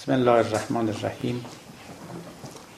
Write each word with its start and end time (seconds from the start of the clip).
بسم 0.00 0.12
الله 0.12 0.30
الرحمن 0.30 0.88
الرحیم. 0.88 1.44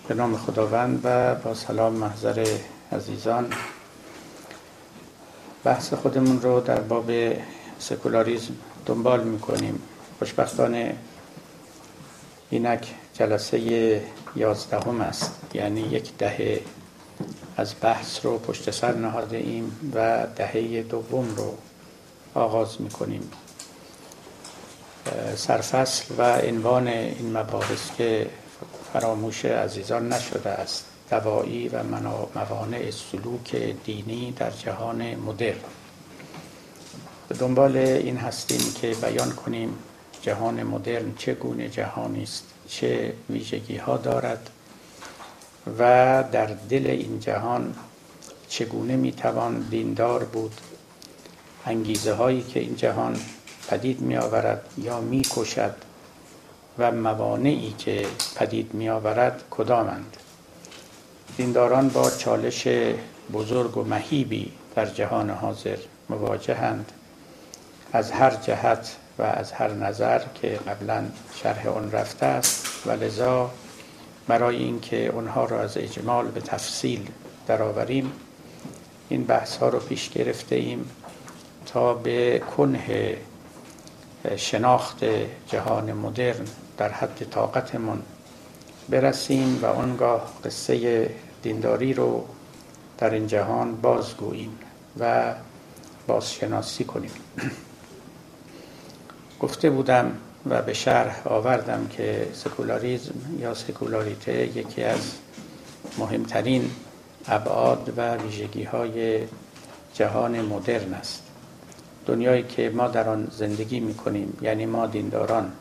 به 0.08 0.14
نام 0.14 0.36
خداوند 0.36 1.00
و 1.04 1.34
با 1.34 1.54
سلام 1.54 1.92
محضر 1.92 2.58
عزیزان. 2.92 3.52
بحث 5.64 5.94
خودمون 5.94 6.42
رو 6.42 6.60
در 6.60 6.80
باب 6.80 7.10
سکولاریزم 7.78 8.54
دنبال 8.86 9.24
می‌کنیم. 9.24 9.82
خوشبختانه 10.18 10.96
اینک 12.50 12.94
جلسه 13.14 14.02
یازدهم 14.36 15.00
است. 15.00 15.40
یعنی 15.54 15.80
یک 15.80 16.16
دهه 16.16 16.60
از 17.56 17.74
بحث 17.80 18.26
رو 18.26 18.38
پشت 18.38 18.70
سر 18.70 18.92
نهاده 18.92 19.36
ایم 19.36 19.92
و 19.94 20.26
دهه 20.36 20.82
دوم 20.82 21.34
رو 21.36 21.54
آغاز 22.34 22.80
می‌کنیم. 22.80 23.30
سرفصل 25.36 26.14
و 26.18 26.36
عنوان 26.36 26.88
این 26.88 27.36
مباحث 27.36 27.90
که 27.98 28.26
فراموش 28.92 29.44
عزیزان 29.44 30.12
نشده 30.12 30.50
است. 30.50 30.84
دوایی 31.10 31.68
و 31.68 31.82
موانع 32.34 32.90
سلوک 32.90 33.56
دینی 33.84 34.32
در 34.36 34.50
جهان 34.50 35.14
مدرن. 35.14 35.58
به 37.28 37.34
دنبال 37.34 37.76
این 37.76 38.16
هستیم 38.16 38.72
که 38.80 38.94
بیان 39.02 39.30
کنیم 39.30 39.78
جهان 40.22 40.62
مدرن 40.62 41.14
چگونه 41.18 41.68
جهانی 41.68 42.22
است 42.22 42.44
چه 42.68 43.12
ویژگی 43.30 43.76
ها 43.76 43.96
دارد 43.96 44.50
و 45.78 46.24
در 46.32 46.46
دل 46.46 46.86
این 46.86 47.20
جهان 47.20 47.74
چگونه 48.48 48.96
می‌توان 48.96 49.60
دیندار 49.70 50.24
بود. 50.24 50.60
انگیزه 51.66 52.12
هایی 52.12 52.42
که 52.42 52.60
این 52.60 52.76
جهان 52.76 53.20
پدید 53.68 54.00
می 54.00 54.16
آورد 54.16 54.62
یا 54.78 55.00
می 55.00 55.22
کشد 55.22 55.74
و 56.78 56.92
موانعی 56.92 57.74
که 57.78 58.06
پدید 58.36 58.74
می 58.74 58.88
آورد 58.88 59.44
کدامند؟ 59.50 60.16
دینداران 61.36 61.88
با 61.88 62.10
چالش 62.10 62.68
بزرگ 63.32 63.76
و 63.76 63.84
مهیبی 63.84 64.52
در 64.74 64.86
جهان 64.86 65.30
حاضر 65.30 65.78
مواجهند 66.08 66.92
از 67.92 68.10
هر 68.10 68.30
جهت 68.30 68.96
و 69.18 69.22
از 69.22 69.52
هر 69.52 69.72
نظر 69.72 70.20
که 70.34 70.48
قبلا 70.48 71.04
شرح 71.34 71.68
آن 71.68 71.92
رفته 71.92 72.26
است. 72.26 72.72
و 72.86 72.90
لذا 72.90 73.50
برای 74.28 74.56
اینکه 74.56 75.06
اونها 75.06 75.44
را 75.44 75.60
از 75.60 75.76
اجمال 75.76 76.26
به 76.26 76.40
تفصیل 76.40 77.10
درآوریم 77.46 78.12
این 79.08 79.24
بحث 79.24 79.56
ها 79.56 79.68
رو 79.68 79.78
پیش 79.78 80.10
گرفته 80.10 80.56
ایم 80.56 80.90
تا 81.66 81.94
به 81.94 82.42
کنه 82.56 83.16
شناخت 84.36 85.04
جهان 85.48 85.92
مدرن 85.92 86.44
در 86.78 86.88
حد 86.88 87.30
طاقتمون 87.30 88.02
برسیم 88.88 89.58
و 89.62 89.66
آنگاه 89.66 90.32
قصه 90.44 91.10
دینداری 91.42 91.94
رو 91.94 92.24
در 92.98 93.10
این 93.10 93.26
جهان 93.26 93.76
بازگوییم 93.76 94.58
و 94.98 95.34
بازشناسی 96.06 96.84
کنیم. 96.84 97.10
گفته 99.40 99.70
بودم 99.70 100.12
و 100.46 100.62
به 100.62 100.72
شرح 100.72 101.22
آوردم 101.28 101.86
که 101.90 102.28
سکولاریزم 102.34 103.14
یا 103.40 103.54
سکولاریته 103.54 104.56
یکی 104.56 104.82
از 104.82 105.12
مهمترین 105.98 106.70
ابعاد 107.28 107.92
و 107.96 108.14
ویژگی 108.16 108.62
های 108.62 109.20
جهان 109.94 110.40
مدرن 110.40 110.94
است. 110.94 111.21
دنیایی 112.06 112.42
که 112.42 112.70
ما 112.70 112.88
در 112.88 113.08
آن 113.08 113.28
زندگی 113.30 113.80
می 113.80 113.94
کنیم 113.94 114.38
یعنی 114.42 114.66
ما 114.66 114.86
دینداران 114.86 115.52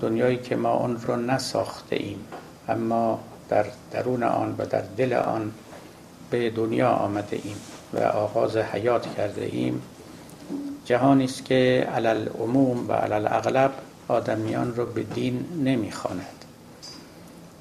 دنیایی 0.00 0.36
که 0.36 0.56
ما 0.56 0.68
آن 0.68 1.00
را 1.06 1.16
نساخته 1.16 1.96
ایم 1.96 2.18
اما 2.68 3.20
در 3.48 3.66
درون 3.92 4.22
آن 4.22 4.54
و 4.58 4.66
در 4.66 4.82
دل 4.96 5.12
آن 5.12 5.52
به 6.30 6.50
دنیا 6.50 6.90
آمده 6.90 7.40
ایم 7.44 7.56
و 7.94 7.98
آغاز 7.98 8.56
حیات 8.56 9.16
کرده 9.16 9.44
ایم 9.52 9.82
جهانی 10.84 11.24
است 11.24 11.44
که 11.44 11.88
علل 11.94 12.28
عموم 12.28 12.88
و 12.88 12.92
علل 12.92 13.26
اغلب 13.30 13.72
آدمیان 14.08 14.74
رو 14.76 14.86
به 14.86 15.02
دین 15.02 15.44
نمی‌خواند. 15.64 16.44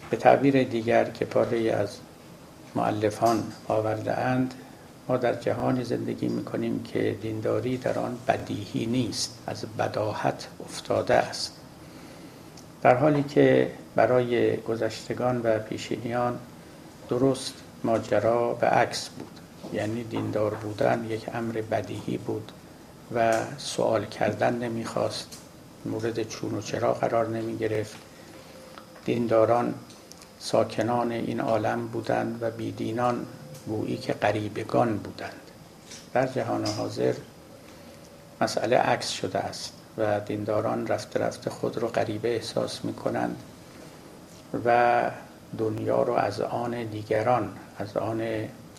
به 0.09 0.17
تعبیر 0.17 0.63
دیگر 0.63 1.05
که 1.05 1.25
پاره 1.25 1.71
از 1.71 1.97
معلفان 2.75 3.43
آورده 3.67 4.17
اند 4.17 4.53
ما 5.07 5.17
در 5.17 5.33
جهانی 5.33 5.83
زندگی 5.83 6.27
می‌کنیم 6.27 6.83
که 6.83 7.17
دینداری 7.21 7.77
در 7.77 7.99
آن 7.99 8.17
بدیهی 8.27 8.85
نیست 8.85 9.39
از 9.47 9.65
بداهت 9.79 10.47
افتاده 10.65 11.13
است. 11.13 11.53
در 12.81 12.95
حالی 12.95 13.23
که 13.23 13.71
برای 13.95 14.57
گذشتگان 14.57 15.41
و 15.41 15.59
پیشینیان 15.59 16.39
درست 17.09 17.53
ماجرا 17.83 18.53
به 18.53 18.67
عکس 18.67 19.09
بود 19.09 19.39
یعنی 19.73 20.03
دیندار 20.03 20.53
بودن 20.53 21.05
یک 21.09 21.29
امر 21.33 21.53
بدیهی 21.53 22.17
بود 22.17 22.51
و 23.15 23.33
سوال 23.57 24.05
کردن 24.05 24.55
نمی‌خواست 24.57 25.37
مورد 25.85 26.23
چون 26.23 26.55
و 26.55 26.61
چرا 26.61 26.93
قرار 26.93 27.27
نمی 27.27 27.57
گرفت 27.57 27.97
دینداران 29.05 29.73
ساکنان 30.39 31.11
این 31.11 31.39
عالم 31.39 31.87
بودند 31.87 32.37
و 32.43 32.51
بیدینان 32.51 33.25
گویی 33.67 33.97
که 33.97 34.13
قریبگان 34.13 34.97
بودند. 34.97 35.41
در 36.13 36.27
جهان 36.27 36.65
حاضر 36.65 37.13
مسئله 38.41 38.77
عکس 38.77 39.09
شده 39.09 39.39
است 39.39 39.73
و 39.97 40.19
دینداران 40.19 40.87
رفته 40.87 41.19
رفته 41.19 41.49
خود 41.49 41.77
رو 41.77 41.87
غریبه 41.87 42.35
احساس 42.35 42.85
می 42.85 42.93
کنند 42.93 43.37
و 44.65 45.11
دنیا 45.57 46.03
رو 46.03 46.13
از 46.13 46.41
آن 46.41 46.83
دیگران 46.83 47.49
از 47.79 47.97
آن 47.97 48.23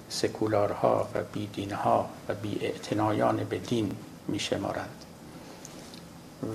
سکولارها 0.09 1.09
و 1.15 1.19
بیدینها 1.33 2.09
و 2.29 2.35
بی 2.35 2.73
به 3.51 3.59
دین 3.59 3.97
می 4.29 4.39
شمارند 4.39 5.05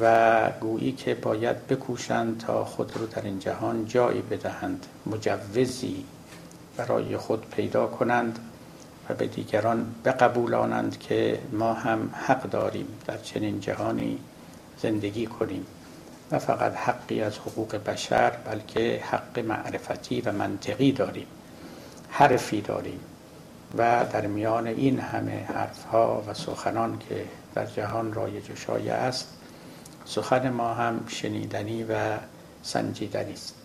و 0.02 0.52
گویی 0.62 0.92
که 0.92 1.16
باید 1.16 1.68
بکوشند 1.68 2.38
تا 2.38 2.66
خود 2.66 2.98
رو 2.98 3.06
در 3.06 3.22
این 3.22 3.40
جهان 3.40 3.86
جایی 3.86 4.22
بدهند 4.22 4.86
مجوزی 5.06 6.06
برای 6.78 7.17
خود 7.17 7.50
پیدا 7.50 7.88
کنند 7.88 8.39
و 9.09 9.13
به 9.13 9.28
دیگران 9.28 9.95
بقبولانند 10.06 11.00
که 11.00 11.39
ما 11.51 11.73
هم 11.73 12.09
حق 12.13 12.41
داریم 12.50 12.88
در 13.07 13.17
چنین 13.17 13.59
جهانی 13.59 14.19
زندگی 14.81 15.25
کنیم. 15.25 15.66
نه 16.31 16.38
فقط 16.38 16.75
حقی 16.75 17.22
از 17.22 17.38
حقوق 17.38 17.75
بشر 17.75 18.29
بلکه 18.29 19.03
حق 19.11 19.39
معرفتی 19.39 20.22
و 20.22 20.31
منطقی 20.31 20.91
داریم. 20.91 21.28
حرفی 22.09 22.61
داریم. 22.61 23.00
و 23.78 24.05
در 24.11 24.28
میان 24.28 24.67
این 24.67 25.00
همه 25.00 25.45
حرفها 25.53 26.23
و 26.28 26.34
سخنان 26.34 27.00
که 27.09 27.25
در 27.55 27.66
جهان 27.66 28.13
رایج 28.13 28.50
و 28.50 28.55
شایع 28.55 28.94
است 28.94 29.28
سخن 30.05 30.50
ما 30.50 30.73
هم 30.73 31.05
شنیدنی 31.07 31.84
و 31.84 32.17
سنجیدنی 32.63 33.34
است. 33.34 33.62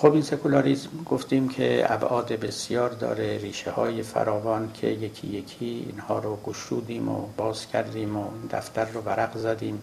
خب 0.00 0.12
این 0.12 0.22
سکولاریزم 0.22 0.88
گفتیم 1.06 1.48
که 1.48 1.92
ابعاد 1.92 2.32
بسیار 2.32 2.88
داره 2.88 3.38
ریشه 3.38 3.70
های 3.70 4.02
فراوان 4.02 4.70
که 4.74 4.86
یکی 4.86 5.26
یکی 5.26 5.86
اینها 5.90 6.18
رو 6.18 6.36
گشودیم 6.36 7.08
و 7.08 7.26
باز 7.36 7.66
کردیم 7.66 8.16
و 8.16 8.24
دفتر 8.50 8.84
رو 8.84 9.00
ورق 9.00 9.36
زدیم 9.36 9.82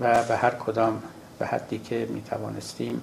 و 0.00 0.22
به 0.22 0.36
هر 0.36 0.50
کدام 0.50 1.02
به 1.38 1.46
حدی 1.46 1.78
که 1.78 2.08
می 2.10 2.22
توانستیم 2.22 3.00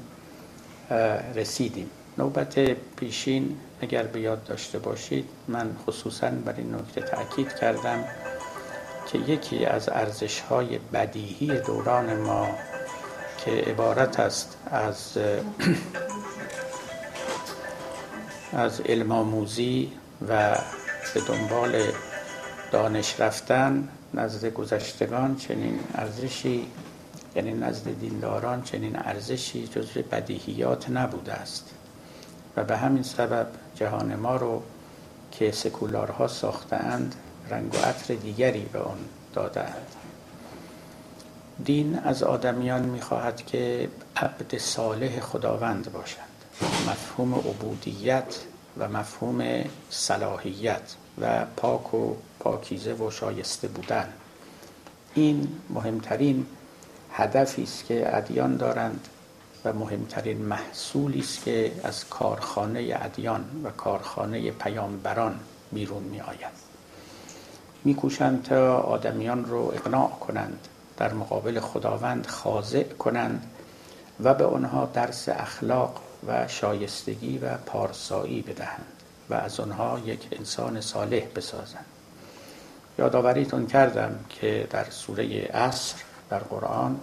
رسیدیم. 1.35 1.89
نوبت 2.17 2.59
پیشین 2.95 3.57
اگر 3.81 4.03
به 4.03 4.19
یاد 4.19 4.43
داشته 4.43 4.79
باشید 4.79 5.25
من 5.47 5.75
خصوصا 5.87 6.29
بر 6.29 6.53
این 6.57 6.75
نکته 6.75 7.01
تاکید 7.01 7.53
کردم 7.53 8.03
که 9.11 9.17
یکی 9.17 9.65
از 9.65 9.89
ارزش 9.89 10.39
های 10.39 10.79
بدیهی 10.93 11.59
دوران 11.59 12.15
ما 12.15 12.47
که 13.45 13.51
عبارت 13.51 14.19
است 14.19 14.57
از 14.71 15.17
از 18.53 18.81
علم 18.81 19.11
آموزی 19.11 19.91
و 20.27 20.57
به 21.13 21.21
دنبال 21.27 21.83
دانش 22.71 23.19
رفتن 23.19 23.89
نزد 24.13 24.45
گذشتگان 24.45 25.35
چنین 25.35 25.79
ارزشی 25.95 26.67
یعنی 27.35 27.53
نزد 27.53 27.99
دینداران 27.99 28.63
چنین 28.63 28.95
ارزشی 28.95 29.67
جزو 29.67 30.01
بدیهیات 30.01 30.89
نبوده 30.89 31.33
است. 31.33 31.69
و 32.57 32.63
به 32.63 32.77
همین 32.77 33.03
سبب 33.03 33.47
جهان 33.75 34.15
ما 34.15 34.35
رو 34.35 34.63
که 35.31 35.51
سکولارها 35.51 36.27
ساختند 36.27 37.15
رنگ 37.49 37.73
و 37.73 37.77
عطر 37.77 38.13
دیگری 38.13 38.65
به 38.73 38.79
آن 38.79 38.97
دادند 39.33 39.90
دین 41.65 41.99
از 41.99 42.23
آدمیان 42.23 42.81
می‌خواهد 42.81 43.45
که 43.45 43.89
عبد 44.15 44.57
صالح 44.57 45.19
خداوند 45.19 45.91
باشند. 45.91 46.27
مفهوم 46.61 47.35
عبودیت 47.35 48.35
و 48.77 48.87
مفهوم 48.87 49.63
صلاحیت 49.89 50.95
و 51.21 51.45
پاک 51.57 51.93
و 51.93 52.15
پاکیزه 52.39 52.93
و 52.93 53.11
شایسته 53.11 53.67
بودن. 53.67 54.13
این 55.13 55.47
مهمترین 55.69 56.45
هدفی 57.11 57.63
است 57.63 57.85
که 57.85 58.17
ادیان 58.17 58.57
دارند 58.57 59.07
و 59.65 59.73
مهمترین 59.73 60.37
محصولی 60.37 61.19
است 61.19 61.43
که 61.43 61.71
از 61.83 62.09
کارخانه 62.09 62.97
ادیان 63.01 63.45
و 63.63 63.69
کارخانه 63.69 64.51
پیامبران 64.51 65.39
بیرون 65.71 66.03
می 66.03 66.21
آید 66.21 66.61
میکوشند 67.83 68.43
تا 68.43 68.77
آدمیان 68.77 69.45
رو 69.45 69.71
اقناع 69.75 70.09
کنند 70.09 70.67
در 71.01 71.13
مقابل 71.13 71.59
خداوند 71.59 72.27
خاضع 72.27 72.83
کنند 72.83 73.45
و 74.23 74.33
به 74.33 74.45
آنها 74.45 74.89
درس 74.93 75.29
اخلاق 75.29 76.01
و 76.27 76.47
شایستگی 76.47 77.37
و 77.37 77.57
پارسایی 77.57 78.41
بدهند 78.41 78.85
و 79.29 79.33
از 79.33 79.59
آنها 79.59 79.99
یک 80.05 80.27
انسان 80.31 80.81
صالح 80.81 81.23
بسازند. 81.35 81.85
یادآوریتون 82.99 83.67
کردم 83.67 84.19
که 84.29 84.67
در 84.69 84.89
سوره 84.89 85.41
عصر 85.43 85.95
در 86.29 86.39
قرآن 86.39 86.99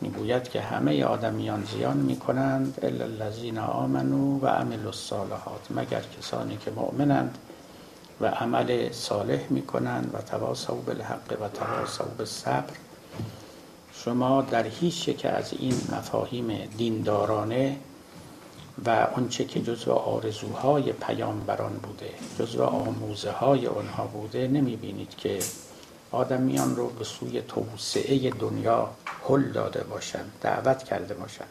می‌گوید 0.00 0.48
که 0.48 0.60
همه 0.60 1.04
آدمیان 1.04 1.64
زیان 1.72 1.96
می‌کنند 1.96 2.78
الا 2.82 3.04
الذین 3.04 3.58
آمنوا 3.58 4.38
و 4.42 4.46
عملوا 4.46 4.86
الصالحات 4.86 5.70
مگر 5.70 6.02
کسانی 6.18 6.56
که 6.56 6.70
مؤمنند 6.70 7.38
و 8.20 8.26
عمل 8.26 8.92
صالح 8.92 9.40
می‌کنند 9.50 10.10
و 10.14 10.18
تواصوا 10.22 10.76
بالحق 10.76 11.36
و 11.40 11.48
تواصوا 11.48 12.06
بالصبر. 12.18 12.87
شما 14.04 14.42
در 14.42 14.66
هیچ 14.66 15.08
یک 15.08 15.26
از 15.26 15.52
این 15.58 15.74
مفاهیم 15.92 16.68
دیندارانه 16.76 17.76
و 18.86 18.90
آنچه 18.90 19.44
که 19.44 19.60
جزو 19.60 19.92
آرزوهای 19.92 20.92
پیامبران 20.92 21.72
بوده 21.72 22.10
جزو 22.38 22.62
آموزه 22.62 23.30
های 23.30 23.66
آنها 23.66 24.06
بوده 24.06 24.48
نمی 24.48 24.76
بینید 24.76 25.16
که 25.16 25.38
آدمیان 26.12 26.76
رو 26.76 26.88
به 26.88 27.04
سوی 27.04 27.42
توسعه 27.42 28.30
دنیا 28.30 28.90
حل 29.28 29.52
داده 29.52 29.84
باشند 29.84 30.32
دعوت 30.40 30.84
کرده 30.84 31.14
باشند. 31.14 31.48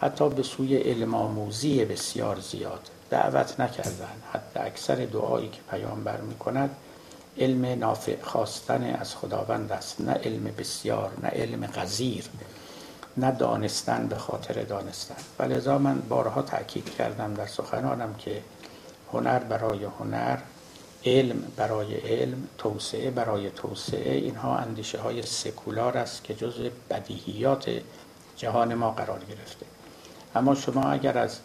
حتی 0.00 0.28
به 0.28 0.42
سوی 0.42 0.76
علم 0.76 1.14
آموزی 1.14 1.84
بسیار 1.84 2.40
زیاد 2.40 2.88
دعوت 3.10 3.60
نکردن 3.60 4.22
حتی 4.32 4.60
اکثر 4.60 4.94
دعایی 4.94 5.48
که 5.48 5.60
پیامبر 5.70 6.20
می 6.20 6.34
کند 6.34 6.70
علم 7.38 7.64
نافع 7.64 8.22
خواستن 8.22 8.94
از 9.00 9.14
خداوند 9.14 9.72
است. 9.72 10.00
نه 10.00 10.12
علم 10.12 10.44
بسیار 10.44 11.10
نه 11.22 11.28
علم 11.28 11.66
غزیر. 11.66 12.24
نه 13.16 13.30
دانستن 13.30 14.06
به 14.06 14.16
خاطر 14.16 14.62
دانستن. 14.62 15.16
و 15.38 15.78
من 15.78 15.98
بارها 16.08 16.42
تاکید 16.42 16.94
کردم 16.94 17.34
در 17.34 17.46
سخنانم 17.46 18.14
که 18.14 18.42
هنر 19.12 19.38
برای 19.38 19.84
هنر 19.84 20.38
علم 21.04 21.42
برای 21.56 21.94
علم 21.94 22.48
توسعه 22.58 23.10
برای 23.10 23.50
توسعه 23.50 24.14
اینها 24.14 24.56
اندیشه 24.56 25.00
های 25.00 25.22
سکولار 25.22 25.98
است 25.98 26.24
که 26.24 26.34
جز 26.34 26.54
بدیهیات 26.90 27.70
جهان 28.36 28.74
ما 28.74 28.90
قرار 28.90 29.20
گرفته. 29.24 29.66
اما 30.34 30.54
شما 30.54 30.82
اگر 30.82 31.18
از 31.18 31.38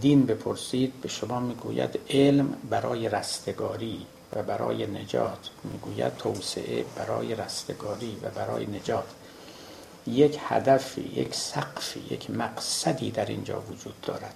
دین 0.00 0.26
بپرسید 0.26 1.00
به 1.00 1.08
شما 1.08 1.40
می‌گوید 1.40 1.98
علم 2.10 2.54
برای 2.70 3.08
رستگاری. 3.08 4.06
و 4.32 4.42
برای 4.42 4.86
نجات 4.86 5.50
می‌گوید 5.64 6.16
توسعه 6.16 6.84
برای 6.96 7.34
رستگاری 7.34 8.16
و 8.22 8.28
برای 8.28 8.66
نجات. 8.66 9.04
یک 10.06 10.38
هدفی 10.48 11.00
یک 11.00 11.34
سقفی 11.34 12.00
یک 12.10 12.30
مقصدی 12.30 13.10
در 13.10 13.26
اینجا 13.26 13.60
وجود 13.60 14.00
دارد 14.00 14.34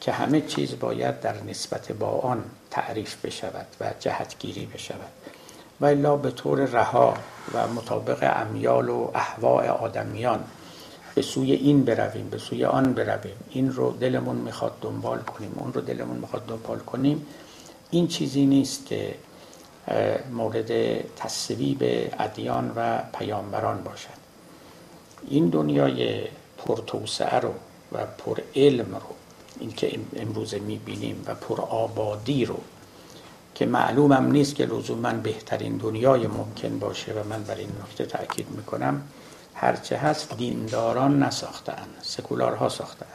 که 0.00 0.12
همه 0.12 0.40
چیز 0.40 0.78
باید 0.78 1.20
در 1.20 1.42
نسبت 1.42 1.92
با 1.92 2.08
آن 2.08 2.44
تعریف 2.70 3.26
بشود 3.26 3.66
و 3.80 3.90
جهتگیری 4.00 4.66
بشود. 4.66 5.10
و 5.80 5.84
الا 5.84 6.16
به 6.16 6.30
طور 6.30 6.58
رها 6.58 7.14
و 7.54 7.68
مطابق 7.68 8.32
امیال 8.36 8.88
و 8.88 9.10
احواء 9.14 9.68
آدمیان 9.68 10.44
به 11.14 11.22
سوی 11.22 11.52
این 11.52 11.84
برویم 11.84 12.28
به 12.30 12.38
سوی 12.38 12.64
آن 12.64 12.92
برویم. 12.92 13.36
این 13.50 13.72
رو 13.72 13.92
دلمون 13.92 14.36
می‌خواد 14.36 14.72
دنبال 14.80 15.18
کنیم 15.18 15.52
اون 15.56 15.72
رو 15.72 15.80
دلمون 15.80 16.16
می‌خواد 16.16 16.46
دنبال 16.46 16.78
کنیم. 16.78 17.26
این 17.90 18.08
چیزی 18.08 18.46
نیست 18.46 18.86
که 18.86 19.14
مورد 20.32 21.00
تصویب 21.16 21.78
ادیان 22.18 22.72
و 22.76 23.02
پیامبران 23.18 23.82
باشد. 23.82 24.18
این 25.28 25.48
دنیای 25.48 26.24
پرتوسعه 26.58 27.38
رو 27.38 27.54
و 27.92 28.06
پر 28.18 28.40
علم 28.56 28.94
رو 28.94 29.14
این 29.60 29.72
که 29.72 29.98
امروز 30.16 30.54
می‌بینیم 30.54 31.24
و 31.26 31.34
پر 31.34 31.60
آبادی 31.60 32.44
رو 32.44 32.60
که 33.54 33.66
معلومم 33.66 34.30
نیست 34.30 34.54
که 34.54 34.66
لزوما 34.66 35.12
بهترین 35.12 35.76
دنیای 35.76 36.26
ممکن 36.26 36.78
باشه 36.78 37.12
و 37.12 37.28
من 37.28 37.42
بر 37.42 37.54
این 37.54 37.70
نکته 37.82 38.06
تاکید 38.06 38.50
می‌کنم 38.50 39.02
هرچه 39.54 39.96
هست 39.96 40.36
دینداران 40.36 41.22
نساختن 41.22 41.86
سکولارها 42.02 42.68
ساختن 42.68 43.06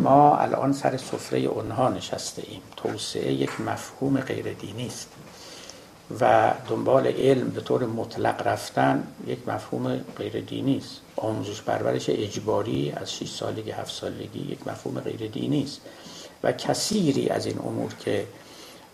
ما 0.00 0.36
الان 0.36 0.72
سر 0.72 0.96
سفره 0.96 1.38
اونها 1.38 1.88
نشسته 1.88 2.42
ایم. 2.46 2.60
توسعه 2.76 3.32
یک 3.32 3.60
مفهوم 3.60 4.20
غیر 4.20 4.52
دینی 4.52 4.86
است. 4.86 5.08
و 6.20 6.54
دنبال 6.68 7.06
علم 7.06 7.48
به 7.48 7.60
طور 7.60 7.86
مطلق 7.86 8.46
رفتن 8.46 9.04
یک 9.26 9.48
مفهوم 9.48 9.96
غیر 10.18 10.40
دینی 10.40 10.76
است. 10.76 11.00
آموزش 11.16 11.62
پرورش 11.62 12.10
اجباری 12.10 12.92
از 12.96 13.14
6 13.14 13.28
سالگی 13.30 13.70
7 13.70 13.92
سالگی 13.94 14.52
یک 14.52 14.66
مفهوم 14.66 15.00
غیر 15.00 15.30
دینی 15.30 15.62
است. 15.62 15.80
و 16.42 16.52
کثیری 16.52 17.28
از 17.28 17.46
این 17.46 17.58
امور 17.58 17.94
که 17.94 18.26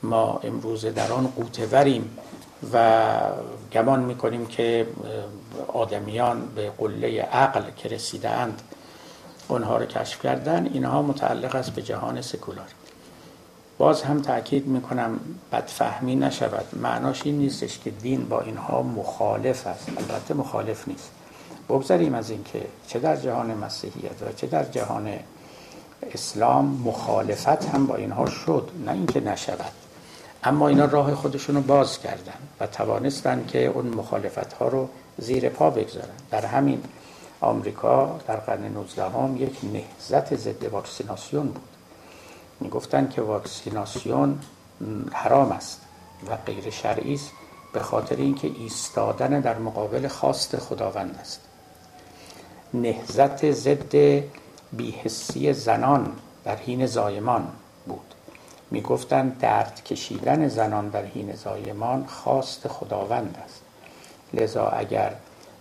ما 0.02 0.40
امروز 0.44 0.84
در 0.84 1.12
آن 1.12 1.26
قوتوریم 1.26 2.18
و 2.72 3.10
گمان 3.72 4.00
می‌کنیم 4.00 4.46
که 4.46 4.86
آدمیان 5.68 6.46
به 6.54 6.70
قله 6.78 7.22
عقل 7.22 7.62
که 7.76 7.88
رسیدند 7.88 8.62
اونها 9.48 9.76
رو 9.76 9.86
کشف 9.86 10.22
کردن 10.22 10.70
اینها 10.74 11.02
متعلق 11.02 11.54
است 11.54 11.70
به 11.70 11.82
جهان 11.82 12.22
سکولار. 12.22 12.66
باز 13.78 14.02
هم 14.02 14.22
تاکید 14.22 14.66
می‌کنم 14.66 15.20
بدفهمی 15.52 16.16
نشود. 16.16 16.64
معناش 16.82 17.22
این 17.24 17.38
نیستش 17.38 17.78
که 17.78 17.90
دین 17.90 18.28
با 18.28 18.40
اینها 18.40 18.82
مخالف 18.82 19.66
است. 19.66 19.88
البته 19.88 20.34
مخالف 20.34 20.88
نیست. 20.88 21.10
بگذاریم 21.68 22.14
از 22.14 22.30
اینکه 22.30 22.62
چه 22.86 22.98
در 22.98 23.16
جهان 23.16 23.54
مسیحیت 23.54 24.22
و 24.22 24.32
چه 24.36 24.46
در 24.46 24.64
جهان 24.64 25.12
اسلام 26.12 26.82
مخالفت 26.84 27.64
هم 27.64 27.86
با 27.86 27.96
اینها 27.96 28.26
شد. 28.26 28.70
نه 28.86 28.92
اینکه 28.92 29.20
نشود. 29.20 29.72
اما 30.44 30.68
اینا 30.68 30.84
راه 30.84 31.14
خودشونو 31.14 31.60
باز 31.60 31.98
کردن 31.98 32.38
و 32.60 32.66
توانستن 32.66 33.44
که 33.48 33.66
اون 33.66 33.86
مخالفت 33.86 34.52
ها 34.52 34.68
رو 34.68 34.88
زیر 35.18 35.48
پا 35.48 35.70
بگذارن. 35.70 36.14
در 36.30 36.46
همین 36.46 36.82
آمریکا 37.40 38.20
در 38.28 38.36
قرن 38.36 38.64
19 38.64 39.02
هم 39.02 39.36
یک 39.36 39.58
نهزت 39.62 40.36
ضد 40.36 40.64
واکسیناسیون 40.64 41.46
بود. 41.46 41.68
می‌گفتن 42.60 43.08
که 43.08 43.22
واکسیناسیون 43.22 44.38
حرام 45.12 45.52
است 45.52 45.80
و 46.30 46.36
غیر 46.36 46.70
شرعی 46.70 47.14
است 47.14 47.30
به 47.72 47.80
خاطر 47.80 48.16
اینکه 48.16 48.48
ایستادن 48.48 49.40
در 49.40 49.58
مقابل 49.58 50.08
خواست 50.08 50.56
خداوند 50.56 51.18
است. 51.20 51.40
نهزت 52.74 53.50
ضد 53.50 54.22
بیحسی 54.72 55.52
زنان 55.52 56.12
در 56.44 56.56
حین 56.56 56.86
زایمان 56.86 57.48
بود. 57.86 58.14
می‌گفتند 58.70 59.38
درد 59.38 59.84
کشیدن 59.84 60.48
زنان 60.48 60.88
در 60.88 61.04
حین 61.04 61.34
زایمان 61.34 62.06
خواست 62.06 62.68
خداوند 62.68 63.38
است. 63.44 63.60
لذا 64.34 64.68
اگر 64.68 65.12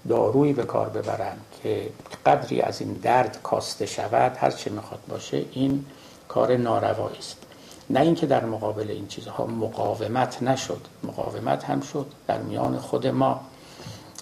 دارویی 0.09 0.53
به 0.53 0.63
کار 0.63 0.89
ببرند 0.89 1.41
که 1.63 1.89
قدری 2.25 2.61
از 2.61 2.81
این 2.81 2.93
درد 2.93 3.39
کاسته 3.43 3.85
شود 3.85 4.37
هر 4.37 4.51
چه 4.51 4.71
می‌خواد 4.71 4.99
باشه 5.09 5.45
این 5.51 5.85
کار 6.27 6.57
ناروایی 6.57 7.17
است. 7.17 7.37
نه 7.89 7.99
اینکه 7.99 8.25
در 8.25 8.45
مقابل 8.45 8.91
این 8.91 9.07
چیزها 9.07 9.45
مقاومت 9.45 10.43
نشد. 10.43 10.81
مقاومت 11.03 11.63
هم 11.63 11.81
شد 11.81 12.05
در 12.27 12.37
میان 12.37 12.77
خود 12.77 13.07
ما 13.07 13.41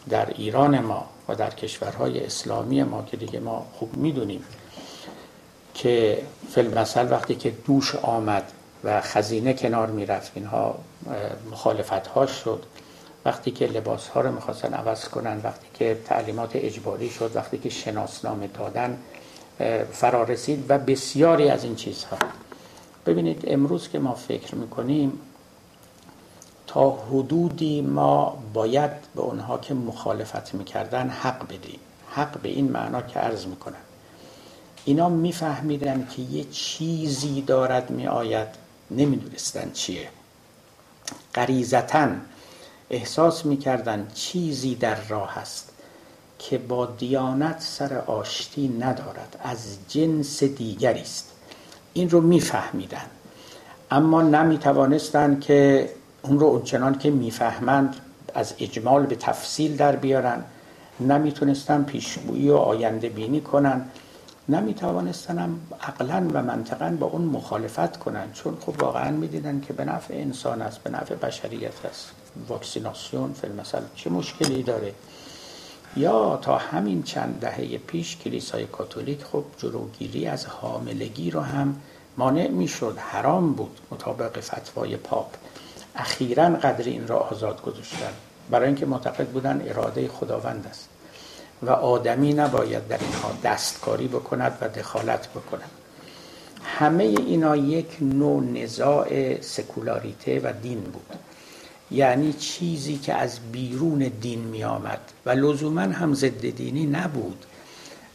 در 0.09 0.29
ایران 0.29 0.79
ما 0.79 1.05
و 1.27 1.35
در 1.35 1.49
کشورهای 1.49 2.25
اسلامی 2.25 2.83
ما 2.83 3.03
که 3.03 3.17
دیگه 3.17 3.39
ما 3.39 3.65
خوب 3.73 3.97
می‌دونیم 3.97 4.43
که 5.73 6.23
فیلمسل 6.55 7.11
وقتی 7.11 7.35
که 7.35 7.49
دوش 7.49 7.95
آمد 7.95 8.51
و 8.83 9.01
خزینه 9.01 9.53
کنار 9.53 9.87
می‌رفت 9.87 10.31
اینها 10.35 10.75
مخالفت 11.51 12.27
شد. 12.27 12.63
وقتی 13.25 13.51
که 13.51 13.67
لباس 13.67 14.07
ها 14.07 14.21
رو 14.21 14.31
می‌خواستن 14.31 14.73
عوض 14.73 15.07
کنن 15.07 15.41
وقتی 15.43 15.67
که 15.73 16.01
تعلیمات 16.05 16.51
اجباری 16.53 17.09
شد 17.09 17.31
وقتی 17.35 17.57
که 17.57 17.69
شناسنامه 17.69 18.47
دادن 18.47 18.97
فرا 19.91 20.23
رسید 20.23 20.65
و 20.69 20.77
بسیاری 20.77 21.49
از 21.49 21.63
این 21.63 21.75
چیزها. 21.75 22.17
ببینید 23.05 23.43
امروز 23.47 23.89
که 23.89 23.99
ما 23.99 24.13
فکر 24.13 24.55
می‌کنیم 24.55 25.19
تا 26.67 26.91
حدودی 26.91 27.81
ما 27.81 28.43
باید 28.53 28.91
به 29.15 29.21
اونها 29.21 29.57
که 29.57 29.73
مخالفت 29.73 30.53
می‌کردن 30.53 31.09
حق 31.09 31.43
بدیم. 31.47 31.79
حق 32.09 32.37
به 32.41 32.49
این 32.49 32.71
معنا 32.71 33.01
که 33.01 33.19
عرض 33.19 33.45
می‌کنن 33.45 33.75
اینا 34.85 35.09
میفهمیدن 35.09 36.07
که 36.11 36.21
یه 36.21 36.43
چیزی 36.43 37.41
دارد 37.41 37.91
میآید. 37.91 38.47
نمی‌دونستن 38.91 39.71
چیه. 39.71 40.09
غریزتا 41.35 42.07
احساس 42.89 43.45
می‌کردن 43.45 44.07
چیزی 44.13 44.75
در 44.75 44.97
راه 45.07 45.37
است 45.37 45.69
که 46.39 46.57
با 46.57 46.85
دیانت 46.85 47.61
سر 47.61 47.97
آشتی 47.97 48.67
ندارد 48.79 49.39
از 49.43 49.77
جنس 49.89 50.43
دیگری 50.43 51.01
است. 51.01 51.31
این 51.93 52.09
رو 52.09 52.21
میفهمیدن. 52.21 53.05
اما 53.91 54.21
نمی‌توانستند 54.21 55.41
که 55.41 55.89
اون 56.21 56.39
رو 56.39 56.47
اونچنان 56.47 56.97
که 56.97 57.11
می‌فهمند 57.11 57.95
از 58.33 58.53
اجمال 58.59 59.05
به 59.05 59.15
تفصیل 59.15 59.77
در 59.77 59.95
بیارن. 59.95 60.43
نمی‌تونستن 60.99 61.83
پیشگویی 61.83 62.49
و 62.49 62.55
آینده 62.55 63.09
بینی 63.09 63.41
کنن. 63.41 63.85
نمی‌توانستن 64.49 65.39
هم 65.39 65.59
عقلا 65.81 66.27
و 66.33 66.43
منطقا 66.43 66.97
با 66.99 67.07
اون 67.07 67.21
مخالفت 67.21 67.97
کنن 67.97 68.31
چون 68.33 68.57
خب 68.61 68.81
واقعا 68.81 69.11
می‌دیدن 69.11 69.61
که 69.61 69.73
به 69.73 69.85
نفع 69.85 70.13
انسان 70.13 70.61
است 70.61 70.83
به 70.83 70.89
نفع 70.89 71.15
بشریت 71.15 71.85
است. 71.85 72.11
واکسیناسیون 72.47 73.33
فیلمسل 73.33 73.81
چه 73.95 74.09
مشکلی 74.09 74.63
داره؟ 74.63 74.93
یا 75.97 76.37
تا 76.37 76.57
همین 76.57 77.03
چند 77.03 77.39
دهه 77.39 77.77
پیش 77.77 78.17
کلیسای 78.17 78.65
کاتولیک 78.65 79.23
خب 79.23 79.43
جلوگیری 79.57 80.27
از 80.27 80.45
حاملگی 80.45 81.31
رو 81.31 81.41
هم 81.41 81.75
مانع 82.17 82.47
می‌شد 82.47 82.97
حرام 82.97 83.53
بود 83.53 83.79
مطابق 83.91 84.39
فتوای 84.39 84.97
پاپ. 84.97 85.27
اخیرا 85.95 86.43
قدر 86.43 86.85
این 86.85 87.07
را 87.07 87.17
آزاد 87.17 87.61
گذاشتن. 87.61 88.13
برای 88.49 88.67
اینکه 88.67 88.85
معتقد 88.85 89.27
بودن 89.27 89.61
اراده 89.65 90.07
خداوند 90.07 90.67
است. 90.69 90.89
و 91.65 91.69
آدمی 91.69 92.33
نباید 92.33 92.87
در 92.87 92.97
اینها 92.97 93.31
دستکاری 93.43 94.07
بکند 94.07 94.57
و 94.61 94.69
دخالت 94.69 95.27
بکند. 95.27 95.71
همه 96.63 97.03
اینا 97.03 97.55
یک 97.55 97.97
نوع 98.01 98.43
نزاع 98.43 99.41
سکولاریته 99.41 100.41
و 100.43 100.53
دین 100.61 100.81
بود. 100.81 101.15
یعنی 101.91 102.33
چیزی 102.33 102.97
که 102.97 103.13
از 103.13 103.39
بیرون 103.51 104.11
دین 104.21 104.39
می 104.39 104.63
آمد 104.63 104.99
و 105.25 105.29
لزوما 105.29 105.81
هم 105.81 106.13
ضد 106.13 106.49
دینی 106.49 106.85
نبود. 106.85 107.45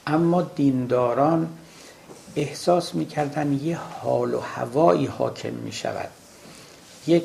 اما 0.07 0.43
دینداران 0.43 1.49
احساس 2.37 2.95
می‌کردن 2.95 3.52
یه 3.52 3.76
حال 3.76 4.35
و 4.35 4.40
هوایی 4.40 5.07
حاکم 5.07 5.52
می 5.52 5.73
شود 5.73 6.09
یک 7.07 7.25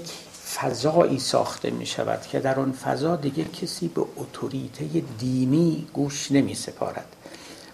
فضایی 0.55 1.19
ساخته 1.19 1.69
می 1.69 1.86
شود 1.86 2.22
که 2.22 2.39
در 2.39 2.60
آن 2.60 2.72
فضا 2.72 3.15
دیگه 3.15 3.43
کسی 3.43 3.88
به 3.88 4.01
اتوریته 4.17 4.86
دینی 5.19 5.88
گوش 5.93 6.31
نمی 6.31 6.55
سپارد. 6.55 7.15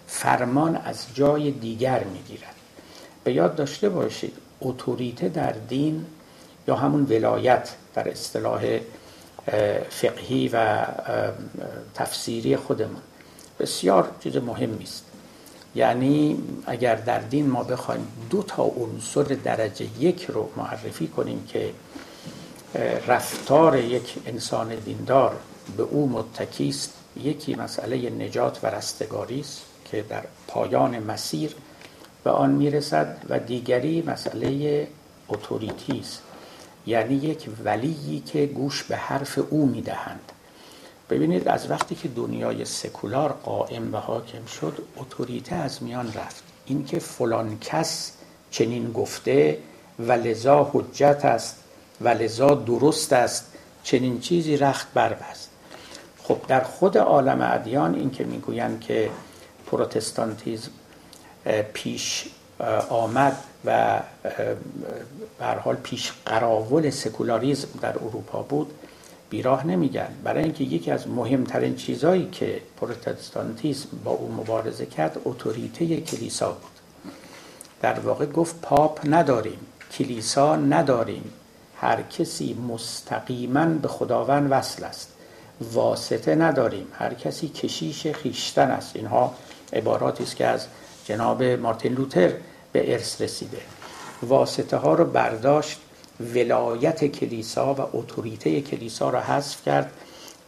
فرمان 0.06 0.76
از 0.76 1.06
جای 1.14 1.50
دیگر 1.50 2.04
می 2.04 2.18
گیرد. 2.18 2.54
به 3.24 3.32
یاد 3.32 3.54
داشته 3.54 3.88
باشید 3.88 4.36
اتوریته 4.60 5.28
در 5.28 5.52
دین 5.52 6.06
یا 6.68 6.76
همون 6.76 7.06
ولایت 7.10 7.68
در 7.94 8.08
اصطلاح 8.08 8.78
فقهی 9.90 10.50
و 10.52 10.86
تفسیری 11.94 12.56
خودمون 12.56 13.02
بسیار 13.60 14.10
چیز 14.20 14.36
مهمی 14.36 14.82
است 14.82 15.04
یعنی 15.74 16.42
اگر 16.66 16.94
در 16.94 17.18
دین 17.18 17.50
ما 17.50 17.64
بخوایم 17.64 18.08
دو 18.30 18.42
تا 18.42 18.62
عنصر 18.62 19.22
درجه 19.22 19.86
یک 19.98 20.24
رو 20.24 20.48
معرفی 20.56 21.08
کنیم 21.08 21.44
که 21.48 21.70
رفتار 23.06 23.78
یک 23.78 24.14
انسان 24.26 24.74
دیندار 24.74 25.36
به 25.76 25.82
او 25.82 26.08
متکی 26.08 26.68
است. 26.68 26.92
یکی 27.22 27.54
مسئله 27.54 28.10
نجات 28.10 28.58
و 28.62 28.66
رستگاری 28.66 29.40
است 29.40 29.62
که 29.84 30.02
در 30.02 30.22
پایان 30.46 30.98
مسیر 30.98 31.54
به 32.24 32.30
آن 32.30 32.50
می‌رسد 32.50 33.16
و 33.28 33.38
دیگری 33.38 34.02
مسئله 34.02 34.88
اتوریتی 35.28 36.00
است. 36.00 36.22
یعنی 36.86 37.14
یک 37.14 37.48
ولیی 37.64 38.20
که 38.20 38.46
گوش 38.46 38.82
به 38.82 38.96
حرف 38.96 39.38
او 39.50 39.66
می‌دهند. 39.66 40.32
ببینید 41.10 41.48
از 41.48 41.70
وقتی 41.70 41.94
که 41.94 42.08
دنیای 42.08 42.64
سکولار 42.64 43.32
قائم 43.32 43.94
و 43.94 43.96
حاکم 43.96 44.46
شد 44.60 44.82
اتوریته 44.96 45.54
از 45.54 45.82
میان 45.82 46.06
رفت. 46.06 46.42
اینکه 46.66 46.98
فلان 46.98 47.58
کس 47.58 48.12
چنین 48.50 48.92
گفته 48.92 49.58
و 49.98 50.12
لذا 50.12 50.70
حجت 50.72 51.24
است 51.24 51.59
و 52.00 52.08
لذا 52.08 52.54
درست 52.54 53.12
است 53.12 53.52
چنین 53.82 54.20
چیزی 54.20 54.56
رخت 54.56 54.92
بربست. 54.94 55.50
خب 56.22 56.38
در 56.48 56.60
خود 56.60 56.98
عالم 56.98 57.40
ادیان 57.52 57.94
این 57.94 58.10
که 58.10 58.24
می‌گویند 58.24 58.80
که 58.80 59.10
پروتستانتیزم 59.66 60.70
پیش 61.72 62.28
آمد 62.88 63.36
و 63.64 64.00
به 65.38 65.46
حال 65.64 65.76
پیش 65.76 66.12
قراول 66.26 66.90
سکولاریزم 66.90 67.68
در 67.80 67.98
اروپا 67.98 68.42
بود 68.42 68.74
بیراه 69.30 69.66
نمیگن 69.66 70.08
برای 70.24 70.44
اینکه 70.44 70.64
یکی 70.64 70.90
از 70.90 71.08
مهمترین 71.08 71.76
چیزهایی 71.76 72.28
که 72.32 72.60
پروتستانتیسم 72.80 73.88
با 74.04 74.10
او 74.10 74.32
مبارزه 74.32 74.86
کرد 74.86 75.20
اتوریته 75.24 76.00
کلیسا 76.00 76.52
بود. 76.52 77.12
در 77.82 78.00
واقع 78.00 78.26
گفت 78.26 78.60
پاپ 78.60 79.00
نداریم 79.04 79.58
کلیسا 79.92 80.56
نداریم. 80.56 81.32
هر 81.80 82.02
کسی 82.02 82.54
مستقیما 82.54 83.64
به 83.66 83.88
خداوند 83.88 84.52
وصل 84.52 84.84
است. 84.84 85.08
واسطه 85.72 86.34
نداریم. 86.34 86.86
هر 86.92 87.14
کسی 87.14 87.48
کشیش 87.48 88.06
خیشتن 88.06 88.70
است. 88.70 88.96
اینها 88.96 89.34
عباراتی 89.72 90.24
است 90.24 90.36
که 90.36 90.46
از 90.46 90.66
جناب 91.04 91.42
مارتین 91.42 91.92
لوتر 91.92 92.32
به 92.72 92.92
ارث 92.92 93.20
رسیده. 93.20 93.58
واسطه 94.22 94.76
ها 94.76 94.94
رو 94.94 95.04
برداشت 95.04 95.80
ولایت 96.34 97.04
کلیسا 97.06 97.74
و 97.74 97.80
اتوریته 97.92 98.60
کلیسا 98.60 99.10
را 99.10 99.20
حذف 99.20 99.64
کرد 99.64 99.90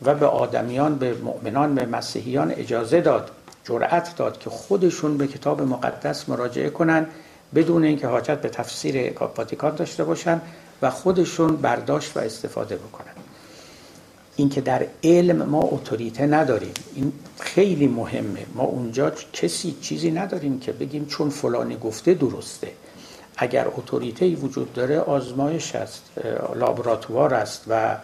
و 0.02 0.14
به 0.14 0.26
آدمیان 0.26 0.94
به 0.94 1.14
مؤمنان 1.14 1.74
به 1.74 1.86
مسیحیان 1.86 2.50
اجازه 2.50 3.00
داد 3.00 3.30
جرأت 3.64 4.16
داد 4.16 4.38
که 4.38 4.50
خودشون 4.50 5.16
به 5.16 5.26
کتاب 5.26 5.62
مقدس 5.62 6.28
مراجعه 6.28 6.70
کنند 6.70 7.06
بدون 7.54 7.84
اینکه 7.84 8.06
حاجت 8.06 8.40
به 8.40 8.48
تفسیر 8.48 9.12
واتیکان 9.36 9.74
داشته 9.74 10.04
باشند 10.04 10.42
و 10.82 10.90
خودشون 10.90 11.56
برداشت 11.56 12.16
و 12.16 12.20
استفاده 12.20 12.76
بکنن. 12.76 13.12
اینکه 14.36 14.60
در 14.60 14.86
علم 15.04 15.42
ما 15.42 15.60
اتوریته 15.62 16.26
نداریم 16.26 16.74
این 16.94 17.12
خیلی 17.40 17.86
مهمه. 17.86 18.46
ما 18.54 18.62
اونجا 18.62 19.12
کسی 19.32 19.76
چیزی 19.80 20.10
نداریم 20.10 20.60
که 20.60 20.72
بگیم 20.72 21.06
چون 21.06 21.30
فلانی 21.30 21.76
گفته 21.76 22.14
درسته. 22.14 22.72
اگر 23.36 23.68
اتوریته 23.68 24.34
وجود 24.34 24.72
داره 24.72 25.00
آزمایش 25.00 25.74
است 25.74 26.02
لابراتوار 26.54 27.34
است 27.34 27.64
و 27.68 27.96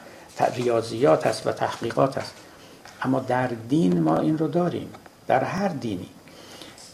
ریاضیات 0.56 1.26
است 1.26 1.46
و 1.46 1.52
تحقیقات 1.52 2.18
است. 2.18 2.34
اما 3.02 3.20
در 3.20 3.46
دین 3.46 4.00
ما 4.00 4.18
این 4.18 4.38
رو 4.38 4.48
داریم. 4.48 4.88
در 5.26 5.44
هر 5.44 5.68
دینی. 5.68 6.08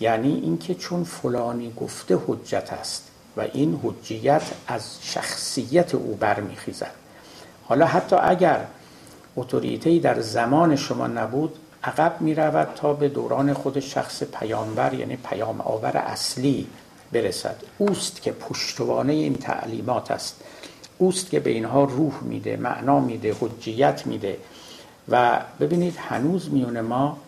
یعنی 0.00 0.34
اینکه 0.34 0.74
چون 0.74 1.04
فلانی 1.04 1.72
گفته 1.76 2.18
حجت 2.26 2.72
است. 2.72 3.10
و 3.36 3.40
این 3.40 3.80
حجیت 3.82 4.42
از 4.66 4.98
شخصیت 5.02 5.94
او 5.94 6.16
برمیخیزد. 6.20 6.94
حالا 7.64 7.86
حتی 7.86 8.16
اگر 8.16 8.60
اتوریته 9.36 9.98
در 9.98 10.20
زمان 10.20 10.76
شما 10.76 11.06
نبود 11.06 11.56
عقب 11.84 12.20
می 12.20 12.34
رود 12.34 12.68
تا 12.76 12.92
به 12.92 13.08
دوران 13.08 13.52
خود 13.52 13.80
شخص 13.80 14.22
پیامبر 14.22 14.94
یعنی 14.94 15.16
پیام 15.16 15.60
آور 15.60 15.96
اصلی 15.96 16.66
برسد. 17.12 17.56
اوست 17.78 18.22
که 18.22 18.32
پشتوانه 18.32 19.12
این 19.12 19.34
تعلیمات 19.34 20.10
است. 20.10 20.40
اوست 20.98 21.30
که 21.30 21.40
به 21.40 21.50
اینها 21.50 21.84
روح 21.84 22.22
میده 22.22 22.56
معنا 22.56 23.00
میده 23.00 23.36
حجیت 23.40 24.06
میده. 24.06 24.38
و 25.08 25.40
ببینید 25.60 25.96
هنوز 25.96 26.50
میون 26.52 26.80
ما 26.80 27.18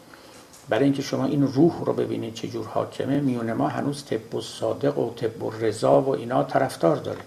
برای 0.68 0.84
اینکه 0.84 1.02
شما 1.02 1.24
این 1.24 1.42
روح 1.46 1.84
رو 1.84 1.92
ببینید 1.92 2.34
چه 2.34 2.48
جور 2.48 2.66
حاکمه 2.66 3.20
میون 3.20 3.52
ما 3.52 3.68
هنوز 3.68 4.04
طب 4.04 4.34
و 4.34 4.40
صادق 4.40 4.98
و 4.98 5.14
طب 5.14 5.42
و 5.42 5.50
رضا 5.50 6.00
و 6.02 6.08
اینا 6.08 6.44
طرفدار 6.44 6.96
داره. 6.96 7.20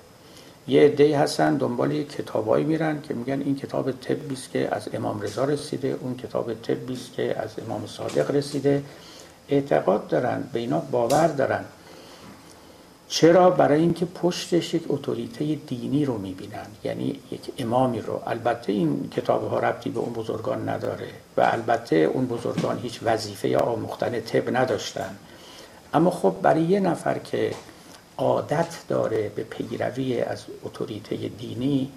یه 0.67 0.81
عده 0.81 1.17
هستن 1.17 1.57
دنبال 1.57 2.03
کتابایی 2.03 2.65
میرن 2.65 3.01
که 3.01 3.13
میگن 3.13 3.41
این 3.41 3.55
کتاب 3.55 3.91
طبی 3.91 4.33
است 4.33 4.51
که 4.51 4.75
از 4.75 4.89
امام 4.93 5.21
رضا 5.21 5.45
رسیده 5.45 5.97
اون 6.01 6.17
کتاب 6.17 6.53
طبی 6.53 6.93
است 6.93 7.13
که 7.13 7.39
از 7.39 7.49
امام 7.67 7.87
صادق 7.87 8.31
رسیده. 8.31 8.83
اعتقاد 9.49 10.07
دارن 10.07 10.43
به 10.53 10.59
اینا 10.59 10.79
باور 10.79 11.27
دارن. 11.27 11.65
چرا؟ 13.09 13.49
برای 13.49 13.81
اینکه 13.81 14.05
پشتش 14.05 14.73
یک 14.73 14.83
اتوریته 14.87 15.55
دینی 15.55 16.05
رو 16.05 16.17
می‌بینن. 16.17 16.67
یعنی 16.83 17.19
یک 17.31 17.41
امامی 17.57 18.01
رو. 18.01 18.21
البته 18.27 18.71
این 18.71 19.09
کتاب 19.09 19.49
ها 19.49 19.59
ربطی 19.59 19.89
به 19.89 19.99
اون 19.99 20.13
بزرگان 20.13 20.69
نداره 20.69 21.07
و 21.37 21.41
البته 21.41 21.95
اون 21.95 22.27
بزرگان 22.27 22.79
هیچ 22.79 22.99
وظیفه 23.03 23.49
یا 23.49 23.59
آموختن 23.59 24.19
طب 24.21 24.57
نداشتن. 24.57 25.15
اما 25.93 26.11
خب 26.11 26.35
برای 26.41 26.61
یه 26.61 26.79
نفر 26.79 27.17
که 27.17 27.51
عادت 28.17 28.75
داره 28.87 29.31
به 29.35 29.43
پیروی 29.43 30.21
از 30.21 30.43
اتوریته 30.63 31.15
دینی 31.15 31.91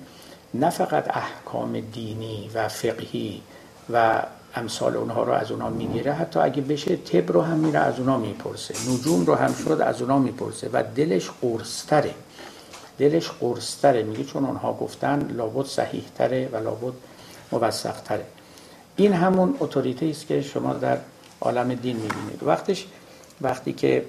نه 0.55 0.71
فقط 0.71 1.17
احکام 1.17 1.81
دینی 1.81 2.51
و 2.55 2.69
فقهی 2.69 3.43
و 3.93 4.23
امثال 4.55 4.97
اونها 4.97 5.23
رو 5.23 5.33
از 5.33 5.51
اونها 5.51 5.71
می‌گیره. 5.71 6.13
حتی 6.13 6.41
اگه 6.41 6.63
بشه 6.63 6.97
تب 6.97 7.33
رو 7.33 7.43
هم 7.43 7.59
میره 7.59 7.79
از 7.79 7.99
اونها 7.99 8.19
می‌پرسه. 8.19 8.75
نجوم 8.91 9.27
رو 9.27 9.35
هم 9.35 9.55
شد 9.65 9.81
از 9.81 10.03
اونها 10.03 10.19
می‌پرسه. 10.19 10.71
و 10.73 10.83
دلش 10.95 11.31
قرصتره. 11.43 12.15
دلش 12.99 13.31
قرصتره. 13.31 14.03
میگه 14.03 14.25
چون 14.25 14.45
اونها 14.45 14.73
گفتن 14.73 15.31
لابد 15.37 15.67
صحیح 15.67 16.05
تره 16.19 16.49
و 16.53 16.57
لابد 16.57 16.93
موثق 17.53 18.01
تره 18.01 18.25
این 18.97 19.13
همون 19.13 19.57
اتوریته 19.61 20.07
است 20.07 20.27
که 20.27 20.43
شما 20.43 20.73
در 20.73 20.99
عالم 21.41 21.75
دین 21.75 21.97
می‌بینید. 21.97 22.43
وقتش 22.43 22.87
وقتی 23.41 23.73
که 23.73 24.05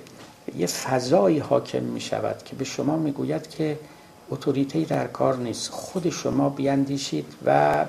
یه 0.57 0.67
فضایی 0.67 1.39
حاکم 1.39 1.83
می 1.83 2.01
شود 2.01 2.43
که 2.45 2.55
به 2.55 2.63
شما 2.63 2.97
می‌گوید 2.97 3.49
که 3.49 3.79
اتوریتی 4.29 4.85
در 4.85 5.07
کار 5.07 5.37
نیست 5.37 5.71
خود 5.71 6.09
شما 6.09 6.49
بیاندیشید 6.49 7.25
و 7.45 7.85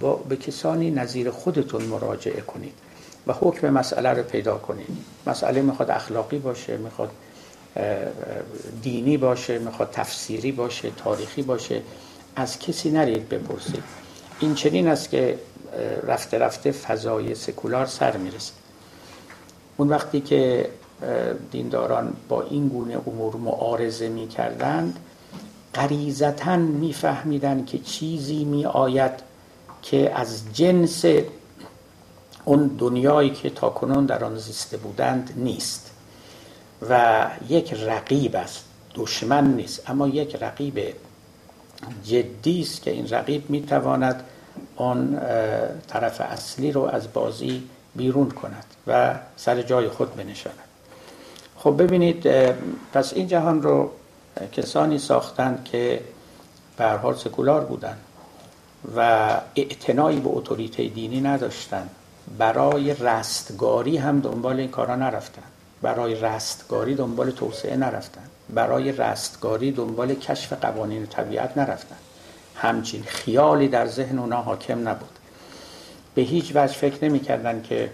با 0.00 0.14
به 0.14 0.36
کسانی 0.36 0.90
نظیر 0.90 1.30
خودتون 1.30 1.82
مراجعه 1.82 2.40
کنید 2.40 2.72
و 3.26 3.32
حکم 3.32 3.70
مسئله 3.70 4.08
رو 4.08 4.22
پیدا 4.22 4.58
کنید. 4.58 4.88
مسئله 5.26 5.62
می‌خواد 5.62 5.90
اخلاقی 5.90 6.38
باشه 6.38 6.76
می‌خواد 6.76 7.10
دینی 8.82 9.16
باشه 9.16 9.58
می‌خواد 9.58 9.90
تفسیری 9.92 10.52
باشه 10.52 10.90
تاریخی 10.96 11.42
باشه. 11.42 11.82
از 12.36 12.58
کسی 12.58 12.90
نرید 12.90 13.28
بپرسید. 13.28 13.82
این 14.40 14.54
چنین 14.54 14.88
است 14.88 15.10
که 15.10 15.38
رفته 16.06 16.38
رفته 16.38 16.70
فضای 16.70 17.34
سکولار 17.34 17.86
سر 17.86 18.16
می‌رسه. 18.16 18.52
اون 19.76 19.88
وقتی 19.88 20.20
که 20.20 20.68
دینداران 21.50 22.12
با 22.28 22.42
این 22.42 22.68
گونه 22.68 22.98
امور 23.06 23.36
معارضه 23.36 24.08
می 24.08 24.28
کردند 24.28 24.98
قریزتا 25.74 26.56
میفهمیدند 26.56 27.66
که 27.66 27.78
چیزی 27.78 28.44
می 28.44 28.66
آید 28.66 29.29
که 29.82 30.12
از 30.14 30.42
جنس 30.52 31.04
اون 32.44 32.66
دنیایی 32.66 33.30
که 33.30 33.50
تاکنون 33.50 34.06
در 34.06 34.24
آن 34.24 34.36
زیسته 34.36 34.76
بودند 34.76 35.32
نیست 35.36 35.90
و 36.88 37.26
یک 37.48 37.74
رقیب 37.74 38.36
است 38.36 38.64
دشمن 38.94 39.54
نیست 39.54 39.90
اما 39.90 40.08
یک 40.08 40.36
رقیب 40.40 40.94
جدی 42.04 42.60
است 42.60 42.82
که 42.82 42.90
این 42.90 43.08
رقیب 43.08 43.50
می‌تواند 43.50 44.24
آن 44.76 45.20
طرف 45.88 46.20
اصلی 46.20 46.72
رو 46.72 46.82
از 46.82 47.12
بازی 47.12 47.62
بیرون 47.96 48.30
کند 48.30 48.64
و 48.86 49.14
سر 49.36 49.62
جای 49.62 49.88
خود 49.88 50.16
بنشاند. 50.16 50.58
خب 51.56 51.82
ببینید 51.82 52.26
پس 52.92 53.12
این 53.12 53.26
جهان 53.28 53.62
رو 53.62 53.90
کسانی 54.52 54.98
ساختند 54.98 55.64
که 55.64 56.00
به 56.76 56.88
حال 56.88 57.14
سکولار 57.14 57.64
بودند. 57.64 57.98
و 58.96 59.30
اعتنایی 59.56 60.20
به 60.20 60.28
اتوریته 60.32 60.88
دینی 60.88 61.20
نداشتند 61.20 61.90
برای 62.38 62.94
رستگاری 62.94 63.96
هم 63.96 64.20
دنبال 64.20 64.60
این 64.60 64.70
کارا 64.70 64.96
نرفتن. 64.96 65.42
برای 65.82 66.14
رستگاری 66.14 66.94
دنبال 66.94 67.30
توسعه 67.30 67.76
نرفتن. 67.76 68.22
برای 68.54 68.92
رستگاری 68.92 69.72
دنبال 69.72 70.14
کشف 70.14 70.52
قوانین 70.52 71.06
طبیعت 71.06 71.56
نرفتن. 71.56 71.96
همچین 72.56 73.02
خیالی 73.02 73.68
در 73.68 73.86
ذهن 73.86 74.18
اونا 74.18 74.42
حاکم 74.42 74.88
نبود. 74.88 75.18
به 76.14 76.22
هیچ 76.22 76.52
وجه 76.54 76.72
فکر 76.72 77.04
نمی‌کردن 77.04 77.62
که 77.62 77.90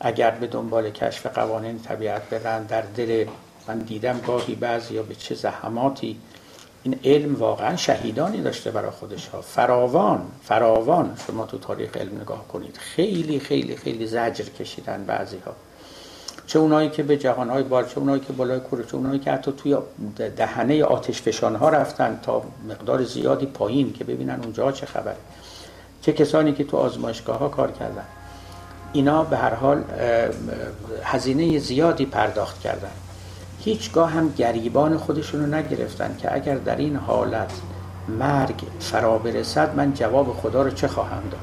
اگر 0.00 0.30
به 0.30 0.46
دنبال 0.46 0.90
کشف 0.90 1.26
قوانین 1.26 1.78
طبیعت 1.78 2.22
برن 2.22 2.64
در 2.64 2.82
دل 2.82 3.26
من 3.68 3.78
دیدم 3.78 4.20
گاهی 4.26 4.54
بعضی 4.54 4.94
یا 4.94 5.02
به 5.02 5.14
چه 5.14 5.34
زحماتی 5.34 6.18
این 6.86 6.98
علم 7.04 7.34
واقعا 7.34 7.76
شهیدانی 7.76 8.42
داشته 8.42 8.70
برای 8.70 8.90
خودش 8.90 9.28
ها 9.28 9.40
فراوان 9.40 10.22
فراوان. 10.44 11.16
شما 11.26 11.46
تو 11.46 11.58
تاریخ 11.58 11.96
علم 11.96 12.20
نگاه 12.20 12.48
کنید. 12.48 12.76
خیلی 12.76 13.40
خیلی 13.40 13.76
خیلی 13.76 14.06
زجر 14.06 14.44
کشیدن 14.44 15.04
بعضی 15.04 15.38
ها 15.46 15.52
چه 16.46 16.58
اونایی 16.58 16.90
که 16.90 17.02
به 17.02 17.16
جهانهای 17.16 17.62
بار 17.62 17.84
چه 17.84 17.98
اونایی 17.98 18.20
که 18.20 18.32
بالای 18.32 18.60
کوره 18.60 18.84
چه 18.84 18.94
اونایی 18.94 19.18
که 19.18 19.32
حتی 19.32 19.52
توی 19.52 19.76
دهنه 20.36 20.84
آتش 20.84 21.22
فشان 21.22 21.56
ها 21.56 21.68
رفتن 21.68 22.20
تا 22.22 22.42
مقدار 22.68 23.04
زیادی 23.04 23.46
پایین 23.46 23.92
که 23.92 24.04
ببینن 24.04 24.40
اونجا 24.42 24.72
چه 24.72 24.86
خبره. 24.86 25.16
چه 26.02 26.12
کسانی 26.12 26.52
که 26.52 26.64
تو 26.64 26.76
آزمایشگاه 26.76 27.38
ها 27.38 27.48
کار 27.48 27.70
کردن. 27.70 28.04
اینا 28.92 29.24
به 29.24 29.36
هر 29.36 29.54
حال 29.54 29.84
هزینه 31.04 31.58
زیادی 31.58 32.06
پرداخت 32.06 32.60
کردن. 32.60 32.90
هیچگاه 33.66 34.10
هم 34.10 34.32
گریبان 34.38 34.96
خودشون 34.96 35.40
رو 35.40 35.54
نگرفتن 35.54 36.16
که 36.18 36.34
اگر 36.34 36.54
در 36.54 36.76
این 36.76 36.96
حالت 36.96 37.52
مرگ 38.08 38.62
فرا 38.80 39.18
برسد 39.18 39.76
من 39.76 39.94
جواب 39.94 40.32
خدا 40.32 40.62
رو 40.62 40.70
چه 40.70 40.88
خواهم 40.88 41.22
داد؟ 41.30 41.40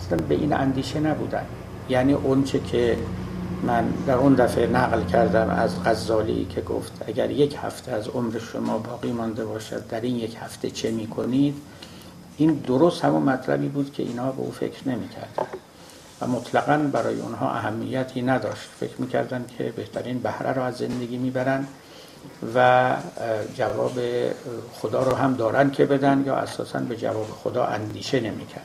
اصلا 0.00 0.26
به 0.28 0.34
این 0.34 0.52
اندیشه 0.52 1.00
نبودن. 1.00 1.44
یعنی 1.88 2.12
اونچه 2.12 2.60
که 2.60 2.96
من 3.62 3.84
در 4.06 4.14
اون 4.14 4.34
دفعه 4.34 4.66
نقل 4.66 5.04
کردم 5.04 5.50
از 5.50 5.84
غزالی 5.84 6.46
که 6.50 6.60
گفت 6.60 7.04
اگر 7.06 7.30
یک 7.30 7.56
هفته 7.62 7.92
از 7.92 8.08
عمر 8.08 8.38
شما 8.38 8.78
باقی 8.78 9.12
مانده 9.12 9.44
باشد 9.44 9.86
در 9.86 10.00
این 10.00 10.16
یک 10.16 10.36
هفته 10.40 10.70
چه 10.70 10.90
می 10.90 11.06
کنید 11.06 11.54
این 12.36 12.54
درست 12.54 13.04
همون 13.04 13.22
مطلبی 13.22 13.68
بود 13.68 13.92
که 13.92 14.02
اینا 14.02 14.32
به 14.32 14.40
او 14.40 14.50
فکر 14.50 14.88
نمی 14.88 15.08
و 16.20 16.26
مطلقا 16.26 16.90
برای 16.92 17.20
اونها 17.20 17.50
اهمیتی 17.50 18.22
نداشت. 18.22 18.68
فکر 18.80 18.94
می‌کردن 18.98 19.44
که 19.58 19.72
بهترین 19.76 20.18
بهره 20.18 20.52
رو 20.52 20.62
از 20.62 20.76
زندگی 20.76 21.16
می‌برن 21.16 21.66
و 22.54 22.96
جواب 23.54 23.92
خدا 24.72 25.02
رو 25.02 25.16
هم 25.16 25.34
دارن 25.34 25.70
که 25.70 25.84
بدن 25.84 26.22
یا 26.26 26.36
اساسا 26.36 26.78
به 26.78 26.96
جواب 26.96 27.26
خدا 27.26 27.64
اندیشه 27.64 28.20
نمی‌کردن. 28.20 28.64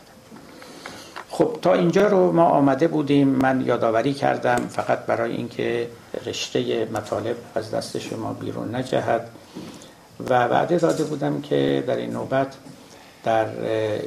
خب 1.29 1.57
تا 1.61 1.73
اینجا 1.73 2.07
رو 2.07 2.31
ما 2.31 2.43
آمده 2.43 2.87
بودیم. 2.87 3.27
من 3.27 3.61
یادآوری 3.65 4.13
کردم 4.13 4.55
فقط 4.55 4.99
برای 4.99 5.31
اینکه 5.31 5.87
رشته 6.25 6.85
مطالب 6.85 7.35
از 7.55 7.71
دست 7.71 7.99
شما 7.99 8.33
بیرون 8.33 8.75
نجهد 8.75 9.29
و 10.29 10.47
وعده 10.47 10.77
داده 10.77 11.03
بودم 11.03 11.41
که 11.41 11.83
در 11.87 11.97
این 11.97 12.11
نوبت 12.11 12.55
در 13.25 13.47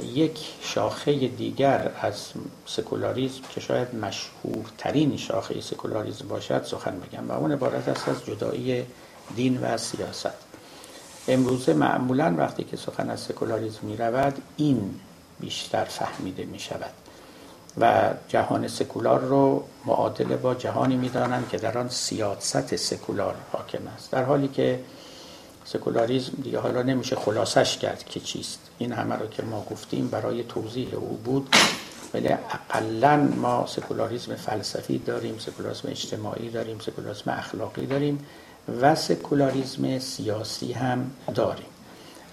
یک 0.05 0.39
شاخه 0.63 1.29
دیگر 1.29 1.91
از 2.01 2.33
سکولاریزم 2.67 3.41
که 3.51 3.61
شاید 3.61 3.95
مشهورترین 3.95 5.17
شاخه 5.17 5.61
سکولاریزم 5.61 6.29
باشد 6.29 6.65
سخن 6.65 7.01
بگم 7.01 7.29
و 7.29 7.33
اون 7.33 7.53
عبارت 7.53 7.89
است 7.89 8.09
از 8.09 8.27
جدایی 8.27 8.87
دین 9.37 9.59
و 9.63 9.77
سیاست. 9.77 10.31
امروزه 11.29 11.75
معمولا 11.75 12.35
وقتی 12.39 12.65
که 12.65 12.77
سخن 12.77 13.11
از 13.11 13.21
سکولاریزم 13.21 13.79
می 13.83 13.97
رود 13.97 14.43
این 14.57 14.95
بیشتر 15.41 15.85
فهمیده 15.85 16.45
می 16.45 16.59
شود 16.59 16.91
و 17.81 18.11
جهان 18.29 18.69
سکولار 18.69 19.21
رو 19.21 19.65
معادل 19.87 20.37
با 20.37 20.55
جهانی 20.55 20.97
می 20.97 21.09
دانند 21.09 21.49
که 21.49 21.57
در 21.57 21.79
آن 21.79 21.89
سیاست 21.89 22.77
سکولار 22.77 23.35
حاکم 23.53 23.87
است. 23.97 24.11
در 24.11 24.25
حالی 24.25 24.49
که 24.49 24.81
سکولاریزم 25.73 26.33
دیگه. 26.43 26.59
حالا 26.59 26.83
نمیشه 26.83 27.17
خلاصش 27.17 27.79
کرد 27.79 28.05
که 28.05 28.21
چیست. 28.21 28.61
این 28.79 28.93
همه 28.93 29.15
رو 29.15 29.27
که 29.27 29.43
ما 29.43 29.67
گفتیم 29.71 30.09
برای 30.09 30.45
توضیح 30.45 30.95
او 30.95 31.21
بود. 31.25 31.49
ولی 32.15 32.29
اقلا 32.29 33.17
ما 33.17 33.67
سکولاریزم 33.67 34.35
فلسفی 34.35 34.99
داریم 34.99 35.39
سکولاریزم 35.39 35.89
اجتماعی 35.89 36.51
داریم 36.51 36.79
سکولاریزم 36.79 37.31
اخلاقی 37.31 37.87
داریم 37.87 38.27
و 38.81 38.95
سکولاریزم 38.95 39.99
سیاسی 39.99 40.73
هم 40.73 41.11
داریم. 41.35 41.67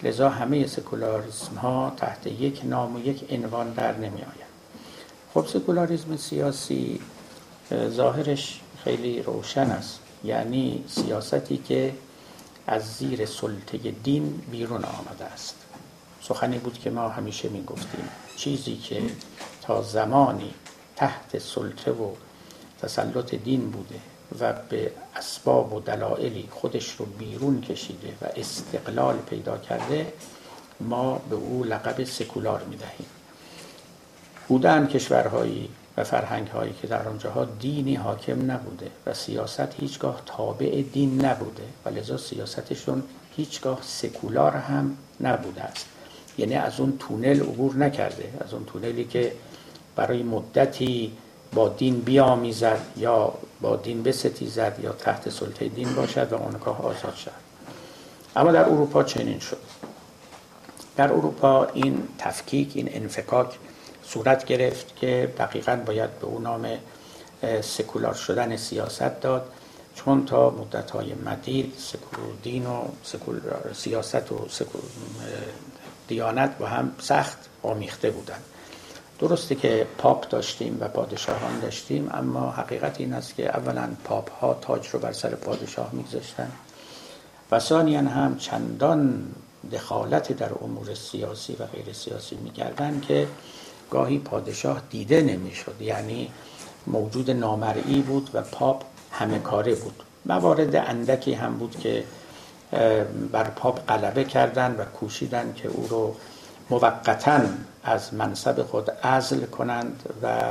لذا 0.03 0.29
همه 0.29 0.67
سکولاریزم 0.67 1.55
ها 1.55 1.93
تحت 1.97 2.27
یک 2.27 2.61
نام 2.63 2.95
و 2.95 2.99
یک 2.99 3.33
عنوان 3.33 3.73
در 3.73 3.97
نمی 3.97 4.21
آید 4.21 4.45
خب 5.33 5.45
سکولاریزم 5.47 6.17
سیاسی 6.17 6.99
ظاهرش 7.89 8.61
خیلی 8.83 9.21
روشن 9.21 9.71
است. 9.71 9.99
یعنی 10.23 10.83
سیاستی 10.87 11.57
که 11.57 11.93
از 12.67 12.95
زیر 12.97 13.25
سلطه 13.25 13.77
دین 13.77 14.41
بیرون 14.51 14.85
آمده 14.85 15.25
است. 15.25 15.55
سخنی 16.21 16.57
بود 16.57 16.79
که 16.79 16.89
ما 16.89 17.09
همیشه 17.09 17.49
می 17.49 17.63
گفتیم 17.63 18.09
چیزی 18.37 18.75
که 18.75 19.01
تا 19.61 19.81
زمانی 19.81 20.53
تحت 20.95 21.39
سلطه 21.39 21.91
و 21.91 22.11
تسلط 22.81 23.35
دین 23.35 23.71
بوده 23.71 23.99
و 24.39 24.53
به 24.69 24.91
اسباب 25.15 25.73
و 25.73 25.79
دلایلی 25.79 26.47
خودش 26.51 26.91
رو 26.91 27.05
بیرون 27.05 27.61
کشیده 27.61 28.13
و 28.21 28.25
استقلال 28.35 29.17
پیدا 29.17 29.57
کرده 29.57 30.13
ما 30.79 31.21
به 31.29 31.35
او 31.35 31.63
لقب 31.63 32.03
سکولار 32.03 32.63
می 32.63 32.75
دهیم 32.75 33.07
بودن 34.47 34.87
کشورهایی 34.87 35.69
و 35.97 36.03
فرهنگ 36.03 36.47
هایی 36.47 36.73
که 36.81 36.87
در 36.87 37.07
آنجاها 37.07 37.45
دینی 37.45 37.95
حاکم 37.95 38.51
نبوده 38.51 38.91
و 39.05 39.13
سیاست 39.13 39.79
هیچگاه 39.79 40.21
تابع 40.25 40.81
دین 40.93 41.25
نبوده 41.25 41.63
و 41.85 41.89
لذا 41.89 42.17
سیاستشون 42.17 43.03
هیچگاه 43.35 43.79
سکولار 43.81 44.51
هم 44.51 44.97
نبوده 45.21 45.61
است. 45.61 45.85
یعنی 46.37 46.55
از 46.55 46.79
اون 46.79 46.97
تونل 46.99 47.39
عبور 47.41 47.75
نکرده. 47.75 48.33
از 48.45 48.53
اون 48.53 48.65
تونلی 48.65 49.05
که 49.05 49.31
برای 49.95 50.23
مدتی 50.23 51.11
با 51.53 51.69
دین 51.69 51.99
بیامیزد 51.99 52.79
یا 52.97 53.33
با 53.61 53.75
دین 53.75 54.03
بستیزد 54.03 54.79
یا 54.83 54.91
تحت 54.91 55.29
سلطه 55.29 55.67
دین 55.67 55.93
باشد 55.93 56.33
و 56.33 56.35
اونگاه 56.35 56.81
آزاد 56.81 57.15
شد 57.15 57.31
اما 58.35 58.51
در 58.51 58.65
اروپا 58.65 59.03
چنین 59.03 59.39
شد. 59.39 59.57
در 60.95 61.11
اروپا 61.11 61.65
این 61.65 62.07
تفکیک 62.17 62.71
این 62.75 62.89
انفکاک 62.91 63.57
صورت 64.07 64.45
گرفت 64.45 64.95
که 64.95 65.33
دقیقا 65.37 65.75
باید 65.85 66.19
به 66.19 66.25
اون 66.25 66.43
نام 66.43 66.67
سکولار 67.61 68.13
شدن 68.13 68.57
سیاست 68.57 69.21
داد. 69.21 69.51
چون 69.95 70.25
تا 70.25 70.49
مدت 70.49 70.91
های 70.91 71.13
مدید 71.13 71.73
سکولار 71.77 72.33
دین 72.43 72.65
و 72.65 72.83
سکولار 73.03 73.73
سیاست 73.73 74.31
و 74.31 74.47
سکولار 74.49 74.87
دیانت 76.07 76.57
با 76.57 76.65
هم 76.65 76.91
سخت 76.99 77.37
آمیخته 77.63 78.09
بودند. 78.09 78.43
درسته 79.19 79.55
که 79.55 79.87
پاپ 79.97 80.29
داشتیم 80.29 80.77
و 80.81 80.87
پادشاهان 80.87 81.59
داشتیم 81.59 82.09
اما 82.13 82.51
حقیقت 82.51 82.99
این 82.99 83.13
است 83.13 83.35
که 83.35 83.57
اولا 83.57 83.89
پاپ 84.03 84.31
ها 84.31 84.53
تاج 84.53 84.87
رو 84.87 84.99
بر 84.99 85.11
سر 85.11 85.29
پادشاه 85.29 85.89
میگذاشتن 85.93 86.51
و 87.51 87.59
ثانیا 87.59 88.01
هم 88.01 88.37
چندان 88.37 89.25
دخالت 89.71 90.31
در 90.31 90.49
امور 90.61 90.95
سیاسی 90.95 91.55
و 91.59 91.65
غیر 91.65 91.93
سیاسی 91.93 92.35
می‌کردن 92.35 93.01
که 93.07 93.27
گاهی 93.91 94.19
پادشاه 94.19 94.81
دیده 94.89 95.21
نمی‌شد. 95.21 95.75
یعنی 95.81 96.31
موجود 96.87 97.31
نامرئی 97.31 98.01
بود 98.01 98.29
و 98.33 98.41
پاپ 98.41 98.83
همه 99.11 99.39
کاره 99.39 99.75
بود. 99.75 100.03
موارد 100.25 100.75
اندکی 100.75 101.33
هم 101.33 101.57
بود 101.57 101.79
که 101.79 102.03
بر 103.31 103.43
پاپ 103.43 103.85
غلبه 103.85 104.23
کردند 104.23 104.79
و 104.79 104.85
کوشیدن 104.85 105.53
که 105.53 105.67
او 105.67 105.87
رو 105.87 106.15
موقتا 106.69 107.41
از 107.83 108.13
منصب 108.13 108.63
خود 108.63 108.91
عزل 108.91 109.45
کنند 109.45 110.03
و 110.23 110.41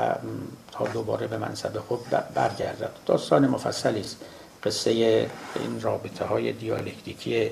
تا 0.73 0.87
دوباره 0.87 1.27
به 1.27 1.39
منصب 1.39 1.79
خود 1.89 2.01
برگردد. 2.35 2.91
داستان 3.07 3.49
مفصلی 3.49 4.01
است. 4.01 4.17
قصه 4.65 4.91
این 4.91 5.81
رابطه 5.81 6.25
های 6.25 6.53
دیالکتیکی 6.53 7.51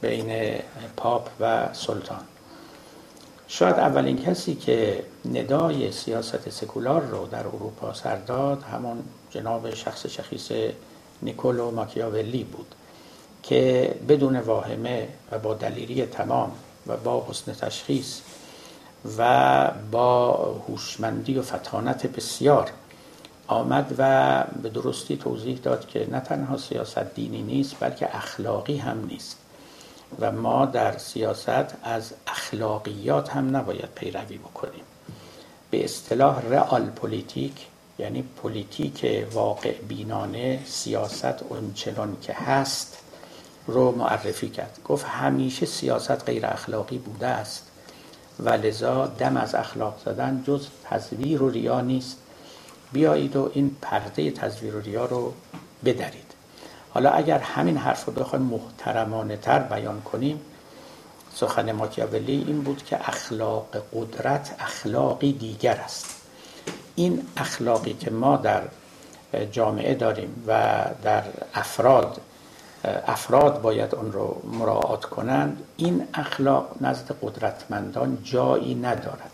بین 0.00 0.54
پاپ 0.96 1.28
و 1.40 1.68
سلطان. 1.72 2.20
شاید 3.52 3.78
اولین 3.78 4.22
کسی 4.22 4.54
که 4.54 5.04
ندای 5.32 5.92
سیاست 5.92 6.50
سکولار 6.50 7.02
رو 7.02 7.26
در 7.26 7.46
اروپا 7.46 7.94
سر 7.94 8.18
همون 8.72 8.98
جناب 9.30 9.74
شخص 9.74 10.06
شخیص 10.06 10.52
نیکولو 11.22 11.70
ماکیاولی 11.70 12.44
بود 12.44 12.74
که 13.42 13.94
بدون 14.08 14.36
واهمه 14.36 15.08
و 15.32 15.38
با 15.38 15.54
دلیری 15.54 16.06
تمام 16.06 16.52
و 16.86 16.96
با 16.96 17.26
حسن 17.28 17.52
تشخیص 17.52 18.20
و 19.18 19.70
با 19.90 20.32
هوشمندی 20.68 21.38
و 21.38 21.42
فطانت 21.42 22.06
بسیار 22.06 22.70
آمد 23.46 23.94
و 23.98 24.44
به 24.62 24.68
درستی 24.68 25.16
توضیح 25.16 25.58
داد 25.62 25.88
که 25.88 26.08
نه 26.10 26.20
تنها 26.20 26.56
سیاست 26.56 27.14
دینی 27.14 27.42
نیست 27.42 27.76
بلکه 27.80 28.16
اخلاقی 28.16 28.76
هم 28.76 29.06
نیست. 29.06 29.39
و 30.18 30.32
ما 30.32 30.66
در 30.66 30.98
سیاست 30.98 31.74
از 31.82 32.12
اخلاقیات 32.26 33.30
هم 33.30 33.56
نباید 33.56 33.88
پیروی 33.94 34.38
بکنیم. 34.38 34.84
به 35.70 35.84
اصطلاح 35.84 36.42
رئال 36.42 36.86
پلیتیک 36.86 37.66
یعنی 37.98 38.24
پلیتیک 38.42 39.26
واقع 39.32 39.72
بینانه 39.72 40.60
سیاست 40.66 41.42
اونچنان 41.48 42.16
که 42.22 42.32
هست 42.32 42.98
رو 43.66 43.92
معرفی 43.92 44.48
کرد. 44.48 44.78
گفت 44.84 45.06
همیشه 45.06 45.66
سیاست 45.66 46.24
غیر 46.24 46.46
اخلاقی 46.46 46.98
بوده 46.98 47.26
است 47.26 47.66
و 48.38 48.50
لذا 48.50 49.06
دم 49.06 49.36
از 49.36 49.54
اخلاق 49.54 50.00
زدن 50.04 50.44
جز 50.46 50.66
تصویر 50.84 51.42
و 51.42 51.50
ریا 51.50 51.80
نیست. 51.80 52.16
بیایید 52.92 53.36
و 53.36 53.50
این 53.54 53.76
پرده 53.82 54.30
تصویر 54.30 54.76
و 54.76 54.80
ریا 54.80 55.04
رو 55.04 55.32
بدرید. 55.84 56.29
حالا 56.94 57.10
اگر 57.10 57.38
همین 57.38 57.76
حرف 57.76 58.04
رو 58.04 58.12
بخوایم 58.12 58.44
محترمانه 58.44 59.36
تر 59.36 59.58
بیان 59.58 60.00
کنیم 60.00 60.40
سخن 61.34 61.72
ماکیاولی 61.72 62.44
این 62.46 62.62
بود 62.62 62.84
که 62.84 63.08
اخلاق 63.08 63.66
قدرت 63.94 64.56
اخلاقی 64.58 65.32
دیگر 65.32 65.76
است. 65.76 66.06
این 66.94 67.26
اخلاقی 67.36 67.92
که 67.92 68.10
ما 68.10 68.36
در 68.36 68.62
جامعه 69.52 69.94
داریم 69.94 70.44
و 70.46 70.84
در 71.02 71.22
افراد 71.54 72.20
افراد 72.84 73.62
باید 73.62 73.94
اون 73.94 74.12
رو 74.12 74.42
مراعات 74.44 75.04
کنند 75.04 75.62
این 75.76 76.08
اخلاق 76.14 76.68
نزد 76.80 77.16
قدرتمندان 77.22 78.18
جایی 78.24 78.74
ندارد. 78.74 79.30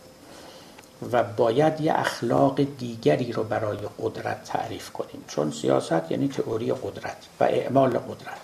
و 1.13 1.23
باید 1.23 1.81
یه 1.81 1.93
اخلاق 1.99 2.61
دیگری 2.79 3.33
رو 3.33 3.43
برای 3.45 3.79
قدرت 4.03 4.45
تعریف 4.45 4.91
کنیم. 4.91 5.25
چون 5.29 5.51
سیاست 5.51 6.11
یعنی 6.11 6.29
تئوری 6.29 6.73
قدرت 6.73 7.17
و 7.41 7.45
اعمال 7.45 7.91
قدرت. 7.91 8.39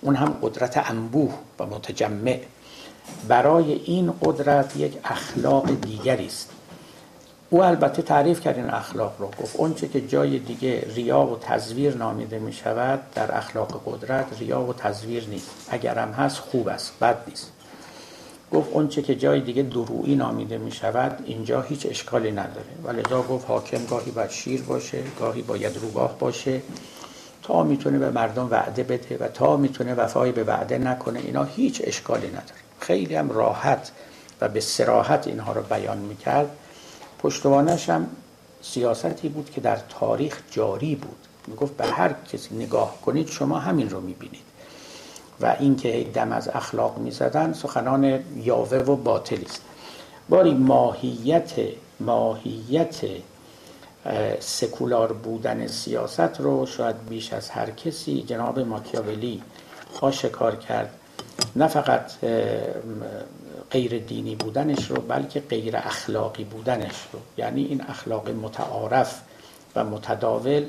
اون 0.00 0.16
هم 0.16 0.36
قدرت 0.42 0.90
انبوه 0.90 1.34
و 1.58 1.66
متجمع. 1.66 2.40
برای 3.28 3.72
این 3.72 4.12
قدرت 4.22 4.76
یک 4.76 4.98
اخلاق 5.04 5.80
دیگری 5.80 6.26
است. 6.26 6.50
او 7.50 7.62
البته 7.62 8.02
تعریف 8.02 8.40
کرد 8.40 8.56
این 8.56 8.70
اخلاق 8.70 9.14
رو. 9.18 9.26
گفت 9.26 9.56
اونچه 9.56 9.88
که 9.88 10.06
جای 10.06 10.38
دیگه 10.38 10.86
ریا 10.94 11.20
و 11.20 11.38
تزویر 11.38 11.96
نامیده 11.96 12.38
می 12.38 12.52
شود 12.52 13.00
در 13.14 13.36
اخلاق 13.36 13.82
قدرت 13.86 14.26
ریا 14.38 14.60
و 14.62 14.72
تزویر 14.72 15.26
نیست. 15.28 15.50
اگر 15.70 15.98
هم 15.98 16.10
هست 16.10 16.38
خوب 16.38 16.68
است 16.68 16.92
بد 17.00 17.16
نیست. 17.28 17.52
گفت 18.52 18.68
اونچه 18.72 19.02
که 19.02 19.14
جای 19.14 19.40
دیگه 19.40 19.62
درویی 19.62 20.14
نامیده 20.14 20.58
می 20.58 20.72
شود 20.72 21.22
اینجا 21.24 21.60
هیچ 21.60 21.86
اشکالی 21.90 22.30
نداره. 22.30 22.66
ولی 22.84 23.02
گفت 23.02 23.46
حاکم 23.48 23.84
گاهی 23.84 24.10
باید 24.10 24.30
شیر 24.30 24.62
باشه 24.62 25.02
گاهی 25.18 25.42
باید 25.42 25.76
روباه 25.76 26.18
باشه. 26.18 26.62
تا 27.42 27.62
می‌تونه 27.62 27.98
به 27.98 28.10
مردم 28.10 28.48
وعده 28.50 28.82
بده 28.82 29.16
و 29.20 29.28
تا 29.28 29.56
می‌تونه 29.56 29.94
وفای 29.94 30.32
به 30.32 30.44
وعده 30.44 30.78
نکنه 30.78 31.18
اینا 31.18 31.44
هیچ 31.44 31.82
اشکالی 31.84 32.28
نداره. 32.28 32.60
خیلی 32.80 33.14
هم 33.14 33.30
راحت 33.30 33.92
و 34.40 34.48
به 34.48 34.60
سراحت 34.60 35.26
اینها 35.26 35.52
رو 35.52 35.62
بیان 35.62 35.98
می‌کرد. 35.98 36.50
پشتوانش 37.18 37.88
هم 37.88 38.06
سیاستی 38.62 39.28
بود 39.28 39.50
که 39.50 39.60
در 39.60 39.78
تاریخ 39.88 40.40
جاری 40.50 40.94
بود. 40.94 41.16
می‌گفت 41.46 41.76
به 41.76 41.86
هر 41.86 42.14
کسی 42.32 42.54
نگاه 42.54 43.00
کنید 43.02 43.28
شما 43.28 43.58
همین 43.58 43.90
رو 43.90 44.00
می‌بینید. 44.00 44.49
و 45.40 45.56
اینکه 45.60 46.06
دم 46.14 46.32
از 46.32 46.48
اخلاق 46.48 46.98
می‌زدن 46.98 47.52
سخنان 47.52 48.20
یاوه 48.36 48.78
و 48.78 48.96
باطلی 48.96 49.44
است. 49.44 49.62
باری 50.28 50.54
ماهیت 50.54 51.52
ماهیت 52.00 53.00
سکولار 54.40 55.12
بودن 55.12 55.66
سیاست 55.66 56.40
رو 56.40 56.66
شاید 56.66 57.06
بیش 57.08 57.32
از 57.32 57.50
هر 57.50 57.70
کسی 57.70 58.22
جناب 58.22 58.58
ماکیاولی 58.58 59.42
آشکار 60.00 60.56
کرد. 60.56 60.90
نه 61.56 61.66
فقط 61.66 62.12
غیر 63.70 63.98
دینی 63.98 64.36
بودنش 64.36 64.90
رو 64.90 65.02
بلکه 65.02 65.40
غیر 65.40 65.76
اخلاقی 65.76 66.44
بودنش 66.44 66.94
رو. 67.12 67.18
یعنی 67.38 67.64
این 67.64 67.82
اخلاق 67.88 68.30
متعارف 68.30 69.20
و 69.76 69.84
متداول 69.84 70.64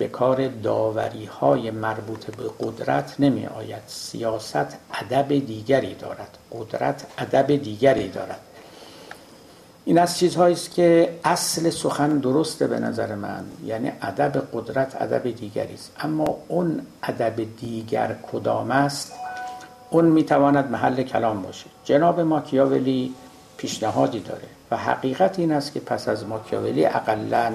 به 0.00 0.08
کار 0.08 0.48
داوری 0.48 1.24
های 1.24 1.70
مربوط 1.70 2.24
به 2.24 2.42
قدرت 2.60 3.14
نمی 3.18 3.46
آید 3.46 3.82
سیاست 3.86 4.76
ادب 4.94 5.28
دیگری 5.28 5.94
دارد. 5.94 6.38
قدرت 6.52 7.06
ادب 7.18 7.56
دیگری 7.56 8.08
دارد. 8.08 8.40
این 9.84 9.98
از 9.98 10.18
چیزهایی 10.18 10.54
است 10.54 10.74
که 10.74 11.18
اصل 11.24 11.70
سخن 11.70 12.18
درسته 12.18 12.66
به 12.66 12.78
نظر 12.78 13.14
من. 13.14 13.44
یعنی 13.64 13.92
ادب 14.02 14.42
قدرت 14.52 15.02
ادب 15.02 15.30
دیگری 15.30 15.74
است. 15.74 15.92
اما 16.00 16.36
اون 16.48 16.86
ادب 17.02 17.56
دیگر 17.60 18.16
کدام 18.32 18.70
است؟ 18.70 19.12
اون 19.90 20.04
می‌تواند 20.04 20.70
محل 20.70 21.02
کلام 21.02 21.42
باشه 21.42 21.66
جناب 21.84 22.20
ماکیاولی 22.20 23.14
پیشنهادی 23.56 24.20
داره 24.20 24.48
و 24.70 24.76
حقیقت 24.76 25.38
این 25.38 25.52
است 25.52 25.72
که 25.72 25.80
پس 25.80 26.08
از 26.08 26.26
ماکیاولی 26.26 26.86
اقلا 26.86 27.52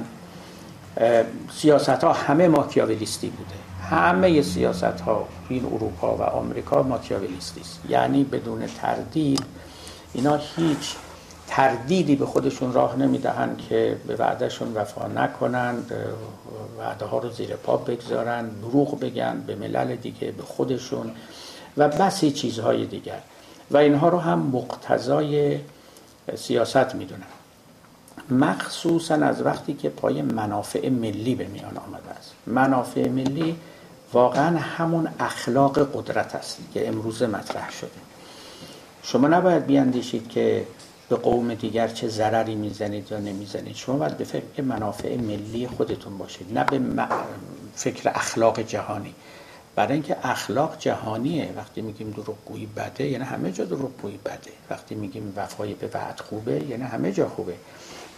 سیاست 1.53 1.89
ها 1.89 2.13
همه 2.13 2.47
ماکیاولیستی 2.47 3.29
بوده. 3.29 3.55
همه 3.89 4.41
سیاست 4.41 4.83
ها 4.83 5.27
این 5.49 5.65
اروپا 5.65 6.15
و 6.17 6.21
آمریکا 6.21 6.83
ماکیاولیستی 6.83 7.61
است. 7.61 7.79
یعنی 7.89 8.23
بدون 8.23 8.67
تردید 8.81 9.43
اینا 10.13 10.35
هیچ 10.35 10.95
تردیدی 11.47 12.15
به 12.15 12.25
خودشون 12.25 12.73
راه 12.73 12.95
نمی‌دهند 12.95 13.57
که 13.69 13.97
به 14.07 14.15
وعدهشون 14.15 14.73
وفا 14.73 15.07
نکنند 15.07 15.91
وعده 16.79 17.05
ها 17.05 17.19
رو 17.19 17.29
زیر 17.29 17.55
پا 17.55 17.77
بگذارن 17.77 18.49
دروغ 18.49 18.99
بگن 18.99 19.43
به 19.47 19.55
ملل 19.55 19.95
دیگه 19.95 20.31
به 20.31 20.43
خودشون 20.43 21.11
و 21.77 21.89
بسی 21.89 22.31
چیزهای 22.31 22.85
دیگر. 22.85 23.19
و 23.71 23.77
اینها 23.77 24.09
رو 24.09 24.19
هم 24.19 24.39
مقتضای 24.39 25.59
سیاست 26.35 26.95
می‌دونن. 26.95 27.23
مخصوصا 28.29 29.15
از 29.15 29.45
وقتی 29.45 29.73
که 29.73 29.89
پای 29.89 30.21
منافع 30.21 30.89
ملی 30.89 31.35
به 31.35 31.47
میان 31.47 31.77
آمده 31.77 32.09
است. 32.09 32.33
منافع 32.47 33.09
ملی 33.09 33.55
واقعا 34.13 34.57
همون 34.57 35.07
اخلاق 35.19 35.89
قدرت 35.93 36.35
است 36.35 36.57
که 36.73 36.87
امروز 36.87 37.23
مطرح 37.23 37.71
شده. 37.71 37.89
شما 39.03 39.27
نباید 39.27 39.65
بیاندیشید 39.65 40.29
که 40.29 40.65
به 41.09 41.15
قوم 41.15 41.53
دیگر 41.53 41.87
چه 41.87 42.07
ضرری 42.07 42.55
می‌زنید 42.55 43.11
یا 43.11 43.19
نمی‌زنید. 43.19 43.75
شما 43.75 43.97
باید 43.97 44.17
به 44.17 44.23
فکر 44.23 44.61
منافع 44.61 45.17
ملی 45.17 45.67
خودتون 45.67 46.17
باشید 46.17 46.57
نه 46.57 46.63
به 46.63 47.07
فکر 47.75 48.09
اخلاق 48.15 48.59
جهانی. 48.59 49.15
برای 49.75 49.93
اینکه 49.93 50.17
اخلاق 50.23 50.77
جهانیه. 50.77 51.53
وقتی 51.57 51.81
میگیم 51.81 52.11
دروغگویی 52.11 52.65
بده 52.65 53.07
یعنی 53.07 53.23
همه 53.23 53.51
جا 53.51 53.65
دروغگویی 53.65 54.19
بده. 54.25 54.51
وقتی 54.69 54.95
میگیم 54.95 55.33
وفای 55.35 55.73
به 55.73 55.89
وعد 55.93 56.19
خوبه 56.19 56.63
یعنی 56.63 56.83
همه 56.83 57.11
جا 57.11 57.29
خوبه. 57.29 57.53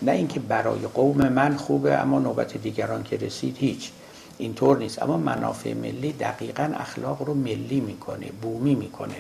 نه 0.02 0.12
اینکه 0.12 0.40
برای 0.40 0.80
قوم 0.80 1.28
من 1.28 1.58
خوبه 1.58 1.94
اما 1.94 2.20
نوبت 2.20 2.58
دیگران 2.58 3.04
که 3.04 3.18
رسید 3.18 3.58
هیچ. 3.58 3.92
اینطور 4.38 4.78
نیست. 4.78 5.02
اما 5.02 5.18
منافع 5.18 5.74
ملی 5.74 6.12
دقیقا 6.12 6.72
اخلاق 6.76 7.22
رو 7.22 7.34
ملی 7.34 7.80
می‌کنه 7.80 8.28
بومی 8.42 8.76
می‌کنه 8.76 9.16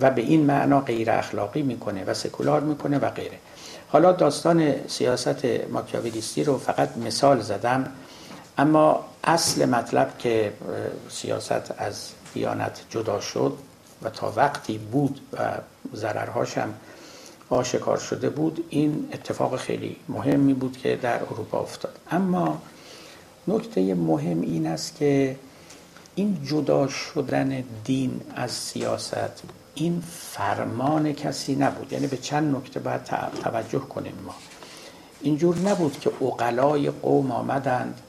و 0.00 0.10
به 0.10 0.22
این 0.22 0.40
معنا 0.46 0.80
غیر 0.80 1.10
اخلاقی 1.10 1.62
می‌کنه 1.62 2.04
و 2.04 2.14
سکولار 2.14 2.60
می‌کنه 2.60 2.98
و 2.98 3.10
غیره. 3.10 3.38
حالا 3.88 4.12
داستان 4.12 4.88
سیاست 4.88 5.44
ماکیاولیستی 5.72 6.44
رو 6.44 6.58
فقط 6.58 6.96
مثال 6.96 7.40
زدم 7.40 7.86
اما 8.58 9.04
اصل 9.24 9.68
مطلب 9.68 10.18
که 10.18 10.52
سیاست 11.08 11.74
از 11.78 12.08
دیانت 12.34 12.80
جدا 12.90 13.20
شد 13.20 13.52
و 14.02 14.10
تا 14.10 14.32
وقتی 14.36 14.78
بود 14.78 15.20
و 15.32 15.50
ضررهاش 15.94 16.58
هم 16.58 16.74
آشکار 17.54 17.98
شده 17.98 18.30
بود 18.30 18.64
این 18.68 19.08
اتفاق 19.12 19.56
خیلی 19.56 19.96
مهمی 20.08 20.54
بود 20.54 20.76
که 20.76 20.96
در 20.96 21.22
اروپا 21.22 21.60
افتاد. 21.60 21.98
اما 22.10 22.62
نکته 23.48 23.94
مهم 23.94 24.40
این 24.40 24.66
است 24.66 24.96
که 24.96 25.36
این 26.14 26.38
جدا 26.44 26.88
شدن 26.88 27.64
دین 27.84 28.20
از 28.36 28.50
سیاست 28.50 29.42
این 29.74 30.02
فرمان 30.10 31.12
کسی 31.12 31.54
نبود. 31.54 31.92
یعنی 31.92 32.06
به 32.06 32.16
چند 32.16 32.56
نکته 32.56 32.80
باید 32.80 33.04
توجه 33.44 33.78
کنیم 33.78 34.14
ما. 34.26 34.34
اینجور 35.20 35.58
نبود 35.58 36.00
که 36.00 36.10
اقلای 36.22 36.90
قوم 36.90 37.30
آمدند 37.30 38.00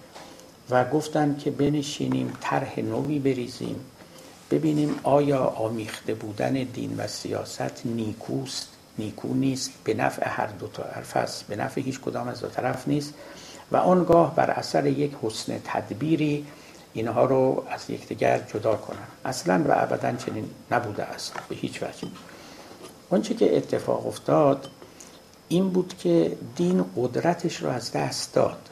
و 0.70 0.86
گفتند 0.86 1.40
که 1.40 1.52
بنشینیم 1.52 2.34
طرح 2.42 2.80
نوی 2.80 3.20
بریزیم 3.20 3.76
ببینیم 4.52 5.00
آیا 5.04 5.46
آمیخته 5.46 6.14
بودن 6.14 6.54
دین 6.54 6.96
و 6.98 7.08
سیاست 7.08 7.86
نیکوست؟ 7.86 8.73
نیکو 8.98 9.34
نیست 9.34 9.72
به 9.84 9.94
نفع 9.94 10.30
هر 10.30 10.48
دو 10.48 10.68
طرف 10.68 11.18
است 11.18 11.48
به 11.48 11.56
نفع 11.56 11.82
هیچ 11.82 12.00
کدام 12.00 12.28
از 12.28 12.42
دو 12.42 12.48
طرف 12.48 12.88
نیست. 12.88 13.14
و 13.72 13.78
آنگاه 13.78 14.36
بر 14.36 14.52
اثر 14.52 14.86
یک 14.88 15.12
حسن 15.22 15.60
تدبیری 15.66 16.46
اینها 16.94 17.26
رو 17.26 17.66
از 17.70 17.90
یکدیگر 17.90 18.40
جدا 18.54 18.76
کنن. 18.76 19.08
اصلا 19.26 19.64
و 19.68 19.72
ابدا 19.72 20.16
چنین 20.16 20.50
نبوده 20.72 21.04
است 21.04 21.34
به 21.50 21.56
هیچ 21.56 21.84
وجه. 21.84 22.08
آنچه 23.10 23.34
که 23.34 23.58
اتفاق 23.58 24.08
افتاد 24.08 24.68
این 25.48 25.70
بود 25.70 25.98
که 25.98 26.38
دین 26.56 26.86
قدرتش 26.98 27.56
رو 27.56 27.70
از 27.70 27.92
دست 27.92 28.34
داد. 28.34 28.70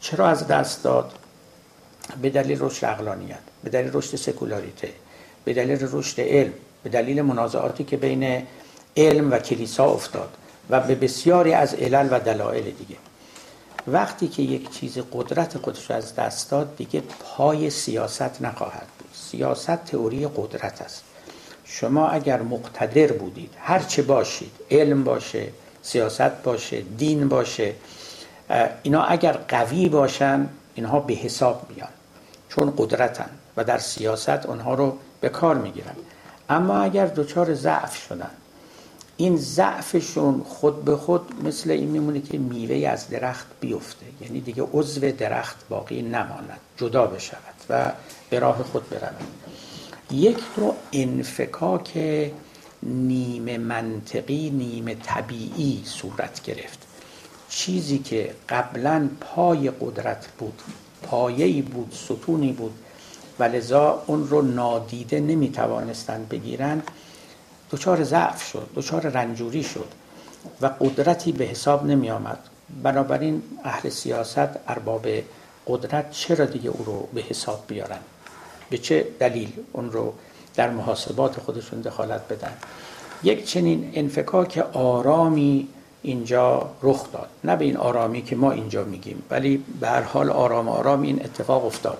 چرا 0.00 0.28
از 0.28 0.46
دست 0.46 0.84
داد؟ 0.84 1.12
به 2.22 2.30
دلیل 2.30 2.58
رشد 2.60 2.84
اقلانیت 2.84 3.38
به 3.64 3.70
دلیل 3.70 3.90
رشد 3.92 4.16
سکولاریته 4.16 4.92
به 5.44 5.54
دلیل 5.54 5.88
رشد 5.92 6.20
علم 6.20 6.52
به 6.82 6.90
دلیل 6.90 7.22
منازعاتی 7.22 7.84
که 7.84 7.96
بین 7.96 8.46
علم 8.96 9.32
و 9.32 9.38
کلیسا 9.38 9.84
افتاد 9.84 10.28
و 10.70 10.80
به 10.80 10.94
بسیاری 10.94 11.52
از 11.52 11.74
علل 11.74 12.08
و 12.10 12.20
دلایل 12.20 12.64
دیگه. 12.64 12.96
وقتی 13.86 14.28
که 14.28 14.42
یک 14.42 14.70
چیز 14.70 14.98
قدرت 15.12 15.58
خودش 15.58 15.90
از 15.90 16.14
دست 16.14 16.50
داد 16.50 16.76
دیگه 16.76 17.02
پای 17.20 17.70
سیاست 17.70 18.42
نخواهد 18.42 18.86
بود. 18.98 19.08
سیاست 19.12 19.84
تئوری 19.84 20.28
قدرت 20.36 20.82
است. 20.82 21.02
شما 21.64 22.08
اگر 22.08 22.42
مقتدر 22.42 23.12
بودید 23.12 23.50
هر 23.60 23.78
چه 23.78 24.02
باشید 24.02 24.52
علم 24.70 25.04
باشه 25.04 25.48
سیاست 25.82 26.42
باشه 26.42 26.80
دین 26.80 27.28
باشه 27.28 27.74
اینا 28.82 29.02
اگر 29.02 29.32
قوی 29.32 29.88
باشن 29.88 30.48
اینها 30.74 31.00
به 31.00 31.14
حساب 31.14 31.66
میان. 31.74 31.88
چون 32.48 32.74
قدرتن 32.76 33.30
و 33.56 33.64
در 33.64 33.78
سیاست 33.78 34.46
اونها 34.46 34.74
رو 34.74 34.98
به 35.20 35.28
کار 35.28 35.54
می‌گیرن. 35.54 35.94
اما 36.48 36.78
اگر 36.78 37.06
دچار 37.06 37.54
ضعف 37.54 37.96
شدن 37.96 38.30
این 39.16 39.36
ضعفشون 39.36 40.42
خود 40.42 40.84
به 40.84 40.96
خود 40.96 41.44
مثل 41.44 41.70
این 41.70 41.88
میمونه 41.88 42.20
که 42.20 42.38
میوه 42.38 42.88
از 42.88 43.08
درخت 43.08 43.46
بیفته. 43.60 44.06
یعنی 44.20 44.40
دیگه 44.40 44.62
عضو 44.72 45.12
درخت 45.12 45.68
باقی 45.68 46.02
نماند 46.02 46.60
جدا 46.76 47.06
بشود 47.06 47.54
و 47.70 47.92
به 48.30 48.38
راه 48.38 48.62
خود 48.62 48.90
برود. 48.90 49.16
یک 50.10 50.38
نوع 50.58 50.74
انفکاک 50.92 51.98
نیمه 52.82 53.58
منطقی 53.58 54.50
نیمه 54.50 54.94
طبیعی 54.94 55.82
صورت 55.84 56.42
گرفت. 56.42 56.78
چیزی 57.48 57.98
که 57.98 58.34
قبلا 58.48 59.08
پای 59.20 59.70
قدرت 59.70 60.28
بود 60.38 60.62
پایه‌ای 61.02 61.62
بود 61.62 61.92
ستونی 61.92 62.52
بود 62.52 62.72
و 63.38 63.44
لذا 63.44 64.02
اون 64.06 64.28
رو 64.28 64.42
نادیده 64.42 65.20
نمی‌توانستند 65.20 66.28
بگیرند 66.28 66.90
دچار 67.70 68.04
ضعف 68.04 68.42
شد 68.42 68.68
دچار 68.76 69.00
رنجوری 69.02 69.62
شد 69.62 69.88
و 70.60 70.66
قدرتی 70.66 71.32
به 71.32 71.44
حساب 71.44 71.86
نمی 71.86 72.10
آمد. 72.10 72.38
بنابراین 72.82 73.42
اهل 73.64 73.88
سیاست 73.88 74.48
ارباب 74.68 75.06
قدرت 75.66 76.10
چرا 76.10 76.44
دیگه 76.44 76.70
او 76.70 76.84
رو 76.84 77.08
به 77.14 77.20
حساب 77.20 77.64
بیارن؟ 77.68 77.98
به 78.70 78.78
چه 78.78 79.06
دلیل 79.18 79.52
اون 79.72 79.92
رو 79.92 80.14
در 80.54 80.70
محاسبات 80.70 81.40
خودشون 81.40 81.80
دخالت 81.80 82.28
بدن؟ 82.28 82.52
یک 83.22 83.44
چنین 83.44 83.90
انفکاک 83.94 84.64
آرامی 84.72 85.68
اینجا 86.02 86.70
رخ 86.82 87.12
داد. 87.12 87.28
نه 87.44 87.56
به 87.56 87.64
این 87.64 87.76
آرامی 87.76 88.22
که 88.22 88.36
ما 88.36 88.52
اینجا 88.52 88.84
میگیم 88.84 89.22
ولی 89.30 89.64
به 89.80 89.88
هر 89.88 90.02
حال 90.02 90.30
آرام 90.30 90.68
آرام 90.68 91.02
این 91.02 91.24
اتفاق 91.24 91.66
افتاد. 91.66 91.98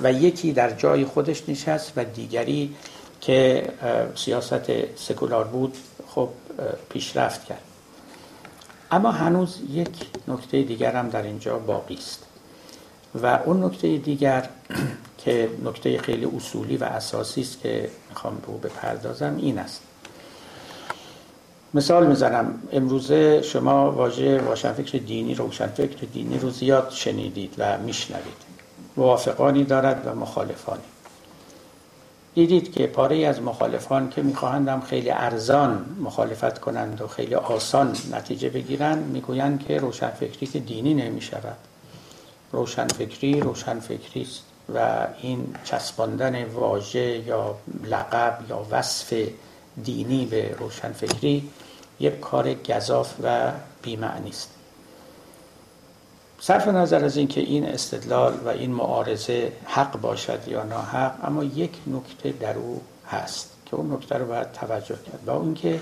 و 0.00 0.12
یکی 0.12 0.52
در 0.52 0.70
جای 0.70 1.04
خودش 1.04 1.48
نشست 1.48 1.92
و 1.96 2.04
دیگری 2.04 2.74
که 3.20 3.68
سیاست 4.14 4.96
سکولار 4.96 5.44
بود 5.44 5.76
خب 6.08 6.28
پیشرفت 6.88 7.44
کرد. 7.44 7.62
اما 8.90 9.10
هنوز 9.10 9.58
یک 9.70 9.88
نکته 10.28 10.62
دیگر 10.62 10.92
هم 10.92 11.08
در 11.08 11.22
اینجا 11.22 11.58
باقی 11.58 11.94
است. 11.94 12.24
و 13.22 13.38
اون 13.44 13.64
نکته 13.64 13.96
دیگر 13.96 14.48
که 15.24 15.50
نکته 15.64 15.98
خیلی 15.98 16.24
اصولی 16.36 16.76
و 16.76 16.84
اساسی 16.84 17.40
است 17.40 17.60
که 17.60 17.90
می‌خوام 18.08 18.36
به 18.36 18.48
او 18.48 18.58
بپردازم 18.58 19.36
این 19.36 19.58
است. 19.58 19.80
مثال 21.74 22.06
می‌زنم. 22.06 22.62
امروزه 22.72 23.42
شما 23.42 23.92
واژه 23.92 24.38
روشنفکر 24.38 24.98
دینی 24.98 25.34
روشنفکر 25.34 26.06
دینی 26.12 26.38
رو 26.38 26.50
زیاد 26.50 26.90
شنیدید 26.90 27.54
و 27.58 27.78
میشنوید. 27.78 28.48
موافقانی 28.96 29.64
دارد 29.64 30.06
و 30.06 30.14
مخالفانی. 30.14 30.82
دیدید 32.38 32.72
که 32.72 32.86
پاره 32.86 33.26
از 33.26 33.42
مخالفان 33.42 34.10
که 34.10 34.22
می‌خواهند 34.22 34.84
خیلی 34.84 35.10
ارزان 35.10 35.96
مخالفت 36.00 36.58
کنند 36.58 37.00
و 37.00 37.06
خیلی 37.06 37.34
آسان 37.34 37.96
نتیجه 38.12 38.48
بگیرند 38.48 39.06
می‌گویند 39.06 39.66
که 39.66 39.78
روشنفکری 39.78 40.46
که 40.46 40.58
دینی 40.58 40.94
نمی‌شود. 40.94 41.56
روشنفکری 42.52 43.40
روشنفکری 43.40 44.22
است 44.22 44.42
و 44.74 45.06
این 45.22 45.54
چسباندن 45.64 46.44
واژه 46.44 47.18
یا 47.26 47.54
لقب 47.84 48.38
یا 48.48 48.66
وصف 48.70 49.14
دینی 49.84 50.26
به 50.26 50.56
روشنفکری 50.58 51.50
یک 52.00 52.20
کار 52.20 52.54
گذاف 52.54 53.14
و 53.22 53.52
بیمعنی 53.82 54.30
است. 54.30 54.57
صرف 56.40 56.68
نظر 56.68 57.04
از 57.04 57.16
اینکه 57.16 57.40
این 57.40 57.64
استدلال 57.64 58.34
و 58.44 58.48
این 58.48 58.70
معارضه 58.70 59.52
حق 59.64 60.00
باشد 60.00 60.40
یا 60.46 60.62
ناحق 60.62 61.12
اما 61.24 61.44
یک 61.44 61.70
نکته 61.86 62.32
در 62.40 62.56
او 62.56 62.80
هست 63.10 63.50
که 63.66 63.76
اون 63.76 63.92
نکته 63.92 64.14
رو 64.18 64.26
باید 64.26 64.52
توجه 64.52 64.94
کرد. 64.94 65.24
با 65.26 65.40
اینکه 65.42 65.80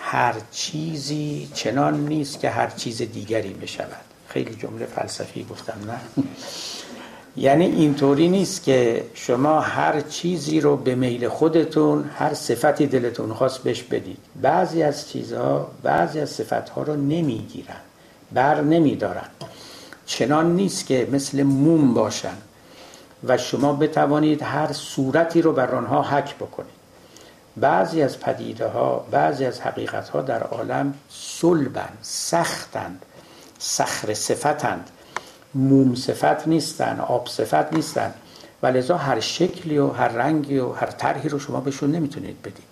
هر 0.00 0.34
چیزی 0.50 1.48
چنان 1.54 2.06
نیست 2.06 2.40
که 2.40 2.50
هر 2.50 2.70
چیز 2.70 3.02
دیگری 3.02 3.52
بشود. 3.52 4.04
خیلی 4.28 4.54
جمله 4.54 4.86
فلسفی 4.86 5.46
گفتم 5.50 5.78
نه؟ 5.86 6.24
یعنی 7.36 7.64
اینطوری 7.64 8.28
نیست 8.28 8.64
که 8.64 9.04
شما 9.14 9.60
هر 9.60 10.00
چیزی 10.00 10.60
رو 10.60 10.76
به 10.76 10.94
میل 10.94 11.28
خودتون 11.28 12.10
هر 12.14 12.34
صفتی 12.34 12.86
دلتون 12.86 13.34
خواست 13.34 13.62
بهش 13.62 13.82
بدید. 13.82 14.18
بعضی 14.42 14.82
از 14.82 15.08
چیزها 15.08 15.70
بعضی 15.82 16.20
از 16.20 16.30
صفتها 16.30 16.82
رو 16.82 16.96
نمی‌گیرن 16.96 17.80
بر 18.32 18.60
نمیدارن. 18.60 19.28
چنان 20.10 20.56
نیست 20.56 20.86
که 20.86 21.08
مثل 21.12 21.42
موم 21.42 21.94
باشن 21.94 22.36
و 23.24 23.38
شما 23.38 23.72
بتوانید 23.72 24.42
هر 24.42 24.72
صورتی 24.72 25.42
رو 25.42 25.52
بر 25.52 25.74
آنها 25.74 26.02
حک 26.02 26.34
بکنید. 26.34 26.80
بعضی 27.56 28.02
از 28.02 28.20
پدیده 28.20 28.68
ها 28.68 29.06
بعضی 29.10 29.44
از 29.44 29.60
حقیقت 29.60 30.08
ها 30.08 30.20
در 30.20 30.42
عالم 30.42 30.94
صلبند 31.10 31.98
سختند 32.02 33.02
سخر 33.58 34.14
صفتند. 34.14 34.90
موم 35.54 35.94
صفت 35.94 36.48
نیستن 36.48 37.00
آب 37.00 37.28
صفت 37.28 37.72
نیستن. 37.72 38.14
و 38.62 38.66
لذا 38.66 38.96
هر 38.96 39.20
شکلی 39.20 39.78
و 39.78 39.88
هر 39.90 40.08
رنگی 40.08 40.58
و 40.58 40.72
هر 40.72 40.86
طرحی 40.86 41.28
رو 41.28 41.38
شما 41.38 41.60
بهشون 41.60 41.90
نمی‌تونید 41.90 42.42
بدید. 42.42 42.70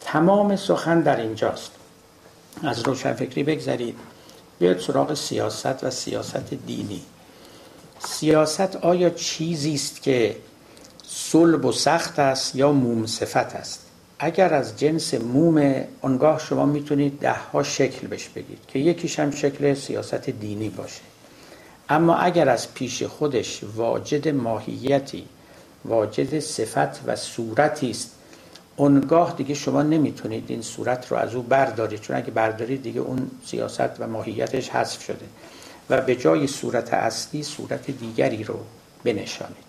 تمام 0.00 0.56
سخن 0.56 1.00
در 1.00 1.16
اینجاست. 1.16 1.70
از 2.62 2.82
روشنفکری 2.82 3.42
بگذرید. 3.42 3.98
بیاید 4.58 4.78
سراغ 4.78 5.14
سیاست 5.14 5.84
و 5.84 5.90
سیاست 5.90 6.54
دینی. 6.66 7.02
سیاست 7.98 8.76
آیا 8.76 9.10
چیزی 9.10 9.74
است 9.74 10.02
که 10.02 10.36
صلب 11.08 11.64
و 11.64 11.72
سخت 11.72 12.18
است 12.18 12.56
یا 12.56 12.72
موم 12.72 13.06
صفت 13.06 13.36
است؟ 13.56 13.80
اگر 14.18 14.54
از 14.54 14.78
جنس 14.78 15.14
موم 15.14 15.84
آنگاه 16.02 16.38
شما 16.38 16.66
می‌تونید 16.66 17.18
ده 17.20 17.32
ها 17.32 17.62
شکل 17.62 18.06
بش 18.06 18.28
بگید 18.28 18.58
که 18.68 18.78
یکیش 18.78 19.18
هم 19.18 19.30
شکل 19.30 19.74
سیاست 19.74 20.30
دینی 20.30 20.68
باشه. 20.68 21.00
اما 21.88 22.16
اگر 22.16 22.48
از 22.48 22.74
پیش 22.74 23.02
خودش 23.02 23.60
واجد 23.76 24.28
ماهیتی 24.28 25.24
واجد 25.84 26.38
صفت 26.38 27.00
و 27.06 27.16
صورتی 27.16 27.90
است 27.90 28.10
اونگاه 28.76 29.34
دیگه 29.36 29.54
شما 29.54 29.82
نمی‌تونید 29.82 30.44
این 30.48 30.62
صورت 30.62 31.12
رو 31.12 31.16
از 31.16 31.34
او 31.34 31.42
بردارید 31.42 32.00
چون 32.00 32.16
اگه 32.16 32.30
بردارید 32.30 32.82
دیگه 32.82 33.00
اون 33.00 33.30
سیاست 33.44 34.00
و 34.00 34.06
ماهیتش 34.06 34.68
حذف 34.68 35.02
شده 35.02 35.26
و 35.90 36.00
به 36.00 36.16
جای 36.16 36.46
صورت 36.46 36.94
اصلی 36.94 37.42
صورت 37.42 37.90
دیگری 37.90 38.44
رو 38.44 38.58
بنشانید. 39.04 39.66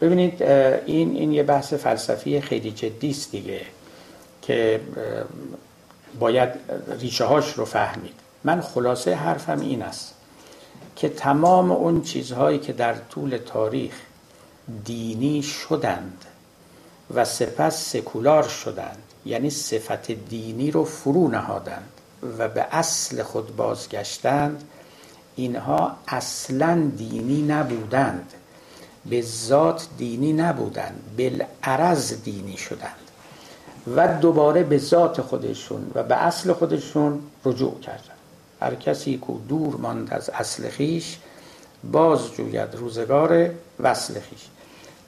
ببینید 0.00 0.42
این 0.42 1.16
این 1.16 1.32
یه 1.32 1.42
بحث 1.42 1.74
فلسفی 1.74 2.40
خیلی 2.40 2.70
جدی 2.70 3.10
است 3.10 3.30
دیگه 3.30 3.60
که 4.42 4.80
باید 6.18 6.48
ریشه 7.00 7.24
هاش 7.24 7.52
رو 7.52 7.64
فهمید. 7.64 8.14
من 8.44 8.60
خلاصه 8.60 9.14
حرفم 9.14 9.60
این 9.60 9.82
است 9.82 10.14
که 10.96 11.08
تمام 11.08 11.72
اون 11.72 12.02
چیزهایی 12.02 12.58
که 12.58 12.72
در 12.72 12.94
طول 12.94 13.38
تاریخ 13.46 13.94
دینی 14.84 15.42
شدند 15.42 16.24
و 17.14 17.24
سپس 17.24 17.92
سکولار 17.92 18.48
شدند 18.48 19.02
یعنی 19.24 19.50
صفت 19.50 20.10
دینی 20.10 20.70
رو 20.70 20.84
فرو 20.84 21.28
نهادند 21.28 21.88
و 22.38 22.48
به 22.48 22.66
اصل 22.70 23.22
خود 23.22 23.56
بازگشتند. 23.56 24.64
اینها 25.36 25.96
اصلا 26.08 26.90
دینی 26.96 27.42
نبودند 27.42 28.32
به 29.06 29.22
ذات 29.22 29.86
دینی 29.98 30.32
نبودند 30.32 31.00
بالعرض 31.18 32.12
دینی 32.22 32.56
شدند 32.56 32.96
و 33.96 34.08
دوباره 34.08 34.62
به 34.62 34.78
ذات 34.78 35.20
خودشون 35.20 35.90
و 35.94 36.02
به 36.02 36.14
اصل 36.16 36.52
خودشون 36.52 37.20
رجوع 37.44 37.80
کردند. 37.80 38.16
هر 38.60 38.74
کسی 38.74 39.18
که 39.26 39.32
دور 39.48 39.76
ماند 39.76 40.12
از 40.12 40.30
اصل 40.30 40.68
خیش 40.68 41.18
باز 41.92 42.32
جوید 42.32 42.74
روزگار 42.74 43.50
وصل 43.80 44.20
خیش. 44.20 44.46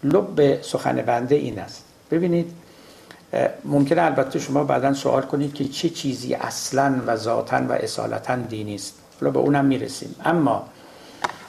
لب 0.05 0.63
سخن 0.63 1.03
بنده 1.03 1.35
این 1.35 1.59
است. 1.59 1.85
ببینید 2.11 2.53
ممکنه 3.65 4.03
البته 4.03 4.39
شما 4.39 4.65
بعدا 4.65 4.95
سوال 4.95 5.23
کنید 5.23 5.55
که 5.55 5.65
چه 5.65 5.89
چیزی 5.89 6.35
اصلا 6.35 7.01
و 7.07 7.17
ذاتا 7.17 7.61
و 7.69 7.73
اصالتا 7.73 8.37
دینی 8.37 8.75
است. 8.75 8.95
حالا 9.21 9.31
به 9.33 9.39
اونم 9.39 9.65
می‌رسیم. 9.65 10.15
اما 10.25 10.67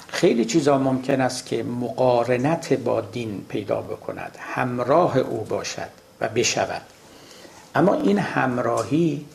خیلی 0.08 0.45
چیزا 0.45 0.78
ممکن 0.78 1.22
است 1.22 1.45
که 1.45 1.63
مقارنت 1.63 2.74
با 2.74 3.02
دین 3.02 3.45
پیدا 3.50 3.82
بکند. 3.82 4.38
همراه 4.39 5.17
او 5.17 5.43
باشد 5.50 5.89
و 6.22 6.30
بشود. 6.30 6.82
اما 7.76 7.93
این 7.93 8.19
همراهی 8.19 9.26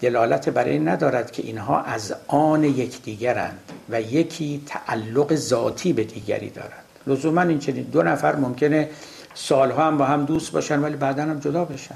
دلالت 0.00 0.48
برای 0.48 0.70
این 0.70 0.88
ندارد 0.88 1.30
که 1.30 1.42
اینها 1.42 1.80
از 1.80 2.14
آن 2.26 2.64
یکدیگرند 2.64 3.58
و 3.90 4.00
یکی 4.00 4.62
تعلق 4.66 5.34
ذاتی 5.34 5.92
به 5.92 6.04
دیگری 6.04 6.50
دارد 6.50 6.84
لزوما 7.06 7.42
این 7.42 7.58
چنین 7.58 7.82
دو 7.82 8.02
نفر 8.02 8.36
ممکنه 8.36 8.88
سالها 9.34 9.86
هم 9.86 9.98
با 9.98 10.04
هم 10.04 10.24
دوست 10.24 10.52
باشن 10.52 10.80
ولی 10.80 10.96
بعدا 10.96 11.22
هم 11.22 11.38
جدا 11.38 11.64
بشن. 11.64 11.94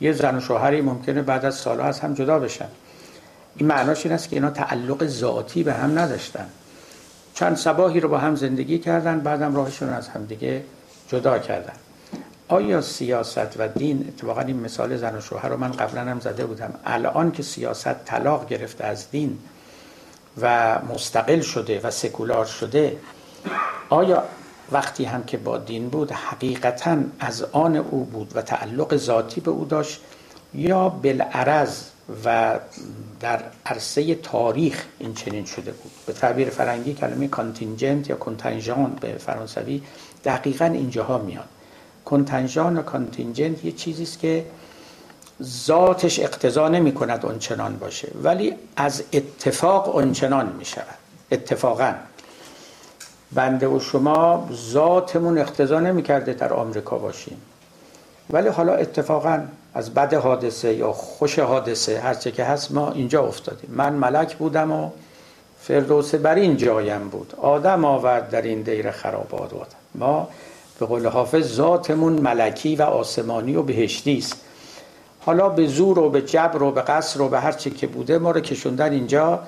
یه 0.00 0.12
زن 0.12 0.36
و 0.36 0.40
شوهری 0.40 0.80
ممکنه 0.80 1.22
بعد 1.22 1.44
از 1.44 1.54
سالها 1.54 1.86
از 1.86 2.00
هم 2.00 2.14
جدا 2.14 2.38
بشن. 2.38 2.68
این 3.56 3.68
معناش 3.68 4.06
این 4.06 4.14
است 4.14 4.28
که 4.28 4.36
اینا 4.36 4.50
تعلق 4.50 5.06
ذاتی 5.06 5.62
به 5.62 5.72
هم 5.72 5.98
نداشتن. 5.98 6.46
چند 7.34 7.56
سباهی 7.56 8.00
رو 8.00 8.08
با 8.08 8.18
هم 8.18 8.34
زندگی 8.34 8.78
کردن 8.78 9.20
بعدم 9.20 9.56
راهشون 9.56 9.88
از 9.88 10.08
هم 10.08 10.24
دیگه 10.24 10.62
جدا 11.08 11.38
کردن. 11.38 11.72
آیا 12.48 12.80
سیاست 12.80 13.54
و 13.58 13.68
دین 13.68 14.04
اتفاقا 14.08 14.40
این 14.40 14.60
مثال 14.60 14.96
زن 14.96 15.16
و 15.16 15.20
شوهر 15.20 15.48
رو 15.48 15.56
من 15.56 15.72
قبلا 15.72 16.00
هم 16.00 16.20
زده 16.20 16.46
بودم. 16.46 16.74
الان 16.84 17.32
که 17.32 17.42
سیاست 17.42 18.04
طلاق 18.04 18.48
گرفته 18.48 18.84
از 18.84 19.10
دین 19.10 19.38
و 20.40 20.78
مستقل 20.94 21.40
شده 21.40 21.80
و 21.80 21.90
سکولار 21.90 22.44
شده 22.46 22.96
آیا 23.88 24.22
وقتی 24.72 25.04
هم 25.04 25.24
که 25.24 25.36
با 25.36 25.58
دین 25.58 25.88
بود 25.88 26.12
حقیقتا 26.12 26.98
از 27.20 27.42
آن 27.42 27.76
او 27.76 28.04
بود 28.04 28.32
و 28.34 28.42
تعلق 28.42 28.96
ذاتی 28.96 29.40
به 29.40 29.50
او 29.50 29.64
داشت 29.64 30.00
یا 30.54 30.88
بالعرض 30.88 31.82
و 32.24 32.58
در 33.20 33.42
عرصه 33.66 34.14
تاریخ 34.14 34.84
این 34.98 35.14
چنین 35.14 35.44
شده 35.44 35.72
بود. 35.72 35.92
به 36.06 36.12
تعبیر 36.12 36.50
فرنگی 36.50 36.94
کلمه 36.94 37.28
کانتینجنت 37.28 38.10
یا 38.10 38.16
کنتنجان 38.16 38.98
به 39.00 39.12
فرانسوی 39.12 39.82
دقیقا 40.24 40.64
اینجاها 40.64 41.18
میاد. 41.18 41.48
کنتنجان 42.04 42.78
و 42.78 42.82
کانتینجنت 42.82 43.64
یه 43.64 43.72
چیزی 43.72 44.18
که 44.20 44.46
ذاتش 45.42 46.20
اقتضا 46.20 46.68
نمی 46.68 46.94
کند 46.94 47.26
اونچنان 47.26 47.76
باشه 47.76 48.08
ولی 48.22 48.54
از 48.76 49.02
اتفاق 49.12 49.94
اونچنان 49.94 50.52
می 50.58 50.64
شود. 50.64 50.98
اتفاقا. 51.32 51.94
بنده 53.32 53.68
و 53.68 53.80
شما 53.80 54.48
ذاتمون 54.52 55.38
اقتضا 55.38 55.80
نمی 55.80 56.02
کرده 56.02 56.32
در 56.32 56.52
آمریکا 56.52 56.98
باشیم. 56.98 57.40
ولی 58.30 58.48
حالا 58.48 58.74
اتفاقا 58.74 59.40
از 59.74 59.94
بد 59.94 60.14
حادثه 60.14 60.74
یا 60.74 60.92
خوش 60.92 61.38
حادثه 61.38 62.00
هرچه 62.00 62.30
که 62.30 62.44
هست 62.44 62.72
ما 62.72 62.92
اینجا 62.92 63.22
افتادیم. 63.22 63.70
من 63.72 63.92
ملک 63.92 64.36
بودم 64.36 64.72
و 64.72 64.90
فردوس 65.60 66.14
بر 66.14 66.34
این 66.34 66.56
جایم 66.56 67.08
بود. 67.08 67.34
آدم 67.36 67.84
آورد 67.84 68.30
در 68.30 68.42
این 68.42 68.62
دیر 68.62 68.90
خرابات 68.90 69.50
ما 69.94 70.28
به 70.78 70.86
قول 70.86 71.06
حافظ 71.06 71.54
ذاتمون 71.54 72.12
ملکی 72.12 72.76
و 72.76 72.82
آسمانی 72.82 73.56
و 73.56 73.62
بهشتی 73.62 74.18
است. 74.18 74.36
حالا 75.20 75.48
به 75.48 75.66
زور 75.66 75.98
و 75.98 76.10
به 76.10 76.22
جبر 76.22 76.62
و 76.62 76.70
به 76.70 76.82
قصر 76.82 77.20
و 77.20 77.28
به 77.28 77.40
هر 77.40 77.52
چی 77.52 77.70
که 77.70 77.86
بوده 77.86 78.18
ما 78.18 78.30
رو 78.30 78.40
کشوندن 78.40 78.92
اینجا 78.92 79.42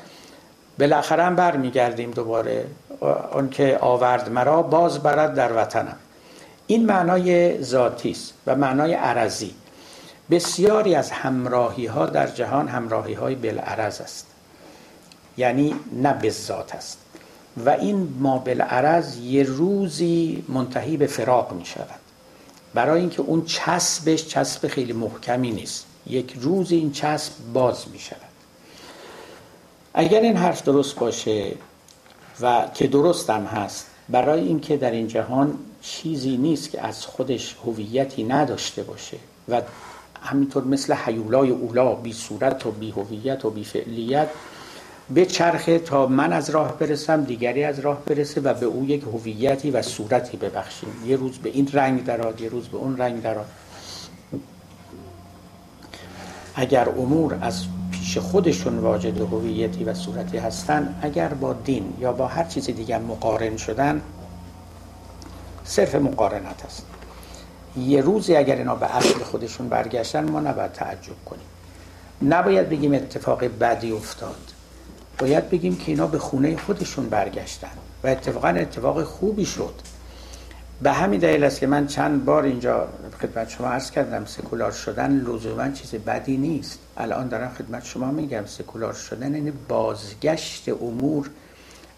بالاخره 0.79 1.31
برمیگردیم 1.31 2.11
دوباره. 2.11 2.65
اون 3.01 3.51
که 3.51 3.79
آورد 3.81 4.33
مرا 4.33 4.63
باز 4.63 4.99
برد 5.03 5.35
در 5.35 5.53
وطنم. 5.53 5.97
این 6.67 6.87
معنای 6.87 7.63
ذاتی 7.63 8.11
است 8.11 8.35
و 8.47 8.57
معنای 8.57 8.95
عرضی. 8.95 9.55
بسیاری 10.31 10.95
از 10.95 11.11
همراهی 11.11 11.87
ها 11.87 12.07
در 12.07 12.27
جهان 12.27 12.69
همراهی 12.69 13.15
های 13.15 13.35
بالعرض 13.35 14.01
است. 14.01 14.27
یعنی 15.37 15.75
نه 15.93 16.13
به 16.13 16.31
ذات 16.31 16.75
است. 16.75 16.99
و 17.65 17.71
این 17.71 18.17
ما 18.19 18.39
بالعرض 18.39 19.17
یه 19.17 19.43
روزی 19.43 20.45
منتهی 20.49 20.97
به 20.97 21.07
فراق 21.07 21.53
می 21.53 21.67
شود 21.67 22.01
برای 22.75 23.01
اینکه 23.01 23.23
اون 23.23 23.45
چسبش 23.45 24.27
چسب 24.27 24.69
خیلی 24.69 24.93
محکمی 24.93 25.51
نیست. 25.51 25.87
یک 26.07 26.37
روز 26.41 26.73
این 26.73 26.93
چسب 26.93 27.33
باز 27.53 27.85
می 27.93 27.99
شود 27.99 28.21
اگر 29.95 30.21
این 30.21 30.37
حرف 30.37 30.63
درست 30.63 30.99
باشه 30.99 31.53
و 32.41 32.69
که 32.75 32.87
درست 32.87 33.31
هم 33.31 33.45
هست. 33.45 33.87
برای 34.09 34.41
اینکه 34.41 34.77
در 34.77 34.91
این 34.91 35.09
جهان 35.09 35.59
چیزی 35.81 36.37
نیست 36.37 36.71
که 36.71 36.87
از 36.87 37.07
خودش 37.07 37.57
هویتی 37.65 38.25
نداشته 38.25 38.83
باشه 38.83 39.17
و 39.49 39.63
همینطور 40.23 40.65
مثل 40.65 40.95
حیولای 40.95 41.51
اولا 41.51 41.95
بی 41.95 42.13
صورت 42.13 42.67
و 42.67 42.71
بی 42.71 42.91
هویت 42.91 43.45
و 43.45 43.51
بی 43.51 43.65
فعلیت 43.65 44.29
به 45.11 45.27
چرخه 45.27 45.79
تا 45.79 46.07
من 46.07 46.33
از 46.33 46.51
راه 46.51 46.79
برسم 46.79 47.25
دیگری 47.25 47.65
از 47.65 47.79
راه 47.79 48.03
برسه 48.07 48.41
و 48.41 48.55
به 48.55 48.67
او 48.67 48.85
یک 48.85 49.03
هویتی 49.03 49.71
و 49.71 49.83
صورتی 49.83 50.37
ببخشیم. 50.37 50.89
یه 51.07 51.17
روز 51.17 51.39
به 51.39 51.51
این 51.51 51.69
رنگ 51.73 52.05
دراد 52.05 52.41
یه 52.41 52.49
روز 52.49 52.69
به 52.69 52.77
اون 52.77 52.99
رنگ 52.99 53.23
دراد 53.23 53.47
اگر 56.55 56.89
امور 56.89 57.39
از 57.41 57.65
پیش 57.91 58.19
خودشون 58.19 58.79
واجد 58.79 59.21
هویتی 59.21 59.85
و 59.85 59.95
صورتی 59.95 60.39
هستن 60.39 60.99
اگر 61.03 61.29
با 61.29 61.53
دین 61.53 61.95
یا 62.01 62.13
با 62.13 62.27
هر 62.27 62.45
چیز 62.45 62.67
دیگر 62.67 62.99
مقارن 62.99 63.57
شدن 63.57 64.03
صرف 65.65 65.95
مقارنت 65.95 66.65
است. 66.65 66.87
یه 67.77 68.01
روزی 68.01 68.37
اگر 68.37 68.57
اینا 68.57 68.75
به 68.75 68.97
اصل 68.97 69.19
خودشون 69.19 69.69
برگشتن 69.69 70.31
ما 70.31 70.41
نباید 70.41 70.73
تعجب 70.73 71.25
کنیم. 71.25 71.47
نباید 72.23 72.69
بگیم 72.69 72.95
اتفاق 72.95 73.45
بدی 73.45 73.93
افتاد. 73.93 74.53
باید 75.19 75.51
بگیم 75.51 75.77
که 75.77 75.93
اینا 75.93 76.07
به 76.07 76.19
خونه 76.19 76.57
خودشون 76.57 77.09
برگشتن 77.09 77.71
و 78.05 78.07
اتفاقا 78.07 78.49
اتفاق 78.49 79.03
خوبی 79.03 79.47
شد. 79.47 79.75
به 80.83 80.93
همین 80.93 81.21
دلیل 81.21 81.45
است 81.45 81.61
که 81.61 81.67
من 81.67 81.87
چند 81.87 82.25
بار 82.25 82.43
اینجا 82.43 82.89
خدمت 83.23 83.49
شما 83.49 83.69
عرض 83.69 83.91
کردم 83.91 84.25
سکولار 84.25 84.73
شدن 84.73 85.21
لزوما 85.21 85.71
چیز 85.71 85.95
بدی 85.95 86.37
نیست. 86.37 86.79
الان 86.97 87.29
دارم 87.29 87.51
خدمت 87.59 87.85
شما 87.85 88.11
میگم 88.11 88.47
سکولار 88.47 88.93
شدن 88.93 89.35
یعنی 89.35 89.53
بازگشت 89.69 90.69
امور 90.69 91.31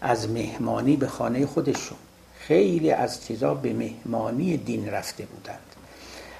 از 0.01 0.29
مهمانی 0.29 0.95
به 0.95 1.07
خانه 1.07 1.45
خودشون. 1.45 1.97
خیلی 2.39 2.91
از 2.91 3.25
چیزا 3.25 3.53
به 3.53 3.73
مهمانی 3.73 4.57
دین 4.57 4.89
رفته 4.89 5.23
بودند 5.25 5.59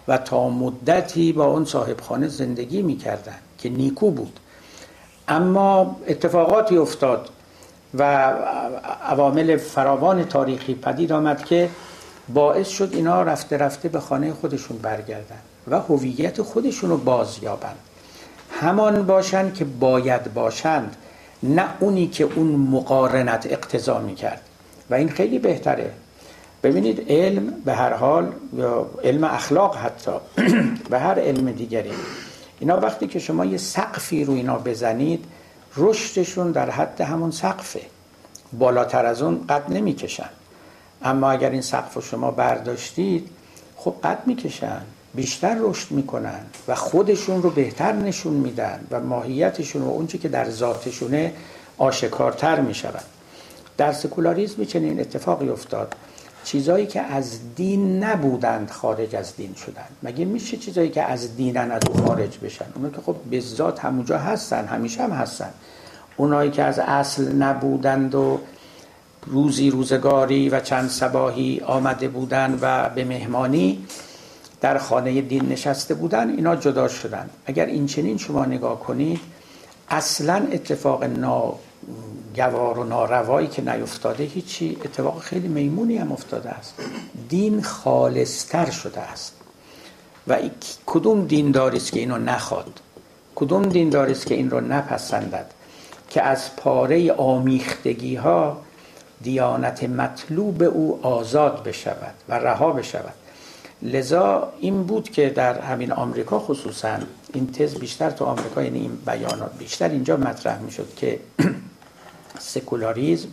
و 0.07 0.17
تا 0.17 0.49
مدتی 0.49 1.33
با 1.33 1.45
اون 1.45 1.65
صاحب 1.65 2.01
خانه 2.01 2.27
زندگی 2.27 2.81
می‌کردن 2.81 3.35
که 3.57 3.69
نیکو 3.69 4.11
بود. 4.11 4.39
اما 5.27 5.95
اتفاقاتی 6.07 6.77
افتاد 6.77 7.29
و 7.93 8.03
عوامل 9.03 9.57
فراوان 9.57 10.23
تاریخی 10.23 10.73
پدید 10.73 11.11
آمد 11.11 11.45
که 11.45 11.69
باعث 12.33 12.67
شد 12.67 12.89
اینا 12.93 13.23
رفته 13.23 13.57
رفته 13.57 13.89
به 13.89 13.99
خانه 13.99 14.33
خودشون 14.33 14.77
برگردن 14.77 15.39
و 15.67 15.79
هویت 15.79 16.41
خودشون 16.41 16.89
رو 16.89 16.97
بازیابند 16.97 17.77
همان 18.51 19.05
باشند 19.05 19.53
که 19.53 19.65
باید 19.65 20.33
باشند 20.33 20.95
نه 21.43 21.65
اونی 21.79 22.07
که 22.07 22.23
اون 22.23 22.47
مقارنت 22.47 23.47
اقتضا 23.49 23.99
می‌کرد. 23.99 24.41
و 24.89 24.93
این 24.93 25.09
خیلی 25.09 25.39
بهتره. 25.39 25.91
ببینید 26.63 27.05
علم 27.11 27.53
به 27.65 27.73
هر 27.73 27.93
حال 27.93 28.31
یا 28.53 28.89
علم 29.03 29.23
اخلاق 29.23 29.75
حتی 29.75 30.11
به 30.91 30.99
هر 30.99 31.19
علم 31.19 31.51
دیگری. 31.51 31.91
اینا 32.59 32.79
وقتی 32.79 33.07
که 33.07 33.19
شما 33.19 33.45
یه 33.45 33.57
سقفی 33.57 34.25
رو 34.25 34.33
اینا 34.33 34.57
بزنید 34.57 35.25
رشدشون 35.77 36.51
در 36.51 36.69
حد 36.69 37.01
همون 37.01 37.31
سقفه. 37.31 37.81
بالاتر 38.53 39.05
از 39.05 39.21
اون 39.21 39.45
قد 39.49 39.73
نمی‌کشن. 39.73 40.29
اما 41.03 41.31
اگر 41.31 41.49
این 41.49 41.61
سقف 41.61 41.93
رو 41.93 42.01
شما 42.01 42.31
برداشتید 42.31 43.29
خب 43.75 43.95
قد 44.03 44.19
می‌کشن 44.25 44.81
بیشتر 45.15 45.57
رشد 45.59 45.91
می‌کنن 45.91 46.39
و 46.67 46.75
خودشون 46.75 47.41
رو 47.41 47.49
بهتر 47.49 47.91
نشون 47.91 48.33
میدن 48.33 48.79
و 48.91 48.99
ماهیتشون 48.99 49.81
و 49.81 49.89
اونچه 49.89 50.17
که 50.17 50.29
در 50.29 50.49
ذاتشونه 50.49 51.33
آشکارتر 51.77 52.59
می‌شود. 52.59 53.03
در 53.77 53.91
سکولاریزم 53.93 54.63
چنین 54.63 54.99
اتفاقی 54.99 55.49
افتاد. 55.49 55.95
چیزایی 56.43 56.87
که 56.87 57.01
از 57.01 57.39
دین 57.55 58.03
نبودند 58.03 58.71
خارج 58.71 59.15
از 59.15 59.35
دین 59.35 59.55
شدند. 59.55 59.89
مگه 60.03 60.25
میشه 60.25 60.57
چیزایی 60.57 60.89
که 60.89 61.03
از 61.03 61.35
دینن 61.35 61.71
از 61.71 61.81
او 61.89 62.05
خارج 62.05 62.37
بشن؟ 62.37 62.65
اونا 62.75 62.89
که 62.89 63.01
خب 63.05 63.15
به 63.29 63.39
ذات 63.39 63.79
همونجا 63.79 64.17
هستن 64.17 64.65
همیشه 64.65 65.03
هم 65.03 65.11
هستن. 65.11 65.49
اونایی 66.17 66.51
که 66.51 66.63
از 66.63 66.79
اصل 66.79 67.31
نبودند 67.31 68.15
و 68.15 68.39
روزی 69.25 69.69
روزگاری 69.69 70.49
و 70.49 70.59
چند 70.59 70.89
سباهی 70.89 71.61
آمده 71.65 72.07
بودند 72.07 72.59
و 72.61 72.89
به 72.89 73.05
مهمانی 73.05 73.85
در 74.61 74.77
خانه 74.77 75.21
دین 75.21 75.45
نشسته 75.45 75.93
بودن 75.93 76.29
اینا 76.29 76.55
جدا 76.55 76.87
شدن 76.87 77.29
اگر 77.45 77.65
این 77.65 77.85
چنین 77.85 78.17
شما 78.17 78.45
نگاه 78.45 78.79
کنید 78.79 79.19
اصلا 79.89 80.47
اتفاق 80.51 81.03
ناگوار 81.03 82.79
و 82.79 82.83
ناروایی 82.83 83.47
که 83.47 83.61
نیفتاده 83.61 84.23
هیچی 84.23 84.77
اتفاق 84.85 85.21
خیلی 85.21 85.47
میمونی 85.47 85.97
هم 85.97 86.11
افتاده 86.11 86.49
است. 86.49 86.73
دین 87.29 87.61
خالصتر 87.61 88.69
شده 88.69 88.99
است. 88.99 89.33
و 90.27 90.37
کدوم 90.85 91.25
دینداری 91.25 91.77
است 91.77 91.91
که 91.91 91.99
اینو 91.99 92.17
نخواد؟ 92.17 92.79
کدوم 93.35 93.61
دینداری 93.61 94.11
است 94.11 94.25
که 94.25 94.35
این 94.35 94.49
رو 94.49 94.61
نپسندد؟ 94.61 95.51
که 96.09 96.21
از 96.21 96.55
پاره 96.55 97.13
آمیختگی 97.13 98.15
ها 98.15 98.61
دیانت 99.21 99.83
مطلوب 99.83 100.63
او 100.63 100.99
آزاد 101.01 101.63
بشود 101.63 102.13
و 102.29 102.33
رها 102.33 102.71
بشود. 102.71 103.13
لذا 103.81 104.53
این 104.59 104.83
بود 104.83 105.09
که 105.09 105.29
در 105.29 105.59
همین 105.59 105.91
آمریکا 105.91 106.39
خصوصا 106.39 106.97
این 107.33 107.51
تز 107.51 107.75
بیشتر 107.75 108.09
تو 108.09 108.25
آمریکا 108.25 108.63
یعنی 108.63 108.79
این 108.79 108.97
بیانات 109.05 109.57
بیشتر 109.57 109.89
اینجا 109.89 110.17
مطرح 110.17 110.59
می 110.59 110.71
شد 110.71 110.87
که 110.95 111.19
سکولاریزم 112.39 113.27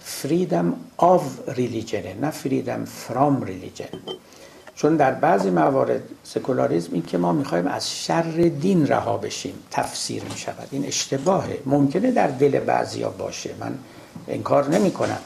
freedom 0.00 0.76
of 0.96 1.48
religion 1.48 2.07
ه 2.07 2.14
نه 2.20 2.30
freedom 2.30 2.84
from 2.84 3.42
religion 3.42 3.88
چون 4.74 4.96
در 4.96 5.10
بعضی 5.10 5.50
موارد 5.50 6.02
سکولاریزم 6.24 6.92
این 6.92 7.02
که 7.02 7.18
ما 7.18 7.32
می‌خوایم 7.32 7.66
از 7.66 7.96
شر 7.96 8.50
دین 8.60 8.86
رها 8.86 9.16
بشیم 9.16 9.54
تفسیر 9.70 10.22
می 10.24 10.38
شود 10.38 10.68
این 10.70 10.86
اشتباهه. 10.86 11.58
ممکنه 11.66 12.10
در 12.10 12.26
دل 12.26 12.60
بعضیا 12.60 13.10
باشه. 13.10 13.50
من 13.60 13.78
انکار 14.28 14.68
نمی 14.68 14.90
کنم 14.90 15.18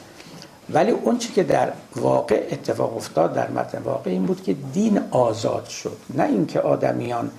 ولی 0.73 0.91
اون 0.91 1.17
چی 1.17 1.33
که 1.33 1.43
در 1.43 1.71
واقع 1.95 2.47
اتفاق 2.51 2.97
افتاد 2.97 3.33
در 3.33 3.49
متن 3.49 3.81
واقع 3.81 4.11
این 4.11 4.25
بود 4.25 4.43
که 4.43 4.53
دین 4.53 5.01
آزاد 5.11 5.65
شد. 5.65 5.97
نه 6.13 6.23
اینکه 6.23 6.59
آدمیان 6.59 7.31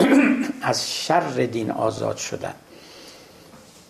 از 0.62 0.90
شر 0.90 1.48
دین 1.52 1.70
آزاد 1.70 2.16
شدن. 2.16 2.54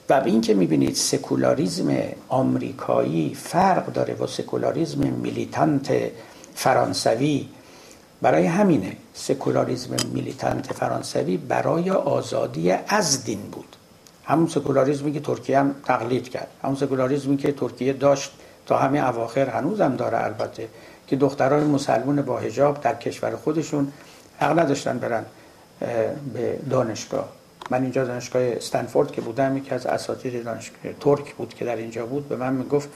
و 0.09 0.23
این 0.25 0.41
که 0.41 0.55
می‌بینید 0.55 0.95
سکولاریزم 0.95 1.97
آمریکایی 2.29 3.35
فرق 3.35 3.93
داره 3.93 4.15
با 4.15 4.27
سکولاریزم 4.27 4.99
militant 4.99 5.93
فرانسوی. 6.55 7.49
برای 8.23 8.47
همینه 8.47 8.97
سکولاریزم 9.15 9.97
militant 10.13 10.73
فرانسوی 10.73 11.37
برای 11.37 11.91
آزادی 11.91 12.71
از 12.71 13.25
دین 13.25 13.41
بود. 13.41 13.77
همون 14.25 14.47
سکولاریزمی 14.47 15.13
که 15.13 15.21
ترکیه 15.21 15.59
هم 15.59 15.75
تقلید 15.85 16.29
کرد. 16.29 16.49
همون 16.63 16.77
سکولاریزمی 16.77 17.37
که 17.37 17.53
ترکیه 17.53 17.93
داشت 17.93 18.33
تا 18.67 18.79
همین 18.79 19.09
اواخر 19.09 19.49
هنوزم 19.49 19.97
داره 19.97 20.25
البته 20.25 20.69
که 21.07 21.17
دختران 21.17 21.65
مسلمون 21.65 22.23
با 22.23 22.39
حجاب 22.39 22.81
در 22.81 22.95
کشور 22.95 23.37
خودشون 23.37 23.93
حق 24.39 24.59
نداشتن 24.59 24.99
برن 24.99 25.25
به 26.35 26.59
دانشگاه. 26.71 27.29
من 27.71 27.83
اینجا 27.83 28.05
دانشگاه 28.05 28.43
استنفورد 28.43 29.13
که 29.13 29.21
بودم 29.21 29.57
یکی 29.57 29.75
از 29.75 29.87
اساتید 29.87 30.45
دانشگاه 30.45 30.93
ترک 31.01 31.35
بود 31.35 31.55
که 31.55 31.65
در 31.65 31.77
اینجا 31.77 32.07
بود 32.07 32.29
به 32.29 32.37
من 32.37 32.53
می‌گفت 32.53 32.89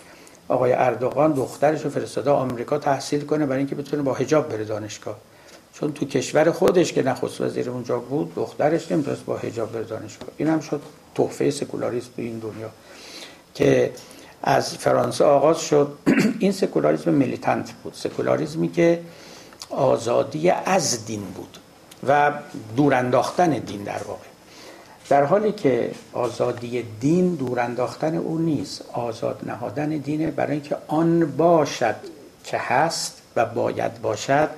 آقای 0.49 0.73
اردوغان 0.73 1.33
دخترش 1.33 1.85
رو 1.85 1.91
فرستاده 1.91 2.31
آمریکا 2.31 2.79
تحصیل 2.79 3.25
کنه 3.25 3.47
برای 3.47 3.59
اینکه 3.59 3.75
بتونه 3.75 4.03
با 4.03 4.15
هجاب 4.15 4.49
بره 4.49 4.65
دانشگاه. 4.65 5.17
چون 5.81 5.93
تو 5.93 6.07
کشور 6.07 6.51
خودش 6.51 6.93
که 6.93 7.03
نخست 7.03 7.41
وزیر 7.41 7.71
اونجا 7.71 7.99
بود 7.99 8.35
دخترش 8.35 8.93
نمی‌تونست 8.93 9.25
با 9.25 9.37
هجاب 9.37 9.73
بره 9.73 9.85
دانشگاه 9.85 10.29
این 10.37 10.49
هم 10.49 10.61
شد 10.61 10.83
تحفه 11.15 11.51
سکولاریسم 11.51 12.09
تو 12.17 12.23
این 12.23 12.39
دنیا 12.39 12.71
که 13.55 13.93
از 14.43 14.77
فرانسه 14.77 15.25
آغاز 15.25 15.61
شد. 15.61 15.93
این 16.39 16.53
سکولاریسم 16.53 17.15
میلیتانت 17.15 17.73
بود. 17.73 17.95
سکولاریسمی 17.95 18.73
که 18.73 19.01
آزادی 19.71 20.51
از 20.51 21.07
دین 21.07 21.23
بود 21.23 21.59
و 22.09 22.33
دور 22.77 22.95
انداختن 22.95 23.51
دین 23.51 23.83
در 23.83 24.03
واقع. 24.07 24.21
در 25.09 25.25
حالی 25.25 25.53
که 25.53 25.91
آزادی 26.13 26.85
دین 27.01 27.35
دور 27.35 27.61
انداختن 27.61 28.17
او 28.17 28.39
نیست 28.39 28.85
آزاد 28.93 29.41
نهادن 29.47 29.89
دینه 29.89 30.31
برای 30.31 30.53
اینکه 30.53 30.77
آن 30.89 31.37
باشد 31.37 31.97
که 32.45 32.59
هست 32.59 33.23
و 33.37 33.45
باید 33.45 34.03
باشد 34.03 34.49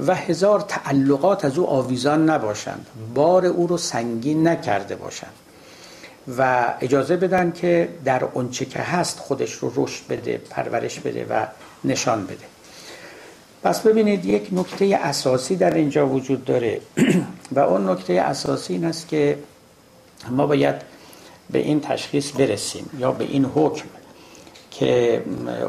و 0.00 0.14
هزار 0.14 0.60
تعلقات 0.60 1.44
از 1.44 1.58
او 1.58 1.66
آویزان 1.66 2.30
نباشند. 2.30 2.86
بار 3.14 3.46
او 3.46 3.66
رو 3.66 3.76
سنگین 3.76 4.48
نکرده 4.48 4.96
باشند. 4.96 5.32
و 6.38 6.64
اجازه 6.80 7.16
بدن 7.16 7.52
که 7.52 7.88
در 8.04 8.24
اونچه 8.24 8.64
که 8.64 8.78
هست 8.78 9.18
خودش 9.18 9.52
رو 9.52 9.72
رشد 9.76 10.06
بده 10.08 10.40
پرورش 10.50 11.00
بده 11.00 11.26
و 11.30 11.46
نشان 11.84 12.24
بده. 12.24 12.44
پس 13.62 13.80
ببینید 13.80 14.24
یک 14.24 14.48
نکته 14.52 14.98
اساسی 15.02 15.56
در 15.56 15.74
اینجا 15.74 16.08
وجود 16.08 16.44
داره. 16.44 16.80
و 17.54 17.60
اون 17.60 17.90
نکته 17.90 18.12
اساسی 18.12 18.72
این 18.72 18.84
است 18.84 19.08
که 19.08 19.38
ما 20.30 20.46
باید 20.46 20.74
به 21.50 21.58
این 21.58 21.80
تشخیص 21.80 22.32
برسیم 22.38 22.90
یا 22.98 23.12
به 23.12 23.24
این 23.24 23.44
حکم 23.44 23.84
که 24.70 25.22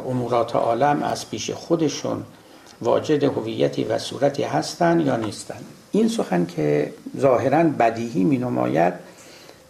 امورات 0.10 0.56
عالم 0.56 1.04
از 1.04 1.30
پیش 1.30 1.52
خودشون 1.52 2.24
واجد 2.82 3.24
هویتی 3.24 3.84
و 3.84 3.98
صورتی 3.98 4.44
هستند 4.44 5.06
یا 5.06 5.16
نیستند 5.16 5.66
این 5.92 6.10
سخن 6.10 6.46
که 6.46 6.94
ظاهرا 7.18 7.64
بدیهی 7.64 8.24
می 8.24 8.38
نماید 8.38 8.94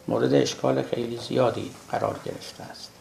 مورد 0.07 0.33
اشکال 0.33 0.81
خیلی 0.81 1.19
زیادی 1.27 1.71
قرار 1.91 2.19
گرفته 2.25 2.63
است 2.63 2.91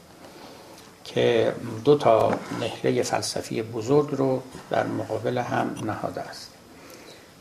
که 1.05 1.53
دو 1.85 1.99
تا 1.99 2.35
نهله 2.61 3.03
فلسفی 3.03 3.63
بزرگ 3.63 4.09
رو 4.13 4.43
در 4.71 4.87
مقابل 4.87 5.39
هم 5.39 5.75
نهاده 5.85 6.21
است 6.21 6.51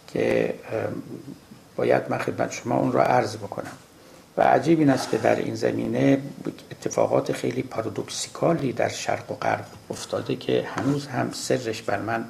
که 0.08 0.54
باید 1.76 2.04
من 2.10 2.18
خدمت 2.18 2.52
شما 2.52 2.78
اون 2.78 2.92
رو 2.92 3.00
عرض 3.00 3.38
بکنم. 3.38 3.72
و 4.38 4.42
عجیب 4.42 4.80
این 4.80 4.90
است 4.90 5.12
که 5.12 5.18
در 5.18 5.36
این 5.36 5.56
زمینه 5.56 6.22
اتفاقات 6.72 7.32
خیلی 7.32 7.64
پارادوکسیکالی 7.64 8.74
در 8.74 8.90
شرق 8.90 9.32
و 9.32 9.36
غرب 9.36 9.66
افتاده 9.90 10.36
که 10.36 10.68
هنوز 10.76 11.08
هم 11.08 11.32
سرش 11.32 11.82
بر 11.82 12.00
من 12.00 12.26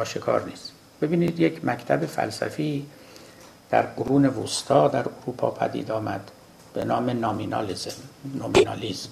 آشکار 0.00 0.44
نیست. 0.44 0.72
ببینید 1.02 1.40
یک 1.40 1.64
مکتب 1.64 2.06
فلسفی 2.06 2.86
در 3.70 3.82
قرون 3.82 4.26
وسطا 4.26 4.88
در 4.88 5.04
اروپا 5.22 5.50
پدید 5.50 5.90
آمد 5.90 6.30
به 6.74 6.84
نام 6.84 7.10
نامینالیزم 7.10 8.02
نومینالیزم 8.34 9.08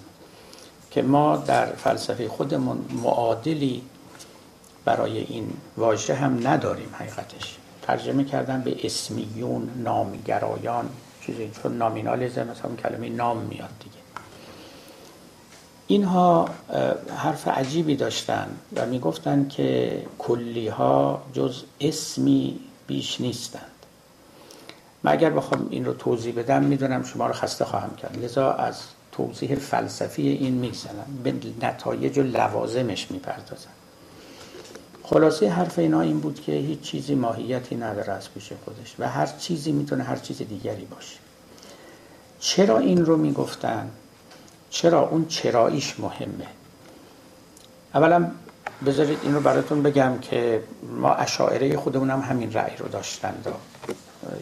که 0.91 1.03
ما 1.03 1.37
در 1.37 1.67
فلسفه 1.67 2.29
خودمون 2.29 2.85
معادلی 3.03 3.83
برای 4.85 5.19
این 5.19 5.53
واژه 5.77 6.15
هم 6.15 6.49
نداریم 6.49 6.89
حقیقتش. 6.93 7.57
ترجمه 7.83 8.25
کردن 8.25 8.63
به 8.63 8.87
اسمیون 8.87 9.71
نامگرایان 9.77 10.89
چیزی 11.27 11.51
چون 11.63 11.79
نامینالیزم 11.79 12.47
مثلا 12.47 12.71
کلمه 12.83 13.09
نام 13.09 13.39
میاد 13.39 13.71
دیگه. 13.85 13.98
اینها 15.91 16.49
حرف 17.17 17.49
عجیبی 17.49 17.97
داشتن 17.97 18.49
و 18.77 18.87
می‌گفتن 18.87 19.49
که 19.49 20.03
کلی 20.19 20.69
ها 20.69 21.23
جز 21.33 21.63
اسمی 21.81 22.61
بیش 22.87 23.21
نیستند. 23.21 23.63
من 25.03 25.13
اگر 25.13 25.31
بخوام 25.31 25.67
این 25.71 25.85
رو 25.85 25.93
توضیح 25.93 26.35
بدم 26.35 26.63
می‌دونم 26.63 27.03
شما 27.03 27.27
رو 27.27 27.33
خسته 27.33 27.65
خواهم 27.65 27.97
کرد. 27.97 28.25
لذا 28.25 28.53
از 28.53 28.81
توضیح 29.13 29.55
فلسفی 29.55 30.29
این 30.29 30.55
میگذنم 30.55 31.07
به 31.25 31.35
نتایج 31.63 32.19
و 32.19 32.23
لوازمش 32.23 33.11
می‌پردازم. 33.11 33.71
خلاصه 35.03 35.51
حرف 35.51 35.79
اینا 35.79 36.01
این 36.01 36.21
بود 36.21 36.41
که 36.41 36.53
هیچ 36.53 36.81
چیزی 36.81 37.15
ماهیتی 37.15 37.77
نداره 37.77 38.13
از 38.13 38.31
پیش 38.35 38.53
خودش 38.65 38.95
و 38.99 39.09
هر 39.09 39.27
چیزی 39.27 39.73
می‌تونه 39.73 40.05
هر 40.05 40.17
چیز 40.17 40.39
دیگری 40.39 40.85
باشه. 40.85 41.17
چرا 42.41 42.79
این 42.79 43.07
رو 43.07 43.17
می‌گفتن؟ 43.17 43.91
چرا 44.71 45.09
اون 45.09 45.27
چراییش 45.27 46.01
مهمه؟ 46.01 46.47
اولا 47.95 48.31
بذارید 48.87 49.19
اینو 49.23 49.41
براتون 49.41 49.83
بگم 49.83 50.19
که 50.19 50.63
ما 50.83 51.15
اشاعره 51.15 51.77
خودمون 51.77 52.11
هم 52.11 52.21
همین 52.21 52.53
رأی 52.53 52.77
رو 52.77 52.89
داشتند 52.89 53.47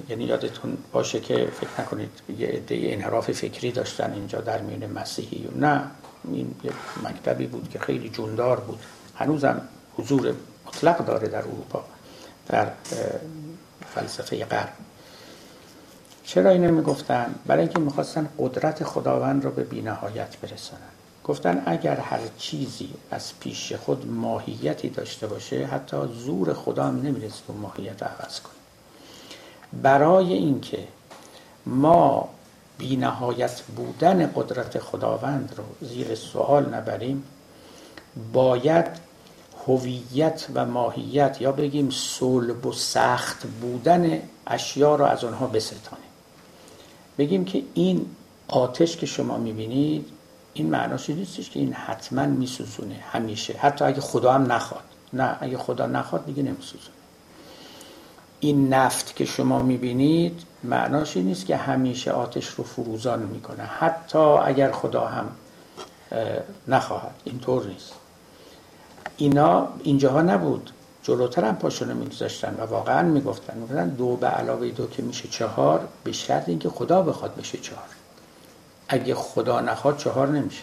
یعنی 0.08 0.24
یادتون 0.24 0.78
باشه 0.92 1.20
که 1.20 1.48
فکر 1.60 1.82
نکنید 1.82 2.10
یه 2.38 2.46
عده 2.46 2.80
انحراف 2.82 3.32
فکری 3.32 3.72
داشتن 3.72 4.12
اینجا 4.12 4.40
در 4.40 4.60
میون 4.60 4.90
مسیحی 4.90 5.48
نه 5.56 5.82
این 6.32 6.54
یه 6.64 6.70
مکتبی 7.04 7.46
بود 7.46 7.70
که 7.70 7.78
خیلی 7.78 8.08
جوندار 8.08 8.60
بود. 8.60 8.78
هنوزم 9.16 9.60
حضور 9.96 10.34
مطلق 10.66 11.04
داره 11.06 11.28
در 11.28 11.38
اروپا 11.38 11.84
در 12.48 12.68
فلسفه 13.94 14.44
غرب. 14.44 14.72
چرا 16.26 16.50
اینو 16.50 16.72
می‌گفتن 16.72 17.34
برای 17.46 17.62
اینکه 17.62 17.78
می‌خواستن 17.78 18.28
قدرت 18.38 18.84
خداوند 18.84 19.44
رو 19.44 19.50
به 19.50 19.64
بینهایت 19.64 20.36
برسانن 20.36 20.82
گفتن 21.24 21.62
اگر 21.66 21.96
هر 22.00 22.20
چیزی 22.38 22.90
از 23.10 23.32
پیش 23.40 23.72
خود 23.72 24.06
ماهیتی 24.06 24.88
داشته 24.88 25.26
باشه 25.26 25.66
حتی 25.66 25.96
زور 26.24 26.54
خدا 26.54 26.84
هم 26.84 26.96
نمی‌رسه 27.02 27.42
اون 27.46 27.58
ماهیت 27.58 28.02
عوض 28.02 28.40
کنه. 28.40 28.52
برای 29.82 30.32
اینکه 30.32 30.88
ما 31.66 32.28
بینهایت 32.78 33.62
بودن 33.62 34.32
قدرت 34.34 34.78
خداوند 34.78 35.54
رو 35.56 35.88
زیر 35.88 36.14
سوال 36.14 36.74
نبریم 36.74 37.24
باید 38.32 38.86
هویت 39.66 40.46
و 40.54 40.66
ماهیت 40.66 41.36
یا 41.40 41.52
بگیم 41.52 41.90
صلب 41.90 42.66
و 42.66 42.72
سخت 42.72 43.46
بودن 43.46 44.22
اشیا 44.46 44.96
رو 44.96 45.04
از 45.04 45.24
آنها 45.24 45.46
بستانیم. 45.46 46.05
بگیم 47.18 47.44
که 47.44 47.62
این 47.74 48.06
آتش 48.48 48.96
که 48.96 49.06
شما 49.06 49.38
می‌بینید 49.38 50.08
این 50.54 50.70
معناش 50.70 51.10
نیستش 51.10 51.50
که 51.50 51.60
این 51.60 51.72
حتما 51.72 52.26
میسوزونه 52.26 52.94
همیشه. 53.12 53.58
حتی 53.58 53.84
اگه 53.84 54.00
خدا 54.00 54.32
هم 54.32 54.52
نخواد. 54.52 54.84
نه 55.12 55.36
اگه 55.40 55.58
خدا 55.58 55.86
نخواد 55.86 56.26
دیگه 56.26 56.42
نمیسوزونه. 56.42 56.96
این 58.40 58.74
نفت 58.74 59.16
که 59.16 59.24
شما 59.24 59.58
می‌بینید 59.58 60.42
معناش 60.64 61.16
این 61.16 61.26
نیست 61.26 61.46
که 61.46 61.56
همیشه 61.56 62.10
آتش 62.10 62.46
رو 62.46 62.64
فروزان 62.64 63.22
می‌کنه. 63.22 63.62
حتی 63.62 64.18
اگر 64.18 64.72
خدا 64.72 65.06
هم 65.06 65.28
نخواهد. 66.68 67.14
اینطور 67.24 67.66
نیست. 67.66 67.92
اینا 69.16 69.68
اینجاها 69.82 70.22
نبود. 70.22 70.70
جلوتر 71.06 71.44
هم 71.44 71.56
پاشونو 71.56 71.94
میگذاشتن 71.94 72.56
و 72.58 72.66
واقعا 72.66 73.02
می‌گفتن 73.02 73.58
می‌گفتن 73.58 73.88
دو 73.88 74.16
به 74.16 74.26
علاوه 74.26 74.68
دو 74.68 74.86
که 74.86 75.02
میشه 75.02 75.28
چهار 75.28 75.88
به 76.04 76.12
شرط 76.12 76.48
اینکه 76.48 76.68
خدا 76.68 77.02
بخواد 77.02 77.36
بشه 77.36 77.58
چهار. 77.58 77.86
اگه 78.88 79.14
خدا 79.14 79.60
نخواد 79.60 79.96
چهار 79.96 80.28
نمیشه. 80.28 80.62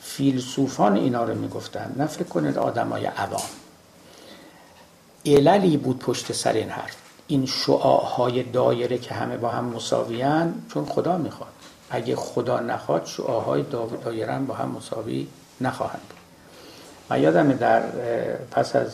فیلسوفان 0.00 0.96
اینا 0.96 1.24
رو 1.24 1.34
می‌گفتن 1.34 1.94
نه 1.96 2.06
فکر 2.06 2.24
کنید 2.24 2.58
آدمای 2.58 3.06
عوام. 3.06 3.48
عللی 5.26 5.76
بود 5.76 5.98
پشت 5.98 6.32
سر 6.32 6.52
این 6.52 6.70
حرف. 6.70 6.96
این 7.26 7.46
شعاهای 7.46 8.42
دایره 8.42 8.98
که 8.98 9.14
همه 9.14 9.36
با 9.36 9.48
هم 9.48 9.64
مساویان 9.64 10.54
چون 10.72 10.84
خدا 10.84 11.18
می‌خواد. 11.18 11.52
اگه 11.90 12.16
خدا 12.16 12.60
نخواد 12.60 13.06
شعاهای 13.06 13.62
دایره 14.04 14.38
با 14.38 14.54
هم 14.54 14.68
مساوی 14.68 15.26
نخواهند 15.60 16.02
بود. 16.08 16.15
من 17.10 17.22
یادم 17.22 17.52
در 17.52 17.82
پس 18.50 18.76
از 18.76 18.90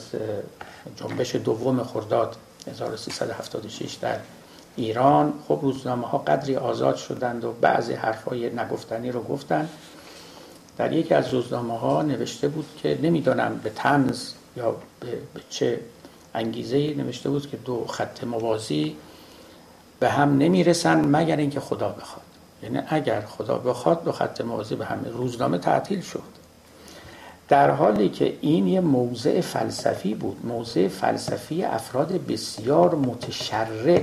جنبش 0.97 1.37
دوم 1.37 1.85
خرداد 1.85 2.37
1376 2.71 3.95
در 3.95 4.17
ایران 4.77 5.33
خب 5.49 5.59
روزنامه 5.63 6.07
ها 6.07 6.19
قدری 6.19 6.57
آزاد 6.57 6.97
شدند 6.97 7.45
و 7.45 7.53
بعضی 7.53 7.93
حرفای 7.93 8.51
نگفتنی 8.51 9.11
رو 9.11 9.23
گفتن. 9.23 9.69
در 10.77 10.93
یکی 10.93 11.15
از 11.15 11.35
روزنامه 11.35 11.79
ها 11.79 12.03
نوشته 12.03 12.49
بود 12.49 12.67
که 12.83 12.99
نمی‌دانم 13.03 13.61
به 13.63 13.71
تنز 13.71 14.33
یا 14.57 14.77
به, 15.01 15.19
چه 15.51 15.81
انگیزه 16.35 16.95
نوشته 16.95 17.31
بود 17.31 17.51
که 17.51 17.57
دو 17.57 17.87
خط 17.87 18.25
موازی 18.25 18.97
به 20.01 20.09
هم 20.09 20.39
نمی‌رسن 20.39 21.17
مگر 21.17 21.37
اینکه 21.37 21.61
خدا 21.61 21.89
بخواد. 21.89 22.25
یعنی 22.63 22.79
اگر 22.89 23.21
خدا 23.21 23.59
بخواد 23.59 24.05
دو 24.05 24.13
خط 24.13 24.41
موازی 24.41 24.75
به 24.75 24.85
هم 24.85 25.05
روزنامه 25.13 25.59
تعطیل 25.59 26.01
شد. 26.01 26.42
در 27.53 27.71
حالی 27.71 28.09
که 28.09 28.37
این 28.41 28.67
یه 28.67 28.81
موضع 28.81 29.41
فلسفی 29.41 30.15
بود 30.15 30.47
موضع 30.47 30.89
فلسفی 30.89 31.65
افراد 31.65 32.27
بسیار 32.27 32.95
متشرع 32.95 34.03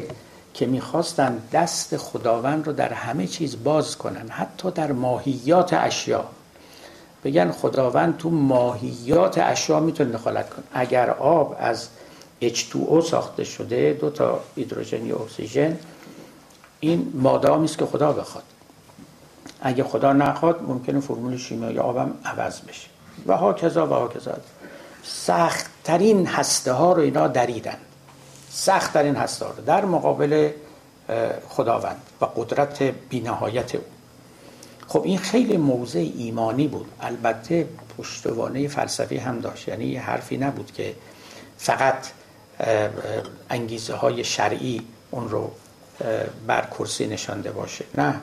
که 0.53 0.65
می‌خواستن 0.65 1.39
دست 1.51 1.97
خداوند 1.97 2.67
رو 2.67 2.73
در 2.73 2.93
همه 2.93 3.27
چیز 3.27 3.63
باز 3.63 3.97
کنن 3.97 4.29
حتی 4.29 4.71
در 4.71 4.91
ماهیات 4.91 5.73
اشیا. 5.73 6.25
بگن 7.23 7.51
خداوند 7.51 8.17
تو 8.17 8.29
ماهیات 8.29 9.37
اشیا 9.37 9.79
می‌تونه 9.79 10.11
دخالت 10.11 10.49
کنه. 10.49 10.65
اگر 10.73 11.09
آب 11.09 11.55
از 11.59 11.87
H2O 12.41 12.99
ساخته 13.05 13.43
شده 13.43 13.97
دو 14.01 14.09
تا 14.09 14.39
هیدروژن 14.55 15.05
یا 15.05 15.15
اکسیژن 15.15 15.77
این 16.79 17.11
مادامی 17.15 17.65
است 17.65 17.77
که 17.77 17.85
خدا 17.85 18.11
بخواد. 18.13 18.43
اگه 19.61 19.83
خدا 19.83 20.13
نخواد 20.13 20.63
ممکنه 20.67 20.99
فرمول 20.99 21.37
شیمیایی 21.37 21.79
آبم 21.79 22.13
عوض 22.25 22.61
بشه. 22.61 22.98
و 23.27 23.37
ها 23.37 23.53
کذا 23.53 23.87
و 23.87 23.89
ها 23.89 24.07
کذا. 24.07 24.37
سختترین 25.03 26.27
هسته 26.27 26.71
ها 26.71 26.93
رو 26.93 27.01
اینا 27.01 27.27
دریدن. 27.27 27.77
سختترین 28.49 29.15
هسته 29.15 29.45
ها 29.45 29.51
رو. 29.51 29.63
در 29.63 29.85
مقابل 29.85 30.51
خداوند 31.49 32.01
و 32.21 32.25
قدرت 32.25 32.83
بینهایت 32.83 33.75
او. 33.75 33.83
خب 34.87 35.01
این 35.05 35.17
خیلی 35.17 35.57
موضع 35.57 35.99
ایمانی 35.99 36.67
بود. 36.67 36.91
البته 37.01 37.67
پشتوانه 37.97 38.67
فلسفی 38.67 39.17
هم 39.17 39.39
داشت. 39.39 39.67
یعنی 39.67 39.85
یه 39.85 40.01
حرفی 40.01 40.37
نبود 40.37 40.71
که 40.71 40.95
فقط 41.57 42.07
انگیزه 43.49 43.95
های 43.95 44.23
شرعی 44.23 44.81
اون 45.11 45.29
رو 45.29 45.51
بر 46.47 46.61
کرسی 46.79 47.07
نشانده 47.07 47.51
باشه. 47.51 47.85
نه. 47.97 48.21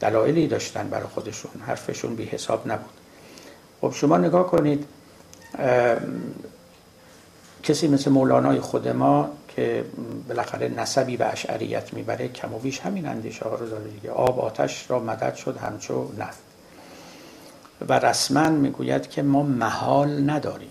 دلایلی 0.00 0.46
داشتن 0.46 0.88
برای 0.88 1.06
خودشون. 1.14 1.50
حرفشون 1.66 2.16
بی 2.16 2.24
حساب 2.24 2.68
نبود. 2.68 2.97
خب 3.80 3.92
شما 3.94 4.16
نگاه 4.16 4.46
کنید 4.46 4.86
کسی 7.62 7.88
مثل 7.88 8.10
مولانای 8.10 8.60
خود 8.60 8.88
ما 8.88 9.30
که 9.48 9.84
بالاخره 10.28 10.68
نسبی 10.68 11.16
به 11.16 11.26
اشعریت 11.26 11.94
می‌بره 11.94 12.28
کم 12.28 12.54
و 12.54 12.58
بیش 12.58 12.80
همین 12.80 13.06
اندیشه 13.06 13.44
ها 13.44 13.54
رو 13.54 13.68
داره 13.68 13.84
دیگه. 13.84 14.10
آب 14.10 14.40
آتش 14.40 14.90
را 14.90 14.98
مدد 14.98 15.34
شد 15.34 15.56
همچو 15.56 16.08
نفت. 16.18 16.38
و 17.88 17.98
رسما 17.98 18.48
می‌گوید 18.48 19.08
که 19.08 19.22
ما 19.22 19.42
محال 19.42 20.30
نداریم. 20.30 20.70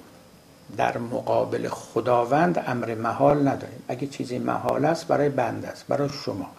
در 0.77 0.97
مقابل 0.97 1.67
خداوند 1.67 2.63
امر 2.67 2.95
محال 2.95 3.47
نداریم. 3.47 3.83
اگه 3.87 4.07
چیزی 4.07 4.37
محال 4.37 4.85
است 4.85 5.07
برای 5.07 5.29
بند 5.29 5.65
است 5.65 5.87
برای 5.87 6.09
شما 6.09 6.49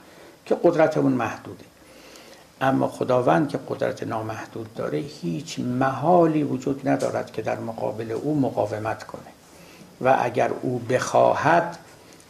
که 0.47 0.57
قدرتمون 0.63 1.13
محدوده. 1.13 1.65
اما 2.61 2.89
خداوند 2.89 3.49
که 3.49 3.59
قدرت 3.69 4.03
نامحدود 4.03 4.75
داره 4.75 4.99
هیچ 4.99 5.59
محالی 5.59 6.43
وجود 6.43 6.89
ندارد 6.89 7.33
که 7.33 7.43
در 7.43 7.59
مقابل 7.59 8.13
او 8.13 8.41
مقاومت 8.41 9.05
کنه. 9.05 9.23
و 10.01 10.17
اگر 10.21 10.51
او 10.63 10.79
بخواهد 10.79 11.79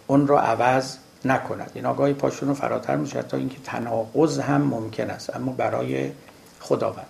اون 0.07 0.27
را 0.27 0.41
عوض 0.41 0.97
نکند. 1.25 1.71
این 1.75 1.87
آگاهی 1.87 2.13
پاشون 2.13 2.49
رو 2.49 2.55
فراتر 2.55 2.97
میشه 2.97 3.23
تا 3.23 3.37
اینکه 3.37 3.57
تناقض 3.65 4.39
هم 4.39 4.63
ممکن 4.63 5.11
است 5.11 5.37
اما 5.37 5.53
برای 5.53 6.13
خداوند. 6.61 7.07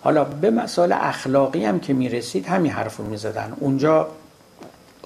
حالا 0.00 0.24
به 0.24 0.50
مسائل 0.50 0.92
اخلاقی 0.92 1.64
هم 1.64 1.80
که 1.80 1.92
می‌رسید 1.92 2.46
همین 2.46 2.72
حرف 2.72 2.96
رو 2.96 3.04
می‌زدن. 3.04 3.56
اونجا 3.60 4.08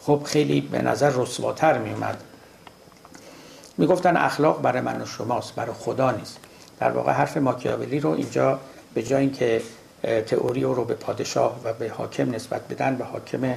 خب 0.03 0.23
خیلی 0.25 0.61
به 0.61 0.83
نظر 0.83 1.13
رسواتر 1.17 1.79
میومد 1.79 2.23
می‌گفتن 3.79 4.17
اخلاق 4.17 4.63
برای 4.63 4.81
من 4.81 5.03
و 5.03 5.07
شماست 5.07 5.55
برای 5.55 5.75
خدا 5.75 6.11
نیست. 6.11 6.39
در 6.81 6.91
واقع 6.91 7.13
حرف 7.13 7.37
ماکیاولی 7.37 8.01
رو 8.01 8.11
اینجا 8.11 8.61
به 8.95 9.03
جای 9.03 9.21
اینکه 9.21 9.63
تئوری 10.27 10.63
رو 10.63 10.85
به 10.85 10.95
پادشاه 10.95 11.61
و 11.65 11.73
به 11.73 11.89
حاکم 11.89 12.35
نسبت 12.35 12.69
بدن 12.69 12.97
به 12.97 13.05
حاکم 13.05 13.55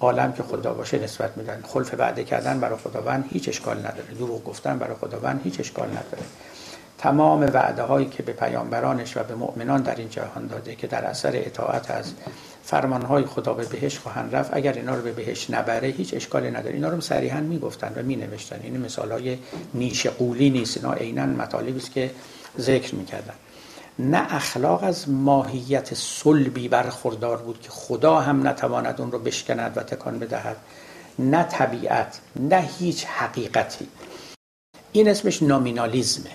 عالم 0.00 0.32
که 0.32 0.42
خدا 0.42 0.74
باشه 0.74 0.98
نسبت 0.98 1.36
میدن. 1.36 1.62
خلف 1.66 1.94
وعده 1.98 2.24
کردن 2.24 2.60
برای 2.60 2.78
خداوند 2.78 3.24
هیچ 3.32 3.48
اشکال 3.48 3.78
نداره. 3.78 4.14
دروغ 4.18 4.44
گفتن 4.44 4.78
برای 4.78 4.94
خداوند 4.94 5.40
هیچ 5.44 5.60
اشکال 5.60 5.88
نداره. 5.88 6.22
تمام 6.98 7.40
وعده 7.40 7.82
هایی 7.82 8.06
که 8.06 8.22
به 8.22 8.32
پیامبرانش 8.32 9.16
و 9.16 9.22
به 9.22 9.34
مؤمنان 9.34 9.82
در 9.82 9.94
این 9.94 10.08
جهان 10.08 10.46
داده 10.46 10.74
که 10.74 10.86
در 10.86 11.04
اثر 11.04 11.30
اطاعت 11.34 11.90
از 11.90 12.12
فرمان 12.64 13.02
های 13.02 13.24
خدا 13.24 13.54
به 13.54 13.64
بهش 13.64 13.98
خواهند 13.98 14.36
رفت 14.36 14.50
اگر 14.52 14.72
اینا 14.72 14.94
رو 14.94 15.02
به 15.02 15.12
بهش 15.12 15.50
نبره 15.50 15.88
هیچ 15.88 16.14
اشکالی 16.14 16.50
نداره. 16.50 16.74
اینا 16.74 16.88
رو 16.88 17.00
صریحا 17.00 17.40
می‌گفتن 17.40 17.92
و 17.96 18.02
می 18.02 18.16
نوشتن 18.16 18.60
این 18.62 18.80
مثال 18.80 19.12
های 19.12 19.38
نیش 19.74 20.06
قولی 20.06 20.50
نیست. 20.50 20.76
اینا 20.76 20.92
عینا 20.92 21.26
مطالبی 21.26 21.78
است 21.78 21.92
که 21.92 22.10
ذکر 22.58 22.94
می‌کردن. 22.94 23.34
نه 23.98 24.34
اخلاق 24.34 24.84
از 24.84 25.08
ماهیت 25.08 25.94
صلبی 25.94 26.68
برخوردار 26.68 27.36
بود 27.36 27.60
که 27.60 27.70
خدا 27.70 28.20
هم 28.20 28.48
نتواند 28.48 29.00
اون 29.00 29.12
رو 29.12 29.18
بشکند 29.18 29.76
و 29.76 29.82
تکان 29.82 30.18
بدهد 30.18 30.56
نه 31.18 31.42
طبیعت 31.42 32.20
نه 32.36 32.68
هیچ 32.78 33.04
حقیقتی. 33.04 33.88
این 34.92 35.08
اسمش 35.08 35.42
نامینالیزمه 35.42 36.30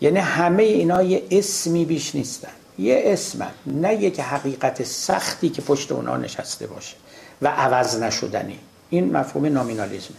یعنی 0.00 0.18
همه 0.18 0.62
اینا 0.62 1.02
یه 1.02 1.22
اسمی 1.30 1.84
بیش 1.84 2.14
نیستن. 2.14 2.52
یه 2.78 3.02
اسم 3.06 3.50
نه 3.66 3.94
یک 3.94 4.20
حقیقت 4.20 4.82
سختی 4.82 5.48
که 5.48 5.62
پشت 5.62 5.92
اونا 5.92 6.16
نشسته 6.16 6.66
باشه 6.66 6.96
و 7.42 7.48
عوض 7.48 8.02
نشدنی. 8.02 8.58
این 8.90 9.16
مفهوم 9.16 9.46
نامینالیزم. 9.46 10.14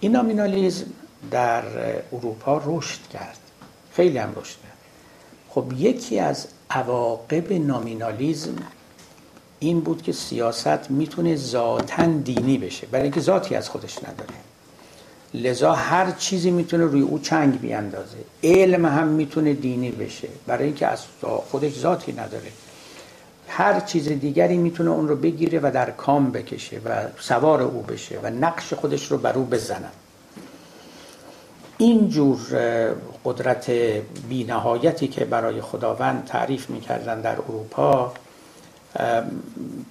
این 0.00 0.12
نامینالیزم 0.12 0.86
در 1.30 1.64
اروپا 2.12 2.62
رشد 2.66 3.00
کرد. 3.12 3.38
خیلی 3.96 4.18
هم 4.18 4.32
رشد 4.36 4.56
خب 5.48 5.64
یکی 5.76 6.18
از 6.18 6.46
عواقب 6.70 7.52
نامینالیزم 7.52 8.54
این 9.58 9.80
بود 9.80 10.02
که 10.02 10.12
سیاست 10.12 10.90
می‌تونه 10.90 11.36
ذاتا 11.36 12.06
دینی 12.06 12.58
بشه 12.58 12.86
برای 12.86 13.02
اینکه 13.02 13.20
ذاتی 13.20 13.54
از 13.54 13.68
خودش 13.68 13.98
نداره. 13.98 14.34
لذا 15.34 15.72
هر 15.72 16.10
چیزی 16.10 16.50
می‌تونه 16.50 16.84
روی 16.84 17.00
او 17.00 17.18
چنگ 17.18 17.60
بیاندازه. 17.60 18.16
علم 18.44 18.86
هم 18.86 19.08
می‌تونه 19.08 19.54
دینی 19.54 19.90
بشه 19.90 20.28
برای 20.46 20.64
اینکه 20.64 20.86
از 20.86 21.04
خودش 21.50 21.78
ذاتی 21.78 22.12
نداره. 22.12 22.52
هر 23.48 23.80
چیز 23.80 24.08
دیگری 24.08 24.56
می‌تونه 24.56 24.90
اون 24.90 25.08
رو 25.08 25.16
بگیره 25.16 25.60
و 25.62 25.70
در 25.74 25.90
کام 25.90 26.30
بکشه 26.30 26.80
و 26.84 27.02
سوار 27.20 27.62
او 27.62 27.82
بشه 27.82 28.18
و 28.22 28.30
نقش 28.30 28.72
خودش 28.72 29.10
رو 29.10 29.18
بر 29.18 29.32
او 29.32 29.44
بزنه. 29.44 29.88
این 31.78 32.08
جور 32.08 32.38
قدرت 33.26 33.70
بینهایتی 34.28 35.08
که 35.08 35.24
برای 35.24 35.60
خداوند 35.60 36.24
تعریف 36.24 36.70
می‌کردن 36.70 37.20
در 37.20 37.32
اروپا 37.32 38.12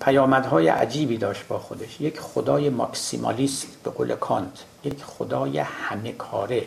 پیامدهای 0.01 0.67
عجیبی 0.67 1.17
داشت 1.17 1.47
با 1.47 1.59
خودش. 1.59 2.01
یک 2.01 2.19
خدای 2.19 2.69
ماکسیمالیست 2.69 3.67
به 3.83 3.91
قول 3.91 4.15
کانت 4.15 4.63
یک 4.83 5.03
خدای 5.03 5.59
همه 5.59 6.11
کاره. 6.11 6.63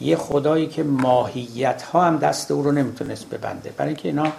یه 0.00 0.16
خدایی 0.16 0.66
که 0.66 0.82
ماهیت 0.82 1.82
ها 1.82 2.04
هم 2.04 2.16
دست 2.16 2.50
او 2.50 2.62
رو 2.62 2.72
نمی‌تونست 2.72 3.30
ببنده. 3.30 3.70
برای 3.76 3.88
اینکه 3.88 4.08
اینا 4.08 4.32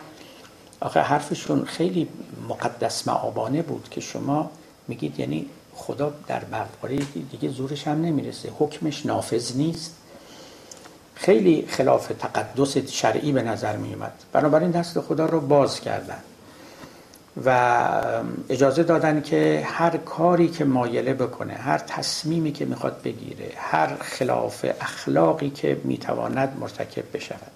آخه 0.79 0.99
حرفشون 0.99 1.65
خیلی 1.65 2.07
مقدس 2.49 3.07
معابانه 3.07 3.61
بود 3.61 3.87
که 3.91 4.01
شما 4.01 4.51
میگید 4.87 5.19
یعنی 5.19 5.45
خدا 5.75 6.13
در 6.27 6.39
برقاره 6.39 6.97
دیگه 7.31 7.49
زورش 7.49 7.87
هم 7.87 8.01
نمی‌رسه. 8.01 8.51
حکمش 8.59 9.05
نافذ 9.05 9.55
نیست. 9.55 9.95
خیلی 11.19 11.65
خلاف 11.69 12.11
تقدس 12.19 12.77
شرعی 12.77 13.31
به 13.31 13.41
نظر 13.41 13.75
می 13.75 13.93
اومد 13.93 14.13
بنابراین 14.33 14.71
دست 14.71 14.99
خدا 14.99 15.25
رو 15.25 15.41
باز 15.41 15.81
کردن 15.81 16.21
و 17.45 17.79
اجازه 18.49 18.83
دادن 18.83 19.21
که 19.21 19.63
هر 19.65 19.97
کاری 19.97 20.47
که 20.47 20.65
مایله 20.65 21.13
بکنه 21.13 21.53
هر 21.53 21.77
تصمیمی 21.77 22.51
که 22.51 22.65
می‌خواد 22.65 23.01
بگیره 23.03 23.51
هر 23.57 23.95
خلاف 23.95 24.65
اخلاقی 24.81 25.49
که 25.49 25.81
می‌تواند 25.83 26.57
مرتکب 26.59 27.03
بشود. 27.13 27.51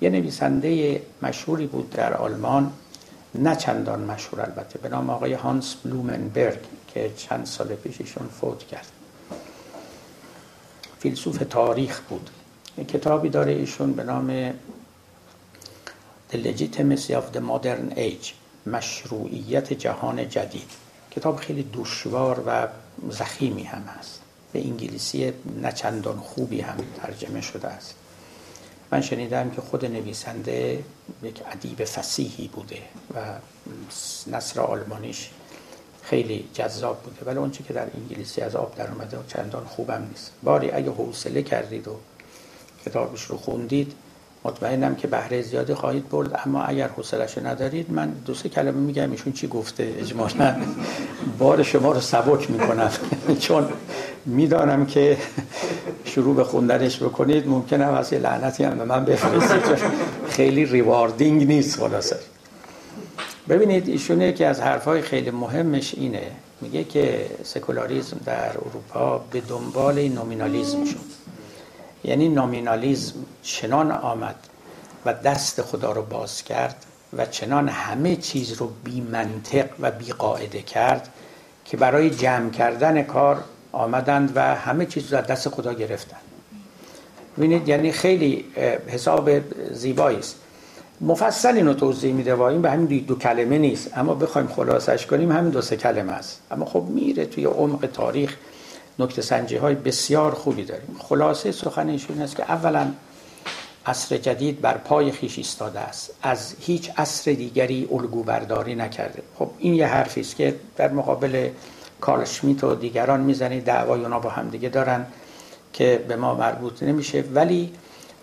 یه 0.00 0.10
نویسنده 0.10 1.02
مشهوری 1.22 1.66
بود 1.66 1.90
در 1.90 2.14
آلمان 2.14 2.72
نه 3.34 3.56
چندان 3.56 4.00
مشهور 4.00 4.42
البته 4.42 4.78
به 4.78 4.88
نام 4.88 5.10
آقای 5.10 5.32
هانس 5.32 5.74
بلومنبرگ 5.84 6.60
که 6.94 7.10
چند 7.16 7.46
سال 7.46 7.66
پیش 7.66 8.00
ایشون 8.00 8.28
فوت 8.40 8.58
کرد. 8.58 8.86
فیلسوف 10.98 11.42
تاریخ 11.50 12.00
بود. 12.00 12.30
کتابی 12.84 13.28
داره 13.28 13.52
ایشون 13.52 13.92
به 13.92 14.02
نام 14.04 14.50
The 16.32 16.36
Legitimacy 16.36 17.12
of 17.12 17.36
the 17.36 17.40
Modern 17.40 17.96
Age 17.96 18.32
مشروعیت 18.66 19.72
جهان 19.72 20.28
جدید. 20.28 20.70
کتاب 21.10 21.36
خیلی 21.36 21.70
دشوار 21.72 22.42
و 22.46 22.68
زخیمی 23.10 23.62
هم 23.62 23.82
هست. 23.82 24.20
به 24.52 24.60
انگلیسی 24.64 25.32
نچندان 25.62 26.16
خوبی 26.16 26.60
هم 26.60 26.76
ترجمه 27.02 27.40
شده 27.40 27.68
است. 27.68 27.94
من 28.92 29.00
شنیدم 29.00 29.50
که 29.50 29.60
خود 29.60 29.84
نویسنده 29.84 30.84
یک 31.22 31.42
ادیب 31.52 31.84
فسیحی 31.84 32.48
بوده 32.48 32.78
و 33.14 33.18
نصر 34.26 34.60
آلمانیش 34.60 35.30
خیلی 36.02 36.48
جذاب 36.54 37.02
بوده. 37.02 37.26
ولی 37.26 37.38
اونچه 37.38 37.64
که 37.64 37.72
در 37.72 37.86
انگلیسی 37.94 38.40
از 38.40 38.56
آب 38.56 38.74
در 38.74 38.90
اومده 38.90 39.18
چندان 39.28 39.64
خوبم 39.64 40.06
نیست. 40.10 40.32
باری 40.42 40.70
اگه 40.70 40.90
حوصله 40.90 41.42
کردید 41.42 41.88
و 41.88 41.96
کتابش 42.86 43.22
رو 43.22 43.36
خوندید 43.36 43.92
مطمئنم 44.44 44.94
که 44.94 45.08
بهره 45.08 45.42
زیادی 45.42 45.74
خواهید 45.74 46.08
برد. 46.08 46.40
اما 46.44 46.62
اگر 46.62 46.88
حوصلش 46.88 47.38
ندارید 47.38 47.90
من 47.90 48.08
دو 48.08 48.34
سه 48.34 48.48
کلمه 48.48 48.80
میگم 48.80 49.10
ایشون 49.10 49.32
چی 49.32 49.48
گفته؟ 49.48 49.94
اجمالا 49.98 50.56
بار 51.38 51.62
شما 51.62 51.92
رو 51.92 52.00
سبک 52.00 52.50
می‌کنم. 52.50 52.90
چون 53.40 53.68
می‌دانم 54.26 54.86
که 54.86 55.16
شروع 56.04 56.36
به 56.36 56.44
خوندنش 56.44 57.02
بکنید 57.02 57.48
ممکنه 57.48 57.84
از 57.84 58.12
یه 58.12 58.18
لعنتی 58.18 58.64
هم 58.64 58.78
به 58.78 58.84
من 58.84 59.04
بفرستید. 59.04 59.62
خیلی 60.28 60.66
rewarding 60.66 61.46
نیست 61.46 61.78
خلاصه. 61.78 62.16
ببینید 63.48 63.88
ایشون 63.88 64.20
یکی 64.20 64.44
از 64.44 64.60
حرفهای 64.60 65.02
خیلی 65.02 65.30
مهمش 65.30 65.94
اینه. 65.94 66.22
میگه 66.60 66.84
که 66.84 67.26
سکولاریزم 67.44 68.20
در 68.24 68.50
اروپا 68.50 69.24
به 69.30 69.40
دنبال 69.40 70.08
nominalism 70.08 70.84
شد. 70.84 71.15
یعنی 72.06 72.28
nominalism 72.28 73.14
چنان 73.42 73.92
آمد 73.92 74.36
و 75.04 75.12
دست 75.12 75.62
خدا 75.62 75.92
رو 75.92 76.02
باز 76.02 76.42
کرد 76.42 76.86
و 77.16 77.26
چنان 77.26 77.68
همه 77.68 78.16
چیز 78.16 78.52
رو 78.52 78.72
بی 78.84 79.00
منطق 79.00 79.66
و 79.80 79.90
بی 79.90 80.12
قاعده 80.12 80.62
کرد 80.62 81.08
که 81.64 81.76
برای 81.76 82.10
جمع 82.10 82.50
کردن 82.50 83.02
کار 83.02 83.44
آمدند 83.72 84.32
و 84.34 84.54
همه 84.54 84.86
چیز 84.86 85.14
رو 85.14 85.20
دست 85.20 85.48
خدا 85.48 85.74
گرفتن 85.74 86.16
ببینید 87.38 87.68
یعنی 87.68 87.92
خیلی 87.92 88.44
حساب 88.86 89.30
زیبایی 89.72 90.18
است. 90.18 90.36
مفصل 91.00 91.56
اینو 91.56 91.74
توضیح 91.74 92.12
میده 92.12 92.34
و 92.34 92.42
این 92.42 92.62
به 92.62 92.70
همین 92.70 92.86
دو 92.86 93.14
کلمه 93.14 93.58
نیست. 93.58 93.98
اما 93.98 94.14
بخوایم 94.14 94.48
خلاصش 94.48 95.06
کنیم 95.06 95.32
همین 95.32 95.50
دو 95.50 95.62
سه 95.62 95.76
کلمه 95.76 96.12
است. 96.12 96.40
اما 96.50 96.64
خب 96.64 96.82
میره 96.82 97.26
توی 97.26 97.44
عمق 97.44 97.88
تاریخ. 97.92 98.36
نکته 98.98 99.22
سنجی 99.22 99.56
های 99.56 99.74
بسیار 99.74 100.34
خوبی 100.34 100.64
داریم. 100.64 100.96
خلاصه 100.98 101.52
سخن 101.52 101.88
ایشون 101.88 102.22
است 102.22 102.36
که 102.36 102.42
اولا 102.42 102.92
عصر 103.86 104.16
جدید 104.16 104.60
بر 104.60 104.76
پای 104.76 105.12
خیش 105.12 105.38
ایستاده 105.38 105.80
است. 105.80 106.14
از 106.22 106.54
هیچ 106.60 106.90
عصر 106.96 107.32
دیگری 107.32 107.88
الگو 107.92 108.22
برداری 108.22 108.74
نکرده. 108.74 109.22
خب 109.38 109.50
این 109.58 109.74
یه 109.74 109.86
حرفی 109.86 110.20
است 110.20 110.36
که 110.36 110.54
در 110.76 110.88
مقابل 110.88 111.48
کارل 112.00 112.24
شمیت 112.24 112.64
و 112.64 112.74
دیگران 112.74 113.20
می‌زنید 113.20 113.64
دعوای 113.64 114.00
اونا 114.00 114.20
با 114.20 114.30
هم 114.30 114.48
دیگه 114.48 114.68
دارن 114.68 115.06
که 115.72 116.04
به 116.08 116.16
ما 116.16 116.34
مربوط 116.34 116.82
نمیشه. 116.82 117.24
ولی 117.34 117.72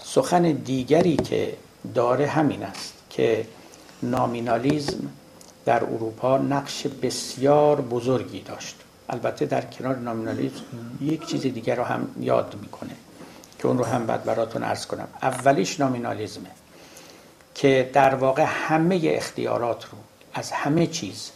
سخن 0.04 0.52
دیگری 0.52 1.16
که 1.16 1.54
داره 1.96 2.28
همین 2.28 2.64
است 2.64 2.94
که 3.10 3.46
نامینالیزم 4.04 5.10
در 5.66 5.84
اروپا 5.84 6.38
نقش 6.38 6.88
بسیار 6.88 7.82
بزرگی 7.82 8.42
داشت. 8.42 8.76
البته 9.10 9.46
در 9.46 9.62
کنار 9.62 9.96
نامینالیسم 9.96 10.64
یک 11.02 11.26
چیز 11.28 11.42
دیگر 11.42 11.76
رو 11.76 11.84
هم 11.84 12.08
یاد 12.20 12.56
می‌کنه 12.62 12.96
که 13.60 13.68
اون 13.68 13.78
رو 13.78 13.86
هم 13.86 14.06
بعد 14.06 14.24
براتون 14.24 14.64
ارز 14.64 14.86
کنم. 14.86 15.08
اولیش 15.22 15.80
نامینالیزمه 15.80 16.50
که 17.56 17.90
در 17.94 18.16
واقع 18.16 18.46
همه 18.48 19.02
اختیارات 19.04 19.84
رو 19.84 19.98
از 20.34 20.52
همه 20.52 20.88
چیز 20.88 21.32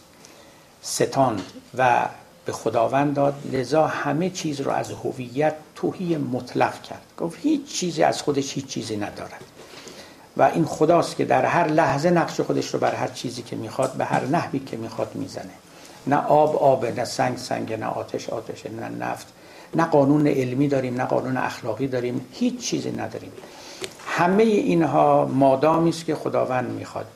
ستاند 0.82 1.42
و 1.78 2.08
به 2.44 2.52
خداوند 2.52 3.14
داد 3.14 3.34
لذا 3.52 3.86
همه 3.86 4.30
چیز 4.30 4.60
رو 4.60 4.70
از 4.70 4.90
هویت 4.90 5.54
توهی 5.74 6.16
مطلق 6.16 6.82
کرد. 6.82 7.02
گفت 7.18 7.38
هیچ 7.42 7.66
چیزی 7.66 8.02
از 8.02 8.22
خودش 8.22 8.52
هیچ 8.54 8.66
چیزی 8.66 8.96
ندارد. 8.96 9.44
و 10.36 10.42
این 10.42 10.64
خداست 10.64 11.16
که 11.16 11.24
در 11.24 11.44
هر 11.44 11.66
لحظه 11.66 12.10
نقش 12.10 12.40
خودش 12.40 12.74
رو 12.74 12.80
بر 12.80 12.94
هر 12.94 13.08
چیزی 13.08 13.42
که 13.42 13.56
می‌خواد 13.56 13.92
به 13.92 14.04
هر 14.04 14.24
نحوی 14.24 14.58
که 14.58 14.76
می‌خواد 14.76 15.14
می‌زنه. 15.14 15.50
نه 16.08 16.16
آب 16.16 16.56
آب 16.56 16.86
نه 16.86 17.04
سنگ 17.04 17.36
سنگ 17.36 17.72
نه 17.72 17.86
آتش 17.86 18.30
آتش 18.30 18.66
نه 18.66 18.88
نفت. 18.88 19.26
نه 19.74 19.84
قانون 19.84 20.26
علمی 20.26 20.68
داریم 20.68 20.94
نه 20.94 21.04
قانون 21.04 21.36
اخلاقی 21.36 21.86
داریم 21.86 22.26
هیچ 22.32 22.60
چیزی 22.60 22.90
نداریم. 22.90 23.32
همه 24.06 24.42
اینها 24.42 25.24
مادامی 25.24 25.90
است 25.90 26.04
که 26.04 26.14
خداوند 26.14 26.70
می‌خواد 26.70 27.06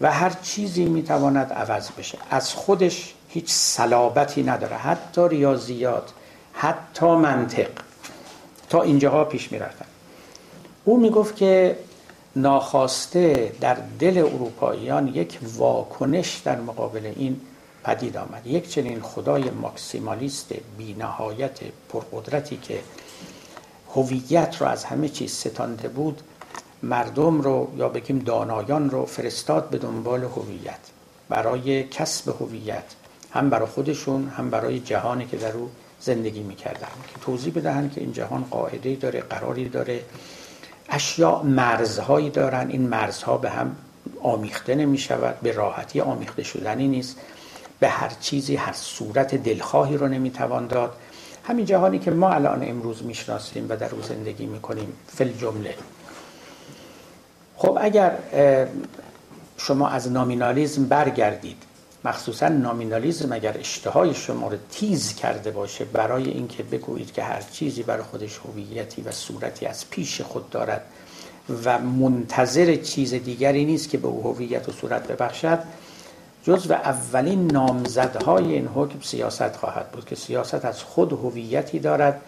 و 0.00 0.12
هر 0.12 0.32
چیزی 0.42 0.84
می‌تواند 0.84 1.52
عوض 1.52 1.90
بشه. 1.98 2.18
از 2.30 2.54
خودش 2.54 3.14
هیچ 3.28 3.50
صلابتی 3.50 4.42
نداره 4.42 4.76
حتی 4.76 5.28
ریاضیات 5.28 6.12
حتی 6.52 7.06
منطق. 7.06 7.68
تا 8.68 8.82
اینجاها 8.82 9.24
پیش 9.24 9.52
می‌رفتن 9.52 9.86
او 10.84 11.00
می‌گفت 11.00 11.36
که 11.36 11.76
ناخواسته 12.36 13.52
در 13.60 13.76
دل 13.98 14.18
اروپاییان 14.18 15.08
یک 15.08 15.38
واکنش 15.56 16.36
در 16.44 16.60
مقابل 16.60 17.12
این 17.16 17.40
پدید 17.86 18.16
آمد. 18.16 18.46
یک 18.46 18.70
چنین 18.70 19.00
خدای 19.00 19.50
ماکسیمالیست 19.50 20.52
بی 20.78 20.94
نهایت 20.94 21.58
پرقدرتی 21.88 22.56
که 22.56 22.80
هویت 23.94 24.56
رو 24.60 24.66
از 24.66 24.84
همه 24.84 25.08
چیز 25.08 25.32
ستانده 25.32 25.88
بود 25.88 26.20
مردم 26.82 27.40
رو 27.40 27.72
یا 27.76 27.88
بگیم 27.88 28.18
دانایان 28.18 28.90
رو 28.90 29.06
فرستاد 29.06 29.70
به 29.70 29.78
دنبال 29.78 30.24
هویت. 30.24 30.78
برای 31.28 31.84
کسب 31.84 32.42
هویت 32.42 32.84
هم 33.30 33.50
برای 33.50 33.66
خودشون 33.66 34.28
هم 34.28 34.50
برای 34.50 34.80
جهانی 34.80 35.26
که 35.26 35.36
در 35.36 35.52
او 35.52 35.70
زندگی 36.00 36.42
می‌کردن. 36.42 36.88
که 37.08 37.20
توضیح 37.20 37.52
بدهند 37.52 37.92
که 37.92 38.00
این 38.00 38.12
جهان 38.12 38.44
قاعده 38.50 38.94
داره 38.94 39.20
قراری 39.20 39.68
داره 39.68 40.00
اشیاء 40.88 41.42
مرزهایی 41.42 42.30
دارن. 42.30 42.70
این 42.70 42.88
مرزها 42.88 43.36
به 43.36 43.50
هم 43.50 43.76
آمیخته 44.22 44.74
نمی 44.74 44.98
شود 44.98 45.40
به 45.42 45.52
راحتی 45.52 46.00
آمیخته 46.00 46.42
شدنی 46.42 46.88
نیست. 46.88 47.16
به 47.80 47.88
هر 47.88 48.12
چیزی 48.20 48.56
هر 48.56 48.72
صورت 48.72 49.34
دلخواهی 49.34 49.96
رو 49.96 50.08
نمی‌توان 50.08 50.66
داد. 50.66 50.92
همین 51.44 51.64
جهانی 51.64 51.98
که 51.98 52.10
ما 52.10 52.30
الان 52.30 52.68
امروز 52.68 53.02
می‌شناسیم 53.02 53.66
و 53.68 53.76
در 53.76 53.94
او 53.94 54.02
زندگی 54.02 54.46
می‌کنیم 54.46 54.92
فل 55.06 55.32
جمله 55.32 55.74
خب 57.56 57.78
اگر 57.80 58.12
شما 59.56 59.88
از 59.88 60.12
نامینالیزم 60.12 60.84
برگردید 60.84 61.62
مخصوصا 62.04 62.48
نامینالیزم 62.48 63.32
اگر 63.32 63.58
اشتهای 63.58 64.14
شما 64.14 64.48
رو 64.48 64.56
تیز 64.70 65.14
کرده 65.14 65.50
باشه 65.50 65.84
برای 65.84 66.28
اینکه 66.28 66.62
بگویید 66.62 67.12
که 67.12 67.22
هر 67.22 67.42
چیزی 67.52 67.82
برای 67.82 68.02
خودش 68.02 68.38
هویتی 68.38 69.02
و 69.02 69.10
صورتی 69.10 69.66
از 69.66 69.90
پیش 69.90 70.20
خود 70.20 70.50
دارد 70.50 70.82
و 71.64 71.78
منتظر 71.78 72.76
چیز 72.76 73.14
دیگری 73.14 73.64
نیست 73.64 73.88
که 73.88 73.98
به 73.98 74.08
او 74.08 74.22
هویت 74.22 74.68
و 74.68 74.72
صورت 74.72 75.06
ببخشد 75.06 75.58
جز 76.46 76.70
و 76.70 76.72
اولین 76.72 77.46
نامزدهای 77.46 78.52
این 78.52 78.66
حکم 78.66 79.00
سیاست 79.00 79.56
خواهد 79.56 79.90
بود 79.90 80.04
که 80.04 80.14
سیاست 80.14 80.64
از 80.64 80.82
خود 80.82 81.12
هویتی 81.12 81.78
دارد 81.78 82.20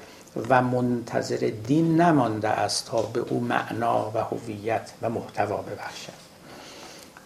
و 0.49 0.63
منتظر 0.63 1.53
دین 1.67 2.01
نمانده 2.01 2.49
است 2.49 2.87
تا 2.87 3.03
به 3.03 3.21
او 3.21 3.41
معنا 3.41 4.11
و 4.15 4.19
هویت 4.19 4.91
و 5.03 5.11
محتوا 5.11 5.57
ببخشد. 5.57 6.13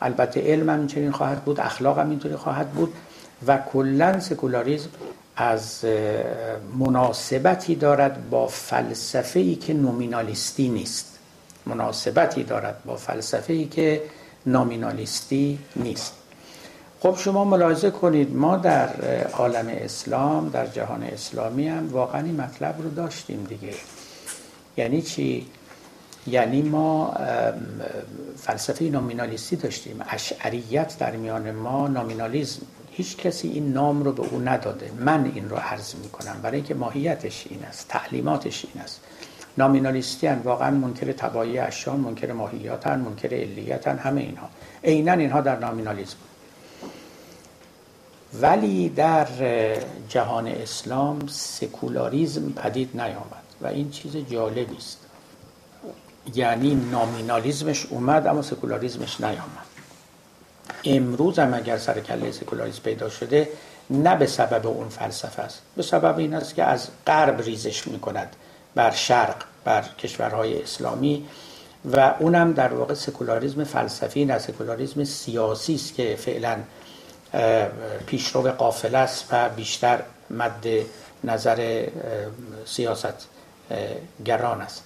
البته 0.03 0.41
علم 0.41 0.71
هم 0.71 0.79
اینچنین 0.79 1.13
خواهد 1.13 1.45
بود 1.45 1.61
اخلاق 1.61 1.99
هم 1.99 2.11
اینطوری 2.11 2.37
خواهد 2.37 2.71
بود 2.71 2.93
و 3.47 3.59
کلا 3.59 4.21
سکولاریزم 4.21 4.91
از 5.37 5.85
مناسبتی 6.79 7.75
دارد 7.75 8.31
با 8.31 8.47
فلسفه 8.47 9.41
ای 9.41 9.55
که 9.55 9.75
نومینالیستی 9.75 10.69
نیست. 10.69 11.19
مناسبتی 11.67 12.45
دارد 12.45 12.83
با 12.85 12.97
فلسفه 12.97 13.53
ای 13.53 13.65
که 13.65 14.03
نامینالیستی 14.47 15.59
نیست. 15.77 16.22
خب 17.03 17.17
شما 17.19 17.45
ملاحظه 17.45 17.91
کنید 17.91 18.37
ما 18.37 18.57
در 18.57 18.89
عالم 19.33 19.67
اسلام 19.69 20.49
در 20.49 20.67
جهان 20.67 21.03
اسلامی 21.03 21.69
هم 21.69 21.89
واقعا 21.93 22.23
این 22.23 22.41
مطلب 22.41 22.83
رو 22.83 22.91
داشتیم 22.91 23.45
دیگه. 23.45 23.75
یعنی 24.77 25.03
چی؟ 25.03 25.47
یعنی 26.27 26.63
ما 26.63 27.15
فلسفه 28.37 28.85
نامینالیستی 28.85 29.57
داشتیم. 29.57 30.01
اشعریت 30.09 30.99
در 30.99 31.17
میان 31.17 31.51
ما 31.51 31.89
نامینالیزم 31.89 32.63
هیچ 32.91 33.17
کسی 33.17 33.49
این 33.49 33.73
نام 33.73 34.03
رو 34.03 34.13
به 34.13 34.23
او 34.23 34.41
نداده. 34.41 34.91
من 34.99 35.31
این 35.35 35.49
رو 35.49 35.57
عرض 35.57 35.95
می 35.95 36.09
کنم 36.09 36.37
برای 36.43 36.57
اینکه 36.57 36.75
ماهیتش 36.75 37.47
این 37.51 37.65
است 37.65 37.89
تعلیماتش 37.89 38.67
این 38.75 38.85
است. 38.85 39.01
nominalist 39.59 40.27
ان 40.27 40.39
واقعا 40.39 40.71
منکر 40.71 41.13
طبایع 41.13 41.59
اشیا 41.59 41.90
ان 41.90 42.01
منکر 42.01 42.33
ماهیات 42.33 42.87
ان 42.87 43.01
منکر 43.01 43.35
علیت 43.35 43.89
ان 43.89 43.99
همه 43.99 44.21
اینها. 44.21 44.49
عینا 44.85 45.13
اینها 45.13 45.41
در 45.41 45.59
nominalism 45.59 46.17
ولی 48.41 48.89
در 48.89 49.27
جهان 50.09 50.47
اسلام 50.47 51.27
سکولاریزم 51.27 52.53
پدید 52.53 53.01
نیامد 53.01 53.43
و 53.61 53.67
این 53.67 53.91
چیز 53.91 54.17
جالبی 54.17 54.77
است. 54.77 54.99
یعنی 56.35 56.75
nominalism 56.75 57.68
ش 57.68 57.87
اومد 57.87 58.27
اما 58.27 58.43
سکولاریزمش 58.43 59.21
نیامد. 59.21 59.67
امروز 60.85 61.39
هم 61.39 61.55
اگر 61.55 61.79
سر 61.79 62.01
کله 62.01 62.33
سکولاریزم 62.33 62.81
پیدا 62.85 63.09
شده 63.09 63.49
نه 63.91 64.17
به 64.17 64.27
سبب 64.27 64.67
اون 64.67 64.89
فلسفه 64.89 65.43
است. 65.43 65.63
به 65.77 65.83
سبب 65.83 66.19
این 66.19 66.35
است 66.35 66.55
که 66.55 66.65
از 66.65 66.89
غرب 67.07 67.41
ریزش 67.41 67.89
می‌کند 67.89 68.37
بر 68.75 68.91
شرق 68.91 69.37
بر 69.65 69.83
کشورهای 69.99 70.63
اسلامی 70.63 71.27
و 71.93 72.15
اونم 72.19 72.53
در 72.53 72.75
واقع 72.75 72.95
سکولاریزم 72.95 73.65
فلسفی 73.65 74.25
نه 74.25 74.39
سکولاریزم 74.39 75.05
سیاسی 75.05 75.75
است 75.75 75.95
که 75.95 76.17
فعلا 76.17 76.59
پیشرو 78.07 78.43
قافل 78.43 78.95
است 78.95 79.27
و 79.31 79.49
بیشتر 79.49 80.03
مد 80.31 80.67
نظر 81.25 81.87
سیاست 82.67 83.29
گران 84.25 84.61
است. 84.61 84.85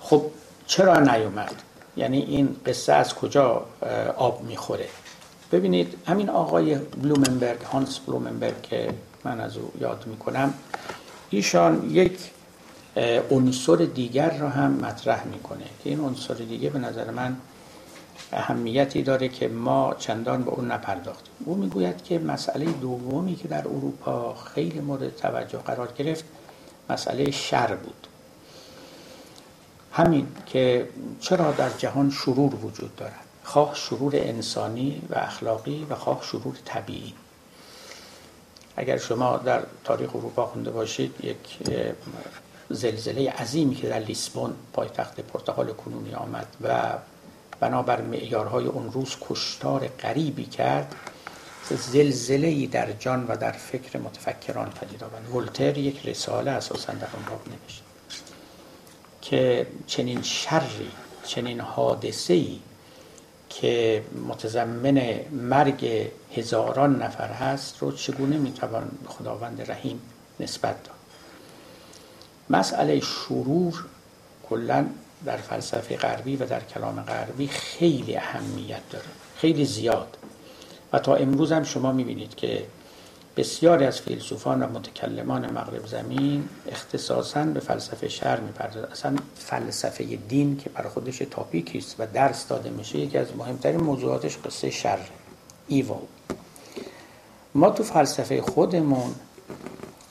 خب 0.00 0.22
چرا 0.66 1.00
نیومد؟ 1.00 1.54
یعنی 1.96 2.22
این 2.22 2.56
قصه 2.66 2.92
از 2.92 3.14
کجا 3.14 3.66
آب 4.16 4.42
می‌خوره؟ 4.42 4.88
ببینید 5.52 5.94
همین 6.06 6.30
آقای 6.30 6.74
بلومنبرگ 6.74 7.62
هانس 7.62 7.98
بلومنبرگ 7.98 8.62
که 8.62 8.94
من 9.24 9.40
از 9.40 9.56
او 9.56 9.72
یاد 9.80 10.04
می‌کنم 10.06 10.54
ایشان 11.30 11.90
یک 11.90 12.18
عنصر 13.30 13.76
دیگر 13.76 14.38
را 14.38 14.48
هم 14.48 14.70
مطرح 14.70 15.24
می‌کنه 15.24 15.64
که 15.84 15.90
این 15.90 16.00
عنصر 16.00 16.34
دیگه 16.34 16.70
به 16.70 16.78
نظر 16.78 17.10
من 17.10 17.36
اهمیتی 18.32 19.02
داره 19.02 19.28
که 19.28 19.48
ما 19.48 19.94
چندان 19.98 20.42
به 20.42 20.50
اون 20.50 20.72
نپرداختیم. 20.72 21.34
او 21.44 21.54
می‌گوید 21.54 22.04
که 22.04 22.18
مسئله 22.18 22.64
دومی 22.64 23.36
که 23.36 23.48
در 23.48 23.68
اروپا 23.68 24.34
خیلی 24.34 24.80
مورد 24.80 25.16
توجه 25.16 25.58
قرار 25.58 25.92
گرفت 25.92 26.24
مسئله 26.90 27.30
شر 27.30 27.74
بود. 27.74 28.06
همین 29.92 30.26
که 30.46 30.88
چرا 31.20 31.52
در 31.52 31.70
جهان 31.70 32.10
شرور 32.10 32.54
وجود 32.54 32.96
دارد؟ 32.96 33.24
خواه 33.44 33.74
شرور 33.74 34.12
انسانی 34.16 35.02
و 35.10 35.18
اخلاقی 35.18 35.86
و 35.90 35.94
خواه 35.94 36.22
شرور 36.22 36.56
طبیعی. 36.64 37.14
اگر 38.76 38.98
شما 38.98 39.36
در 39.36 39.62
تاریخ 39.84 40.16
اروپا 40.16 40.46
خونده 40.46 40.70
باشید 40.70 41.14
یک 41.22 41.58
زلزله 42.70 43.30
عظیمی 43.30 43.74
که 43.74 43.88
در 43.88 43.98
لیسبون 43.98 44.54
پایتخت 44.72 45.20
پرتغال 45.20 45.72
کنونی 45.72 46.14
آمد 46.14 46.46
و 46.62 46.92
بنابر 47.62 48.00
معیارهای 48.00 48.66
اون 48.66 48.92
روز 48.92 49.16
کشتار 49.20 49.86
غریبی 49.86 50.44
کرد 50.44 50.94
زلزله 51.70 52.66
در 52.66 52.92
جان 52.92 53.26
و 53.28 53.36
در 53.36 53.52
فکر 53.52 53.98
متفکران 53.98 54.70
پدید 54.70 55.04
آورد. 55.04 55.34
ولتر 55.34 55.78
یک 55.78 56.06
رساله 56.06 56.50
اساسا 56.50 56.92
در 56.92 57.06
اون 57.14 57.24
باب 57.30 57.40
نوشت 57.48 57.82
که 59.22 59.66
چنین 59.86 60.22
شری 60.22 60.90
چنین 61.24 61.60
حادثه 61.60 62.34
ای 62.34 62.58
که 63.48 64.02
متضمن 64.28 65.20
مرگ 65.32 66.10
هزاران 66.36 67.02
نفر 67.02 67.28
هست 67.28 67.78
رو 67.78 67.92
چگونه 67.92 68.38
می‌توان 68.38 68.90
خداوند 69.06 69.70
رحیم 69.70 70.00
نسبت 70.40 70.82
داد؟ 70.84 70.96
مسئله 72.50 73.00
شرور 73.00 73.84
کلا 74.48 74.86
در 75.24 75.36
فلسفه 75.36 75.96
غربی 75.96 76.36
و 76.36 76.46
در 76.46 76.60
کلام 76.60 77.02
غربی 77.02 77.46
خیلی 77.46 78.16
اهمیت 78.16 78.88
داره 78.90 79.04
خیلی 79.36 79.64
زیاد. 79.64 80.16
و 80.92 80.98
تا 80.98 81.14
امروز 81.14 81.52
هم 81.52 81.62
شما 81.62 81.92
می‌بینید 81.92 82.34
که 82.34 82.64
بسیاری 83.36 83.84
از 83.84 84.00
فیلسوفان 84.00 84.62
و 84.62 84.66
متکلمان 84.66 85.50
مغرب 85.50 85.86
زمین 85.86 86.48
اختصاصا 86.68 87.44
به 87.44 87.60
فلسفه 87.60 88.08
شر 88.08 88.40
می‌پردازند. 88.40 88.92
اصلا 88.92 89.16
فلسفه 89.34 90.04
دین 90.04 90.56
که 90.56 90.70
برای 90.70 90.88
خودش 90.88 91.18
تاپیکی 91.18 91.78
است 91.78 91.96
و 91.98 92.06
درس 92.14 92.46
داده 92.46 92.70
میشه 92.70 92.98
یکی 92.98 93.18
از 93.18 93.36
مهمترین 93.36 93.80
موضوعاتش 93.80 94.38
قصه 94.38 94.70
شر 94.70 94.98
ایوال 95.68 96.02
ما 97.54 97.70
تو 97.70 97.82
فلسفه 97.82 98.42
خودمون 98.42 99.14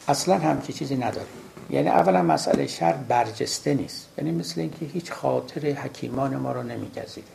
اصلا 0.08 0.38
همچی 0.38 0.74
چیزی 0.74 0.96
نداریم. 0.96 1.41
یعنی 1.72 1.90
اولا 1.90 2.22
مسئله 2.22 2.68
شر 2.68 2.94
برجسته 2.94 3.74
نیست. 3.74 4.08
یعنی 4.18 4.32
مثل 4.32 4.62
اینکه 4.62 4.86
هیچ 4.86 5.12
خاطر 5.12 5.62
حکیمان 5.68 6.38
ما 6.38 6.52
رو 6.52 6.64
نمیگذیده 6.64 7.28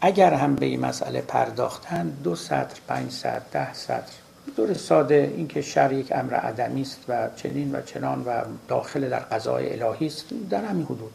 اگر 0.00 0.34
هم 0.34 0.54
به 0.54 0.66
این 0.66 0.80
مسئله 0.80 1.20
پرداختن 1.20 2.08
دو 2.08 2.36
سطر 2.36 2.80
پنج 2.88 3.10
سطر 3.10 3.42
ده 3.52 3.74
سطر. 3.74 4.12
دور 4.56 4.74
ساده 4.74 5.32
اینکه 5.36 5.62
شر 5.62 5.92
یک 5.92 6.12
امر 6.12 6.34
عدمی 6.34 6.82
است 6.82 6.98
و 7.08 7.28
چنین 7.36 7.74
و 7.74 7.82
چنان 7.82 8.24
و 8.24 8.40
داخل 8.68 9.08
در 9.08 9.18
قضای 9.18 9.82
الهی 9.82 10.06
است 10.06 10.24
در 10.50 10.64
همین 10.64 10.84
حدود. 10.84 11.12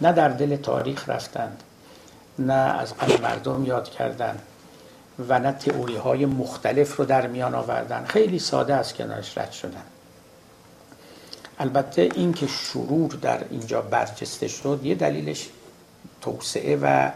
نه 0.00 0.12
در 0.12 0.28
دل 0.28 0.56
تاریخ 0.56 1.08
رفتند 1.08 1.62
نه 2.38 2.52
از 2.52 2.94
قلب 2.94 3.22
مردم 3.22 3.64
یاد 3.64 3.88
کردند 3.90 4.42
و 5.28 5.38
نه 5.38 5.52
تئوری 5.52 5.96
های 5.96 6.26
مختلف 6.26 6.96
رو 6.96 7.04
در 7.04 7.26
میان 7.26 7.54
آوردن 7.54 8.04
خیلی 8.04 8.38
ساده 8.38 8.74
از 8.74 8.94
کنارش 8.94 9.38
رد 9.38 9.52
شدن 9.52 9.82
البته 11.58 12.08
اینکه 12.14 12.46
شرور 12.46 13.10
در 13.22 13.40
اینجا 13.50 13.82
برجسته 13.82 14.48
شد 14.48 14.80
یه 14.82 14.94
دلیلش 14.94 15.48
توسعه 16.20 16.76
و 16.82 17.10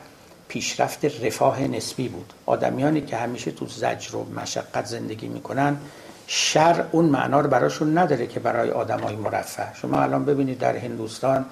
پیشرفت 0.49 1.05
رفاه 1.05 1.61
نسبی 1.61 2.09
بود. 2.09 2.33
آدمیانی 2.47 3.01
که 3.01 3.17
همیشه 3.17 3.51
تو 3.51 3.67
زجر 3.67 4.17
و 4.17 4.25
مشقت 4.25 4.87
زندگی 4.87 5.29
می‌کنن 5.29 5.77
شر 6.27 6.85
اون 6.93 7.05
معنا 7.05 7.41
رو 7.41 7.49
براشون 7.51 7.99
نداره 7.99 8.27
که 8.27 8.41
برای 8.41 8.71
آدمای 8.71 9.17
مرفه. 9.17 9.75
شما 9.75 10.01
الان 10.01 10.25
ببینید 10.25 10.59
در 10.59 10.77
هندوستان 10.77 11.47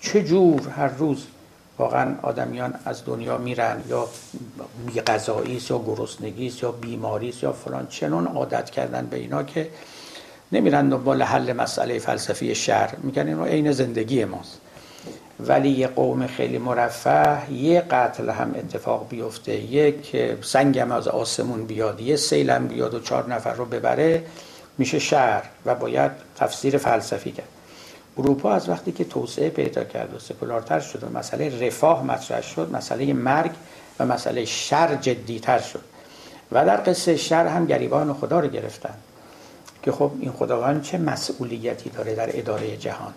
چه 0.00 0.24
جور 0.24 0.68
هر 0.68 0.88
روز 0.88 1.26
واقعا 1.78 2.14
آدمیان 2.22 2.74
از 2.84 3.04
دنیا 3.04 3.38
میرن 3.38 3.82
یا 3.88 4.08
بی 4.86 5.00
است 5.00 5.28
یا 5.70 5.78
گرسنگی 5.78 6.52
یا 6.62 6.72
بیماری 6.72 7.34
یا 7.42 7.52
فلان. 7.52 7.86
چنون 7.86 8.26
عادت 8.26 8.70
کردن 8.70 9.06
به 9.06 9.16
اینا 9.16 9.42
که 9.42 9.70
نمیرن 10.52 10.88
دنبال 10.88 11.22
حل 11.22 11.52
مسئله 11.52 11.98
فلسفی 11.98 12.54
شر 12.54 12.90
میگن 13.02 13.26
این 13.26 13.38
رو 13.38 13.44
عین 13.44 13.72
زندگی 13.72 14.24
ماست. 14.24 14.60
ولی 15.40 15.68
یه 15.68 15.86
قوم 15.86 16.26
خیلی 16.26 16.58
مرفه 16.58 17.52
یه 17.52 17.80
قتل 17.80 18.30
هم 18.30 18.54
اتفاق 18.54 19.08
بیفته. 19.08 19.52
یک 19.52 20.16
سنگم 20.42 20.92
از 20.92 21.08
آسمون 21.08 21.66
بیاد 21.66 22.00
یه 22.00 22.16
سیلم 22.16 22.66
بیاد 22.66 22.94
و 22.94 23.00
چهار 23.00 23.34
نفر 23.34 23.54
رو 23.54 23.64
ببره 23.64 24.24
میشه 24.78 24.98
شهر 24.98 25.42
و 25.66 25.74
باید 25.74 26.10
تفسیر 26.36 26.78
فلسفی 26.78 27.32
کرد. 27.32 27.48
اروپا 28.18 28.52
از 28.52 28.68
وقتی 28.68 28.92
که 28.92 29.04
توسعه 29.04 29.50
پیدا 29.50 29.84
کرد 29.84 30.14
و 30.14 30.18
سکولارتر 30.18 30.80
شد 30.80 31.04
و 31.04 31.18
مسئله 31.18 31.66
رفاه 31.66 32.04
مطرح 32.04 32.42
شد 32.42 32.70
مسئله 32.72 33.12
مرگ 33.12 33.50
و 34.00 34.06
مسئله 34.06 34.44
شر 34.44 34.94
جدیتر 34.94 35.58
شد. 35.58 35.82
و 36.52 36.66
در 36.66 36.76
قصه 36.86 37.16
شر 37.16 37.46
هم 37.46 37.66
گریبان 37.66 38.12
خدا 38.12 38.40
رو 38.40 38.48
گرفتن. 38.48 38.94
که 39.82 39.92
خب 39.92 40.12
این 40.20 40.32
خداوند 40.32 40.82
چه 40.82 40.98
مسئولیتی 40.98 41.90
داره 41.90 42.14
در 42.14 42.38
اداره 42.38 42.76
جهان؟ 42.76 43.14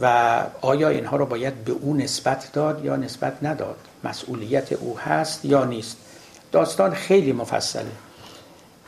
و 0.00 0.44
آیا 0.60 0.88
اینها 0.88 1.16
رو 1.16 1.26
باید 1.26 1.64
به 1.64 1.72
او 1.72 1.96
نسبت 1.96 2.52
داد 2.52 2.84
یا 2.84 2.96
نسبت 2.96 3.38
نداد؟ 3.42 3.76
مسئولیت 4.04 4.72
او 4.72 4.98
هست 4.98 5.44
یا 5.44 5.64
نیست؟ 5.64 5.96
داستان 6.52 6.94
خیلی 6.94 7.32
مفصله. 7.32 7.92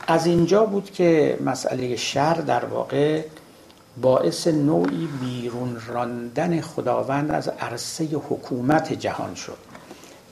از 0.07 0.25
اینجا 0.25 0.65
بود 0.65 0.91
که 0.91 1.37
مسئله 1.45 1.95
شر 1.95 2.33
در 2.33 2.65
واقع 2.65 3.23
باعث 4.01 4.47
نوعی 4.47 5.09
بیرون 5.21 5.81
راندن 5.87 6.61
خداوند 6.61 7.31
از 7.31 7.47
عرصه 7.47 8.05
حکومت 8.05 8.93
جهان 8.93 9.35
شد. 9.35 9.57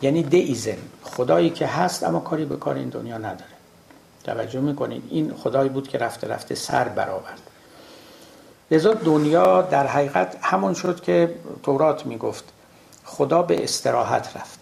یعنی 0.01 0.23
دیزم 0.23 0.77
خدایی 1.03 1.49
که 1.49 1.67
هست 1.67 2.03
اما 2.03 2.19
کاری 2.19 2.45
به 2.45 2.55
کار 2.57 2.75
این 2.75 2.89
دنیا 2.89 3.17
نداره. 3.17 3.56
توجه 4.27 4.59
می‌کنید. 4.59 5.03
این 5.09 5.33
خدایی 5.33 5.69
بود 5.69 5.87
که 5.87 5.97
رفته 5.97 6.27
رفته 6.27 6.55
سر 6.55 6.87
برآورد. 6.87 7.41
لذا 8.71 8.93
دنیا 8.93 9.61
در 9.61 9.87
حقیقت 9.87 10.37
همون 10.41 10.73
شد 10.73 11.01
که 11.01 11.35
تورات 11.63 12.05
می‌گفت 12.05 12.43
خدا 13.05 13.41
به 13.41 13.63
استراحت 13.63 14.37
رفت. 14.37 14.59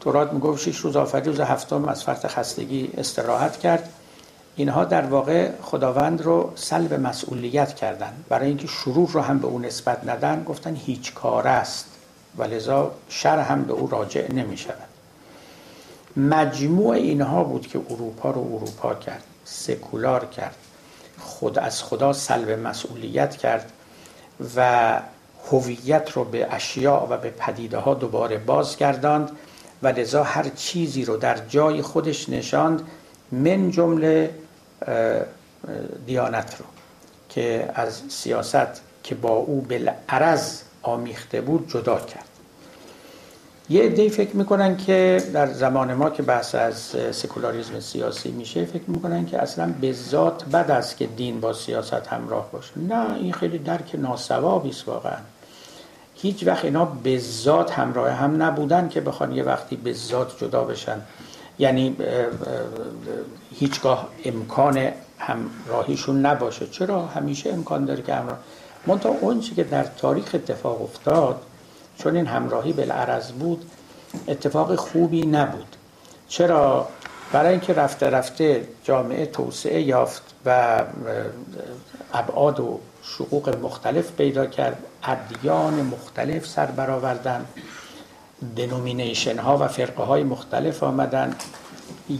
تورات 0.00 0.32
می‌گفت 0.32 0.62
شش 0.62 0.76
روز 0.76 0.96
آفرید 0.96 1.26
روز 1.26 1.40
هفتم 1.40 1.84
از 1.84 2.04
فرط 2.04 2.26
خستگی 2.26 2.90
استراحت 2.96 3.56
کرد. 3.56 3.92
اینها 4.56 4.84
در 4.84 5.06
واقع 5.06 5.50
خداوند 5.62 6.22
رو 6.22 6.52
سلب 6.54 6.94
مسئولیت 6.94 7.74
کردن. 7.74 8.12
برای 8.28 8.48
اینکه 8.48 8.66
شروع 8.66 9.10
رو 9.12 9.20
هم 9.20 9.38
به 9.38 9.46
او 9.46 9.58
نسبت 9.58 10.08
ندن 10.08 10.44
گفتن 10.44 10.74
هیچ 10.74 11.14
کار 11.14 11.48
است. 11.48 11.86
و 12.38 12.42
لذا 12.42 12.90
شر 13.08 13.38
هم 13.38 13.62
به 13.62 13.72
او 13.72 13.86
راجع 13.86 14.32
نمی 14.32 14.56
شود 14.56 14.95
مجموع 16.16 16.94
اینها 16.94 17.44
بود 17.44 17.66
که 17.66 17.80
اروپا 17.90 18.30
رو 18.30 18.40
اروپا 18.40 18.94
کرد 18.94 19.22
سکولار 19.44 20.24
کرد 20.24 20.56
خود 21.18 21.58
از 21.58 21.82
خدا 21.82 22.12
سلب 22.12 22.50
مسئولیت 22.50 23.36
کرد 23.36 23.72
و 24.56 25.00
هویت 25.50 26.10
رو 26.10 26.24
به 26.24 26.54
اشیاء 26.54 27.06
و 27.10 27.16
به 27.16 27.30
پدیده 27.30 27.78
ها 27.78 27.94
دوباره 27.94 28.38
بازگرداند 28.38 29.30
و 29.82 29.88
لذا 29.88 30.22
هر 30.22 30.48
چیزی 30.48 31.04
رو 31.04 31.16
در 31.16 31.38
جای 31.48 31.82
خودش 31.82 32.28
نشاند 32.28 32.82
من 33.32 33.70
جمله 33.70 34.34
دیانت 36.06 36.56
رو 36.58 36.64
که 37.28 37.70
از 37.74 38.02
سیاست 38.08 38.82
که 39.02 39.14
با 39.14 39.30
او 39.30 39.60
بالعرض 39.60 40.62
آمیخته 40.82 41.40
بود 41.40 41.68
جدا 41.68 42.00
کرد. 42.00 42.35
یه 43.68 43.82
عده 43.82 44.08
فکر 44.08 44.36
می‌کنن 44.36 44.76
که 44.76 45.22
در 45.32 45.52
زمان 45.52 45.94
ما 45.94 46.10
که 46.10 46.22
بحث 46.22 46.54
از 46.54 46.96
سکولاریزم 47.10 47.80
سیاسی 47.80 48.30
میشه 48.30 48.64
فکر 48.64 48.82
می‌کنن 48.86 49.26
که 49.26 49.42
اصلا 49.42 49.74
به 49.80 49.92
ذات 49.92 50.44
بد 50.44 50.70
است 50.70 50.96
که 50.96 51.06
دین 51.06 51.40
با 51.40 51.52
سیاست 51.52 52.06
همراه 52.06 52.50
باشه. 52.52 52.72
نه 52.76 53.14
این 53.14 53.32
خیلی 53.32 53.58
درک 53.58 53.94
ناسوابی 53.94 54.70
است 54.70 54.88
واقعا. 54.88 55.16
هیچ 56.14 56.46
وقت 56.46 56.64
اینا 56.64 56.84
به 56.84 57.18
ذات 57.18 57.72
همراه 57.72 58.10
هم 58.10 58.42
نبودن 58.42 58.88
که 58.88 59.00
بخوان 59.00 59.32
یه 59.32 59.42
وقتی 59.42 59.76
به 59.76 59.92
ذات 59.92 60.38
جدا 60.38 60.64
بشن. 60.64 61.00
یعنی 61.58 61.96
هیچگاه 63.54 64.08
امکان 64.24 64.90
همراهیشون 65.18 66.26
نباشه. 66.26 66.66
چرا؟ 66.66 67.06
همیشه 67.06 67.50
امکان 67.52 67.84
داره 67.84 68.02
که 68.02 68.14
همراه. 68.14 68.38
منتها 68.86 69.12
اون 69.20 69.40
که 69.40 69.64
در 69.64 69.84
تاریخ 69.84 70.34
اتفاق 70.34 70.82
افتاد 70.82 71.40
چون 71.98 72.16
این 72.16 72.26
همراهی 72.26 72.72
بالعرض 72.72 73.32
بود 73.32 73.70
اتفاق 74.28 74.74
خوبی 74.74 75.26
نبود. 75.26 75.76
چرا؟ 76.28 76.88
برای 77.32 77.50
اینکه 77.50 77.72
رفته 77.72 78.10
رفته 78.10 78.68
جامعه 78.84 79.26
توسعه 79.26 79.82
یافت 79.82 80.22
و 80.46 80.82
ابعاد 82.14 82.60
و 82.60 82.80
شقوق 83.02 83.56
مختلف 83.62 84.12
پیدا 84.12 84.46
کرد 84.46 84.78
ادیان 85.04 85.74
مختلف 85.74 86.46
سر 86.46 86.66
برآوردن 86.66 87.46
دنومینیشن 88.56 89.38
ها 89.38 89.58
و 89.58 89.68
فرقه 89.68 90.02
های 90.02 90.22
مختلف 90.22 90.82
آمدن. 90.82 91.36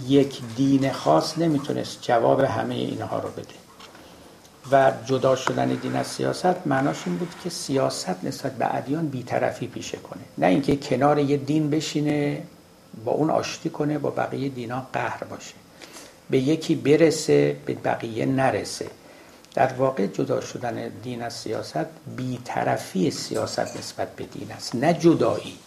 یک 0.08 0.40
دین 0.56 0.92
خاص 0.92 1.38
نمی‌تونست 1.38 2.02
جواب 2.02 2.40
همه 2.40 2.74
اینها 2.74 3.18
رو 3.18 3.28
بده. 3.28 3.65
و 4.72 4.92
جدا 5.06 5.36
شدن 5.36 5.68
دین 5.68 5.96
از 5.96 6.06
سیاست 6.06 6.66
معناش 6.66 7.02
این 7.06 7.16
بود 7.16 7.34
که 7.44 7.50
سیاست 7.50 8.24
نسبت 8.24 8.52
به 8.52 8.74
ادیان 8.76 9.08
بیطرفی 9.08 9.66
پیشه 9.66 9.98
کنه. 9.98 10.22
نه 10.38 10.46
اینکه 10.46 10.76
کنار 10.76 11.18
یه 11.18 11.36
دین 11.36 11.70
بشینه 11.70 12.42
با 13.04 13.12
اون 13.12 13.30
آشتی 13.30 13.70
کنه 13.70 13.98
با 13.98 14.10
بقیه 14.10 14.48
دینا 14.48 14.86
قهر 14.92 15.24
باشه. 15.24 15.54
به 16.30 16.38
یکی 16.38 16.74
برسه 16.74 17.56
به 17.66 17.74
بقیه 17.74 18.26
نرسه. 18.26 18.86
در 19.54 19.72
واقع 19.72 20.06
جدا 20.06 20.40
شدن 20.40 20.88
دین 21.02 21.22
از 21.22 21.32
سیاست 21.32 21.86
بیطرفی 22.16 23.10
سیاست 23.10 23.76
نسبت 23.76 24.16
به 24.16 24.24
دین 24.24 24.52
است 24.52 24.74
نه 24.74 24.94
جدایی. 24.94 25.58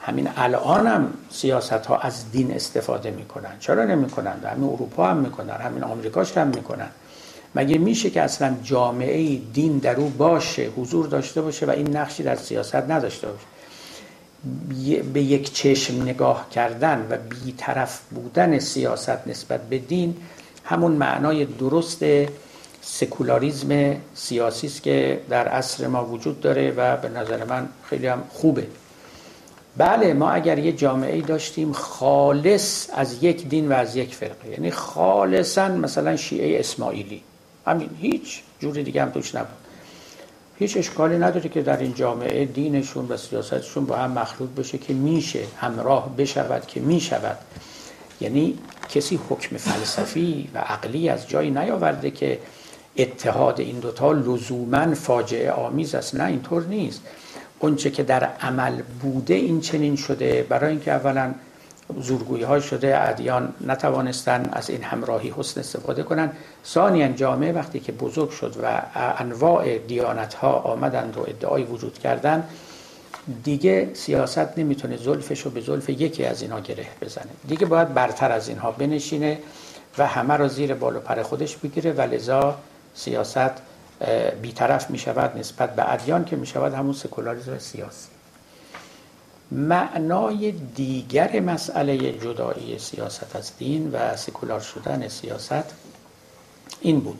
همین 0.00 0.28
الان 0.36 0.86
هم 0.86 1.14
سیاست 1.30 1.72
ها 1.72 1.96
از 1.96 2.30
دین 2.30 2.52
استفاده 2.52 3.10
می‌کنن. 3.10 3.58
چرا 3.60 3.84
نمی‌کنن؟ 3.84 4.40
همین 4.44 4.64
اروپا 4.64 5.10
هم 5.10 5.16
می‌کنن 5.16 5.54
همین 5.54 5.84
آمریکاش 5.84 6.36
هم 6.36 6.46
می‌کنن. 6.46 6.88
مگه 7.54 7.78
میشه 7.78 8.10
که 8.10 8.22
اصلا 8.22 8.56
جامعه 8.62 9.36
دین 9.36 9.78
در 9.78 9.96
او 9.96 10.08
باشه 10.08 10.70
حضور 10.76 11.06
داشته 11.06 11.42
باشه 11.42 11.66
و 11.66 11.70
این 11.70 11.96
نقشی 11.96 12.22
در 12.22 12.36
سیاست 12.36 12.74
نداشته 12.74 13.28
باشه؟ 13.28 13.46
به 15.02 15.22
یک 15.22 15.52
چشم 15.52 16.02
نگاه 16.02 16.46
کردن 16.50 17.06
و 17.10 17.16
بیطرف 17.16 18.00
بودن 18.10 18.58
سیاست 18.58 19.26
نسبت 19.26 19.60
به 19.68 19.78
دین 19.78 20.16
همون 20.64 20.92
معنای 20.92 21.44
درست 21.44 22.04
سکولاریزم 22.80 23.96
سیاسی 24.14 24.66
است 24.66 24.82
که 24.82 25.20
در 25.28 25.48
عصر 25.48 25.86
ما 25.86 26.04
وجود 26.04 26.40
داره 26.40 26.70
و 26.70 26.96
به 26.96 27.08
نظر 27.08 27.44
من 27.44 27.68
خیلی 27.84 28.06
هم 28.06 28.22
خوبه. 28.28 28.66
بله 29.76 30.14
ما 30.14 30.30
اگر 30.30 30.58
یه 30.58 30.72
جامعه 30.72 31.20
داشتیم 31.20 31.72
خالص 31.72 32.88
از 32.94 33.22
یک 33.22 33.48
دین 33.48 33.68
و 33.68 33.72
از 33.72 33.96
یک 33.96 34.14
فرقه 34.14 34.48
یعنی 34.50 34.70
خالصا 34.70 35.68
مثلا 35.68 36.16
شیعه 36.16 36.60
اسماعیلی. 36.60 37.22
همین. 37.66 37.90
هیچ 38.00 38.42
جور 38.60 38.74
دیگه 38.74 39.02
هم 39.02 39.10
توش 39.10 39.34
نبود. 39.34 39.56
هیچ 40.58 40.76
اشکالی 40.76 41.18
نداره 41.18 41.48
که 41.48 41.62
در 41.62 41.76
این 41.76 41.94
جامعه 41.94 42.44
دینشون 42.44 43.08
و 43.08 43.16
سیاستشون 43.16 43.84
با 43.84 43.96
هم 43.96 44.10
مخلوط 44.10 44.50
بشه 44.50 44.78
که 44.78 44.94
میشه 44.94 45.44
همراه 45.60 46.16
بشود 46.16 46.66
که 46.66 46.80
می‌شود. 46.80 47.38
یعنی 48.20 48.58
کسی 48.88 49.20
حکم 49.28 49.56
فلسفی 49.56 50.48
و 50.54 50.58
عقلی 50.58 51.08
از 51.08 51.28
جایی 51.28 51.50
نیاورده 51.50 52.10
که 52.10 52.38
اتحاد 52.96 53.60
این 53.60 53.78
دوتا 53.78 54.12
لزوما 54.12 54.94
فاجعه 54.94 55.52
آمیز 55.52 55.94
است. 55.94 56.14
نه 56.14 56.24
اینطور 56.24 56.64
نیست. 56.64 57.00
اونچه 57.58 57.90
که 57.90 58.02
در 58.02 58.24
عمل 58.24 58.82
بوده 59.00 59.34
این 59.34 59.60
چنین 59.60 59.96
شده. 59.96 60.46
برای 60.48 60.70
اینکه 60.70 60.92
اولا 60.92 61.34
زورگویی 62.00 62.42
های 62.42 62.62
شده 62.62 63.08
ادیان 63.08 63.54
نتوانستن 63.66 64.48
از 64.52 64.70
این 64.70 64.82
همراهی 64.82 65.34
حسن 65.36 65.60
استفاده 65.60 66.02
کنند. 66.02 66.36
ثانیا 66.66 67.08
جامعه 67.08 67.52
وقتی 67.52 67.80
که 67.80 67.92
بزرگ 67.92 68.30
شد 68.30 68.54
و 68.62 68.82
انواع 69.18 69.78
دیانت 69.78 70.34
ها 70.34 70.52
آمدند 70.52 71.16
و 71.16 71.20
ادعای 71.20 71.62
وجود 71.62 71.98
کردند 71.98 72.48
دیگه 73.44 73.90
سیاست 73.94 74.58
نمی‌تونه 74.58 74.96
زلفش 74.96 75.40
رو 75.40 75.50
به 75.50 75.60
زلف 75.60 75.90
یکی 75.90 76.24
از 76.24 76.42
اینها 76.42 76.60
گره 76.60 76.86
بزنه. 77.00 77.30
دیگه 77.48 77.66
باید 77.66 77.94
برتر 77.94 78.32
از 78.32 78.48
اینها 78.48 78.70
بنشینه 78.70 79.38
و 79.98 80.06
همه 80.06 80.36
را 80.36 80.48
زیر 80.48 80.74
بال 80.74 80.96
و 80.96 81.00
پر 81.00 81.22
خودش 81.22 81.56
بگیره 81.56 81.92
و 81.92 82.00
لذا 82.00 82.56
سیاست 82.94 83.50
بیطرف 84.42 84.90
می 84.90 84.98
شود 84.98 85.38
نسبت 85.38 85.76
به 85.76 85.92
ادیان 85.92 86.24
که 86.24 86.36
می 86.36 86.46
شود 86.46 86.74
همون 86.74 86.92
سکولاریزم 86.92 87.58
سیاسی. 87.58 88.08
معنای 89.52 90.52
دیگر 90.52 91.40
مسئله 91.40 92.12
جدایی 92.12 92.78
سیاست 92.78 93.36
از 93.36 93.52
دین 93.58 93.90
و 93.90 94.16
سکولار 94.16 94.60
شدن 94.60 95.08
سیاست 95.08 95.74
این 96.80 97.00
بود. 97.00 97.18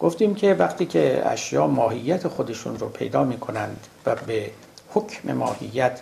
گفتیم 0.00 0.34
که 0.34 0.54
وقتی 0.54 0.86
که 0.86 1.22
اشیا 1.26 1.66
ماهیت 1.66 2.28
خودشون 2.28 2.78
رو 2.78 2.88
پیدا 2.88 3.24
می 3.24 3.38
کنند 3.38 3.86
و 4.06 4.14
به 4.14 4.50
حکم 4.90 5.32
ماهیت 5.32 6.00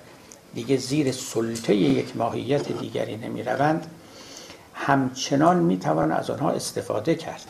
دیگه 0.55 0.77
زیر 0.77 1.13
سلطه 1.13 1.75
یک 1.75 2.17
ماهیت 2.17 2.73
دیگری 2.73 3.17
نمی 3.17 3.43
روند 3.43 3.87
همچنان 4.75 5.57
می 5.57 5.79
توان 5.79 6.13
از 6.13 6.31
آنها 6.31 6.51
استفاده 6.51 7.15
کرد. 7.15 7.45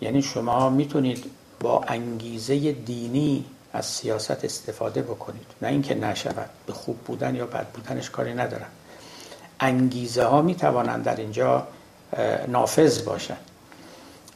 یعنی 0.00 0.22
شما 0.22 0.70
می‌تونید 0.70 1.24
با 1.60 1.84
انگیزه 1.88 2.72
دینی 2.72 3.44
از 3.74 3.86
سیاست 3.86 4.44
استفاده 4.44 5.02
بکنید. 5.02 5.46
نه 5.62 5.68
اینکه 5.68 5.94
نشود. 5.94 6.50
به 6.66 6.72
خوب 6.72 6.96
بودن 6.98 7.34
یا 7.34 7.46
بد 7.46 7.66
بودنش 7.66 8.10
کاری 8.10 8.34
ندارن 8.34 8.66
انگیزه 9.60 10.24
ها 10.24 10.42
می 10.42 10.54
توانند 10.54 11.04
در 11.04 11.16
اینجا 11.16 11.66
نافذ 12.48 13.04
باشند. 13.04 13.50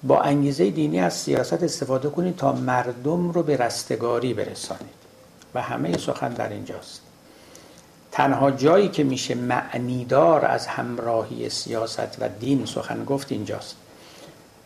با 0.02 0.20
انگیزه 0.20 0.70
دینی 0.70 1.00
از 1.00 1.14
سیاست 1.14 1.62
استفاده 1.62 2.10
کنید 2.10 2.36
تا 2.36 2.52
مردم 2.52 3.30
رو 3.30 3.42
به 3.42 3.56
رستگاری 3.56 4.34
برسانید. 4.34 4.98
و 5.54 5.62
همه 5.62 5.98
سخن 5.98 6.28
در 6.28 6.48
اینجاست. 6.48 7.00
تنها 8.12 8.50
جایی 8.50 8.88
که 8.88 9.04
میشه 9.04 9.34
معنیدار 9.34 10.44
از 10.44 10.66
همراهی 10.66 11.50
سیاست 11.50 12.16
و 12.20 12.28
دین 12.28 12.66
سخن 12.66 13.04
گفت 13.04 13.32
اینجاست. 13.32 13.76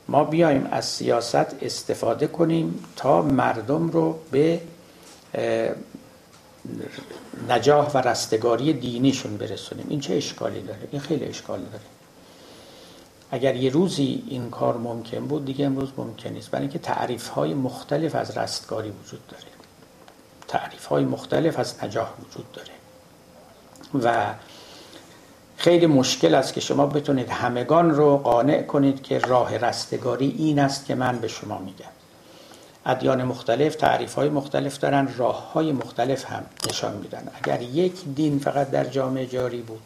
ما 0.09 0.25
بیایم 0.25 0.69
از 0.71 0.85
سیاست 0.85 1.63
استفاده 1.63 2.27
کنیم 2.27 2.85
تا 2.97 3.23
مردم 3.23 3.89
رو 3.89 4.19
به 4.31 4.61
نجاح 7.49 7.91
و 7.91 7.99
رستگاری 7.99 8.73
دینیشون 8.73 9.37
برسونیم. 9.37 9.87
این 9.89 10.01
چه 10.01 10.15
اشکالی 10.15 10.63
داره؟ 10.63 10.89
این 10.93 11.01
خیلی 11.01 11.25
اشکال 11.25 11.61
داره. 11.61 11.85
اگر 13.31 13.57
یه 13.57 13.71
روزی 13.71 14.25
این 14.29 14.51
کار 14.51 14.77
ممکن 14.77 15.27
بود 15.27 15.45
دیگه 15.45 15.67
امروز 15.67 15.93
ممکن 15.97 16.31
نیست. 16.31 16.51
برای 16.51 16.63
اینکه 16.63 16.79
تعریف 16.79 17.29
های 17.29 17.55
مختلف 17.55 18.15
از 18.15 18.39
رستگاری 18.39 18.91
وجود 18.91 19.27
داره. 19.27 19.45
تعریف 20.49 20.87
های 20.87 21.05
مختلف 21.05 21.59
از 21.59 21.85
نجاح 21.85 22.11
وجود 22.21 22.53
داره. 22.53 22.73
و 23.95 24.35
خیلی 25.63 25.87
مشکل 25.87 26.35
است 26.35 26.55
که 26.55 26.61
شما 26.61 26.87
بتونید 26.87 27.31
همگان 27.31 27.91
رو 27.91 28.17
قانع 28.17 28.63
کنید 28.63 29.03
که 29.03 29.19
راه 29.19 29.57
رستگاری 29.57 30.35
این 30.39 30.59
است 30.59 30.87
که 30.87 30.95
من 30.95 31.19
به 31.19 31.29
شما 31.29 31.59
میگم. 31.59 31.91
ادیان 32.87 33.25
مختلف 33.25 33.75
تعریف 33.75 34.15
های 34.15 34.29
مختلف 34.29 34.79
دارن 34.79 35.09
راه 35.17 35.53
های 35.53 35.73
مختلف 35.73 36.25
هم 36.31 36.45
نشان 36.69 36.97
میدن. 36.97 37.29
اگر 37.43 37.63
یک 37.63 38.05
دین 38.15 38.39
فقط 38.39 38.71
در 38.71 38.85
جامعه 38.85 39.27
جاری 39.27 39.61
بود 39.61 39.81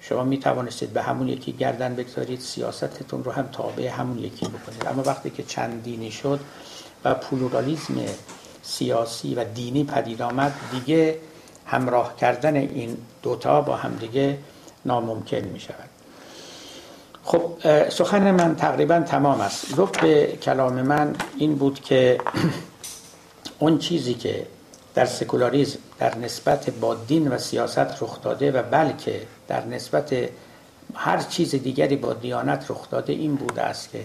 شما 0.00 0.24
می 0.24 0.38
توانستید 0.38 0.92
به 0.92 1.02
همون 1.02 1.28
یکی 1.28 1.52
گردن 1.52 1.94
بگذارید 1.94 2.40
سیاستتون 2.40 3.24
رو 3.24 3.32
هم 3.32 3.48
تابع 3.52 3.88
همون 3.88 4.18
یکی 4.18 4.46
بکنید. 4.46 4.86
اما 4.86 5.02
وقتی 5.02 5.30
که 5.30 5.42
چند 5.42 5.82
دینی 5.82 6.10
شد 6.10 6.40
و 7.04 7.14
پلورالیزم 7.14 7.94
سیاسی 8.62 9.34
و 9.34 9.44
دینی 9.44 9.84
پدید 9.84 10.22
آمد 10.22 10.54
دیگه 10.72 11.18
همراه 11.66 12.16
کردن 12.16 12.56
این 12.56 12.96
دوتا 13.22 13.60
با 13.60 13.76
همدیگه 13.76 14.38
ناممکن 14.84 15.36
می 15.36 15.60
شود 15.60 15.88
خب 17.24 17.52
سخن 17.88 18.30
من 18.30 18.56
تقریبا 18.56 19.00
تمام 19.00 19.40
است. 19.40 19.78
لب 19.78 19.92
به 20.00 20.26
کلام 20.26 20.82
من 20.82 21.16
این 21.38 21.54
بود 21.54 21.80
که 21.80 22.18
اون 23.58 23.78
چیزی 23.78 24.14
که 24.14 24.46
در 24.94 25.04
سکولاریزم 25.04 25.78
در 25.98 26.18
نسبت 26.18 26.70
با 26.70 26.94
دین 26.94 27.28
و 27.28 27.38
سیاست 27.38 28.02
رخ 28.02 28.22
داده 28.22 28.52
و 28.52 28.62
بلکه 28.62 29.20
در 29.48 29.66
نسبت 29.66 30.14
هر 30.94 31.18
چیز 31.18 31.50
دیگری 31.54 31.96
با 31.96 32.12
دیانت 32.12 32.70
رخ 32.70 32.90
داده 32.90 33.12
این 33.12 33.34
بوده 33.34 33.62
است 33.62 33.90
که 33.92 34.04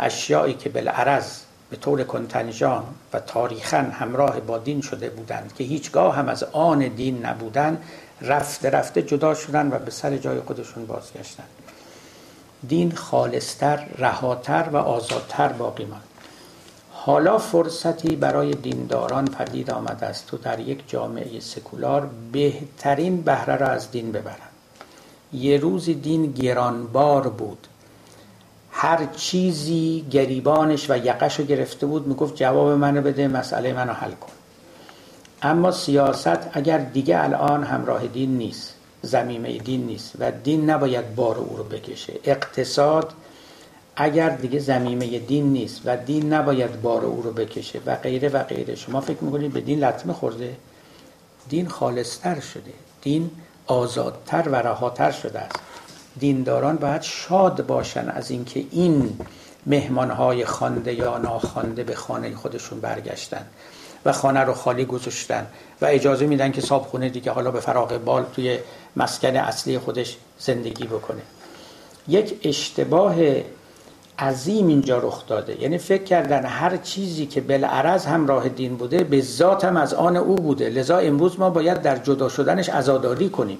اشیایی 0.00 0.54
که 0.54 0.68
بالعرض 0.68 1.38
به 1.70 1.76
طور 1.76 2.04
کنتنجان 2.04 2.84
و 3.12 3.20
تاریخا 3.20 3.76
همراه 3.76 4.40
با 4.40 4.58
دین 4.58 4.80
شده 4.80 5.10
بودند 5.10 5.54
که 5.58 5.64
هیچگاه 5.64 6.16
هم 6.16 6.28
از 6.28 6.44
آن 6.44 6.78
دین 6.78 7.26
نبودند 7.26 7.82
رفته 8.22 8.70
رفته 8.70 9.02
جدا 9.02 9.34
شدن 9.34 9.68
و 9.72 9.78
به 9.78 9.90
سر 9.90 10.16
جای 10.16 10.40
خودشون 10.40 10.86
بازگشتن. 10.86 11.44
دین 12.68 12.92
خالصتر 12.92 13.86
رهاتر 13.98 14.68
و 14.72 14.76
آزادتر 14.76 15.48
باقی 15.48 15.84
ماند. 15.84 16.02
حالا 16.92 17.38
فرصتی 17.38 18.16
برای 18.16 18.54
دینداران 18.54 19.24
پدید 19.24 19.70
آمده 19.70 20.06
است 20.06 20.26
تو 20.26 20.36
در 20.36 20.60
یک 20.60 20.88
جامعه 20.88 21.40
سکولار 21.40 22.10
بهترین 22.32 23.22
بهره 23.22 23.56
را 23.56 23.66
از 23.66 23.90
دین 23.90 24.12
ببرند. 24.12 24.50
یه 25.32 25.56
روزی 25.56 25.94
دین 25.94 26.32
گرانبار 26.32 27.28
بود. 27.28 27.66
هر 28.70 29.06
چیزی 29.16 30.06
گریبانش 30.10 30.90
و 30.90 30.96
یقش 30.96 31.38
رو 31.38 31.44
گرفته 31.44 31.86
بود 31.86 32.06
می‌گفت 32.06 32.36
جواب 32.36 32.68
منو 32.68 33.02
بده 33.02 33.28
مسئله 33.28 33.72
منو 33.72 33.92
حل 33.92 34.10
کن. 34.10 34.32
اما 35.42 35.70
سیاست 35.70 36.38
اگر 36.52 36.78
دیگه 36.78 37.24
الان 37.24 37.64
همراه 37.64 38.06
دین 38.06 38.38
نیست 38.38 38.74
زمینه 39.02 39.58
دین 39.58 39.86
نیست 39.86 40.12
و 40.18 40.32
دین 40.32 40.70
نباید 40.70 41.14
بار 41.14 41.38
او 41.38 41.56
رو 41.56 41.64
بکشه. 41.64 42.12
اقتصاد 42.24 43.12
اگر 43.96 44.30
دیگه 44.30 44.58
زمینه 44.58 45.18
دین 45.18 45.52
نیست 45.52 45.80
و 45.84 45.96
دین 45.96 46.32
نباید 46.32 46.82
بار 46.82 47.04
او 47.04 47.22
رو 47.22 47.32
بکشه 47.32 47.80
و 47.86 47.96
غیره 47.96 48.28
و 48.28 48.42
غیره. 48.42 48.74
شما 48.74 49.00
فکر 49.00 49.24
می‌کنید 49.24 49.52
به 49.52 49.60
دین 49.60 49.84
لطمه 49.84 50.12
خورده؟ 50.12 50.56
دین 51.48 51.68
خالصتر 51.68 52.40
شده. 52.40 52.72
دین 53.02 53.30
آزادتر 53.66 54.48
و 54.48 54.54
رهاتر 54.54 55.10
شده 55.10 55.38
است. 55.38 55.56
دینداران 56.18 56.76
باید 56.76 57.02
شاد 57.02 57.66
باشن 57.66 58.08
از 58.08 58.30
اینکه 58.30 58.64
این 58.70 59.18
مهمانهای 59.66 60.44
خانده 60.44 60.94
یا 60.94 61.18
ناخوانده 61.18 61.84
به 61.84 61.94
خانه 61.94 62.34
خودشون 62.34 62.80
برگشتن. 62.80 63.46
و 64.04 64.12
خانه 64.12 64.40
رو 64.40 64.52
خالی 64.52 64.84
گذاشتن 64.84 65.46
و 65.80 65.86
اجازه 65.86 66.26
میدن 66.26 66.52
که 66.52 66.60
صابخونه 66.60 67.08
دیگه 67.08 67.32
حالا 67.32 67.50
به 67.50 67.60
فراغ 67.60 67.98
بال 67.98 68.24
توی 68.34 68.58
مسکن 68.96 69.36
اصلی 69.36 69.78
خودش 69.78 70.16
زندگی 70.38 70.84
بکنه. 70.84 71.22
یک 72.08 72.40
اشتباه 72.44 73.14
عظیم 74.18 74.66
اینجا 74.66 74.98
رخ 74.98 75.26
داده. 75.26 75.62
یعنی 75.62 75.78
فکر 75.78 76.04
کردن 76.04 76.44
هر 76.44 76.76
چیزی 76.76 77.26
که 77.26 77.40
بالعرض 77.40 78.06
همراه 78.06 78.48
دین 78.48 78.76
بوده 78.76 79.04
به 79.04 79.20
ذات 79.20 79.64
هم 79.64 79.76
از 79.76 79.94
آن 79.94 80.16
او 80.16 80.34
بوده. 80.34 80.68
لذا 80.68 80.98
امروز 80.98 81.38
ما 81.38 81.50
باید 81.50 81.82
در 81.82 81.96
جدا 81.96 82.28
شدنش 82.28 82.68
عزاداری 82.68 83.28
کنیم. 83.28 83.58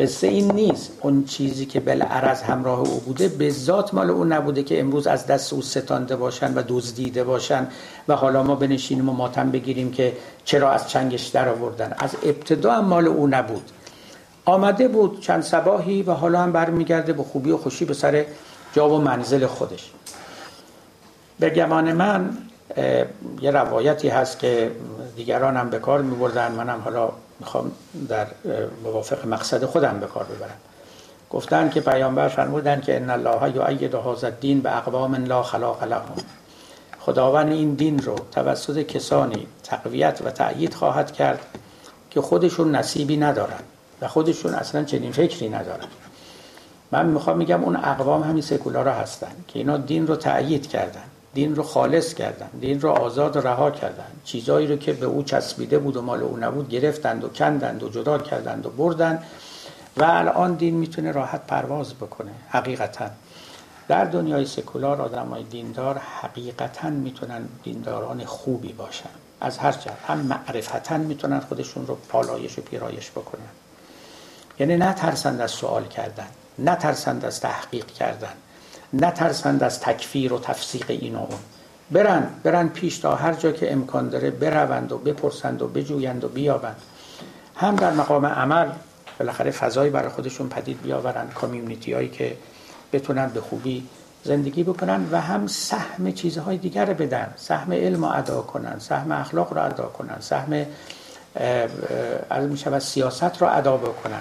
قصه 0.00 0.26
این 0.26 0.52
نیست. 0.52 0.92
اون 1.02 1.24
چیزی 1.24 1.66
که 1.66 1.80
بالعرض 1.80 2.42
همراه 2.42 2.78
او 2.78 3.00
بوده 3.00 3.28
به 3.28 3.50
ذات 3.50 3.94
مال 3.94 4.10
او 4.10 4.24
نبوده 4.24 4.62
که 4.62 4.80
امروز 4.80 5.06
از 5.06 5.26
دست 5.26 5.52
او 5.52 5.62
ستانده 5.62 6.16
باشن 6.16 6.54
و 6.54 6.62
دزدیده 6.68 7.24
باشن 7.24 7.66
و 8.08 8.16
حالا 8.16 8.42
ما 8.42 8.54
بنشینیم 8.54 9.08
و 9.08 9.12
ماتم 9.12 9.50
بگیریم 9.50 9.90
که 9.90 10.12
چرا 10.44 10.70
از 10.70 10.88
چنگش 10.88 11.26
در 11.26 11.48
آوردن. 11.48 11.94
از 11.98 12.16
ابتدا 12.22 12.72
هم 12.72 12.84
مال 12.84 13.06
او 13.06 13.26
نبود. 13.26 13.70
آمده 14.44 14.88
بود 14.88 15.20
چند 15.20 15.42
سباهی 15.42 16.02
و 16.02 16.12
حالا 16.12 16.40
هم 16.40 16.52
برمیگرده 16.52 17.12
به 17.12 17.22
خوبی 17.22 17.50
و 17.50 17.56
خوشی 17.56 17.84
به 17.84 17.94
سر 17.94 18.24
جا 18.72 18.88
و 18.90 19.00
منزل 19.00 19.46
خودش. 19.46 19.90
به 21.40 21.50
گمان 21.50 21.92
من 21.92 22.38
یه 23.40 23.50
روایتی 23.50 24.08
هست 24.08 24.38
که 24.38 24.70
دیگران 25.16 25.56
هم 25.56 25.70
به 25.70 25.78
کار 25.78 26.02
می 26.02 26.16
بردن 26.16 26.52
منم 26.52 26.80
حالا 26.84 27.12
می‌خوام 27.40 27.72
در 28.08 28.26
موافق 28.84 29.26
مقصد 29.26 29.64
خودم 29.64 30.00
به 30.00 30.06
کار 30.06 30.24
ببرم. 30.24 30.56
گفتن 31.30 31.70
که 31.70 31.80
پیامبر 31.80 32.28
فرمودن 32.28 32.80
که 32.80 32.96
ان 32.96 33.10
الله 33.10 33.56
یؤید 33.56 33.94
هذا 33.94 34.26
الدین 34.26 34.60
به 34.60 34.76
اقوام 34.76 35.14
لا 35.14 35.42
خلاق 35.42 35.84
لهم. 35.84 36.16
خداوند 37.00 37.52
این 37.52 37.74
دین 37.74 37.98
رو 37.98 38.16
توسط 38.32 38.78
کسانی 38.78 39.46
تقویت 39.62 40.20
و 40.24 40.30
تأیید 40.30 40.74
خواهد 40.74 41.12
کرد 41.12 41.40
که 42.10 42.20
خودشون 42.20 42.74
نصیبی 42.76 43.16
ندارن 43.16 43.60
و 44.00 44.08
خودشون 44.08 44.54
اصلا 44.54 44.84
چنین 44.84 45.12
فکری 45.12 45.48
ندارن. 45.48 45.86
من 46.92 47.06
می‌خوام 47.06 47.36
میگم 47.36 47.64
اون 47.64 47.76
اقوام 47.76 48.22
همین 48.22 48.42
سکولارا 48.42 48.92
هستن 48.92 49.32
که 49.48 49.58
اینا 49.58 49.76
دین 49.76 50.06
رو 50.06 50.16
تأیید 50.16 50.68
کردن. 50.68 51.09
دین 51.34 51.56
رو 51.56 51.62
خالص 51.62 52.14
کردن 52.14 52.48
دین 52.60 52.80
رو 52.80 52.90
آزاد 52.90 53.36
و 53.36 53.40
رها 53.40 53.70
کردن. 53.70 54.06
چیزایی 54.24 54.66
رو 54.66 54.76
که 54.76 54.92
به 54.92 55.06
او 55.06 55.22
چسبیده 55.22 55.78
بود 55.78 55.96
و 55.96 56.02
مال 56.02 56.22
او 56.22 56.36
نبود 56.36 56.68
گرفتند 56.68 57.24
و 57.24 57.28
کندند 57.28 57.82
و 57.82 57.88
جدا 57.88 58.18
کردند 58.18 58.66
و 58.66 58.70
بردن 58.70 59.22
و 59.96 60.04
الان 60.04 60.54
دین 60.54 60.74
می‌تونه 60.74 61.12
راحت 61.12 61.46
پرواز 61.46 61.94
بکنه 61.94 62.30
حقیقتا. 62.48 63.06
در 63.88 64.04
دنیای 64.04 64.46
سکولار 64.46 65.02
آدم 65.02 65.28
های 65.28 65.42
دیندار 65.42 65.98
حقیقتا 65.98 66.90
می‌تونن 66.90 67.48
دینداران 67.62 68.24
خوبی 68.24 68.72
باشن. 68.72 69.10
از 69.40 69.58
هر 69.58 69.72
جهت 69.72 69.98
هم 70.06 70.18
معرفتا 70.18 70.98
می‌تونن 70.98 71.40
خودشون 71.40 71.86
رو 71.86 71.98
پالایش 72.08 72.58
و 72.58 72.62
پیرایش 72.62 73.10
بکنن. 73.10 73.50
یعنی 74.58 74.76
نترسند 74.76 75.40
از 75.40 75.50
سوال 75.50 75.84
کردن 75.84 76.26
نترسند 76.58 77.24
از 77.24 77.40
تحقیق 77.40 77.86
کردن. 77.86 78.32
نترسند 78.92 79.62
از 79.62 79.80
تکفیر 79.80 80.32
و 80.32 80.38
تفسیق 80.38 80.84
این 80.88 81.14
و 81.14 81.18
اون 81.18 81.38
برن 81.90 82.28
برن 82.42 82.68
پیش 82.68 82.98
تا 82.98 83.14
هر 83.14 83.32
جا 83.32 83.52
که 83.52 83.72
امکان 83.72 84.08
داره 84.08 84.30
بروند 84.30 84.92
و 84.92 84.98
بپرسند 84.98 85.62
و 85.62 85.68
بجویند 85.68 86.24
و 86.24 86.28
بیابند. 86.28 86.76
هم 87.56 87.76
در 87.76 87.92
مقام 87.92 88.26
عمل 88.26 88.68
بالاخره 89.18 89.50
فضایی 89.50 89.90
برای 89.90 90.08
خودشون 90.08 90.48
پدید 90.48 90.82
بیاورن 90.82 91.28
کامیونیتی 91.34 91.92
هایی 91.92 92.08
که 92.08 92.36
بتونن 92.92 93.26
به 93.28 93.40
خوبی 93.40 93.86
زندگی 94.24 94.64
بکنن 94.64 95.08
و 95.12 95.20
هم 95.20 95.46
سهم 95.46 96.12
چیزهای 96.12 96.58
دیگر 96.58 96.84
رو 96.84 96.94
بدن. 96.94 97.34
سهم 97.36 97.72
علم 97.72 98.04
رو 98.04 98.12
ادا 98.12 98.42
کنن 98.42 98.78
سهم 98.78 99.12
اخلاق 99.12 99.52
رو 99.52 99.64
ادا 99.64 99.84
کنن 99.86 100.16
سهم 100.20 100.66
از 102.30 102.48
می 102.48 102.58
شود 102.58 102.78
سیاست 102.78 103.42
رو 103.42 103.56
ادا 103.56 103.76
بکنن. 103.76 104.20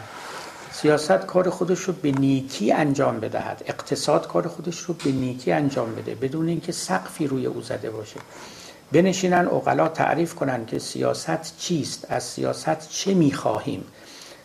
سیاست 0.82 1.26
کار 1.26 1.50
خودش 1.50 1.80
رو 1.80 1.94
به 1.94 2.12
نیکی 2.12 2.72
انجام 2.72 3.20
بدهد. 3.20 3.64
اقتصاد 3.68 4.28
کار 4.28 4.48
خودش 4.48 4.80
رو 4.80 4.94
به 4.94 5.12
نیکی 5.12 5.52
انجام 5.52 5.96
بده. 5.96 6.16
بدون 6.16 6.48
اینکه 6.48 6.72
سقفی 6.72 7.28
روی 7.28 7.46
او 7.46 7.62
زده 7.62 7.90
باشه. 7.90 8.20
بنشینن 8.92 9.48
اقلا 9.48 9.88
تعریف 9.88 10.36
کنن 10.36 10.66
که 10.66 10.80
سیاست 10.80 11.58
چیست؟ 11.58 12.06
از 12.10 12.24
سیاست 12.24 12.90
چه 12.90 13.14
می‌خواهیم؟ 13.14 13.84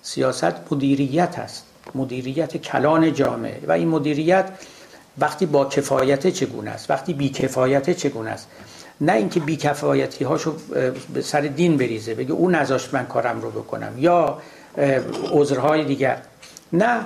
سیاست 0.03 0.55
مدیریت 0.71 1.39
است. 1.39 1.65
مدیریت 1.95 2.57
کلان 2.57 3.13
جامعه. 3.13 3.61
و 3.67 3.73
این 3.73 3.89
مدیریت 3.89 4.49
وقتی 5.19 5.47
با 5.47 5.65
کفایت 5.65 6.27
چگونه 6.27 6.71
است؟ 6.71 6.91
وقتی 6.91 7.13
بی 7.13 7.29
کفایت 7.29 7.91
چگونه 7.91 8.31
است؟ 8.31 8.49
نه 9.01 9.13
اینکه 9.13 9.41
بی 9.41 9.57
کفایتی 9.57 10.25
هاشو 10.25 10.57
به 11.15 11.23
سر 11.23 11.41
دین 11.41 11.77
بریزه 11.77 12.15
بگه 12.15 12.33
اون 12.33 12.55
نذاشت 12.55 12.95
من 12.95 13.07
کارم 13.07 13.41
رو 13.41 13.51
بکنم. 13.51 13.93
یا 13.99 14.39
عذرهای 15.33 15.85
دیگر. 15.85 16.23
نه 16.73 17.01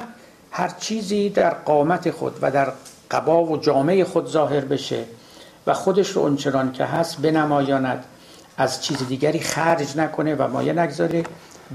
هر 0.51 0.69
چیزی 0.69 1.31
در 1.31 1.51
قامت 1.51 2.11
خود 2.11 2.39
و 2.43 2.51
در 2.51 2.73
قبا 3.11 3.45
و 3.45 3.57
جامعه 3.57 4.05
خود 4.05 4.27
ظاهر 4.27 4.61
بشه 4.61 5.05
و 5.67 5.75
خودش 5.75 6.09
رو 6.09 6.23
اونچنان 6.23 6.73
که 6.73 6.85
هست 6.85 7.19
بنمایاند 7.21 8.05
از 8.57 8.85
چیز 8.85 9.09
دیگری 9.09 9.41
خرج 9.41 9.97
نکنه 9.97 10.35
و 10.35 10.49
مایه 10.49 10.73
نگذاره. 10.73 11.25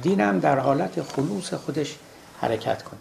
دینم 0.01 0.39
در 0.39 0.59
حالت 0.59 1.01
خلوص 1.01 1.53
خودش 1.53 1.95
حرکت 2.41 2.83
کنه. 2.83 2.99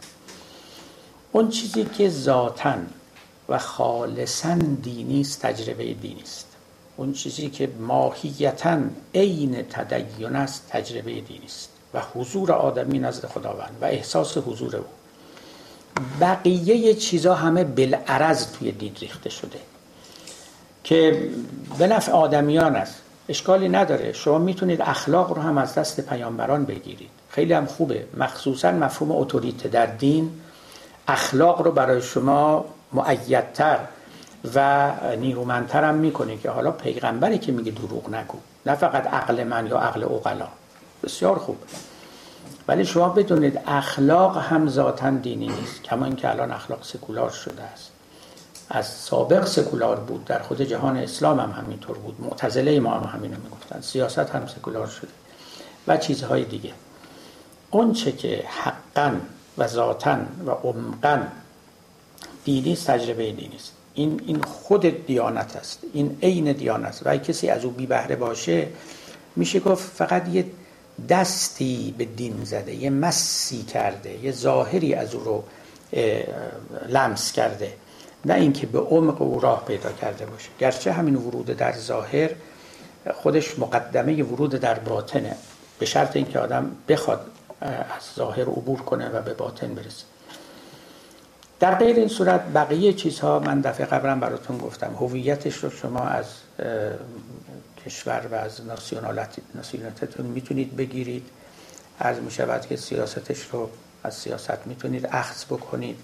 اون 1.33 1.49
چیزی 1.49 1.85
که 1.85 2.09
ذاتا 2.09 2.75
و 3.49 3.59
خالصا 3.59 4.55
دینی 4.83 5.21
است 5.21 5.43
تجربه 5.43 5.95
دینی 5.95 6.23
است. 6.23 6.47
اون 6.97 7.13
چیزی 7.13 7.51
که 7.51 7.69
ماهیتا 7.79 8.79
عین 9.15 9.63
تدین 9.63 10.37
است 10.37 10.69
تجربه 10.69 11.21
دینی 11.21 11.47
است. 11.47 11.69
و 11.95 12.01
حضور 12.15 12.53
آدمی 12.53 12.99
نزد 12.99 13.27
خداوند 13.27 13.77
و 13.81 13.85
احساس 13.85 14.39
حضور 14.39 14.77
او. 14.77 14.85
بقیه 16.21 16.95
چیزا 16.95 17.35
همه 17.35 17.65
بالعرض 17.65 18.53
توی 18.53 18.73
دین 18.73 18.95
ریخته 19.01 19.31
شده 19.31 19.59
که 20.85 21.29
به 21.79 21.87
نفع 21.87 22.13
آدمیان 22.13 22.77
است. 22.77 22.95
اشکالی 23.29 23.69
نداره. 23.69 24.13
شما 24.13 24.39
می‌تونید 24.39 24.83
اخلاق 24.83 25.33
رو 25.33 25.43
هم 25.43 25.59
از 25.59 25.75
دست 25.75 26.01
پیامبران 26.01 26.65
بگیرید. 26.65 27.11
خیلی 27.31 27.53
هم 27.53 27.67
خوبه. 27.67 28.07
مخصوصا 28.17 28.71
مفهوم 28.71 29.13
اتوریته 29.13 29.69
در 29.69 29.87
دین. 29.87 30.31
اخلاق 31.09 31.63
رو 31.63 31.73
برای 31.73 32.03
شما 32.03 32.65
معیدتر 32.93 33.79
و 34.55 34.91
نیرومندتر 35.17 35.85
هم 35.85 35.95
می‌کنه 35.95 36.37
که 36.37 36.51
حالا 36.51 36.71
پیغمبری 36.71 37.39
که 37.39 37.53
میگه 37.53 37.73
دروغ 37.73 38.15
نگو. 38.15 38.39
نه 38.67 38.75
فقط 38.75 39.07
عقل 39.07 39.45
من 39.45 39.67
یا 39.67 39.79
عقل 39.79 40.05
اوغلا 40.05 40.47
بسیار 41.03 41.39
خوب. 41.39 41.57
ولی 42.69 42.85
شما 42.85 43.09
بدونید 43.09 43.61
اخلاق 43.67 44.39
هم 44.39 44.69
ذاتا 44.69 45.11
دینی 45.11 45.49
نیست 45.49 45.83
کما 45.83 46.05
اینکه 46.05 46.31
الان 46.31 46.53
اخلاق 46.53 46.85
سکولار 46.85 47.31
شده 47.31 47.63
است. 47.63 47.91
از 48.71 48.87
سابق 48.87 49.45
سکولار 49.45 49.97
بود 50.01 50.25
در 50.25 50.39
خود 50.39 50.63
جهان 50.63 50.97
اسلام 50.97 51.41
هم 51.41 51.51
همینطور 51.51 51.99
بود. 51.99 52.21
معتزله 52.21 52.81
ما 52.81 52.91
هم 52.91 53.19
همینو 53.19 53.37
می‌گفتن 53.45 53.81
سیاست 53.81 54.19
هم 54.19 54.47
سکولار 54.47 54.87
شده. 54.87 55.11
و 55.87 55.97
چیزهای 55.97 56.45
دیگه. 56.45 56.73
اون 57.71 57.93
چه 57.93 58.13
که 58.13 58.45
حقا 58.47 59.13
و 59.59 59.67
ذاتا 59.67 60.17
و 60.47 60.51
عمقا 60.51 61.23
دینی 62.45 62.77
تجربه 62.77 63.33
دینی 63.33 63.57
است. 63.57 63.73
این 63.95 64.23
این 64.27 64.43
خود 64.43 65.07
دیانت 65.07 65.57
است. 65.57 65.79
این 65.93 66.19
عین 66.23 66.53
دیانت 66.53 66.89
است. 66.89 67.03
و 67.05 67.17
کسی 67.17 67.49
از 67.49 67.65
او 67.65 67.71
بی 67.71 67.87
بهره 67.87 68.17
باشه 68.17 68.69
میشه 69.37 69.61
گفت 69.61 69.91
فقط 69.93 70.29
یه 70.29 70.45
دستی 71.09 71.95
به 71.99 72.05
دین 72.05 72.45
زده 72.45 72.75
یه 72.75 72.91
مسی 72.91 73.63
کرده 73.63 74.25
یه 74.25 74.33
ظاهری 74.33 74.95
از 74.95 75.15
او 75.15 75.25
رو 75.25 75.45
لمس 76.89 77.33
کرده. 77.33 77.73
نه 78.25 78.35
اینکه 78.35 78.67
به 78.67 78.79
عمق 78.79 79.23
او 79.23 79.41
راه 79.41 79.65
پیدا 79.65 79.93
کرده 79.93 80.27
باشه. 80.27 80.49
گرچه 80.59 80.93
همین 80.93 81.17
ورود 81.17 81.47
در 81.47 81.73
ظاهر 81.73 82.31
خودش 83.15 83.59
مقدمه 83.59 84.23
ورود 84.23 84.51
در 84.51 84.79
باطنه. 84.79 85.37
به 85.79 85.87
شرط 85.87 86.17
اینکه 86.17 86.39
آدم 86.39 86.71
بخواد 86.89 87.27
از 87.61 88.03
ظاهر 88.17 88.43
عبور 88.43 88.81
کنه 88.81 89.09
و 89.09 89.23
به 89.23 89.35
باطن 89.35 89.75
برسه. 89.75 90.05
در 91.61 91.75
غیر 91.75 91.97
این 91.97 92.09
صورت 92.09 92.41
بقیه 92.55 92.93
چیزها 92.93 93.39
من 93.39 93.61
دفعه 93.61 93.87
قبلا 93.87 94.15
براتون 94.15 94.59
گفتم. 94.59 94.95
هویتش 94.95 95.57
رو 95.57 95.71
شما 95.71 96.01
از 96.01 96.27
کشور 97.87 98.27
و 98.31 98.35
از 98.35 98.61
ناسیونالتتون 99.55 100.27
می‌تونید 100.27 100.77
بگیرید. 100.77 101.29
از 101.99 102.19
می 102.19 102.31
شود 102.31 102.67
که 102.67 102.77
سیاستش 102.77 103.47
رو 103.53 103.71
از 104.03 104.15
سیاست 104.15 104.67
می‌تونید 104.67 105.09
اخذ 105.13 105.45
بکنید. 105.45 105.97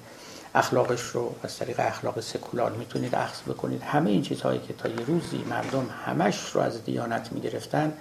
اخلاقش 0.55 1.01
رو 1.01 1.35
از 1.43 1.57
طریق 1.57 1.81
اخلاق 1.81 2.20
سکولار 2.20 2.72
می‌تونید 2.72 3.14
اخذ 3.14 3.41
بکنید. 3.43 3.83
همه 3.83 4.11
این 4.11 4.22
چیزهایی 4.22 4.61
که 4.68 4.74
تا 4.74 4.89
یه 4.89 5.07
روزی 5.07 5.39
مردم 5.51 5.87
همش 6.07 6.51
رو 6.55 6.61
از 6.61 6.85
دیانت 6.85 7.33
می‌گرفتن 7.33 7.93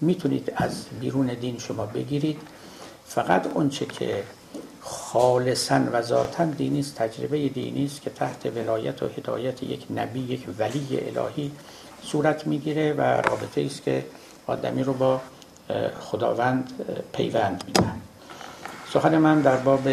می‌تونید 0.00 0.52
از 0.56 0.84
بیرون 1.00 1.26
دین 1.26 1.58
شما 1.58 1.86
بگیرید. 1.86 2.40
فقط 3.06 3.46
اونچه 3.54 3.86
که 3.86 4.22
خالصا 4.80 5.80
و 5.92 6.02
ذاتا 6.02 6.44
دینی 6.44 6.80
است 6.80 6.94
تجربه 6.94 7.48
دینی 7.48 7.84
است 7.84 8.02
که 8.02 8.10
تحت 8.10 8.46
ولایت 8.46 9.02
و 9.02 9.08
هدایت 9.08 9.62
یک 9.62 9.86
نبی 9.94 10.20
یک 10.20 10.46
ولی 10.58 11.00
الهی 11.16 11.52
صورت 12.06 12.46
می‌گیره 12.46 12.92
و 12.92 13.00
رابطه 13.00 13.60
است 13.60 13.82
که 13.82 14.04
آدمی 14.46 14.82
رو 14.82 14.92
با 14.92 15.20
خداوند 16.00 16.70
پیوند 17.12 17.64
میده 17.66 17.90
سخن 18.92 19.18
من 19.18 19.40
در 19.40 19.56
باب 19.56 19.88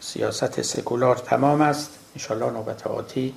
سیاست 0.00 0.62
سکولار 0.62 1.16
تمام 1.16 1.60
است. 1.60 1.90
انشالله 2.16 2.50
نوبت 2.50 2.86
آتی 2.86 3.34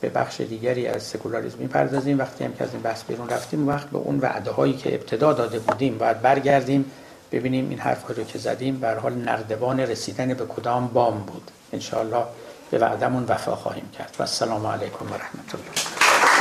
به 0.00 0.08
بخش 0.08 0.40
دیگری 0.40 0.86
از 0.86 1.02
سکولاریزم 1.02 1.58
می‌پردازیم. 1.58 2.18
وقتی 2.18 2.44
هم 2.44 2.52
که 2.52 2.64
از 2.64 2.72
این 2.72 2.82
بحث 2.82 3.04
بیرون 3.04 3.28
رفتیم 3.28 3.68
وقت 3.68 3.90
به 3.90 3.98
اون 3.98 4.18
وعده 4.20 4.50
هایی 4.50 4.72
که 4.72 4.94
ابتدا 4.94 5.32
داده 5.32 5.58
بودیم 5.58 5.98
باید 5.98 6.22
برگردیم 6.22 6.90
ببینیم 7.32 7.70
این 7.70 7.78
حرف 7.78 8.18
رو 8.18 8.24
که 8.24 8.38
زدیم 8.38 8.80
بر 8.80 8.98
حال 8.98 9.14
نردبان 9.14 9.80
رسیدن 9.80 10.34
به 10.34 10.46
کدام 10.46 10.86
بام 10.88 11.18
بود. 11.18 11.50
انشالله 11.72 12.24
به 12.70 12.78
وعدمون 12.78 13.24
وفا 13.28 13.56
خواهیم 13.56 13.90
کرد. 13.98 14.16
و 14.18 14.22
السلام 14.22 14.66
علیکم 14.66 15.06
و 15.06 15.14
رحمت 15.14 15.54
الله. 15.54 16.31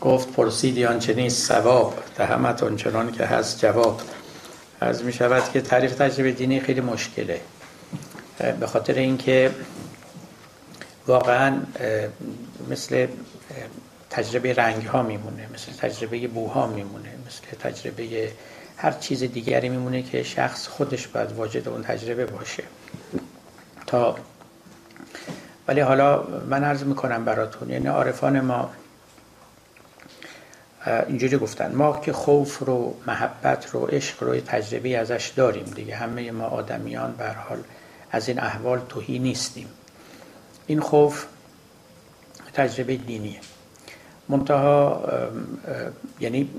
گفت 0.00 0.32
پرسیدی 0.32 0.84
آنچه 0.84 1.14
نیست 1.14 1.48
ثواب. 1.48 1.94
دهمت 2.16 2.76
چنان 2.76 3.12
که 3.12 3.24
هست 3.24 3.58
جواب. 3.58 4.00
از 4.80 5.04
می 5.04 5.12
شود 5.12 5.52
که 5.52 5.60
تعریف 5.60 5.94
تجربه 5.94 6.32
دینی 6.32 6.60
خیلی 6.60 6.80
مشکله. 6.80 7.40
به 8.60 8.66
خاطر 8.66 8.94
اینکه 8.94 9.50
واقعا 11.06 11.60
مثل 12.70 13.06
تجربه 14.10 14.54
رنگ 14.54 14.82
ها 14.82 15.02
میمونه 15.02 15.48
مثل 15.54 15.72
تجربه 15.72 16.28
بوها 16.28 16.66
میمونه 16.66 17.12
مثل 17.26 17.70
تجربه 17.70 18.32
هر 18.76 18.92
چیز 18.92 19.24
دیگری 19.24 19.68
میمونه 19.68 20.02
که 20.02 20.22
شخص 20.22 20.66
خودش 20.66 21.06
باید 21.06 21.32
واجد 21.32 21.68
اون 21.68 21.82
تجربه 21.82 22.26
باشه. 22.26 22.62
تا 23.86 24.16
ولی 25.68 25.80
حالا 25.80 26.22
من 26.22 26.64
عرض 26.64 26.82
می‌کنم 26.82 27.24
براتون 27.24 27.70
یعنی 27.70 27.86
عارفان 27.86 28.40
ما 28.40 28.70
اینجوری 30.86 31.36
گفتن 31.36 31.74
ما 31.74 32.00
که 32.00 32.12
خوف 32.12 32.58
رو 32.58 32.96
محبت 33.06 33.70
رو 33.70 33.86
عشق 33.86 34.22
رو 34.22 34.40
تجربه 34.40 34.98
ازش 34.98 35.32
داریم 35.36 35.64
دیگه. 35.64 35.96
همه 35.96 36.30
ما 36.30 36.44
آدمیان 36.44 37.12
بر 37.12 37.34
حال 37.34 37.58
از 38.10 38.28
این 38.28 38.40
احوال 38.40 38.80
توهی 38.88 39.18
نیستیم. 39.18 39.68
این 40.66 40.80
خوف 40.80 41.24
تجربه 42.54 42.96
دینیه. 42.96 43.40
منتها 44.28 45.04
یعنی 46.20 46.50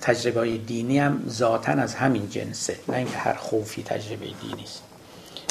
تجربه 0.00 0.56
دینی 0.58 0.98
هم 0.98 1.24
ذاتا 1.28 1.72
از 1.72 1.94
همین 1.94 2.30
جنسه. 2.30 2.76
نه 2.88 2.96
اینکه 2.96 3.16
هر 3.16 3.34
خوفی 3.34 3.82
تجربه 3.82 4.26
دینی 4.26 4.64
است. 4.64 4.82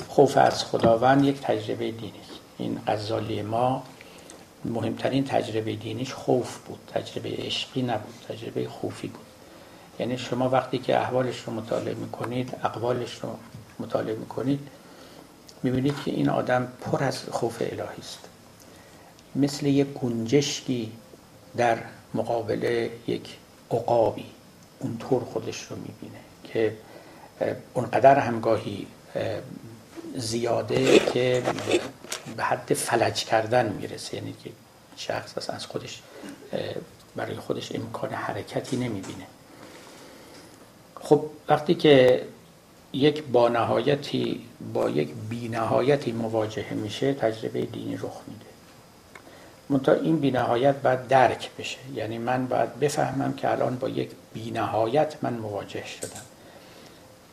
خوف 0.10 0.38
از 0.38 0.64
خداوند 0.64 1.26
یک 1.26 1.42
تجربه 1.42 1.92
دینی 1.92 2.20
است. 2.22 2.40
این 2.58 2.80
غزالی 2.88 3.42
ما 3.42 3.84
مهمترین 4.66 5.24
تجربه 5.24 5.76
دینیش 5.76 6.14
خوف 6.14 6.58
بود. 6.58 6.80
تجربه 6.94 7.30
عشقی 7.30 7.82
نبود 7.82 8.14
تجربه 8.30 8.68
خوفی 8.68 9.08
بود. 9.08 9.26
یعنی 10.00 10.18
شما 10.18 10.50
وقتی 10.50 10.78
که 10.78 11.00
احوالش 11.00 11.40
رو 11.40 11.54
مطالعه 11.54 11.94
می‌کنید 11.94 12.54
اقوالش 12.64 13.16
رو 13.16 13.30
مطالعه 13.80 14.16
می‌کنید 14.16 14.60
می‌بینید 15.64 15.96
که 16.06 16.12
این 16.12 16.30
آدم 16.30 16.68
پر 16.82 17.04
از 17.04 17.24
خوف 17.32 17.62
الهی 17.62 18.00
است. 18.00 18.20
مثل 19.36 19.66
یک 19.66 19.88
گنجشکی 19.88 20.92
در 21.58 21.78
مقابل 22.14 22.90
یک 23.08 23.38
عقابی 23.72 24.26
اونطور 24.80 25.24
خودش 25.24 25.62
رو 25.62 25.76
می‌بینه 25.76 26.20
که 26.44 26.78
اونقدر 27.74 28.20
همگاهی 28.20 28.88
زیاده 30.16 31.00
که 31.00 31.44
به 32.38 32.44
حد 32.44 32.74
فلج 32.74 33.24
کردن 33.26 33.70
می‌رسه. 33.70 34.16
یعنی 34.16 34.36
که 34.44 34.50
شخص 34.98 35.50
از 35.50 35.66
خودش 35.66 36.02
برای 37.16 37.36
خودش 37.36 37.76
امکان 37.76 38.10
حرکتی 38.10 38.78
نمی‌بینه. 38.78 39.28
خب 41.02 41.26
وقتی 41.50 41.76
که 41.76 42.26
یک 42.94 43.24
بانهایتی 43.24 44.42
با 44.74 44.90
یک 44.90 45.10
بینهایتی 45.30 46.12
مواجهه 46.12 46.74
میشه 46.74 47.14
تجربه 47.14 47.62
دینی 47.62 47.96
رخ 47.96 48.22
میده. 48.28 48.46
منتها 49.70 49.96
این 49.96 50.20
بینهایت 50.20 50.76
باید 50.76 51.08
درک 51.08 51.50
بشه. 51.60 51.78
یعنی 51.96 52.18
من 52.18 52.48
باید 52.48 52.80
بفهمم 52.80 53.34
که 53.34 53.52
الان 53.52 53.76
با 53.76 53.90
یک 53.90 54.12
بینهایت 54.34 55.16
من 55.22 55.34
مواجه 55.34 55.88
شدم. 55.88 56.22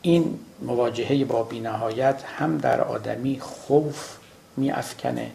این 0.03 0.39
مواجهه 0.63 1.25
با 1.25 1.43
بینهایت 1.43 2.23
هم 2.39 2.59
در 2.59 2.81
آدمی 2.81 3.41
خوف 3.41 4.17
میافکنه. 4.57 5.31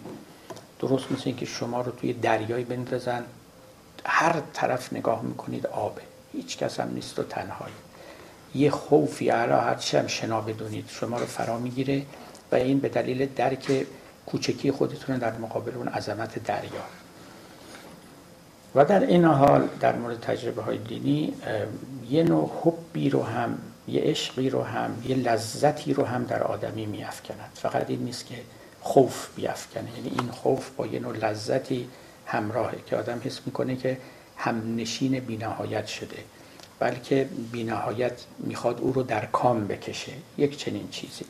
درست 0.80 1.11
مثل 1.11 1.22
اینکه 1.26 1.45
شما 1.45 1.81
رو 1.81 1.91
توی 1.91 2.14
دریایی 2.14 2.64
بندازن 2.64 3.23
هر 4.06 4.41
طرف 4.53 4.94
نگاه 4.94 5.22
می‌کنید 5.22 5.68
آبه 5.68 6.02
هیچ 6.34 6.57
کس 6.57 6.80
هم 6.80 6.91
نیست 6.94 7.19
و 7.19 7.23
تنهایی. 7.23 7.73
یه 8.56 8.69
خوفی 8.69 9.30
علا 9.30 9.61
هرچی 9.61 9.98
هم 9.98 10.07
شنا 10.07 10.41
بدونید 10.41 10.85
شما 10.88 11.18
رو 11.18 11.26
فرا 11.26 11.60
می‌گیره 11.60 12.02
و 12.52 12.56
این 12.56 12.80
به 12.80 12.90
دلیل 12.90 13.30
درک 13.35 13.85
کوچکی 14.26 14.72
خودتون 14.72 15.18
در 15.18 15.38
مقابل 15.38 15.72
اون 15.76 15.88
عظمت 15.88 16.44
دریا. 16.44 16.84
و 18.76 18.85
در 18.85 18.99
این 18.99 19.26
حال 19.26 19.69
در 19.80 19.95
مورد 19.95 20.19
تجربه 20.19 20.61
های 20.61 20.77
دینی 20.77 21.34
یه 22.10 22.23
نوع 22.23 22.52
حبی 22.61 23.10
رو 23.10 23.23
هم 23.23 23.57
یه 23.88 24.01
عشقی 24.01 24.49
رو 24.49 24.64
هم 24.64 25.03
یه 25.07 25.15
لذتی 25.15 25.93
رو 25.93 26.03
هم 26.05 26.23
در 26.23 26.43
آدمی 26.43 26.85
میافکند. 26.85 27.51
فقط 27.53 27.89
این 27.89 27.99
نیست 27.99 28.26
که 28.26 28.35
خوف 28.81 29.27
بیافکنه. 29.35 29.89
یعنی 29.97 30.11
این 30.19 30.31
خوف 30.31 30.69
با 30.69 30.88
یه 30.88 30.99
نوع 30.99 31.18
لذتی 31.18 31.88
همراهه 32.26 32.77
که 32.85 32.95
آدم 32.95 33.22
حس 33.23 33.39
می‌کنه 33.45 33.76
که 33.76 33.97
هم 34.38 34.76
نشین 34.76 35.19
بینهایت 35.19 35.88
شده. 35.88 36.18
بلکه 36.80 37.30
بینهایت 37.51 38.22
می‌خواد 38.39 38.80
او 38.81 38.93
رو 38.93 39.03
در 39.03 39.26
کام 39.26 39.68
بکشه. 39.68 40.11
یک 40.38 40.57
چنین 40.57 40.89
چیزی. 40.91 41.26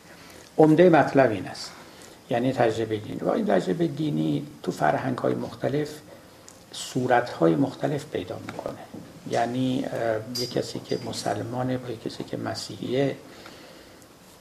عمده 0.58 0.90
مطلب 0.90 1.32
این 1.32 1.48
است. 1.48 1.72
یعنی 2.30 2.54
تجربه 2.54 2.98
دینی. 2.98 3.20
و 3.20 3.30
این 3.30 3.46
تجربه 3.46 3.88
دینی 3.88 4.48
تو 4.64 4.72
فرهنگ 4.72 5.18
های 5.18 5.36
مختلف 5.36 5.90
صورت 6.72 7.30
های 7.30 7.56
مختلف 7.56 8.06
پیدا 8.06 8.40
می‌کنه. 8.48 8.80
یعنی 9.30 9.86
یک 10.40 10.52
کسی 10.52 10.80
که 10.80 11.00
مسلمانه 11.06 11.78
با 11.78 11.90
یک 11.90 12.04
کسی 12.04 12.24
که 12.24 12.38
مسیحیه. 12.38 13.16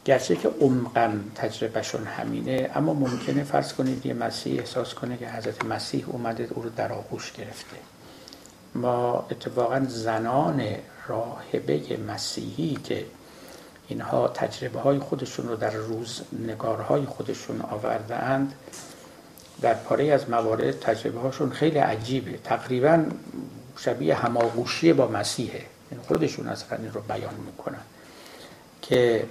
گرچه 0.05 0.37
که 0.37 0.49
عمقا 0.61 1.13
تجربهشون 1.35 2.05
همینه 2.05 2.71
اما 2.75 2.95
ممکنه 2.95 3.45
فرض 3.45 3.73
کنید 3.73 4.07
یه 4.07 4.15
مسیح 4.15 4.61
احساس 4.61 4.95
کنه 4.95 5.17
که 5.17 5.29
حضرت 5.29 5.65
مسیح 5.65 6.05
اومده 6.09 6.49
او 6.51 6.63
رو 6.63 6.71
در 6.71 6.93
آغوش 6.93 7.33
گرفته. 7.33 7.77
ما 8.75 9.27
اتفاقا 9.31 9.87
زنان 9.89 10.65
راهبه 11.09 11.99
مسیحی 12.09 12.79
که 12.85 13.05
اینها 13.89 14.29
تجربه 14.29 14.81
های 14.81 14.99
خودشون 14.99 15.49
رو 15.49 15.57
در 15.57 15.71
روز 15.71 16.23
نگارهای 16.49 17.05
خودشون 17.05 17.61
آورده 17.61 18.17
اند 18.17 18.55
در 19.61 19.75
پاره 19.75 20.05
از 20.05 20.31
موارد 20.31 20.81
تجربه 20.81 21.21
هاشون 21.21 21.51
خیلی 21.51 21.79
عجیبه. 21.79 22.39
تقریبا 22.45 23.05
شبیه 23.77 24.15
هماغوشی 24.15 24.93
با 24.93 25.09
مسیحه. 25.09 25.63
یعنی 25.93 26.05
خودشون 26.09 26.49
از 26.49 26.65
این 26.79 26.93
رو 26.93 27.01
بیان 27.01 27.35
می‌کنن 27.47 27.81
که 28.83 29.27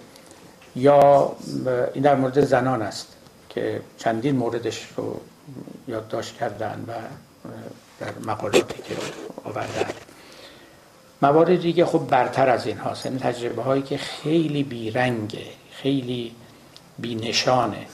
یا 0.76 1.36
این 1.94 2.04
در 2.04 2.16
مورد 2.16 2.42
زنان 2.42 2.82
است 2.82 3.08
که 3.50 3.82
چندین 3.98 4.36
موردش 4.36 4.88
رو 4.98 5.22
یادداشت 5.88 6.36
کردن 6.36 6.86
و 6.88 6.94
در 8.00 8.32
مقالاتی 8.32 8.82
که 8.82 8.96
آوردن. 9.44 9.92
موارد 11.22 11.62
دیگه 11.62 11.86
خب 11.86 12.08
برتر 12.08 12.50
از 12.50 12.68
این 12.68 12.78
هاست 12.78 13.06
یعنی 13.06 13.20
تجربه 13.20 13.62
هایی 13.62 13.82
که 13.82 13.98
خیلی 13.98 14.64
بیرنگه 14.64 15.46
خیلی 15.72 16.36
بینشانه. 17.00 17.86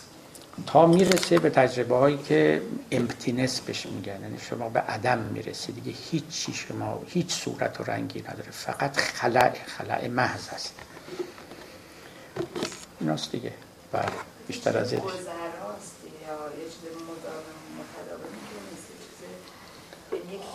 تا 0.66 0.86
می‌رسه 0.86 1.40
به 1.40 1.50
تجربه 1.50 1.96
هایی 1.96 2.18
که 2.18 2.62
امپتینس 2.92 3.60
بهش 3.60 3.86
میگن. 3.86 4.22
یعنی 4.22 4.40
شما 4.50 4.70
به 4.70 4.80
عدم 4.80 5.18
می‌رسه 5.18 5.72
دیگه 5.72 5.92
هیچ 6.12 6.50
شما 6.54 7.02
هیچ 7.08 7.34
صورت 7.34 7.82
و 7.82 7.84
رنگی 7.84 8.22
نداره. 8.22 8.52
فقط 8.52 8.98
خلع 8.98 9.54
خلع 9.66 10.08
محض 10.08 10.50
است 10.50 10.74
ایناست 13.00 13.32
دیگه. 13.32 13.54
بله 13.92 14.06
بیشتر 14.48 14.78
از 14.78 14.94
این. 14.94 15.02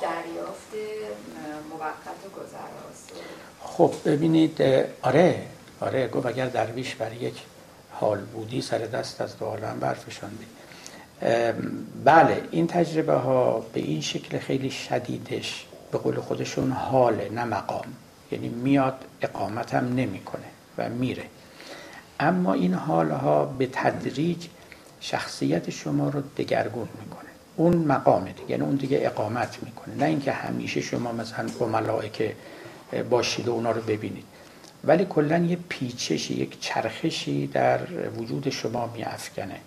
دریافت 0.03 0.73
موقت 1.71 2.27
و 2.27 2.41
گذراست. 2.41 3.13
خب 3.61 3.95
ببینید 4.05 4.63
آره 5.03 5.47
آره 5.81 6.09
گفت 6.09 6.27
اگر 6.27 6.49
درویش 6.49 6.95
برای 6.95 7.17
یک 7.17 7.43
حال 8.03 8.19
بودی 8.19 8.63
سر 8.63 8.79
دست 8.79 9.21
از 9.21 9.39
دو 9.39 9.45
عالم 9.45 9.79
برفشاندی. 9.81 10.47
بله 12.05 12.43
این 12.51 12.67
تجربه 12.67 13.13
ها 13.13 13.67
به 13.73 13.81
این 13.81 14.01
شکل 14.01 14.39
خیلی 14.39 14.71
شدیدش 14.71 15.67
به 15.93 15.99
قول 15.99 16.21
خودشون 16.21 16.73
حاله 16.73 17.29
نه 17.29 17.45
مقام. 17.45 17.85
یعنی 18.33 18.49
میاد 18.49 19.05
اقامت 19.23 19.75
هم 19.75 19.95
نمی‌کنه 19.95 20.45
و 20.79 20.89
میره. 20.89 21.23
اما 22.21 22.53
این 22.53 22.75
حالها 22.75 23.45
به 23.45 23.69
تدریج 23.73 24.47
شخصیت 25.01 25.71
شما 25.71 26.09
رو 26.09 26.23
دگرگون 26.37 26.89
می‌کنه. 27.01 27.31
اون 27.57 27.77
مقامه 27.77 28.33
دیگه 28.33 28.51
یعنی 28.51 28.63
اون 28.63 28.75
دیگه 28.75 29.01
اقامت 29.03 29.59
می‌کنه. 29.63 29.95
نه 29.95 30.05
اینکه 30.05 30.33
همیشه 30.33 30.81
شما 30.81 31.13
مثلا 31.13 31.49
با 31.59 31.67
ملائکه 31.67 32.37
باشید 33.11 33.49
و 33.49 33.53
اونا 33.53 33.71
رو 33.71 33.83
ببینید. 33.83 34.25
ولی 34.85 35.05
کلا 35.05 35.39
یه 35.39 35.59
پیچشی 35.69 36.35
یک 36.35 36.61
چرخشی 36.61 37.47
در 37.47 37.81
وجود 38.09 38.51
شما 38.51 38.87
میافکنه 38.87 39.61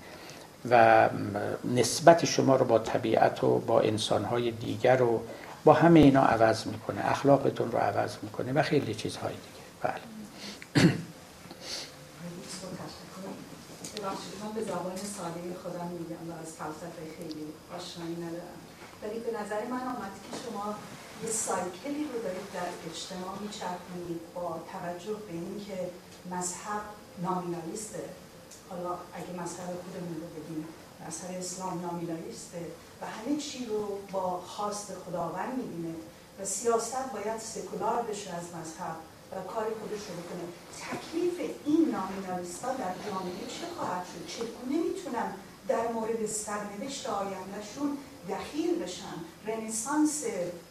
و 0.70 1.10
نسبت 1.76 2.26
شما 2.26 2.56
رو 2.56 2.66
با 2.66 2.80
طبیعت 2.80 3.44
و 3.44 3.60
با 3.60 3.82
انسانهای 3.82 4.52
دیگر 4.52 5.02
و 5.02 5.22
با 5.64 5.74
همه 5.74 6.00
اینا 6.00 6.22
عوض 6.22 6.68
می‌کنه 6.68 7.12
اخلاقتون 7.12 7.72
رو 7.72 7.78
عوض 7.78 8.16
می‌کنه 8.24 8.54
و 8.54 8.62
خیلی 8.62 8.96
چیزهای 8.96 9.34
دیگه. 9.34 9.66
بله. 9.82 10.02
من 14.44 14.54
به 14.56 14.62
زبان 14.62 14.96
ساده 14.96 15.42
خودم 15.64 15.88
میگم 15.88 16.32
و 16.32 16.34
از 16.42 16.54
فلسفه 16.54 17.04
خیلی 17.18 17.46
آشنایی 17.78 18.16
ندارم. 18.16 18.60
ولی 19.04 19.20
به 19.20 19.32
نظر 19.40 19.66
من 19.66 19.82
آمد 19.82 20.14
که 20.24 20.38
شما 20.46 20.76
یه 21.24 21.32
سایکلی 21.32 22.04
رو 22.04 22.22
دارید 22.24 22.52
در 22.54 22.70
اجتماع 22.92 23.40
میچرخونید 23.42 24.20
با 24.36 24.60
توجه 24.72 25.14
به 25.14 25.34
اینکه 25.34 25.90
مذهب 26.32 26.82
نامینالیسته. 27.22 28.10
حالا 28.70 28.90
اگه 29.14 29.42
مذهب 29.42 29.68
خودمون 29.84 30.16
رو 30.22 30.28
بگیم 30.36 30.68
مذهب 31.08 31.40
اسلام 31.40 31.82
نامینالیسته 31.82 32.66
و 33.02 33.06
همه 33.06 33.38
چی 33.38 33.66
رو 33.66 34.00
با 34.12 34.40
خواست 34.40 34.92
خداوند 35.06 35.58
می‌بینه 35.58 35.96
و 36.40 36.46
سیاست 36.46 37.12
باید 37.14 37.40
سکولار 37.40 38.02
بشه 38.02 38.34
از 38.34 38.44
مذهب 38.44 38.96
و 39.32 39.36
کار 39.54 39.64
خودش 39.64 40.04
رو 40.08 40.16
بکنه. 40.22 40.46
تکلیف 40.82 41.56
این 41.66 41.96
نامینالیست 41.96 42.64
ها 42.64 42.72
در 42.72 42.94
جامعه 43.06 43.48
چه 43.48 43.66
خواهد 43.78 44.06
شد؟ 44.06 44.28
چگونه 44.34 44.84
می‌تونن 44.84 45.34
در 45.68 45.88
مورد 45.92 46.26
سرنوشت 46.26 47.10
آیندهشون 47.10 47.98
دخیل 48.30 48.84
بشن. 48.84 49.16
رنسانس 49.48 50.24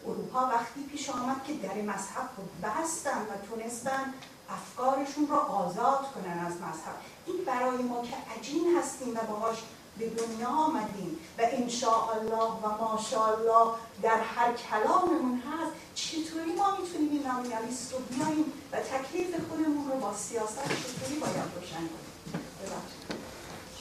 اروپا 0.07 0.39
وقتی 0.39 0.83
پیش 0.91 1.09
آمد 1.09 1.43
که 1.47 1.53
در 1.53 1.73
مذهب 1.73 2.29
رو 2.37 2.43
بستن 2.63 3.21
و 3.21 3.47
تونستن 3.49 4.13
افکارشون 4.49 5.27
رو 5.27 5.35
آزاد 5.35 6.11
کنن 6.13 6.45
از 6.45 6.53
مذهب. 6.53 6.95
این 7.25 7.35
برای 7.45 7.77
ما 7.77 8.01
که 8.01 8.15
عجین 8.39 8.77
هستیم 8.77 9.17
و 9.17 9.19
باهاش 9.19 9.57
به 9.99 10.09
دنیا 10.09 10.47
آمدیم 10.47 11.19
و 11.37 11.41
انشاءالله 11.51 12.51
و 12.63 12.83
ماشاءالله 12.83 13.73
در 14.01 14.19
هر 14.19 14.53
کلاممون 14.53 15.41
هست. 15.41 15.71
چطوری 15.95 16.53
ما 16.53 16.77
می‌تونیم 16.77 17.11
این 17.11 17.27
نامیالیست 17.27 17.93
رو 17.93 17.99
بیاییم 17.99 18.53
و 18.71 18.77
تکلیف 18.79 19.35
خودمون 19.49 19.91
رو 19.91 19.99
با 19.99 20.13
سیاست 20.13 20.63
چطوری 20.63 21.19
باید 21.19 21.51
روشن 21.55 21.75
کنیم؟ 21.75 23.24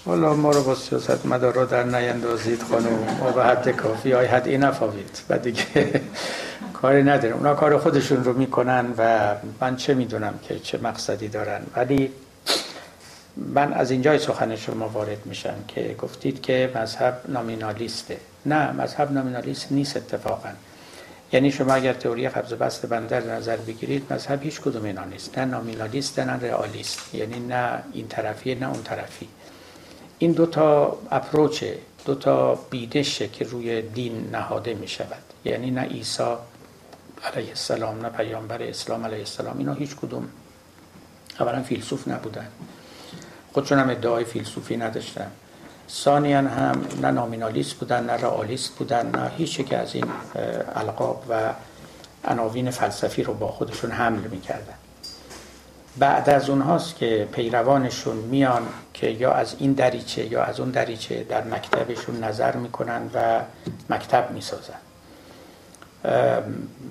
حالا 0.06 0.34
ما 0.34 0.50
رو 0.50 0.62
با 0.62 0.74
سیاست 0.74 1.26
مدارا 1.26 1.64
در 1.64 1.84
نیندازید 1.84 2.62
خانم. 2.62 3.16
ما 3.20 3.30
به 3.30 3.44
حد 3.44 3.68
کافی 3.68 4.12
های 4.12 4.26
حد 4.26 4.48
این 4.48 4.62
نفاوید. 4.62 5.22
و 5.28 5.38
دیگه 5.38 5.64
کاری 6.82 7.02
نداریم. 7.02 7.36
اونا 7.36 7.54
کار 7.54 7.78
خودشون 7.78 8.24
رو 8.24 8.32
می‌کنن 8.32 8.86
و 8.98 9.34
من 9.60 9.76
چه 9.76 9.94
می‌دونم 9.94 10.38
که 10.42 10.58
چه 10.58 10.78
مقصدی 10.78 11.28
دارن. 11.28 11.60
ولی 11.76 12.12
من 13.36 13.72
از 13.72 13.90
اینجای 13.90 14.18
سخن 14.18 14.56
شما 14.56 14.88
وارد 14.88 15.26
میشم 15.26 15.54
که 15.68 15.96
گفتید 16.02 16.42
که 16.42 16.70
مذهب 16.74 17.20
نامینالیسته. 17.28 18.16
نه 18.46 18.72
مذهب 18.72 19.12
نامینالیست 19.12 19.72
نیست 19.72 19.96
اتفاقا. 19.96 20.48
یعنی 21.32 21.52
شما 21.52 21.74
اگر 21.74 21.92
تئوری 21.92 22.28
قبض 22.28 22.52
بست 22.52 22.86
بندر 22.86 23.20
نظر 23.20 23.56
بگیرید 23.56 24.12
مذهب 24.12 24.42
هیچ 24.42 24.60
کدوم 24.60 24.84
اینا 24.84 25.04
نیست. 25.04 25.38
نه 25.38 25.44
نامینالیست 25.44 26.18
نه 26.18 26.32
رئالیست. 26.32 27.14
یعنی 27.14 27.40
نه 27.40 27.82
این 27.92 28.08
طرفی 28.08 28.54
نه 28.54 28.70
اون 28.70 28.82
طرفی. 28.82 29.28
این 30.24 30.32
دو 30.32 30.46
تا 30.46 30.98
اپروچه 31.10 31.78
دو 32.04 32.14
تا 32.14 32.54
بیدشه 32.54 33.28
که 33.28 33.44
روی 33.44 33.82
دین 33.82 34.30
نهاده 34.32 34.74
می 34.74 34.88
شود 34.88 35.22
یعنی 35.44 35.70
نه 35.70 35.80
عیسی 35.80 36.22
علیه 37.24 37.48
السلام 37.48 38.00
نه 38.00 38.08
پیامبر 38.08 38.62
اسلام 38.62 39.04
علیه 39.04 39.18
السلام. 39.18 39.58
اینا 39.58 39.72
هیچ 39.72 39.96
کدوم 39.96 40.28
اولا 41.40 41.62
فیلسوف 41.62 42.08
نبودن. 42.08 42.46
خودشون 43.52 43.78
هم 43.78 43.90
ادعای 43.90 44.24
فیلسوفی 44.24 44.76
نداشتن. 44.76 45.30
ثانیا 45.90 46.38
هم 46.38 46.86
نه 47.02 47.10
نامینالیست 47.10 47.74
بودن 47.74 48.04
نه 48.04 48.12
رئالیست 48.12 48.74
بودن 48.74 49.10
نه 49.10 49.30
هیچ 49.36 49.60
که 49.60 49.76
از 49.76 49.94
این 49.94 50.04
القاب 50.74 51.24
و 51.28 51.52
عناوین 52.24 52.70
فلسفی 52.70 53.22
رو 53.22 53.34
با 53.34 53.48
خودشون 53.48 53.90
حمل 53.90 54.28
می‌کردن. 54.28 54.74
بعد 55.98 56.30
از 56.30 56.50
اونهاست 56.50 56.96
که 56.96 57.28
پیروانشون 57.32 58.16
میان 58.16 58.62
که 58.94 59.10
یا 59.10 59.32
از 59.32 59.56
این 59.58 59.72
دریچه 59.72 60.26
یا 60.26 60.42
از 60.42 60.60
اون 60.60 60.70
دریچه 60.70 61.24
در 61.24 61.44
مکتبشون 61.44 62.24
نظر 62.24 62.56
می‌کنن 62.56 63.10
و 63.14 63.40
مکتب 63.90 64.30
می‌سازن. 64.30 64.74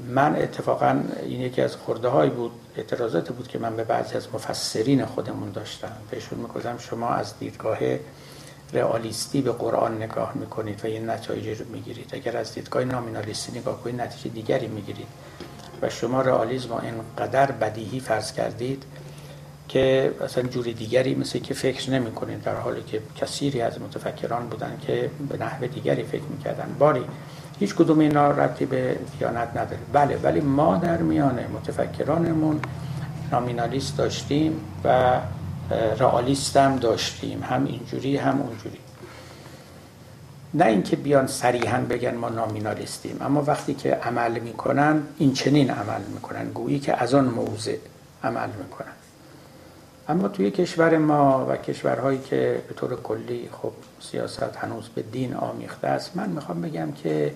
من 0.08 0.36
اتفاقا 0.36 1.00
این 1.22 1.42
یکی 1.42 1.62
از 1.62 1.76
خورده 1.76 2.08
هایی 2.08 2.30
بود 2.30 2.52
اعتراضات 2.78 3.30
بود 3.30 3.48
که 3.48 3.60
من 3.60 3.76
به 3.76 3.84
بعضی 3.84 4.16
از 4.16 4.28
مفسرین 4.34 5.06
خودمون 5.06 5.52
داشتم. 5.52 5.92
بهشون 6.12 6.40
می‌گفتم 6.40 6.78
شما 6.78 7.10
از 7.10 7.40
دیدگاه 7.40 7.78
رئالیستی 8.74 9.42
به 9.42 9.52
قرآن 9.52 9.98
نگاه 9.98 10.32
می‌کنید 10.36 10.82
و 10.84 10.88
این 10.88 11.10
نتایج 11.10 11.60
رو 11.60 11.66
می‌گیرید. 11.72 12.10
اگر 12.14 12.38
از 12.38 12.54
دیدگاه 12.54 12.84
نامینالیستی 12.84 13.60
نگاه 13.60 13.84
کنید 13.84 14.02
نتیجه 14.02 14.30
دیگری 14.30 14.68
می‌گیرید. 14.68 15.08
و 15.82 15.90
شما 15.90 16.22
رئالیسم 16.22 16.70
رو 16.70 16.82
اینقدر 16.82 17.52
بدیهی 17.52 18.00
فرض 18.00 18.32
کردید 18.32 18.84
که 19.70 20.14
اصلا 20.24 20.44
جور 20.44 20.66
دیگری 20.66 21.16
مثل 21.16 21.40
که 21.40 21.54
فکر 21.54 21.92
نمی 21.92 22.12
کنید 22.12 22.44
در 22.44 22.56
حالی 22.56 22.84
که 22.84 23.02
کثیری 23.22 23.62
از 23.62 23.82
متفکران 23.82 24.48
بودن 24.48 24.78
که 24.88 25.10
به 25.30 25.38
نحو 25.38 25.68
دیگری 25.68 26.04
فکر 26.04 26.24
می‌کردن. 26.24 26.76
باری 26.80 27.06
هیچ 27.60 27.76
کدوم 27.76 28.00
اینا 28.00 28.32
ربطی 28.32 28.66
به 28.66 28.98
دیانت 29.20 29.50
نداره. 29.50 29.80
بله 29.94 30.18
ولی 30.24 30.40
ما 30.40 30.78
در 30.78 30.98
میان 30.98 31.40
متفکرانمون 31.54 32.60
نامینالیست 33.32 33.98
داشتیم 33.98 34.62
و 34.84 35.20
رئالیست 36.00 36.58
هم 36.58 36.76
داشتیم. 36.76 37.44
هم 37.44 37.66
اینجوری 37.66 38.18
هم 38.18 38.42
اونجوری. 38.42 38.78
نه 40.54 40.66
اینکه 40.66 40.96
بیان 40.96 41.28
صریحا 41.28 41.78
بگن 41.78 42.16
ما 42.16 42.30
نامینالیستیم 42.30 43.18
اما 43.22 43.44
وقتی 43.44 43.74
که 43.74 43.96
عمل 43.96 44.40
می‌کنن 44.40 45.02
این 45.18 45.34
چنین 45.34 45.70
عمل 45.70 46.02
می‌کنن. 46.14 46.50
گویی 46.50 46.80
که 46.80 47.02
از 47.02 47.14
آن 47.14 47.26
موضع 47.26 47.76
عمل 48.24 48.50
می‌کنن. 48.50 48.94
اما 50.08 50.28
توی 50.28 50.52
کشور 50.52 50.98
ما 50.98 51.46
و 51.50 51.58
کشورهایی 51.58 52.20
که 52.20 52.62
به 52.68 52.74
طور 52.74 53.02
کلی 53.02 53.50
خب 53.62 53.72
سیاست 54.02 54.56
هنوز 54.56 54.90
به 54.90 55.02
دین 55.02 55.34
آمیخته 55.34 55.88
است 55.88 56.18
من 56.18 56.30
می‌خوام 56.30 56.62
بگم 56.62 56.92
که 56.92 57.34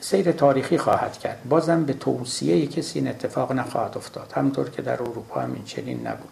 سیر 0.00 0.32
تاریخی 0.32 0.78
خواهد 0.78 1.18
کرد. 1.18 1.38
بازم 1.48 1.84
به 1.84 1.92
توصیه 1.92 2.66
کسی 2.66 2.98
این 2.98 3.08
اتفاق 3.08 3.52
نخواهد 3.52 3.96
افتاد. 3.96 4.32
همطور 4.36 4.70
که 4.70 4.82
در 4.82 5.02
اروپا 5.02 5.40
هم 5.40 5.52
این 5.54 5.64
چنین 5.64 6.06
نبود. 6.06 6.28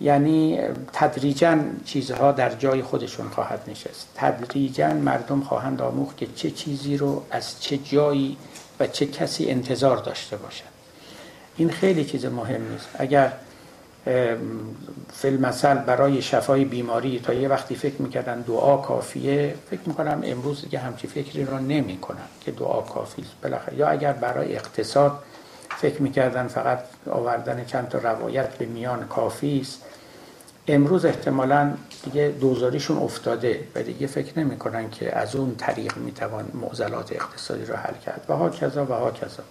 یعنی 0.00 0.60
تدریجا 0.92 1.58
چیزها 1.84 2.32
در 2.32 2.54
جای 2.54 2.82
خودشون 2.82 3.28
خواهد 3.28 3.60
نشست. 3.68 4.08
تدریجا 4.14 4.88
مردم 4.88 5.40
خواهند 5.40 5.82
آموخت 5.82 6.16
که 6.16 6.26
چه 6.26 6.50
چیزی 6.50 6.96
رو 6.96 7.22
از 7.30 7.62
چه 7.62 7.76
جایی 7.76 8.36
و 8.80 8.86
چه 8.86 9.06
کسی 9.06 9.50
انتظار 9.50 9.96
داشته 9.96 10.36
باشد. 10.36 10.76
این 11.56 11.70
خیلی 11.70 12.04
چیز 12.04 12.24
مهم 12.24 12.72
نیست. 12.72 12.88
اگر 12.98 13.32
فیلم 15.12 15.40
مثل 15.40 15.74
برای 15.74 16.22
شفای 16.22 16.64
بیماری 16.64 17.20
تا 17.20 17.32
یه 17.32 17.48
وقتی 17.48 17.74
فکر 17.74 18.02
می‌کردن 18.02 18.40
دعا 18.40 18.76
کافیه 18.76 19.54
فکر 19.70 19.80
می‌کنم 19.86 20.20
امروز 20.24 20.62
دیگه 20.62 20.78
همچی 20.78 21.06
فکری 21.06 21.44
رو 21.44 21.58
نمی 21.58 21.98
که 22.40 22.52
دعا 22.52 22.80
کافی 22.80 23.24
بالاخره 23.42 23.76
یا 23.76 23.88
اگر 23.88 24.12
برای 24.12 24.56
اقتصاد 24.56 25.18
فکر 25.78 26.02
می‌کردن 26.02 26.46
فقط 26.46 26.78
آوردن 27.10 27.64
چند 27.64 27.88
تا 27.88 27.98
روایت 27.98 28.48
به 28.58 28.66
میان 28.66 29.06
کافی 29.06 29.60
است. 29.60 29.82
امروز 30.68 31.04
احتمالا 31.04 31.74
دیگه 32.04 32.34
دوزاریشون 32.40 32.98
افتاده 32.98 33.60
و 33.74 33.82
دیگه 33.82 34.06
فکر 34.06 34.38
نمی‌کنن 34.38 34.90
که 34.90 35.16
از 35.16 35.36
اون 35.36 35.54
طریق 35.56 35.96
می‌توان 35.96 36.44
معضلات 36.54 37.12
اقتصادی 37.12 37.64
رو 37.64 37.76
حل 37.76 37.94
کرد. 38.04 38.24
و 38.28 38.32
ها 38.32 38.50
کذا 38.50 38.84
و 38.84 38.92
ها 38.92 39.10
کذا 39.10 39.42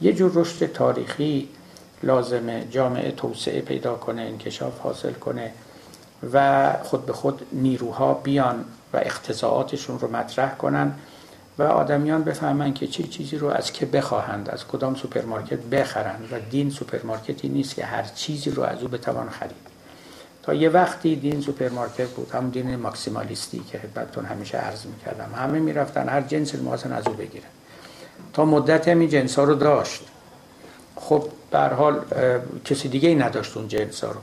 یه 0.00 0.12
جور 0.12 0.32
رشد 0.34 0.72
تاریخی 0.72 1.48
لازمه 2.02 2.66
جامعه 2.70 3.10
توسعه 3.10 3.60
پیدا 3.60 3.94
کنه 3.94 4.22
انکشاف 4.22 4.78
حاصل 4.78 5.12
کنه 5.12 5.52
و 6.32 6.72
خود 6.82 7.06
به 7.06 7.12
خود 7.12 7.46
نیروها 7.52 8.14
بیان 8.14 8.64
و 8.92 8.96
اقتضائاتشون 8.96 9.98
رو 9.98 10.16
مطرح 10.16 10.54
کنن 10.54 10.92
و 11.58 11.62
آدمیان 11.62 12.24
بفهمن 12.24 12.74
که 12.74 12.86
چه 12.86 13.02
چی 13.02 13.08
چیزی 13.08 13.36
رو 13.36 13.48
از 13.48 13.72
که 13.72 13.86
بخواهند 13.86 14.50
از 14.50 14.66
کدام 14.66 14.94
سوپرمارکت 14.94 15.58
بخرند 15.58 16.28
و 16.32 16.40
دین 16.50 16.70
سوپرمارکتی 16.70 17.48
نیست 17.48 17.74
که 17.74 17.84
هر 17.84 18.02
چیزی 18.02 18.50
رو 18.50 18.62
از 18.62 18.82
او 18.82 18.88
بتوان 18.88 19.28
خرید. 19.28 19.66
تا 20.42 20.54
یه 20.54 20.68
وقتی 20.68 21.16
دین 21.16 21.40
سوپرمارکت 21.40 22.08
بود 22.08 22.30
هم 22.30 22.50
دین 22.50 22.76
maximalist 22.76 23.54
ی 23.54 23.62
که 23.72 23.78
خدمتتون 23.78 24.24
همیشه 24.24 24.58
عرض 24.58 24.86
می‌کردم. 24.86 25.30
همه 25.36 25.58
می‌رفتن 25.58 26.08
هر 26.08 26.20
جنس 26.20 26.54
رو 26.54 26.92
از 26.92 27.06
او 27.06 27.14
بگیرن. 27.14 27.46
تا 28.32 28.44
مدت 28.44 28.88
همین 28.88 29.08
جنس 29.08 29.38
ها 29.38 29.44
رو 29.44 29.54
داشت. 29.54 30.02
خب 30.96 31.28
در 31.50 31.72
حال 31.72 32.00
کسی 32.64 32.88
دیگه 32.88 33.08
ای 33.08 33.14
نداشت 33.14 33.56
اون 33.56 33.68
جنس 33.68 34.04
ها 34.04 34.10
رو. 34.10 34.20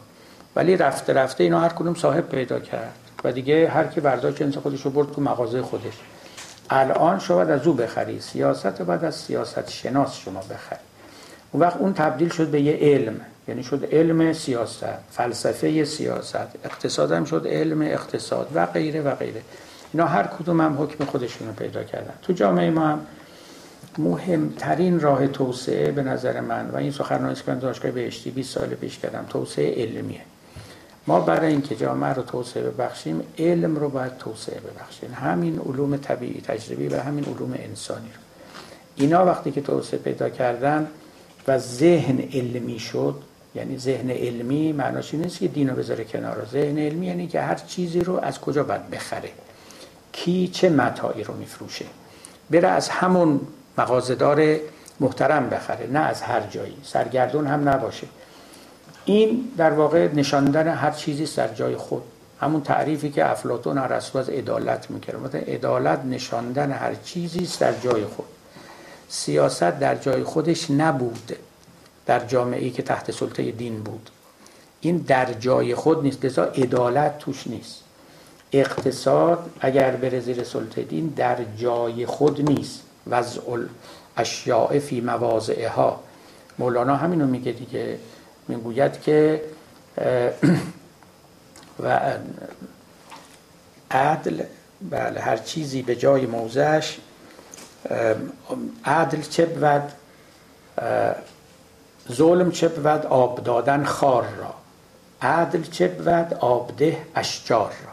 ولی 0.56 0.78
رفته 0.78 1.14
رفته 1.14 1.44
اینا 1.44 1.60
هر 1.60 1.70
کدوم 1.70 1.94
صاحب 1.94 2.30
پیدا 2.30 2.60
کرد 2.60 2.94
و 3.24 3.32
دیگه 3.32 3.70
هر 3.70 3.84
کی 3.84 4.02
برداشت 4.02 4.38
جنس 4.38 4.58
خودش 4.58 4.82
رو 4.82 4.92
برد 4.92 5.12
تو 5.12 5.22
مغازه 5.22 5.62
خودش. 5.62 5.94
الان 6.70 7.20
شما 7.20 7.42
از 7.42 7.68
او 7.68 7.74
بخری. 7.74 8.20
سیاست 8.20 8.82
بعد 8.82 9.06
از 9.06 9.16
سیاست 9.16 9.70
شناس 9.70 10.18
شما 10.18 10.40
بخری. 10.40 10.80
اون 11.52 11.64
وقت 11.64 11.78
اون 11.78 11.94
تبدیل 11.94 12.30
شد 12.30 12.48
به 12.48 12.62
یه 12.62 12.78
علم. 12.82 13.22
یعنی 13.48 13.64
شد 13.64 13.88
علم 13.92 14.34
سیاست 14.34 14.86
فلسفه 15.12 15.86
سیاست. 15.86 16.48
اقتصاد 16.66 17.12
هم 17.12 17.26
شد 17.26 17.48
علم 17.48 17.82
اقتصاد 17.82 18.48
و 18.56 18.66
غیره 18.66 19.02
و 19.02 19.16
غیره. 19.16 19.42
اینا 19.94 20.06
هر 20.06 20.24
کدوم 20.24 20.62
هم 20.62 20.82
حکم 20.82 21.06
خودشون 21.06 21.48
رو 21.48 21.54
پیدا 21.54 21.84
کردن. 21.84 22.14
تو 22.22 22.34
جامعه 22.34 22.70
ما 22.70 22.88
هم 22.88 23.00
مهمترین 23.98 25.00
راه 25.00 25.28
توسعه 25.28 25.92
به 25.92 26.04
نظر 26.04 26.40
من 26.42 26.70
و 26.70 26.76
این 26.76 26.92
سخنرانی 26.92 27.36
که 27.36 27.42
من 27.48 27.60
دانشگاه 27.60 27.92
بهشتی 27.92 28.32
20 28.32 28.54
سال 28.54 28.68
پیش 28.68 29.00
کردم 29.00 29.26
توسعه 29.30 29.84
علمیه. 29.84 30.22
ما 31.08 31.20
برای 31.20 31.52
اینکه 31.52 31.76
جامعه 31.76 32.14
رو 32.14 32.22
توسعه 32.22 32.64
ببخشیم 32.64 33.22
علم 33.40 33.76
رو 33.76 33.90
باید 33.90 34.18
توسعه 34.18 34.60
ببخشیم. 34.60 35.14
همین 35.14 35.60
علوم 35.60 35.98
طبیعی 35.98 36.42
تجربی 36.42 36.88
و 36.88 37.00
همین 37.00 37.26
علوم 37.26 37.54
انسانی 37.54 38.08
رو. 38.14 38.22
اینا 38.96 39.26
وقتی 39.26 39.52
که 39.52 39.62
توسعه 39.62 40.00
پیدا 40.00 40.30
کردن 40.30 40.88
و 41.48 41.60
ذهن 41.60 42.20
علمی 42.34 42.80
شد 42.80 43.16
یعنی 43.56 43.78
ذهن 43.78 44.10
علمی 44.10 44.72
معناش 44.72 45.14
نیست 45.14 45.40
که 45.40 45.48
دین 45.48 45.70
رو 45.70 45.76
بذاره 45.76 46.04
کنار. 46.04 46.48
ذهن 46.52 46.78
علمی 46.78 47.06
یعنی 47.08 47.28
که 47.28 47.42
هر 47.42 47.56
چیزی 47.56 48.00
رو 48.00 48.20
از 48.20 48.42
کجا 48.42 48.64
باید 48.64 48.90
بخره. 48.90 49.30
کی 50.12 50.48
چه 50.48 50.70
متاعی 50.70 51.24
رو 51.24 51.34
میفروشه. 51.34 51.86
بره 52.52 52.68
از 52.68 52.90
همون 52.90 53.42
مغازدار 53.78 54.58
محترم 55.00 55.50
بخره 55.50 55.88
نه 55.88 56.00
از 56.00 56.22
هر 56.22 56.42
جایی. 56.42 56.78
سرگردون 56.84 57.48
هم 57.48 57.70
نباشه. 57.70 58.08
این 59.06 59.52
در 59.58 59.72
واقع 59.72 60.08
نشاندن 60.14 60.68
هر 60.68 60.92
چیزی 60.92 61.36
در 61.36 61.54
جای 61.54 61.76
خود. 61.76 62.04
همون 62.42 62.62
تعریفی 62.62 63.10
که 63.12 63.32
افلاطون 63.32 63.78
ارسطو 63.78 64.20
از 64.20 64.30
عدالت 64.30 64.92
می‌کرد. 64.92 65.16
مثلا 65.16 65.42
عدالت 65.42 66.06
نشاندن 66.06 66.72
هر 66.72 66.96
چیزی 66.96 67.50
در 67.60 67.74
جای 67.74 68.06
خود. 68.06 68.26
سیاست 69.10 69.80
در 69.80 69.96
جای 69.96 70.24
خودش 70.24 70.72
نبود. 70.72 71.36
در 72.06 72.26
جامعه 72.26 72.64
ای 72.64 72.72
که 72.72 72.84
تحت 72.84 73.12
سلطه 73.12 73.52
دین 73.52 73.84
بود. 73.84 74.10
این 74.82 74.98
در 74.98 75.34
جای 75.34 75.76
خود 75.76 76.04
نیست. 76.04 76.26
لذا 76.26 76.44
عدالت 76.44 77.18
توش 77.18 77.48
نیست. 77.48 77.84
اقتصاد 78.52 79.50
اگر 79.60 79.92
بره 79.92 80.20
زیر 80.20 80.44
سلطه 80.44 80.84
دین 80.84 81.08
در 81.08 81.38
جای 81.58 82.06
خود 82.06 82.50
نیست. 82.50 82.83
وضع 83.08 83.42
اشیاء 84.18 84.80
فی 84.80 85.02
مواضعها. 85.02 86.04
مولانا 86.60 86.96
همینو 86.96 87.28
میگه 87.28 87.52
دیگه. 87.52 88.00
می‌گوید 88.48 89.02
که 89.02 89.42
و 91.84 92.00
عدل 93.92 94.44
بله 94.90 95.20
هر 95.20 95.38
چیزی 95.38 95.82
به 95.82 95.96
جای 95.96 96.26
موضعش 96.26 97.00
عدل 98.86 99.22
چه 99.22 99.46
بود؟ 99.46 99.92
ظلم 102.12 102.52
چه 102.52 102.68
بود؟ 102.68 103.06
آب 103.06 103.44
دادن 103.44 103.84
خار 103.84 104.24
را. 104.38 104.54
عدل 105.22 105.62
چه 105.62 105.88
بود؟ 105.88 106.38
آبده 106.40 106.98
اشجار 107.16 107.74
را. 107.86 107.93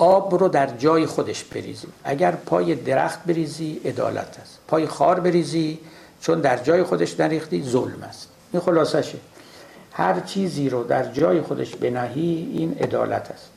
آب 0.00 0.34
رو 0.34 0.48
در 0.48 0.66
جای 0.66 1.06
خودش 1.06 1.44
بریزی. 1.44 1.86
اگر 2.04 2.30
پای 2.32 2.74
درخت 2.74 3.24
بریزی 3.24 3.80
عدالت 3.84 4.38
است. 4.42 4.58
پای 4.68 4.86
خار 4.86 5.20
بریزی 5.20 5.78
چون 6.20 6.40
در 6.40 6.56
جای 6.56 6.82
خودش 6.82 7.20
نریختی 7.20 7.62
ظلم 7.62 8.02
است. 8.02 8.28
این 8.52 8.62
خلاصشه 8.62 9.18
هر 9.92 10.20
چیزی 10.20 10.68
رو 10.68 10.84
در 10.84 11.12
جای 11.12 11.40
خودش 11.40 11.76
بنهی 11.76 12.50
این 12.52 12.76
عدالت 12.80 13.30
است. 13.30 13.50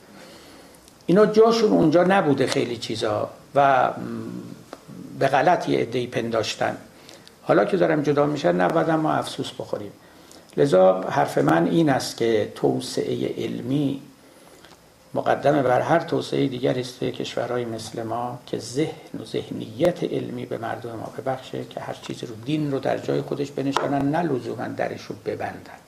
اینا 1.06 1.26
جاشون 1.26 1.72
اونجا 1.72 2.03
نبوده 2.03 2.48
خیلی 2.48 2.78
چیزا 2.78 3.30
و 3.56 3.90
به 5.20 5.28
غلط 5.28 5.70
یه 5.70 5.80
عده‌ای 5.80 6.07
پنداشتن. 6.07 6.78
حالا 7.44 7.65
که 7.65 7.78
دارم 7.78 8.02
جدا 8.02 8.26
میشن 8.26 8.56
نباید 8.56 8.90
ما 8.90 9.14
افسوس 9.14 9.52
بخوریم. 9.52 9.91
لذا 10.57 11.02
حرف 11.02 11.38
من 11.38 11.68
این 11.68 11.90
است 11.90 12.18
که 12.18 12.52
توسعه 12.56 13.34
علمی 13.38 14.02
مقدمه 15.14 15.61
بر 15.61 15.81
هر 15.81 15.99
توسعه 15.99 16.48
دیگر 16.48 16.80
است 16.80 16.99
کشورهای 16.99 17.65
مثل 17.65 18.03
ما 18.03 18.40
که 18.45 18.60
ذهن 18.60 19.19
و 19.22 19.26
ذهنیت 19.26 20.03
علمی 20.03 20.45
به 20.45 20.57
مردم 20.57 20.90
ما 20.90 21.14
ببخشه 21.18 21.65
که 21.69 21.80
هر 21.80 21.94
چیزی 22.02 22.26
رو 22.26 22.35
دین 22.45 22.72
رو 22.72 22.80
در 22.80 22.98
جای 22.98 23.22
خودش 23.22 23.52
بنشانن 23.52 24.11
نه 24.11 24.22
لزوما 24.22 24.68
درش 24.68 25.02
رو 25.02 25.15
ببندن. 25.26 25.84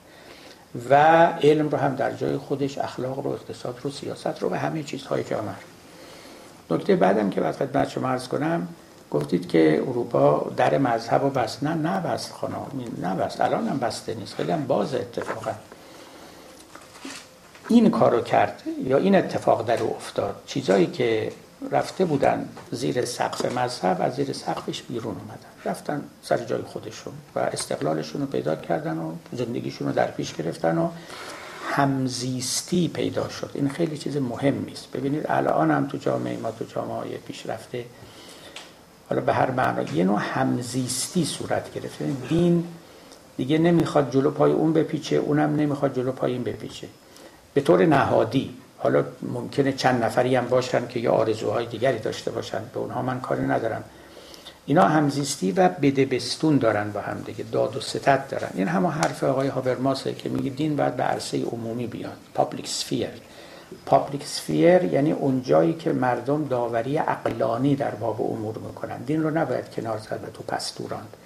و 0.90 1.26
علم 1.26 1.68
رو 1.68 1.78
هم 1.78 1.94
در 1.94 2.12
جای 2.12 2.36
خودش 2.36 2.78
اخلاق 2.78 3.18
رو 3.18 3.30
اقتصاد 3.30 3.78
رو 3.82 3.90
سیاست 3.90 4.42
رو 4.42 4.50
و 4.50 4.54
همه 4.54 4.82
چیزهای 4.82 5.24
جامعه 5.24 5.54
نکته 6.70 6.96
بعدم 6.96 7.30
که 7.30 7.40
بعد 7.40 7.56
خدمت 7.56 7.88
شما 7.88 8.08
عرض 8.08 8.28
کنم 8.28 8.68
گفتید 9.10 9.48
که 9.48 9.82
اروپا 9.88 10.52
در 10.56 10.78
مذهب 10.78 11.24
و 11.24 11.30
بست 11.30 11.62
نه 11.62 11.74
نه 11.74 12.00
بست 12.00 12.32
خانم 12.32 12.66
نه 13.02 13.14
بست 13.14 13.40
الان 13.40 13.68
هم 13.68 13.78
بسته 13.78 14.14
نیست 14.14 14.34
خیلی 14.34 14.52
هم 14.52 14.66
باز 14.66 14.94
اتفاقا. 14.94 15.50
این 17.68 17.90
کارو 17.90 18.20
کرد 18.20 18.62
یا 18.84 18.98
این 18.98 19.14
اتفاق 19.14 19.66
در 19.66 19.82
او 19.82 19.96
افتاد؟ 19.96 20.36
چیزایی 20.46 20.86
که 20.86 21.32
رفته 21.70 22.04
بودن 22.04 22.48
زیر 22.70 23.04
سقف 23.04 23.58
مذهب 23.58 24.02
از 24.02 24.14
زیر 24.14 24.32
سقفش 24.32 24.82
بیرون 24.82 25.16
اومدن. 25.16 25.70
رفتن 25.70 26.02
سر 26.22 26.36
جای 26.36 26.62
خودشون 26.62 27.12
و 27.34 27.38
استقلالشون 27.38 28.20
رو 28.20 28.26
پیدا 28.26 28.56
کردن 28.56 28.98
و 28.98 29.12
زندگیشون 29.32 29.88
رو 29.88 29.94
در 29.94 30.10
پیش 30.10 30.34
گرفتن 30.34 30.78
و 30.78 30.88
همزیستی 31.70 32.88
پیدا 32.88 33.28
شد. 33.28 33.50
این 33.54 33.68
خیلی 33.68 33.98
چیز 33.98 34.16
مهمی 34.16 34.72
است 34.72 34.92
ببینید 34.92 35.26
الان 35.28 35.70
هم 35.70 35.86
تو 35.86 35.98
جامعه 35.98 36.36
ما 36.36 36.50
تو 36.50 36.64
جامعه 36.64 36.96
های 36.96 37.16
پیشرفته 37.16 37.84
حالا 39.08 39.22
به 39.22 39.32
هر 39.32 39.50
معنا 39.50 39.82
یه 39.82 40.04
نوع 40.04 40.20
همزیستی 40.20 41.24
صورت 41.24 41.74
گرفته. 41.74 42.04
دین 42.28 42.64
دیگه 43.36 43.58
نمی‌خواد 43.58 44.10
جلو 44.10 44.30
پای 44.30 44.52
اون 44.52 44.72
بپیچه 44.72 45.16
اونم 45.16 45.56
نمی‌خواد 45.56 45.96
جلو 45.96 46.12
پای 46.12 46.32
این 46.32 46.42
بپیچه. 46.42 46.88
به 47.56 47.62
طور 47.62 47.86
نهادی 47.86 48.54
حالا 48.78 49.04
ممکنه 49.22 49.72
چند 49.72 50.04
نفری 50.04 50.36
هم 50.36 50.48
باشن 50.48 50.88
که 50.88 51.00
یه 51.00 51.10
آرزوهای 51.10 51.66
دیگری 51.66 51.98
داشته 51.98 52.30
باشن 52.30 52.60
به 52.74 52.80
اونها 52.80 53.02
من 53.02 53.20
کاری 53.20 53.42
ندارم. 53.42 53.84
اینا 54.66 54.84
همزیستی 54.84 55.52
و 55.52 55.68
بده 55.68 56.02
بستون 56.02 56.58
دارن 56.58 56.92
با 56.92 57.00
هم 57.00 57.22
دیگه 57.26 57.44
داد 57.52 57.76
و 57.76 57.80
ستد 57.80 58.28
دارن. 58.28 58.48
این 58.54 58.68
همه 58.68 58.88
حرف 58.88 59.24
آقای 59.24 59.48
هابرماسه 59.48 60.14
که 60.14 60.28
میگه 60.28 60.50
دین 60.50 60.76
باید 60.76 60.96
به 60.96 61.02
عرصه 61.02 61.44
عمومی 61.44 61.86
بیاد. 61.86 62.16
public 62.34 62.68
sphere 62.68 63.08
public 63.86 64.24
sphere 64.24 64.84
یعنی 64.84 65.12
اون 65.12 65.42
جایی 65.42 65.72
که 65.72 65.92
مردم 65.92 66.44
داوری 66.44 66.98
عقلانی 66.98 67.76
در 67.76 67.90
باب 67.90 68.32
امور 68.32 68.58
می‌کنن. 68.58 68.98
دین 68.98 69.22
رو 69.22 69.30
نباید 69.30 69.70
کنار 69.70 69.98
زد 69.98 70.20
و 70.26 70.30
تو 70.30 70.42
پستو 70.42 70.84
راند 70.84 71.16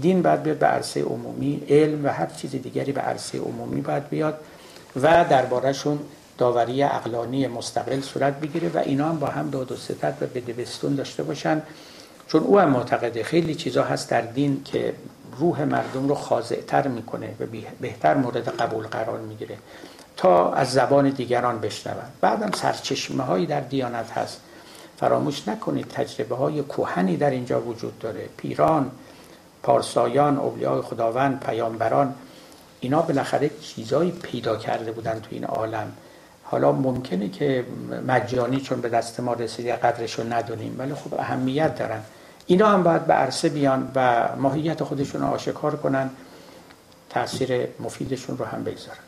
دین 0.00 0.22
باید 0.22 0.42
بیاد 0.42 0.58
به 0.58 0.66
عرصه 0.66 1.02
عمومی 1.02 1.62
علم 1.68 2.04
و 2.04 2.08
هر 2.08 2.26
چیز 2.26 2.50
دیگری 2.50 2.92
به 2.92 3.00
عرصه 3.00 3.38
عمومی 3.38 3.80
باید 3.80 4.08
بیاد. 4.08 4.38
و 5.02 5.24
دربارهشون 5.24 5.98
داوری 6.38 6.82
اقلانی 6.82 7.46
مستقل 7.46 8.00
صورت 8.00 8.40
بگیره 8.40 8.68
و 8.68 8.78
اینا 8.78 9.08
هم 9.08 9.18
با 9.18 9.26
هم 9.26 9.50
داد 9.50 9.72
و 9.72 9.76
ستت 9.76 10.14
و 10.20 10.26
بدبستون 10.26 10.94
داشته 10.94 11.22
باشن. 11.22 11.62
چون 12.28 12.42
او 12.42 12.58
هم 12.58 12.70
معتقده 12.70 13.22
خیلی 13.22 13.54
چیزا 13.54 13.84
هست 13.84 14.10
در 14.10 14.20
دین 14.20 14.62
که 14.64 14.94
روح 15.38 15.64
مردم 15.64 16.08
رو 16.08 16.14
خاضعتر 16.14 16.88
می‌کنه 16.88 17.34
و 17.40 17.44
بهتر 17.80 18.14
مورد 18.14 18.48
قبول 18.48 18.86
قرار 18.86 19.18
می‌گیره 19.18 19.56
تا 20.16 20.52
از 20.52 20.72
زبان 20.72 21.10
دیگران 21.10 21.60
بشنون 21.60 21.96
بعدم 22.20 22.50
سرچشمه 22.50 23.22
هایی 23.22 23.46
در 23.46 23.60
دیانت 23.60 24.10
هست. 24.10 24.40
فراموش 24.96 25.48
نکنید 25.48 25.88
تجربه 25.88 26.36
های 26.36 26.62
کوهنی 26.62 27.16
در 27.16 27.30
اینجا 27.30 27.60
وجود 27.60 27.98
داره. 27.98 28.28
پیران 28.36 28.90
پارسایان 29.62 30.38
اولیاء 30.38 30.82
خداوند 30.82 31.40
پیامبران 31.40 32.14
اینا 32.80 33.02
بالاخره 33.02 33.50
چیزایی 33.60 34.10
پیدا 34.10 34.56
کرده 34.56 34.92
بودن 34.92 35.20
تو 35.20 35.28
این 35.30 35.44
عالم. 35.44 35.92
حالا 36.44 36.72
ممکنه 36.72 37.28
که 37.28 37.64
مجانی 38.06 38.60
چون 38.60 38.80
به 38.80 38.88
دست 38.88 39.20
ما 39.20 39.32
رسیده 39.32 39.76
قدرش 39.76 40.14
رو 40.14 40.32
ندونیم 40.32 40.74
ولی 40.78 40.94
خب 40.94 41.14
اهمیت 41.14 41.78
دارن. 41.78 42.00
اینا 42.46 42.68
هم 42.68 42.82
باید 42.82 43.06
به 43.06 43.14
عرصه 43.14 43.48
بیان 43.48 43.92
و 43.94 44.28
ماهیت 44.36 44.82
خودشون 44.84 45.20
رو 45.20 45.26
آشکار 45.26 45.76
کنن 45.76 46.10
تاثیر 47.10 47.68
مفیدشون 47.80 48.38
رو 48.38 48.44
هم 48.44 48.64
بگذارن. 48.64 49.07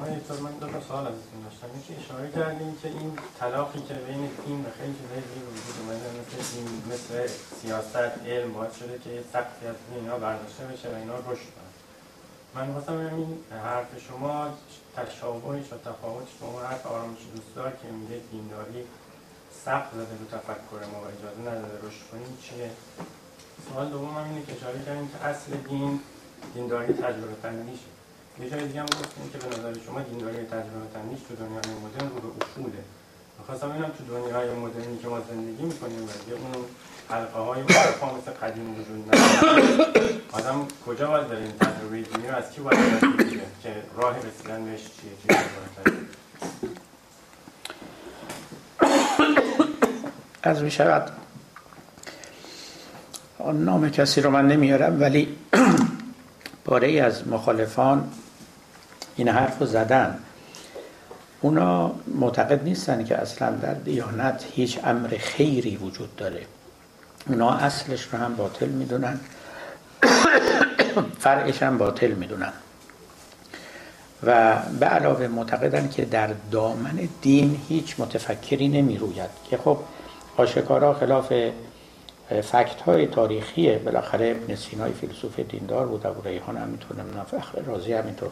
من 0.00 0.12
یک 0.16 0.30
من 0.30 0.52
دو 0.60 0.66
تا 0.66 0.80
سوال 0.80 1.06
ازتون 1.06 1.40
داشتم 1.44 1.78
یکی 1.78 2.04
اشاره 2.04 2.30
کردیم 2.30 2.76
که 2.82 2.88
این 2.88 3.18
طلاقی 3.40 3.80
که 3.88 3.94
بین 3.94 4.30
دین 4.46 4.60
و 4.66 4.70
خیلی 4.78 4.94
چیزای 4.98 5.22
دیگه 5.30 5.46
وجود 5.54 5.76
اومده 5.80 6.08
مثل 6.20 6.54
دین 6.54 6.68
مثل 6.92 7.32
سیاست 7.60 8.26
علم 8.26 8.52
باعث 8.52 8.76
شده 8.78 8.98
که 9.04 9.24
سختی 9.32 9.66
از 9.66 9.74
اینا 9.94 10.18
برداشته 10.18 10.64
بشه 10.64 10.88
و 10.88 10.94
اینا 10.94 11.16
رشد 11.18 11.50
کنه. 11.54 11.72
من 12.54 12.72
خواستم 12.72 12.98
این 12.98 13.38
حرف 13.64 13.88
شما 14.08 14.48
تشابهش 14.96 15.72
و 15.72 15.76
تفاوتش 15.88 16.32
با 16.40 16.46
اون 16.46 16.62
حرف 16.62 16.86
آرامش 16.86 17.18
دوستدار 17.34 17.70
که 17.70 17.88
میگه 17.88 18.20
دینداری 18.30 18.84
سخت 19.64 19.90
زده 19.94 20.14
به 20.20 20.26
تفکر 20.36 20.80
ما 20.92 20.98
و 21.00 21.06
اجازه 21.14 21.40
نداده 21.40 21.86
رشد 21.86 22.04
کنیم 22.10 22.38
چیه؟ 22.42 22.70
سوال 23.68 23.88
دوم 23.88 24.14
هم 24.16 24.24
اینه 24.24 24.46
که 24.46 24.52
اشاره 24.56 24.84
کردیم 24.86 25.08
که 25.08 25.24
اصل 25.24 25.52
دین 25.68 26.00
دینداری 26.54 26.92
تجربه 26.92 27.36
تنیشه 27.42 27.93
یه 28.40 28.50
جای 28.50 28.66
دیگه 28.68 28.80
هم 28.80 28.86
گفتیم 28.86 29.30
که 29.32 29.38
به 29.38 29.46
نظر 29.46 29.80
شما 29.86 30.00
دینداری 30.00 30.36
تجربه 30.36 30.86
تنیش 30.94 31.20
تو 31.28 31.34
دنیای 31.36 31.78
مدرن 31.84 32.08
رو 32.08 32.30
به 32.30 32.44
اصوله. 32.44 32.82
می‌خواستم 33.38 33.70
اینم 33.70 33.90
تو 33.98 34.04
دنیای 34.04 34.54
مدرنی 34.54 34.98
که 34.98 35.08
ما 35.08 35.20
زندگی 35.30 35.62
می‌کنیم 35.62 36.04
و 36.04 36.10
اون 36.32 36.64
حلقه 37.08 37.38
های 37.38 37.62
مصرفا 37.62 38.06
مثل 38.06 38.30
قدیم 38.30 38.74
وجود 38.74 39.14
نداره. 39.14 40.20
آدم 40.32 40.66
کجا 40.86 41.08
باید 41.08 41.28
داره 41.28 41.42
این 41.42 41.52
تجربه 41.52 42.02
دینی 42.02 42.28
رو؟ 42.28 42.36
از 42.36 42.50
کی 42.50 42.60
باید 42.60 43.16
بگیره 43.18 43.42
که 43.62 43.74
راه 43.96 44.16
رسیدن 44.18 44.64
بهش 44.64 44.80
چیه؟ 44.80 45.36
چیه 45.36 45.44
از 50.42 50.62
می 50.62 50.70
شود. 50.70 51.10
نام 53.54 53.90
کسی 53.90 54.20
رو 54.20 54.30
من 54.30 54.48
نمیارم 54.48 55.00
ولی 55.00 55.36
پاره 56.64 57.00
از 57.00 57.28
مخالفان 57.28 58.12
این 59.16 59.28
حرف 59.28 59.58
رو 59.58 59.66
زدن. 59.66 60.18
اونا 61.40 61.94
معتقد 62.06 62.64
نیستن 62.64 63.04
که 63.04 63.16
اصلا 63.16 63.50
در 63.50 63.74
دیانت 63.74 64.44
هیچ 64.52 64.78
امر 64.84 65.08
خیری 65.08 65.76
وجود 65.76 66.16
داره. 66.16 66.42
اونا 67.26 67.50
اصلش 67.50 68.08
رو 68.12 68.18
هم 68.18 68.36
باطل 68.36 68.68
می‌دونن. 68.68 69.20
فرعش 71.24 71.62
هم 71.62 71.78
باطل 71.78 72.10
می‌دونن. 72.10 72.52
و 74.26 74.58
به 74.80 74.86
علاوه 74.86 75.26
معتقدن 75.26 75.88
که 75.88 76.04
در 76.04 76.30
دامن 76.50 77.08
دین 77.22 77.60
هیچ 77.68 77.94
متفکری 77.98 78.68
نمی 78.68 78.98
روید 78.98 79.30
که 79.50 79.56
خب 79.56 79.78
آشکارا 80.36 80.94
خلاف 80.94 81.32
فکت 82.42 82.80
های 82.86 83.06
تاریخیه 83.06 83.78
بالاخره 83.78 84.36
ابن 84.36 84.54
سینای 84.54 84.92
فیلسوف 84.92 85.40
دیندار 85.40 85.86
بود 85.86 86.06
ابو 86.06 86.28
ریحان 86.28 86.56
همینطور 86.56 86.96
نمی‌دونم 86.96 87.24
فخر 87.24 87.60
رازی 87.60 87.92
همینطور 87.92 88.30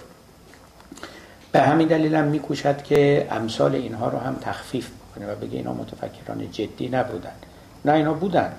به 1.53 1.62
همین 1.62 1.89
دلیل 1.89 2.15
هم 2.15 2.24
میکوشد 2.24 2.83
که 2.83 3.29
امثال 3.31 3.74
اینها 3.74 4.09
رو 4.09 4.19
هم 4.19 4.37
تخفیف 4.41 4.91
کنه 5.15 5.33
و 5.33 5.37
بگه 5.37 5.57
اینا 5.57 5.73
متفکران 5.73 6.51
جدی 6.51 6.89
نبودن. 6.89 7.33
نه 7.85 7.93
اینا 7.93 8.15
بودن. 8.15 8.53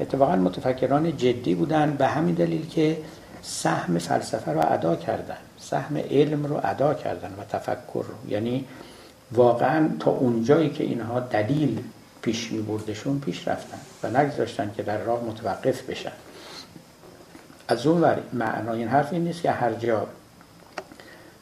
اتفاقا 0.00 0.36
متفکران 0.36 1.16
جدی 1.16 1.54
بودن 1.54 1.96
به 1.96 2.06
همین 2.06 2.34
دلیل 2.34 2.68
که 2.68 2.98
سهم 3.42 3.98
فلسفه 3.98 4.52
رو 4.52 4.72
ادا 4.72 4.96
کردن. 4.96 5.36
سهم 5.58 5.96
علم 5.96 6.46
رو 6.46 6.60
ادا 6.64 6.94
کردن 6.94 7.34
و 7.38 7.44
تفکر 7.44 8.04
رو. 8.08 8.30
یعنی 8.30 8.64
واقعا 9.32 9.88
تا 10.00 10.10
اونجایی 10.10 10.70
که 10.70 10.84
اینها 10.84 11.20
دلیل 11.20 11.80
پیش 12.22 12.52
می 12.52 12.62
بردشون 12.62 13.20
پیش 13.20 13.48
رفتن 13.48 13.78
و 14.02 14.20
نگذاشتن 14.20 14.70
که 14.76 14.82
در 14.82 14.98
راه 14.98 15.24
متوقف 15.24 15.82
بشن. 15.82 16.12
از 17.68 17.86
اون 17.86 18.00
ور 18.00 18.18
معنای 18.32 18.78
این 18.78 18.88
حرف 18.88 19.12
این 19.12 19.24
نیست 19.24 19.42
که 19.42 19.50
هر 19.50 19.72
جا 19.72 20.06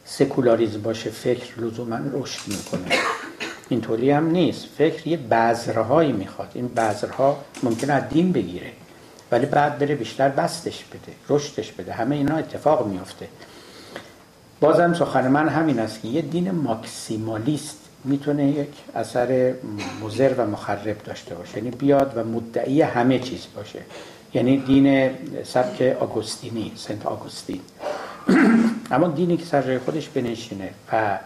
سکولاریزم 0.05 0.83
باشه 0.83 1.11
فکر 1.11 1.61
لزوما 1.61 1.99
رشد 2.13 2.41
می‌کنه. 2.47 2.95
اینطوری 3.69 4.11
هم 4.11 4.31
نیست. 4.31 4.67
فکر 4.79 5.09
یه 5.09 5.17
بذرهایی 5.17 6.13
می‌خواد. 6.13 6.51
این 6.55 6.69
بذرها 6.69 7.45
ممکنه 7.63 7.93
از 7.93 8.09
دین 8.09 8.33
بگیره 8.33 8.71
ولی 9.33 9.47
بعد 9.47 9.79
بره 9.79 9.95
بیشتر 9.95 10.29
بستش 10.29 10.85
بده 10.85 11.13
رشدش 11.29 11.73
بده. 11.73 11.93
همه 11.93 12.17
اینا 12.17 12.37
اتفاق 12.37 12.87
میافته. 12.87 13.29
بازم 14.61 14.95
سخن 14.95 15.29
من 15.29 15.49
همین 15.49 15.79
است 15.79 16.03
که 16.03 16.09
یه 16.09 16.23
دین 16.23 16.51
ماکسیمالیست 16.51 17.79
می‌تونه 18.05 18.47
یک 18.47 18.69
اثر 18.95 19.55
مزر 20.03 20.35
و 20.39 20.47
مخرب 20.47 20.97
داشته 21.05 21.35
باشه. 21.35 21.59
یعنی 21.59 21.71
بیاد 21.71 22.13
و 22.17 22.25
مدعی 22.25 22.83
همه 22.83 23.19
چیز 23.19 23.47
باشه. 23.57 23.79
یعنی 24.35 24.57
دین 24.57 25.11
سبک 25.45 25.97
آگوستینی 26.01 26.73
سنت 26.77 27.07
آگوستین. 27.07 27.61
اما 28.93 29.09
دینی 29.09 29.37
که 29.37 29.45
سر 29.45 29.79
خودش 29.79 30.09
بنشینه 30.09 30.71
و 30.93 31.19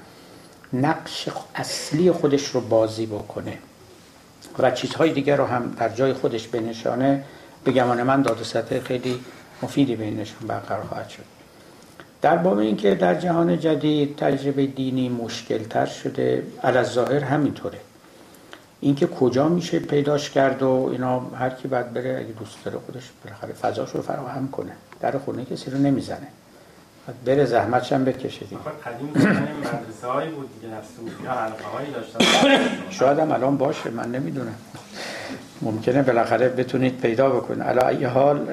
نقش 0.73 1.29
اصلی 1.55 2.13
خودش 2.13 2.47
رو 2.47 2.61
بازی 2.61 3.07
بکنه 3.07 3.59
و 4.59 4.71
چیزهای 4.71 5.13
دیگر 5.13 5.37
رو 5.37 5.45
هم 5.45 5.75
در 5.79 5.89
جای 5.89 6.13
خودش 6.13 6.49
بنشانه 6.49 7.25
به 7.65 7.73
گمان 7.73 8.03
من 8.03 8.23
داد 8.23 8.43
خیلی 8.85 9.21
مفیدی 9.63 9.97
بینشون 9.97 10.49
برقرار 10.49 10.85
خواهد 10.85 11.09
شد. 11.09 11.23
در 12.23 12.37
باب 12.37 12.59
اینکه 12.59 12.95
در 12.95 13.15
جهان 13.15 13.61
جدید 13.61 14.17
تجربه 14.17 14.67
دینی 14.67 15.09
مشکل 15.09 15.59
تر 15.59 15.87
شده 15.87 16.43
از 16.63 16.87
ظاهر 16.87 17.25
همینطوره. 17.25 17.79
اینکه 18.81 19.07
کجا 19.07 19.49
میشه 19.49 19.79
پیداش 19.79 20.31
کرد 20.31 20.63
و 20.63 20.89
اینا 20.93 21.21
هر 21.21 21.51
کی 21.51 21.69
باید 21.69 21.93
بره 21.93 22.17
اگه 22.19 22.33
دوست 22.39 22.65
داره 22.65 22.79
خودش 22.79 23.11
بالاخره 23.25 23.53
فضاش 23.53 23.91
رو 23.91 24.03
فراهم 24.03 24.49
کنه. 24.49 24.73
در 25.01 25.19
خونه 25.19 25.45
کسی 25.45 25.71
رو 25.71 25.79
نمی‌زنه. 25.79 26.27
بره 27.25 27.45
زحمتش 27.45 27.93
هم 27.93 28.05
بکشه 28.05 28.45
دیگه 28.45 28.61
قدیم 28.85 29.09
مدرسه 29.09 30.07
هایی 30.07 30.31
بود 30.31 30.51
دیگه 30.61 30.75
صوفی 30.97 31.27
حلقه 31.27 31.65
هایی 31.65 31.91
داشتن. 31.93 32.19
شاید 32.91 33.19
هم 33.19 33.33
الان 33.33 33.57
باشه 33.57 33.91
من 33.91 34.11
نمی‌دونم. 34.11 34.55
ممکنه 35.63 36.03
بالاخره 36.03 36.49
بتونید 36.49 37.01
پیدا 37.01 37.31
بکنید. 37.31 37.63
علا 37.63 37.89
ای 37.89 38.05
حال 38.05 38.49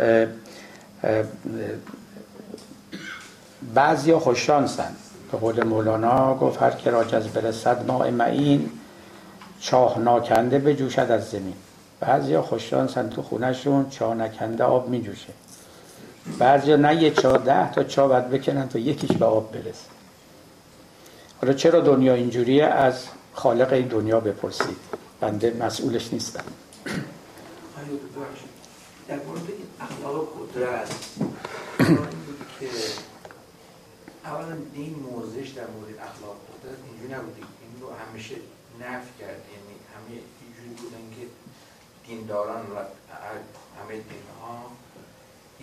بعضی 3.73 4.13
خوششانسن. 4.13 4.91
به 5.31 5.37
قول 5.37 5.63
مولانا 5.63 6.35
گفت 6.35 6.61
هر 6.61 6.71
که 6.71 6.91
را 6.91 7.03
جذب 7.03 7.41
برسد 7.41 7.85
ماء 7.87 8.11
معین 8.11 8.69
چاه 9.59 9.99
ناکنده 9.99 10.59
بجوشد 10.59 11.11
از 11.11 11.29
زمین. 11.29 11.53
بعضی 11.99 12.37
خوششانسن 12.37 13.09
تو 13.09 13.21
خونهشون 13.21 13.89
چاه 13.89 14.15
نکنده 14.15 14.63
آب 14.63 14.89
میجوشه. 14.89 15.29
بعضی 16.39 16.77
نه 16.77 17.03
یه 17.03 17.11
چاه 17.11 17.37
ده 17.37 17.71
تا 17.71 17.83
چاه 17.83 18.07
باید 18.07 18.29
بکنن 18.29 18.69
تا 18.69 18.79
یکیش 18.79 19.11
به 19.11 19.25
آب 19.25 19.51
برسه. 19.51 19.87
حالا 21.41 21.53
چرا 21.53 21.81
دنیا 21.81 22.13
اینجوریه؟ 22.13 22.65
از 22.65 23.05
خالق 23.33 23.73
این 23.73 23.87
دنیا 23.87 24.19
بپرسید. 24.19 24.77
بنده 25.19 25.57
مسئولش 25.59 26.13
نیستم. 26.13 26.43
در 29.07 29.15
مورد 29.15 29.41
این 29.47 29.67
اخلاق 29.79 30.27
قدرت 30.39 30.95
که 32.59 32.67
اولا 34.25 34.55
دین 34.73 34.95
موضعش 35.11 35.49
در 35.49 35.67
مورد 35.67 35.89
اخلاق 35.89 36.37
قدرت 36.49 36.77
اینجوری 36.87 37.13
نبود 37.13 37.35
این 37.35 37.81
رو 37.81 37.87
همیشه 37.93 38.35
نف 38.81 39.05
کرد 39.19 39.41
یعنی 39.53 39.75
همه 39.93 40.19
اینجوری 40.41 40.69
بودن 40.69 41.05
که 41.15 41.27
دینداران 42.07 42.61
و 42.61 42.75
همه 43.79 43.93
دین 43.93 44.27
ها 44.41 44.71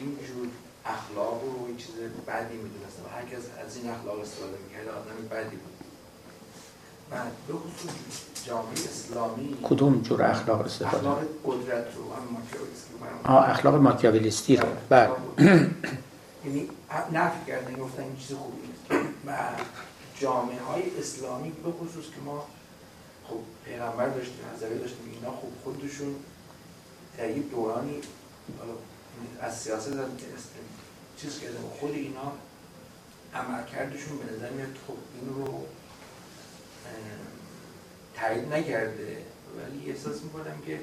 اینجور 0.01 0.49
اخلاق 0.85 1.43
رو 1.45 1.71
یه 1.71 1.77
چیز 1.77 1.95
بدی 2.27 2.57
می‌دونستن 2.65 3.03
و 3.07 3.09
هر 3.17 3.23
کس 3.23 3.45
از 3.67 3.77
این 3.77 3.91
اخلاق 3.91 4.21
استفاده 4.21 4.57
می‌کرد 4.65 4.89
آدم 4.89 5.29
بدی 5.31 5.57
بود. 5.57 5.75
و 7.11 7.17
به 7.49 7.55
خصوص 7.55 7.93
جامعه 8.47 8.73
اسلامی 8.73 9.57
کدوم 9.63 10.01
جور 10.01 10.23
اخلاق 10.23 10.61
استفاده؟ 10.61 10.97
اخلاق 10.97 11.19
قدرت 11.45 11.87
رو 11.97 12.15
هم 12.15 12.23
ماکیاولیستی 12.33 12.95
آه 13.25 13.51
اخلاق 13.51 13.75
ماکیاولیستی 13.75 14.57
رو. 14.57 14.69
بله. 14.89 15.11
یعنی 16.45 16.69
نفی 17.13 17.47
کردن 17.47 17.75
گفتن 17.75 18.03
این 18.03 18.17
چیز 18.17 18.37
خوبی 18.37 18.59
نیست. 18.67 19.07
و 19.27 19.37
جامعه 20.21 20.63
های 20.63 20.83
اسلامی 20.99 21.51
به 21.51 21.71
خصوص 21.73 22.05
که 22.05 22.21
ما 22.25 22.47
خب 23.29 23.37
پیغمبر 23.65 24.09
داشتیم 24.09 24.45
نظری 24.57 24.79
داشتیم 24.79 25.15
اینا 25.15 25.31
خوب 25.31 25.53
خودشون 25.65 26.15
در 27.19 27.31
یک 27.31 27.51
دورانی 27.51 28.01
از 29.41 29.61
سیاست 29.61 29.89
هم 29.89 30.17
چیز 31.17 31.39
کرده 31.39 31.59
خود 31.81 31.91
اینا 31.91 32.33
عمل 33.35 33.65
کردشون 33.65 34.19
به 34.19 34.33
نظر 34.33 34.51
میاد 34.51 34.77
خب 34.87 34.95
این 35.15 35.35
رو 35.35 35.67
تایید 38.15 38.53
نکرده. 38.53 39.23
ولی 39.59 39.91
احساس 39.91 40.23
می‌کنم 40.23 40.61
که 40.67 40.81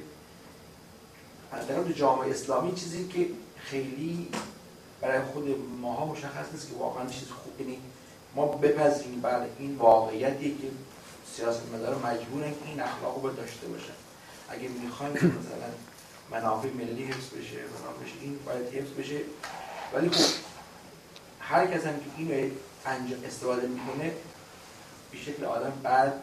در 1.52 1.92
جامعه 1.92 2.32
اسلامی 2.32 2.76
چیزی 2.76 3.08
که 3.08 3.28
خیلی 3.58 4.28
برای 5.02 5.22
خود 5.22 5.56
ماها 5.82 6.06
مشخص 6.06 6.46
نیست 6.54 6.70
که 6.70 6.76
واقعا 6.76 7.06
چیز 7.06 7.30
خوب 7.30 7.62
یعنی 7.62 7.80
ما 8.36 8.46
بپذیریم 8.46 9.22
بعد 9.22 9.50
این 9.60 9.76
واقعیتی 9.76 10.58
که 10.62 10.68
سیاست 11.36 11.62
مدار 11.74 11.96
مجبورن 11.96 12.54
این 12.66 12.80
اخلاق 12.80 13.24
رو 13.24 13.32
داشته 13.32 13.68
باشن. 13.68 13.94
اگه 14.50 14.68
می‌خوایم 14.68 15.14
مثلا 15.14 15.70
منافع 16.32 16.68
ملی 16.68 17.04
حفظ 17.04 17.30
بشه 17.30 17.58
منافع 17.58 18.06
این 18.22 18.40
باید 18.46 18.74
حفظ 18.74 18.92
بشه. 19.00 19.20
ولی 19.94 20.10
خب 20.10 20.34
هر 21.40 21.68
کس 21.68 21.86
هم 21.86 21.94
که 21.94 22.06
این 22.18 22.54
استفاده 23.26 23.68
می‌کنه 23.68 24.12
به 25.12 25.18
شکل 25.18 25.46
آدم 25.46 25.74
بعد 25.84 26.14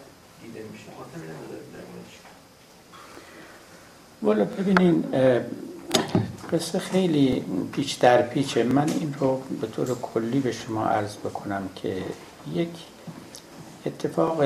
دیده 0.42 0.64
میشه. 0.72 0.84
خاطر 0.98 1.20
والا 4.22 4.44
ببینین 4.44 5.04
قصه 6.52 6.78
خیلی 6.78 7.44
پیچ 7.72 8.00
در 8.00 8.22
پیچه. 8.22 8.62
من 8.62 8.88
این 8.88 9.14
رو 9.18 9.42
به 9.60 9.66
طور 9.66 9.98
کلی 9.98 10.40
به 10.40 10.52
شما 10.52 10.86
عرض 10.86 11.16
بکنم 11.16 11.68
که 11.76 12.02
یک 12.54 12.68
اتفاق 13.86 14.44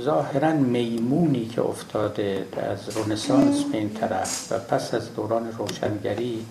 ظاهرا 0.00 0.52
میمونی 0.52 1.46
که 1.46 1.62
افتاده 1.62 2.46
از 2.56 2.96
رونسانس 2.96 3.64
به 3.64 3.78
این 3.78 3.94
طرف 3.94 4.52
و 4.52 4.58
پس 4.58 4.94
از 4.94 5.14
دوران 5.14 5.52
روشنگری 5.52 6.46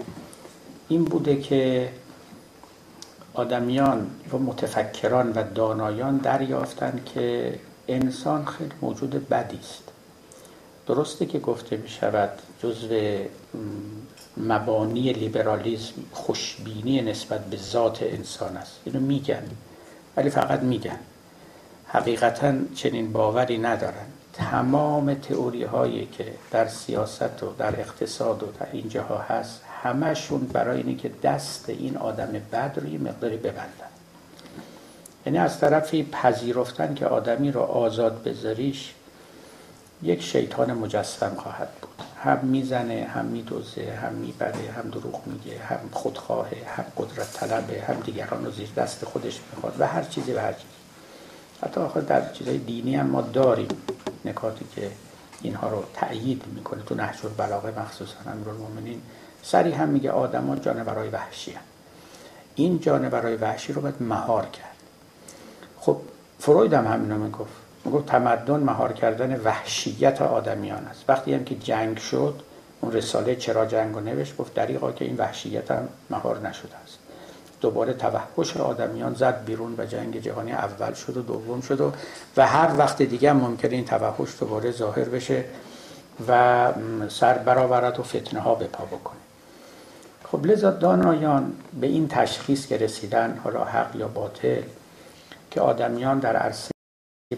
این 0.89 1.03
بوده 1.03 1.41
که 1.41 1.89
آدمیان 3.33 4.07
و 4.33 4.37
متفکران 4.37 5.31
و 5.31 5.43
دانایان 5.55 6.17
دریافتند 6.17 7.05
که 7.13 7.55
انسان 7.87 8.45
خیلی 8.45 8.71
موجود 8.81 9.29
بدی 9.29 9.57
است. 9.57 9.83
درسته 10.87 11.25
که 11.25 11.39
گفته 11.39 11.77
می 11.77 11.89
شود 11.89 12.29
جزو 12.63 13.17
مبانی 14.37 15.13
لیبرالیزم 15.13 15.93
خوشبینی 16.11 17.01
نسبت 17.01 17.45
به 17.45 17.57
ذات 17.57 18.03
انسان 18.03 18.57
است. 18.57 18.79
اینو 18.85 18.99
میگن. 18.99 19.43
ولی 20.17 20.29
فقط 20.29 20.59
میگن. 20.59 20.99
حقیقتا 21.95 22.53
چنین 22.75 23.11
باوری 23.11 23.57
ندارن 23.57 24.05
تمام 24.33 25.13
تئوری 25.13 25.63
هایی 25.63 26.05
که 26.05 26.33
در 26.51 26.67
سیاست 26.67 27.43
و 27.43 27.53
در 27.57 27.79
اقتصاد 27.79 28.43
و 28.43 28.45
در 28.59 28.67
این 28.71 28.89
جاها 28.89 29.17
هست 29.17 29.61
همشون 29.83 30.39
برای 30.39 30.77
اینه 30.77 30.95
که 30.95 31.11
دست 31.23 31.69
این 31.69 31.97
آدم 31.97 32.31
بد 32.51 32.73
رو 32.75 32.89
یه 32.89 32.99
مقداری 32.99 33.37
ببندن. 33.37 33.91
یعنی 35.25 35.37
از 35.37 35.59
طرفی 35.59 36.03
پذیرفتن 36.03 36.93
که 36.93 37.05
آدمی 37.05 37.51
رو 37.51 37.61
آزاد 37.61 38.23
بذاریش 38.23 38.93
یک 40.03 40.21
شیطان 40.23 40.73
مجسم 40.73 41.35
خواهد 41.35 41.69
بود. 41.81 42.05
هم 42.23 42.39
می‌زنه 42.45 43.07
هم 43.13 43.25
میدوزه 43.25 43.91
هم 44.01 44.13
می‌بره 44.13 44.71
هم 44.77 44.89
دروغ 44.89 45.21
میگه 45.27 45.59
هم 45.59 45.79
خودخواهه 45.91 46.57
هم 46.77 46.85
قدرت 46.97 47.33
طلبه 47.33 47.81
هم 47.81 47.95
دیگران 47.95 48.45
رو 48.45 48.51
زیر 48.51 48.69
دست 48.77 49.05
خودش 49.05 49.39
می‌خواد 49.51 49.75
و 49.79 49.87
هر 49.87 50.03
چیزی 50.03 50.33
و 50.33 50.39
هر 50.39 50.53
چیزی. 50.53 50.74
حتی 51.65 51.81
آخر 51.81 51.99
در 51.99 52.31
چیزای 52.31 52.57
دینی 52.57 52.95
هم 52.95 53.05
ما 53.05 53.21
داریم 53.21 53.67
نکاتی 54.25 54.65
که 54.75 54.91
اینها 55.41 55.69
رو 55.69 55.83
تأیید 55.93 56.43
می‌کنه 56.55 56.83
تو 56.83 56.95
نهج 56.95 57.15
البلاغه 57.23 57.79
مخصوصا 57.79 58.15
امیرالمومنین 58.27 59.01
سری 59.43 59.71
هم 59.71 59.89
میگه 59.89 60.11
آدما 60.11 60.55
جانورای 60.55 61.09
وحشی 61.09 61.51
هم. 61.51 61.61
این 62.55 62.79
جانورای 62.79 63.35
وحشی 63.35 63.73
رو 63.73 63.81
باید 63.81 63.95
مهار 63.99 64.45
کرد. 64.45 64.75
خب 65.79 65.97
فروید 66.39 66.73
هم 66.73 66.87
همینو 66.87 67.17
می‌گفت. 67.17 67.53
می‌گفت 67.85 68.05
تمدن 68.05 68.59
مهار 68.59 68.93
کردن 68.93 69.41
وحشیت 69.41 70.21
آدمیان 70.21 70.85
است. 70.85 71.03
وقتی 71.07 71.33
هم 71.33 71.43
که 71.43 71.55
جنگ 71.55 71.97
شد 71.97 72.41
اون 72.81 72.91
رساله 72.91 73.35
چرا 73.35 73.65
جنگ 73.65 73.95
رو 73.95 74.01
نوشت؟ 74.01 74.37
گفت 74.37 74.53
دریقا 74.53 74.91
که 74.91 75.05
این 75.05 75.17
وحشیت 75.17 75.71
هم 75.71 75.87
مهار 76.09 76.47
نشده 76.47 76.75
است. 76.83 76.99
دوباره 77.61 77.93
توحش 77.93 78.57
آدمیان 78.57 79.13
زد 79.13 79.45
بیرون 79.45 79.75
و 79.77 79.85
جنگ 79.85 80.21
جهانی 80.21 80.51
اول 80.51 80.93
شد 80.93 81.17
و 81.17 81.21
دوم 81.21 81.61
شد 81.61 81.81
و, 81.81 81.91
و 82.37 82.47
هر 82.47 82.77
وقت 82.77 83.01
دیگه 83.01 83.29
هم 83.29 83.37
ممکنه 83.37 83.75
این 83.75 83.85
توحش 83.85 84.29
دوباره 84.39 84.71
ظاهر 84.71 85.09
بشه 85.09 85.45
و 86.27 86.73
سر 87.09 87.37
برآورد 87.37 87.99
و 87.99 88.03
فتنه 88.03 88.39
ها 88.39 88.55
به 88.55 88.65
پا 88.65 88.85
بکنه. 88.85 89.19
خب 90.23 90.45
لذا 90.45 90.71
دانایان 90.71 91.53
به 91.79 91.87
این 91.87 92.07
تشخیص 92.07 92.67
که 92.67 92.77
رسیدن 92.77 93.39
حالا 93.43 93.63
حق 93.63 93.95
یا 93.95 94.07
باطل 94.07 94.61
که 95.51 95.61
آدمیان 95.61 96.19
در 96.19 96.35
عرصه 96.35 96.71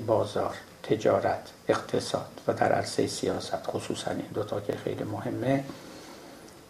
بازار 0.08 0.56
تجارت 0.84 1.42
اقتصاد 1.68 2.42
و 2.48 2.54
در 2.54 2.72
عرصه 2.72 3.08
سیاست 3.08 3.68
خصوصا 3.68 4.12
این 4.12 4.26
دوتا 4.34 4.60
که 4.60 4.74
خیلی 4.74 5.04
مهمه 5.04 5.64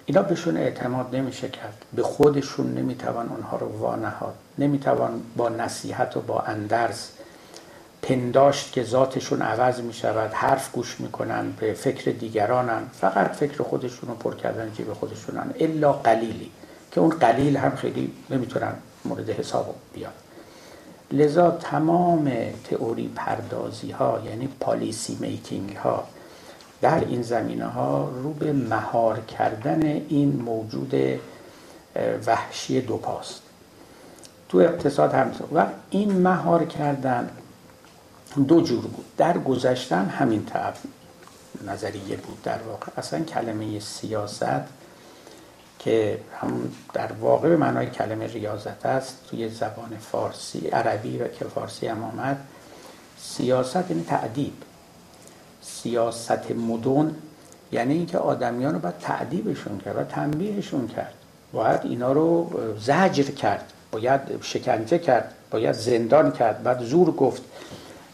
اینا 0.09 0.21
بهشون 0.21 0.57
اعتماد 0.57 1.15
نمیشه 1.15 1.49
کرد. 1.49 1.85
به 1.93 2.03
خودشون 2.03 2.73
نمی‌توان 2.73 3.29
اونها 3.29 3.57
رو 3.57 3.67
وانهاد. 3.67 4.33
نمی‌توان 4.57 5.21
با 5.37 5.49
نصیحت 5.49 6.17
و 6.17 6.21
با 6.21 6.39
اندرز 6.39 7.07
پنداشت 8.01 8.71
که 8.71 8.83
ذاتشون 8.83 9.41
عوض 9.41 9.81
می 9.81 9.93
شود 9.93 10.33
حرف 10.33 10.71
گوش 10.71 10.99
می‌کنن 10.99 11.51
به 11.59 11.73
فکر 11.73 12.11
دیگرانن. 12.11 12.81
فقط 12.93 13.31
فکر 13.31 13.63
خودشون 13.63 14.09
رو 14.09 14.15
پر 14.15 14.35
کردن 14.35 14.71
جیب 14.73 14.93
خودشونن. 14.93 15.53
الا 15.59 15.93
قلیلی 15.93 16.51
که 16.91 17.01
اون 17.01 17.09
قلیل 17.09 17.57
هم 17.57 17.75
خیلی 17.75 18.13
نمی‌تونن 18.29 18.73
مورد 19.05 19.29
حساب 19.29 19.75
بیاد 19.93 20.13
لذا 21.11 21.51
تمام 21.51 22.31
تئوری 22.69 23.11
پردازی 23.15 23.91
ها 23.91 24.19
یعنی 24.25 24.49
پالیسی 24.59 25.17
میکینگ 25.21 25.75
ها 25.75 26.03
در 26.81 26.99
این 26.99 27.21
زمینه 27.21 27.65
ها 27.65 28.09
رو 28.23 28.33
به 28.33 28.53
مهار 28.53 29.19
کردن 29.19 29.83
این 29.83 30.41
موجود 30.45 30.93
وحشی 32.25 32.81
دو 32.81 32.97
پاست 32.97 33.41
تو 34.49 34.57
اقتصاد 34.57 35.13
هم 35.13 35.31
و 35.55 35.65
این 35.89 36.21
مهار 36.21 36.65
کردن 36.65 37.29
دو 38.47 38.61
جور 38.61 38.81
بود. 38.81 39.05
در 39.17 39.37
گذشتن 39.37 40.05
همین 40.05 40.45
تعب 40.45 40.73
نظریه 41.67 42.17
بود. 42.17 42.41
در 42.43 42.57
واقع 42.57 42.91
اصلا 42.97 43.19
کلمه 43.19 43.79
سیاست 43.79 44.63
که 45.79 46.19
هم 46.41 46.71
در 46.93 47.11
واقع 47.11 47.49
به 47.49 47.57
معنای 47.57 47.87
کلمه 47.89 48.27
ریاضت 48.27 48.85
است 48.85 49.17
توی 49.29 49.49
زبان 49.49 49.97
فارسی 50.11 50.67
عربی 50.67 51.17
و 51.17 51.27
که 51.27 51.45
فارسی 51.45 51.87
هم 51.87 52.03
آمد 52.03 52.47
سیاست 53.17 53.91
یعنی 53.91 54.03
تعدیب. 54.03 54.53
سیاست 55.67 56.51
مدون 56.51 57.15
یعنی 57.71 57.93
اینکه 57.93 58.17
آدمیان 58.17 58.73
رو 58.73 58.79
باید 58.79 58.97
تعدیبشون 58.97 59.79
کرد 59.85 59.95
و 59.97 60.03
تنبیهشون 60.03 60.87
کرد. 60.87 61.13
باید 61.53 61.79
اینا 61.83 62.11
رو 62.11 62.49
زجر 62.79 63.23
کرد 63.23 63.73
باید 63.91 64.21
شکنجه 64.41 64.99
کرد 64.99 65.33
باید 65.51 65.75
زندان 65.75 66.31
کرد 66.31 66.63
باید 66.63 66.79
زور 66.79 67.11
گفت 67.11 67.41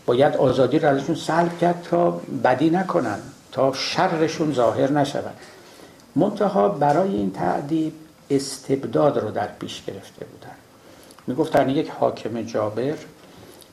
باید 0.05 0.35
آزادی 0.35 0.80
رو 0.80 0.89
ازشون 0.89 1.15
سلب 1.15 1.57
کرد 1.57 1.88
تا 1.91 2.21
بدی 2.43 2.69
نکنن 2.69 3.19
تا 3.51 3.73
شرشون 3.73 4.53
ظاهر 4.53 4.91
نشود. 4.91 5.35
منتها 6.15 6.69
برای 6.69 7.15
این 7.15 7.31
تعدیب 7.31 7.93
استبداد 8.30 9.17
رو 9.17 9.31
در 9.31 9.47
پیش 9.59 9.84
گرفته 9.85 10.25
بودن. 10.25 10.55
می‌گفتن 11.27 11.69
یک 11.69 11.89
حاکم 11.99 12.41
جابر 12.41 12.95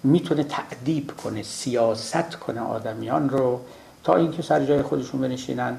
می‌تونه 0.03 0.45
تعدیب 0.45 1.11
کنه 1.25 1.43
سیاست 1.43 2.37
کنه 2.37 2.61
آدمیان 2.61 3.29
رو 3.29 3.61
تا 4.05 4.17
اینکه 4.17 4.43
سر 4.43 4.65
جای 4.65 4.83
خودشون 4.83 5.21
بنشینن 5.21 5.77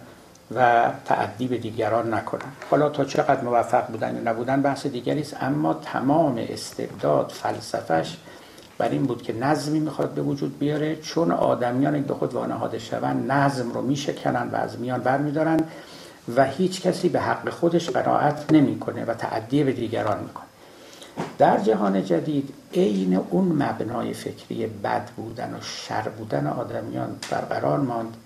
و 0.56 0.91
تعدیب 1.06 1.61
دیگران 1.61 2.14
نکنن. 2.14 2.52
حالا 2.69 2.89
تا 2.89 3.06
چقدر 3.06 3.41
موفق 3.41 3.88
بودن 3.88 4.15
یا 4.15 4.31
نبودن 4.31 4.61
بحث 4.61 4.85
دیگری 4.85 5.22
است 5.22 5.38
اما 5.41 5.73
تمام 5.73 6.45
استبداد 6.49 7.31
فلسفش 7.35 8.18
بر 8.77 8.89
این 8.89 9.03
بود 9.03 9.22
که 9.22 9.34
نظمی 9.34 9.80
می‌خواد 9.80 10.10
به 10.10 10.22
وجود 10.22 10.60
بیاره 10.60 10.95
چون 10.95 11.31
آدمیان 11.31 12.02
به 12.02 12.14
خود 12.14 12.34
وانهاده 12.34 12.80
شوند 12.80 13.31
نظم 13.31 13.72
رو 13.72 13.81
میشکنن 13.81 14.49
و 14.52 14.56
از 14.56 14.80
میان 14.80 15.02
برمیدارن 15.02 15.60
و 16.35 16.45
هیچ 16.45 16.81
کسی 16.81 17.10
به 17.10 17.19
حق 17.19 17.49
خودش 17.49 17.89
قناعت 17.89 18.53
نمی‌کنه 18.53 19.06
و 19.06 19.14
تعدی 19.14 19.64
به 19.64 19.72
دیگران 19.72 20.19
می‌کنه. 20.19 20.45
در 21.38 21.60
جهان 21.60 22.06
جدید 22.06 22.53
عین 22.73 23.15
اون 23.30 23.45
مبنای 23.45 24.14
فکری 24.14 24.68
بد 24.68 25.10
بودن 25.18 25.53
و 25.53 25.61
شر 25.61 26.10
بودن 26.10 26.48
آدمیان 26.48 27.15
برقرار 27.31 27.80
ماند. 27.80 28.18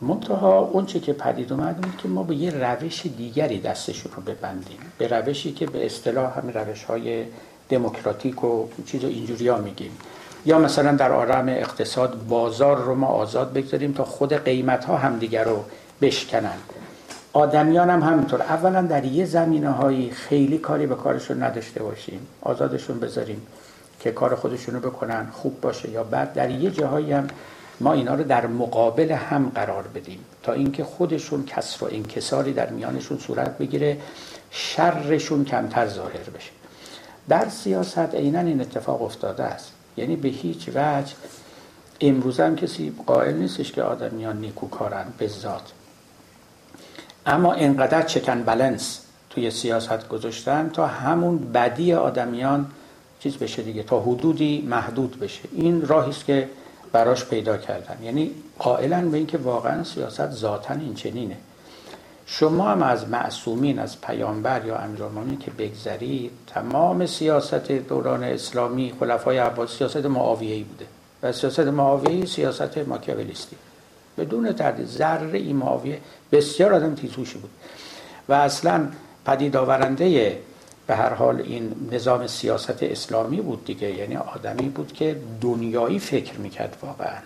منتها 0.00 0.58
اون 0.58 0.86
چه 0.86 1.00
که 1.00 1.12
پدید 1.12 1.52
اومد 1.52 1.76
بود 1.76 1.96
که 2.02 2.08
ما 2.08 2.22
به 2.22 2.34
یه 2.34 2.50
روش 2.50 3.06
دیگری 3.06 3.60
دستشون 3.60 4.12
رو 4.16 4.22
ببندیم. 4.22 4.78
به 4.98 5.08
روشی 5.08 5.52
که 5.52 5.66
به 5.66 5.86
اصطلاح 5.86 6.38
همین 6.38 6.54
روش 6.54 6.84
های 6.84 7.24
دموکراتیک 7.68 8.44
و 8.44 8.68
چیز 8.86 9.04
اینجوری 9.04 9.48
ها 9.48 9.58
میگیم. 9.58 9.90
یا 10.46 10.58
مثلا 10.58 10.96
در 10.96 11.10
عالم 11.10 11.48
اقتصاد 11.48 12.26
بازار 12.28 12.76
رو 12.76 12.94
ما 12.94 13.06
آزاد 13.06 13.52
بگذاریم 13.52 13.92
تا 13.92 14.04
خود 14.04 14.32
قیمت 14.32 14.84
ها 14.84 14.96
هم 14.96 15.18
دیگر 15.18 15.44
رو 15.44 15.64
بشکنن. 16.00 16.58
آدمیان 17.32 17.90
هم 17.90 18.02
همینطور. 18.02 18.42
اولا 18.42 18.82
در 18.82 19.04
یه 19.04 19.24
زمینه 19.24 19.70
هایی 19.70 20.10
خیلی 20.10 20.58
کاری 20.58 20.86
به 20.86 20.94
کارشون 20.94 21.42
نداشته 21.42 21.82
باشیم. 21.82 22.26
آزادشون 22.42 23.00
بذاریم 23.00 23.46
که 24.00 24.12
کار 24.12 24.34
خودشونو 24.34 24.80
بکنن 24.80 25.26
خوب 25.32 25.60
باشه 25.60 25.90
یا 25.90 26.04
بعد 26.04 26.32
در 26.32 26.50
یه 26.50 26.70
جاهایی 26.70 27.12
هم 27.12 27.28
ما 27.80 27.92
اینا 27.92 28.14
رو 28.14 28.24
در 28.24 28.46
مقابل 28.46 29.12
هم 29.12 29.52
قرار 29.54 29.82
بدیم. 29.94 30.18
تا 30.42 30.52
اینکه 30.52 30.84
خودشون 30.84 31.44
کسر 31.44 31.84
و 31.84 31.88
انکساری 31.92 32.52
در 32.52 32.70
میانشون 32.70 33.18
صورت 33.18 33.58
بگیره 33.58 33.96
شرشون 34.50 35.44
کمتر 35.44 35.86
ظاهر 35.86 36.30
بشه. 36.36 36.50
در 37.28 37.48
سیاست 37.48 37.98
عینا 38.14 38.40
این 38.40 38.60
اتفاق 38.60 39.02
افتاده 39.02 39.44
است. 39.44 39.72
یعنی 39.96 40.16
به 40.16 40.28
هیچ 40.28 40.68
وجه 40.68 41.12
امروز 42.00 42.40
هم 42.40 42.56
کسی 42.56 42.92
قائل 43.06 43.34
نیستش 43.34 43.72
که 43.72 43.82
آدمیان 43.82 44.40
نیکوکارن 44.40 45.06
به 45.18 45.28
ذات. 45.28 45.72
اما 47.28 47.52
اینقدر 47.52 48.02
چکن 48.02 48.42
بلنس 48.42 49.00
توی 49.30 49.50
سیاست 49.50 50.08
گذاشتن 50.08 50.70
تا 50.72 50.86
همون 50.86 51.38
بدی 51.52 51.92
آدمیان 51.92 52.66
چیز 53.20 53.36
بشه 53.36 53.62
دیگه 53.62 53.82
تا 53.82 54.00
حدودی 54.00 54.66
محدود 54.68 55.20
بشه. 55.20 55.40
این 55.52 55.86
راهی 55.86 56.10
است 56.10 56.24
که 56.24 56.48
براش 56.92 57.24
پیدا 57.24 57.56
کردن. 57.56 58.02
یعنی 58.02 58.30
قائلا 58.58 59.08
به 59.08 59.16
اینکه 59.16 59.38
واقعا 59.38 59.84
سیاست 59.84 60.30
ذاتا 60.30 60.74
این 60.74 60.94
چنینه. 60.94 61.36
شما 62.26 62.68
هم 62.68 62.82
از 62.82 63.08
معصومین 63.08 63.78
از 63.78 64.00
پیامبر 64.00 64.66
یا 64.66 64.76
امیرالمومنین 64.76 65.38
که 65.38 65.50
بگذرید 65.50 66.30
تمام 66.46 67.06
سیاست 67.06 67.72
دوران 67.72 68.24
اسلامی 68.24 68.92
خلفای 69.00 69.38
عباس 69.38 69.78
سیاست 69.78 70.06
معاویه‌ای 70.06 70.62
بوده. 70.62 70.86
و 71.22 71.32
سیاست 71.32 71.60
معاویه 71.60 72.26
سیاست 72.26 72.78
ماکیاولیستی. 72.78 73.56
بدون 74.18 74.52
تردید. 74.52 74.86
ذره 74.86 75.38
ای 75.38 75.52
معاویه. 75.52 75.98
بسیار 76.32 76.74
آدم 76.74 76.94
تیزوشی 76.94 77.38
بود. 77.38 77.50
و 78.28 78.32
اصلا 78.32 78.88
پدید 79.26 79.56
آورنده 79.56 80.38
به 80.86 80.96
هر 80.96 81.14
حال 81.14 81.40
این 81.40 81.72
نظام 81.92 82.26
سیاست 82.26 82.82
اسلامی 82.82 83.40
بود 83.40 83.64
دیگه. 83.64 83.90
یعنی 83.90 84.16
آدمی 84.16 84.68
بود 84.68 84.92
که 84.92 85.16
دنیایی 85.40 85.98
فکر 85.98 86.38
می‌کرد 86.38 86.76
واقعا. 86.82 87.18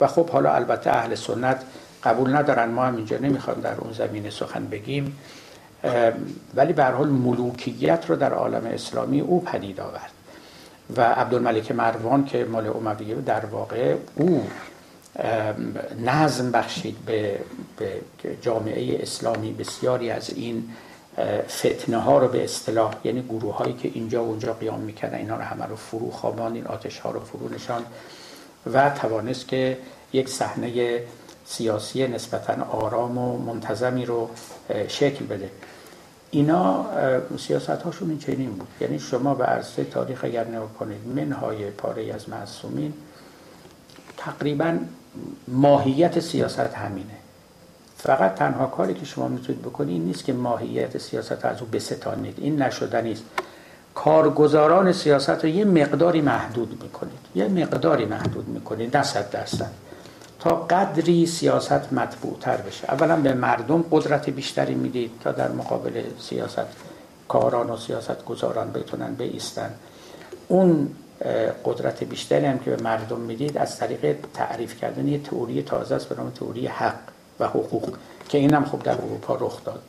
و 0.00 0.06
خب 0.06 0.30
حالا 0.30 0.54
البته 0.54 0.90
اهل 0.90 1.14
سنت 1.14 1.62
قبول 2.04 2.36
ندارن. 2.36 2.68
ما 2.68 2.84
هم 2.84 2.96
اینجا 2.96 3.18
نمی‌خوایم 3.18 3.60
در 3.60 3.74
اون 3.74 3.92
زمینه 3.92 4.30
سخن 4.30 4.66
بگیم. 4.66 5.18
ولی 6.54 6.72
به 6.72 6.84
هر 6.84 6.92
حال 6.92 7.08
ملوکیت 7.08 8.04
رو 8.08 8.16
در 8.16 8.32
عالم 8.32 8.66
اسلامی 8.66 9.20
او 9.20 9.44
پدید 9.44 9.80
آورد. 9.80 10.10
و 10.96 11.00
عبدالملک 11.00 11.72
مروان 11.72 12.24
که 12.24 12.44
مال 12.44 12.66
امویه 12.66 13.14
در 13.14 13.46
واقع 13.46 13.94
او 14.14 14.46
نظم 16.04 16.50
بخشید 16.50 16.96
به, 17.06 17.38
به 17.76 18.00
جامعه 18.42 19.02
اسلامی 19.02 19.52
بسیاری 19.52 20.10
از 20.10 20.30
این 20.30 20.68
فتنه 21.48 21.96
ها 21.96 22.18
رو 22.18 22.28
به 22.28 22.44
اصطلاح 22.44 22.94
یعنی 23.04 23.22
گروه 23.22 23.56
هایی 23.56 23.72
که 23.72 23.90
اینجا 23.94 24.24
و 24.24 24.28
اونجا 24.28 24.52
قیام 24.52 24.80
می‌کردن 24.80 25.18
اینا 25.18 25.36
رو 25.36 25.42
همه 25.42 25.66
رو 25.66 25.76
فرو 25.76 26.10
خواباند 26.10 26.54
این 26.54 26.66
آتش 26.66 26.98
ها 26.98 27.10
رو 27.10 27.20
فرو 27.20 27.54
نشان 27.54 27.82
و 28.72 28.90
توانست 28.90 29.48
که 29.48 29.78
یک 30.12 30.28
صحنه 30.28 31.00
سیاسی 31.44 32.06
نسبتا 32.06 32.64
آرام 32.64 33.18
و 33.18 33.38
منتظمی 33.38 34.06
رو 34.06 34.30
شکل 34.88 35.24
بده. 35.24 35.50
اینا 36.30 36.86
سیاست 37.38 37.70
هاشون 37.70 38.10
این 38.10 38.18
چنین 38.18 38.50
بود. 38.50 38.68
یعنی 38.80 38.98
شما 38.98 39.34
به 39.34 39.44
عرصه 39.44 39.84
تاریخ 39.84 40.24
اگر 40.24 40.44
نگاه 40.44 40.74
کنید 40.74 41.06
منهای 41.16 41.70
پاره 41.70 42.14
از 42.14 42.28
معصومین 42.28 42.92
تقریبا 44.16 44.78
ماهیت 45.48 46.20
سیاست 46.20 46.60
همینه. 46.60 47.14
فقط 47.96 48.34
تنها 48.34 48.66
کاری 48.66 48.94
که 48.94 49.04
شما 49.04 49.28
می‌تونید 49.28 49.62
بکنید 49.62 49.90
این 49.90 50.04
نیست 50.04 50.24
که 50.24 50.32
ماهیت 50.32 50.98
سیاست 50.98 51.44
از 51.44 51.60
او 51.60 51.66
بستانید 51.66 52.34
این 52.36 52.62
نشدنی 52.62 53.12
است 53.12 53.22
کارگزاران 53.94 54.92
سیاست 54.92 55.30
رو 55.30 55.46
یه 55.46 55.64
مقداری 55.64 56.20
محدود 56.20 56.82
می‌کنید. 56.82 57.18
یه 57.34 57.48
مقداری 57.48 58.04
محدود 58.04 58.48
می‌کنید 58.48 58.96
نه 58.96 59.02
صد 59.02 59.30
درصد. 59.30 59.70
تا 60.40 60.50
قدری 60.50 61.26
سیاست 61.26 61.92
مطبوع 61.92 62.36
تر 62.40 62.56
بشه. 62.56 62.92
اولا 62.92 63.16
به 63.16 63.34
مردم 63.34 63.84
قدرت 63.90 64.30
بیشتری 64.30 64.74
می‌دید 64.74 65.10
تا 65.24 65.32
در 65.32 65.48
مقابل 65.48 66.02
سیاست 66.20 66.66
کاران 67.28 67.70
و 67.70 67.76
سیاست 67.76 68.24
گذاران 68.24 68.72
بتونن 68.72 69.14
بیستن. 69.14 69.70
اون 70.48 70.88
قدرت 71.64 72.04
بیشتری 72.04 72.46
هم 72.46 72.58
که 72.58 72.70
به 72.70 72.82
مردم 72.82 73.20
می‌دید 73.20 73.58
از 73.58 73.78
طریق 73.78 74.16
تعریف 74.34 74.80
کردن 74.80 75.08
یه 75.08 75.18
تئوری 75.18 75.62
تازه 75.62 75.94
است 75.94 76.08
به 76.08 76.14
نام 76.14 76.30
تئوری 76.30 76.66
حق 76.66 76.98
و 77.40 77.46
حقوق 77.46 77.96
که 78.28 78.38
اینم 78.38 78.64
خوب 78.64 78.82
در 78.82 78.92
اروپا 78.92 79.34
رخ 79.34 79.64
داد. 79.64 79.82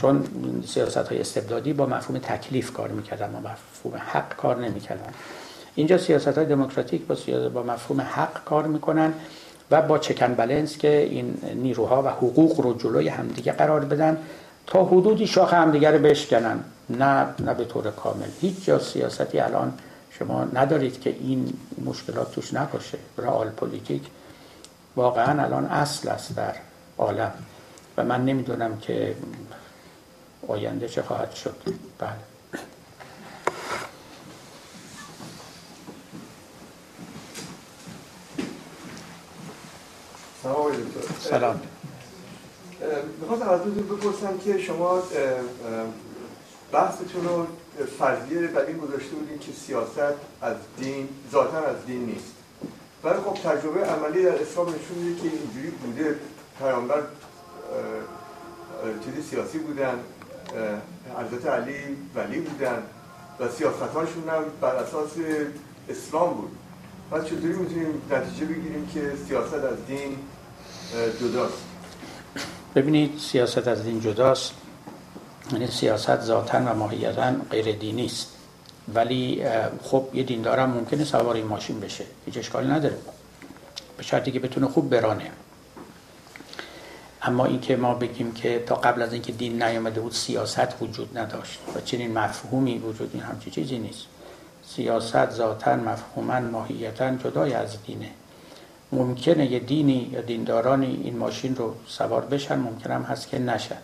چون 0.00 0.24
سیاست 0.66 0.96
های 0.96 1.20
استبدادی 1.20 1.72
با 1.72 1.86
مفهوم 1.86 2.18
تکلیف 2.18 2.72
کار 2.72 2.88
می‌کردن 2.88 3.32
با 3.32 3.38
مفهوم 3.38 4.02
حق 4.06 4.36
کار 4.36 4.56
نمی‌کردن. 4.56 5.12
اینجا 5.74 5.98
سیاست 5.98 6.38
های 6.38 6.46
دموکراتیک 6.46 7.06
با, 7.06 7.16
با 7.54 7.62
مفهوم 7.62 8.00
حق 8.00 8.44
کار 8.44 8.66
می‌کنن 8.66 9.12
و 9.70 9.82
با 9.82 9.98
چکن 9.98 10.34
بلنس 10.34 10.78
که 10.78 11.00
این 11.00 11.34
نیروها 11.54 12.02
و 12.02 12.08
حقوق 12.08 12.60
رو 12.60 12.74
جلوی 12.74 13.08
همدیگه 13.08 13.52
قرار 13.52 13.84
بدن 13.84 14.18
تا 14.66 14.84
حدودی 14.84 15.26
شاخ 15.26 15.54
همدیگه 15.54 15.90
رو 15.90 15.98
بشکنن. 15.98 16.60
نه 16.90 17.26
نه 17.38 17.54
به 17.54 17.64
طور 17.64 17.90
کامل. 17.90 18.26
هیچ 18.40 18.64
جا 18.64 18.78
سیاستی 18.78 19.40
الان 19.40 19.72
شما 20.18 20.44
ندارید 20.44 21.00
که 21.00 21.10
این 21.10 21.52
مشکلات 21.84 22.32
توش 22.32 22.54
نباشه. 22.54 22.98
رئال 23.18 23.50
پلیتیک 23.50 24.02
واقعا 24.96 25.42
الان 25.42 25.64
اصل 25.64 26.08
است 26.08 26.34
در 26.36 26.54
عالم. 26.98 27.32
و 27.96 28.04
من 28.04 28.24
نمی‌دونم 28.24 28.78
که 28.78 29.16
آینده 30.48 30.88
چه 30.88 31.02
خواهد 31.02 31.34
شد. 31.34 31.56
بله. 31.98 32.10
سلام 41.20 41.60
می‌خواستم 43.20 43.48
از 43.48 43.60
بپرسم 43.60 44.38
که 44.38 44.58
شما 44.58 45.02
بحثتون 46.72 47.24
رو 47.24 47.46
فرضیه 47.98 48.46
بر 48.46 48.64
این 48.64 48.76
گذاشته 48.76 49.14
بودین 49.16 49.38
که 49.38 49.52
سیاست 49.52 50.14
از 50.42 50.56
دین 50.78 51.08
ذاتا 51.32 51.58
از 51.58 51.76
دین 51.86 52.06
نیست. 52.06 52.32
ولی 53.04 53.14
خب 53.14 53.34
تجربه 53.34 53.80
عملی 53.80 54.22
در 54.22 54.42
اسلام 54.42 54.66
نشون 54.66 54.98
میده 54.98 55.20
که 55.22 55.28
اینجوری 55.28 55.70
بوده. 55.70 56.16
پیامبر 56.58 57.02
چیزی 59.04 59.22
سیاسی 59.30 59.58
بودن 59.58 59.98
حضرت 61.18 61.46
علی 61.46 61.74
ولی 62.14 62.40
بودن 62.40 62.82
و 63.40 63.48
سیاستاشون 63.48 64.28
هم 64.28 64.44
بر 64.60 64.74
اساس 64.74 65.10
اسلام 65.88 66.34
بود. 66.34 66.50
پس 67.10 67.24
چطوری 67.24 67.52
می‌تونیم 67.52 68.02
نتیجه 68.10 68.46
بگیریم 68.46 68.90
که 68.94 69.12
سیاست 69.28 69.54
از 69.54 69.86
دین 69.86 70.18
جداست؟ 71.20 71.58
ببینید 72.74 73.18
سیاست 73.18 73.68
از 73.68 73.82
دین 73.82 74.00
جداست. 74.00 74.52
یعنی 75.52 75.66
سیاست 75.66 76.20
ذاتا 76.20 76.58
و 76.58 76.74
ماهیتا 76.74 77.32
غیر 77.50 77.76
دینی 77.76 78.06
است. 78.06 78.32
ولی 78.94 79.42
خب 79.82 80.04
یه 80.14 80.22
دیندارم 80.22 80.70
ممکنه 80.70 81.04
سوار 81.04 81.34
این 81.34 81.46
ماشین 81.46 81.80
بشه. 81.80 82.04
هیچ 82.26 82.38
اشکالی 82.38 82.68
نداره. 82.68 82.96
به 83.96 84.02
شرطی 84.02 84.32
که 84.32 84.40
بتونه 84.40 84.66
خوب 84.66 84.90
برانه. 84.90 85.30
اما 87.22 87.44
اینکه 87.44 87.76
ما 87.76 87.94
بگیم 87.94 88.32
که 88.32 88.64
تا 88.66 88.74
قبل 88.74 89.02
از 89.02 89.12
اینکه 89.12 89.32
دین 89.32 89.62
نیامده 89.62 90.00
بود 90.00 90.12
سیاست 90.12 90.82
وجود 90.82 91.18
نداشت 91.18 91.58
و 91.76 91.80
چنین 91.80 92.18
مفهومی 92.18 92.78
وجود 92.78 93.10
این 93.14 93.22
همچی 93.22 93.50
چیزی 93.50 93.78
نیست. 93.78 94.06
سیاست 94.68 95.30
ذاتا 95.30 95.76
مفهوما 95.76 96.40
ماهیتا 96.40 97.10
جدای 97.10 97.52
از 97.52 97.76
دینه. 97.86 98.10
ممکنه 98.92 99.52
یه 99.52 99.58
دینی 99.58 100.10
یا 100.12 100.20
دیندارانی 100.20 101.00
این 101.04 101.16
ماشین 101.16 101.56
رو 101.56 101.74
سوار 101.86 102.24
بشن 102.24 102.58
ممکنم 102.58 103.02
هست 103.02 103.28
که 103.28 103.38
نشن. 103.38 103.78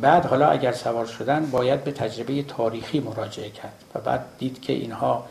بعد 0.00 0.26
حالا 0.26 0.48
اگر 0.48 0.72
سوار 0.72 1.06
شدن 1.06 1.50
باید 1.50 1.84
به 1.84 1.92
تجربه 1.92 2.42
تاریخی 2.42 3.00
مراجعه 3.00 3.50
کرد 3.50 3.74
و 3.94 4.00
بعد 4.00 4.24
دید 4.38 4.60
که 4.60 4.72
اینها 4.72 5.24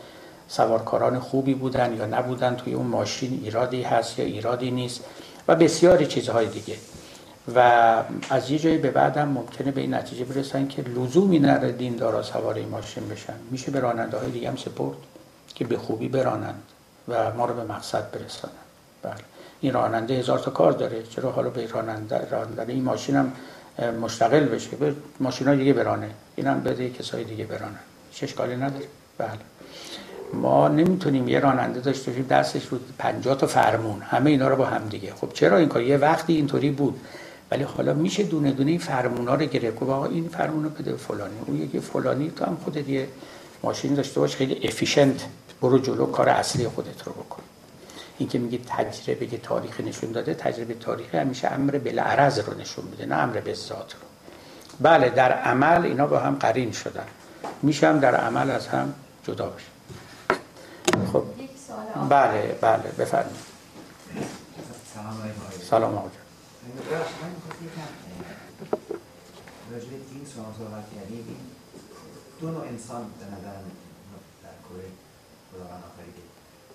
سوارکاران 0.48 1.18
خوبی 1.18 1.54
بودن 1.54 1.96
یا 1.96 2.06
نبودن 2.06 2.56
توی 2.56 2.74
اون 2.74 2.86
ماشین 2.86 3.40
ایرادی 3.42 3.82
هست 3.82 4.18
یا 4.18 4.24
ایرادی 4.24 4.70
نیست 4.70 5.04
و 5.48 5.54
بسیاری 5.54 6.06
چیزهای 6.06 6.46
دیگه. 6.46 6.76
و 7.54 7.58
از 8.30 8.50
یه 8.50 8.58
جایی 8.58 8.78
به 8.78 8.90
بعدم 8.90 9.28
ممکنه 9.28 9.70
به 9.70 9.80
این 9.80 9.94
نتیجه 9.94 10.24
برسن 10.24 10.68
که 10.68 10.82
لزومی 10.82 11.38
نره 11.38 11.72
دین 11.72 11.96
دارا 11.96 12.22
سوار 12.22 12.54
این 12.54 12.68
ماشین 12.68 13.08
بشن. 13.08 13.34
میشه 13.50 13.70
به 13.70 13.80
راننده 13.80 14.18
های 14.18 14.30
دیگه 14.30 14.48
هم 14.48 14.56
سپرد 14.56 14.96
که 15.54 15.64
به 15.64 15.78
خوبی 15.78 16.08
برانند 16.08 16.62
و 17.08 17.32
ما 17.34 17.44
رو 17.44 17.54
به 17.54 17.64
مقصد 17.64 18.10
برسانند. 18.10 18.56
بله. 19.02 19.14
این 19.60 19.72
راننده 19.72 20.14
هزار 20.14 20.38
تا 20.38 20.50
کار 20.50 20.72
داره. 20.72 21.02
چرا 21.02 21.30
حالا 21.30 21.50
به 21.50 21.66
راننده, 21.66 22.28
راننده 22.30 22.72
این 22.72 22.84
ماشین 22.84 23.16
هم 23.16 23.32
مشتغل 24.00 24.44
بشه. 24.44 24.76
به 24.76 24.94
ماشین 25.20 25.48
های 25.48 25.56
دیگه 25.56 25.72
برانه. 25.72 26.10
این 26.36 26.46
هم 26.46 26.60
بده 26.60 26.90
کسای 26.90 27.24
دیگه 27.24 27.44
برانه. 27.44 27.78
چه 28.12 28.56
نداره. 28.56 28.86
بله. 29.18 29.30
ما 30.32 30.68
نمی‌تونیم 30.68 31.28
یه 31.28 31.40
راننده 31.40 31.80
داشته 31.80 32.10
باشیم. 32.10 32.26
دستش 32.26 32.66
رو 32.66 32.78
50 32.98 33.36
تا 33.36 33.46
فرمون. 33.46 34.02
همه 34.02 34.30
اینا 34.30 34.48
رو 34.48 34.56
با 34.56 34.64
هم 34.66 34.88
دیگه. 34.88 35.12
خب 35.14 35.32
چرا 35.32 35.56
این 35.56 35.68
کار؟ 35.68 35.82
یه 35.82 35.96
وقتی 35.96 36.32
اینطوری 36.32 36.70
بود. 36.70 37.00
ولی 37.50 37.62
حالا 37.62 37.94
میشه 37.94 38.22
دونه 38.22 38.52
دونه 38.52 38.70
این 38.70 38.80
فرمونا 38.80 39.34
رو 39.34 39.46
گرفت. 39.46 39.78
که 39.78 39.84
آقا 39.84 40.06
این 40.06 40.28
فرمون 40.28 40.64
رو 40.64 40.70
بده 40.70 40.96
فلانی. 40.96 41.34
اون 41.46 41.62
یکی 41.62 41.80
فلانی 41.80 42.30
تو 42.30 42.44
هم 42.44 42.56
خودت 42.64 42.88
یه 42.88 43.08
ماشین 43.62 43.94
داشته 43.94 44.20
باش. 44.20 44.36
خیلی 44.36 44.68
افیشنت 44.68 45.24
برو 45.62 45.78
جلو 45.78 46.06
کار 46.06 46.28
اصلی 46.28 46.68
خودت 46.68 47.02
رو 47.02 47.12
بکن. 47.12 47.42
این 48.18 48.28
که 48.28 48.38
میگه 48.38 48.58
تجربه 48.66 49.26
که 49.26 49.38
تاریخی 49.38 49.82
نشون 49.82 50.12
داده 50.12 50.34
تجربه 50.34 50.74
تاریخی 50.74 51.16
همیشه 51.16 51.48
امر 51.48 51.78
بالعرض 51.78 52.38
رو 52.38 52.60
نشون 52.60 52.84
میده 52.84 53.06
نه 53.06 53.16
امر 53.16 53.40
به 53.40 53.54
ذات 53.54 53.92
رو. 53.94 54.00
بله 54.80 55.10
در 55.10 55.32
عمل 55.32 55.84
اینا 55.84 56.06
با 56.06 56.18
هم 56.18 56.34
قرین 56.34 56.72
شدن. 56.72 57.06
میشه 57.62 57.88
هم 57.88 58.00
در 58.00 58.14
عمل 58.14 58.50
از 58.50 58.68
هم 58.68 58.94
جدا 59.24 59.46
بشه. 59.46 59.66
خب. 61.12 61.24
بله 62.08 62.58
بله 62.60 62.92
بفرمایید. 62.98 63.52
سلام 65.70 65.94
آقا 65.94 66.10
راجع 69.72 69.86
دین 69.86 70.26
شما 70.34 70.54
صحبت 70.58 70.84
کردیم. 70.94 71.24
این 71.28 71.36
دو 72.40 72.50
نوع 72.50 72.66
انسان 72.66 73.02
به 73.02 73.24
نظر 73.26 73.56
در 74.42 74.56
کره 74.68 74.88
خداوند 75.52 75.82
آفریده. 75.84 76.31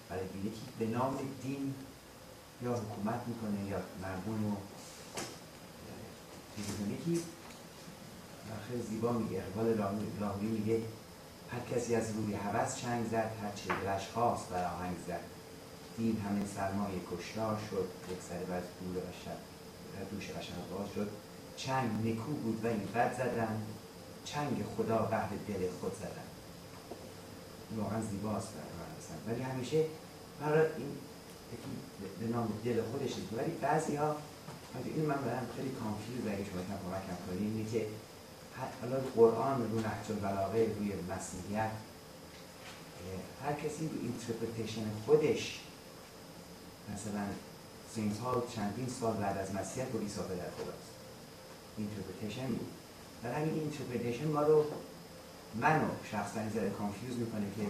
برای 0.09 0.23
یکی 0.23 0.61
به 0.79 0.85
نام 0.85 1.17
دین 1.43 1.73
یا 2.61 2.73
حکومت 2.73 3.21
می‌کنه 3.27 3.69
یا 3.69 3.77
مردم 4.01 4.43
رو 4.43 4.57
یکی 6.93 7.21
خیلی 8.69 8.81
زیبا 8.81 9.11
میگه 9.11 9.37
اقبال 9.37 9.77
لاهوری 10.19 10.47
میگه 10.47 10.81
هر 11.51 11.59
کسی 11.75 11.95
از 11.95 12.11
روی 12.15 12.33
هوس 12.33 12.75
چنگ 12.75 13.07
زد 13.07 13.31
هر 13.43 13.51
چه 13.55 13.73
دلش 13.83 14.07
خواست 14.07 14.49
بر 14.49 14.65
آهنگ 14.65 14.95
زد. 15.07 15.19
دین 15.97 16.21
همه 16.21 16.45
سرمایه 16.55 16.99
کشتار 17.11 17.59
شد 17.69 17.87
یک 18.11 18.17
سر 18.29 18.43
بر 18.43 18.61
شب 19.25 19.37
دوش 20.11 20.29
قشنگ 20.29 20.69
باز 20.71 20.87
شد. 20.95 21.09
چنگ 21.57 22.07
نکو 22.07 22.31
بود 22.31 22.65
و 22.65 22.67
این 22.67 22.87
بد 22.95 23.13
زدن 23.13 23.61
چنگ 24.25 24.65
خدا 24.77 24.97
قهر 24.97 25.29
دل 25.47 25.69
خود 25.81 25.93
زدن. 25.95 26.27
واقعا 27.77 28.01
زیباست 28.01 28.47
در 28.55 28.76
ولی 29.27 29.41
همیشه 29.41 29.85
برای 30.41 30.67
این 30.77 30.97
به 32.19 32.27
نام 32.27 32.53
دل 32.65 32.81
خودش 32.81 33.17
نیست. 33.17 33.33
ولی 33.37 33.51
بعضی 33.61 33.95
ها 33.95 34.15
این 34.95 35.05
من 35.05 35.15
برم 35.15 35.47
خیلی 35.55 35.69
کانفیوز 35.69 36.27
اگه 36.27 36.45
شما 36.51 36.61
کم 36.61 36.77
کمکم 36.83 37.17
کنیم 37.27 37.55
اینه 37.55 37.71
که 37.71 37.87
حالا 38.81 38.97
قرآن 39.15 39.71
رو 39.71 39.79
نحج 39.79 40.11
البلاغه 40.11 40.73
روی 40.79 40.93
مسیحیت 41.09 41.71
هر 43.43 43.53
کسی 43.53 43.87
رو 43.87 43.93
اینترپریتیشن 44.01 44.85
خودش 45.05 45.59
مثلا 46.93 47.25
سینت 47.95 48.17
ها 48.17 48.43
چندین 48.55 48.87
سال 48.99 49.13
بعد 49.13 49.37
از 49.37 49.55
مسیحیت 49.55 49.89
با 49.91 49.99
عیسی 49.99 50.19
پدر 50.19 50.51
خداست. 50.57 50.89
اینترپریتیشن 51.77 52.47
بود. 52.47 52.67
در 53.23 53.33
همین 53.33 53.53
اینترپریتیشن 53.53 54.27
ما 54.27 54.41
رو 54.41 54.65
منو 55.55 55.87
شخصا 56.11 56.39
این 56.39 56.49
ذره 56.49 56.69
کانفیوز 56.69 57.17
می‌کنه 57.17 57.45
که 57.57 57.63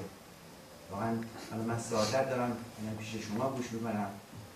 واقعا 0.91 1.15
حالا 1.51 1.63
من 1.63 1.79
سعادت 1.79 2.29
دارم 2.29 2.57
اینا 2.79 2.95
پیش 2.99 3.09
شما 3.27 3.49
گوش 3.49 3.71
می‌کنم. 3.71 4.09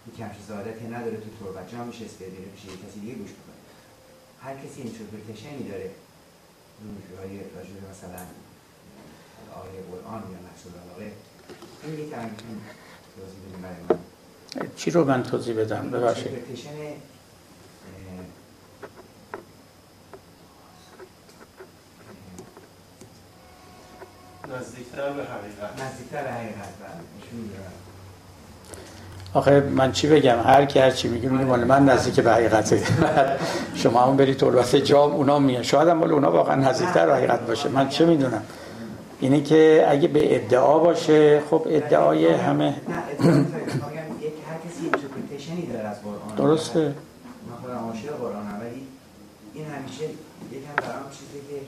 این 0.06 0.16
کمش 0.18 0.36
سعادتی 0.48 0.86
نداره 0.88 1.18
تو 1.18 1.30
تربت. 1.40 1.72
جا 1.72 1.84
میشه 1.84 2.06
استیدیره 2.06 2.44
پیش 2.56 2.64
کسی 2.64 3.00
دیگه 3.00 3.14
گوش 3.14 3.30
می‌کنه. 3.30 3.60
هر 4.42 4.56
کسی 4.56 4.82
اینترپریتیشنی 4.82 5.70
داره. 5.70 5.92
روی 7.18 7.40
راجع 7.56 7.70
مثلا 7.92 8.22
آیه 9.62 9.82
قرآن 9.92 10.22
یا 10.32 10.38
نفس 10.48 10.64
العلاقه. 10.68 11.12
این 11.84 11.94
یکی 11.94 12.14
هم 12.14 12.30
توضیح 13.16 13.40
بدیم 13.48 13.62
برای 13.62 13.84
من. 13.90 14.76
چی 14.76 14.92
رو 14.92 15.06
من 15.06 15.24
توضیح 15.24 15.56
بدم؟ 15.56 15.90
ببخشید. 15.90 16.32
نزدیکتر 24.60 25.10
به 25.10 25.24
حقیقت. 25.24 25.92
نزدیکتر 25.92 26.24
به 26.24 26.32
حقیقت 26.32 26.70
آخه 29.34 29.60
من 29.60 29.92
چی 29.92 30.08
بگم؟ 30.08 30.38
هر 30.46 30.66
کی 30.66 30.80
هر 30.80 30.92
چی 30.92 31.08
میگه 31.08 31.30
میگه 31.30 31.46
مال 31.46 31.64
من 31.64 31.86
نزدیک 31.86 32.20
به 32.20 32.32
حقیقته 32.32 32.84
شما 33.82 34.02
هم 34.02 34.18
برید 34.18 34.38
تربت 34.38 34.76
جام 34.76 35.12
اونا 35.12 35.40
میان 35.40 35.64
شاید 35.64 35.88
هم 35.88 35.98
مال 35.98 36.12
اونا 36.12 36.32
واقعا 36.32 36.56
نزدیکتر 36.56 37.06
به 37.06 37.14
حقیقت 37.14 37.48
باشه. 37.48 37.70
من 37.70 37.90
چه 37.90 38.06
می‌دونم؟ 38.06 38.44
اینه 39.20 39.42
که 39.44 39.86
اگه 39.88 40.08
به 40.08 40.36
ادعا 40.36 40.80
باشه 40.80 41.42
خب 41.50 41.68
ادعای 41.70 42.34
همه 42.34 42.76
درسته 46.38 46.80
من 46.80 46.94
خودم 47.62 47.76
عاشق 47.76 48.18
قرآنم 48.18 48.60
ولی 48.62 48.88
این 49.54 49.66
همیشه 49.66 50.04
یکم 50.52 50.76
برام 50.88 51.10
چیزی 51.12 51.40
که 51.50 51.62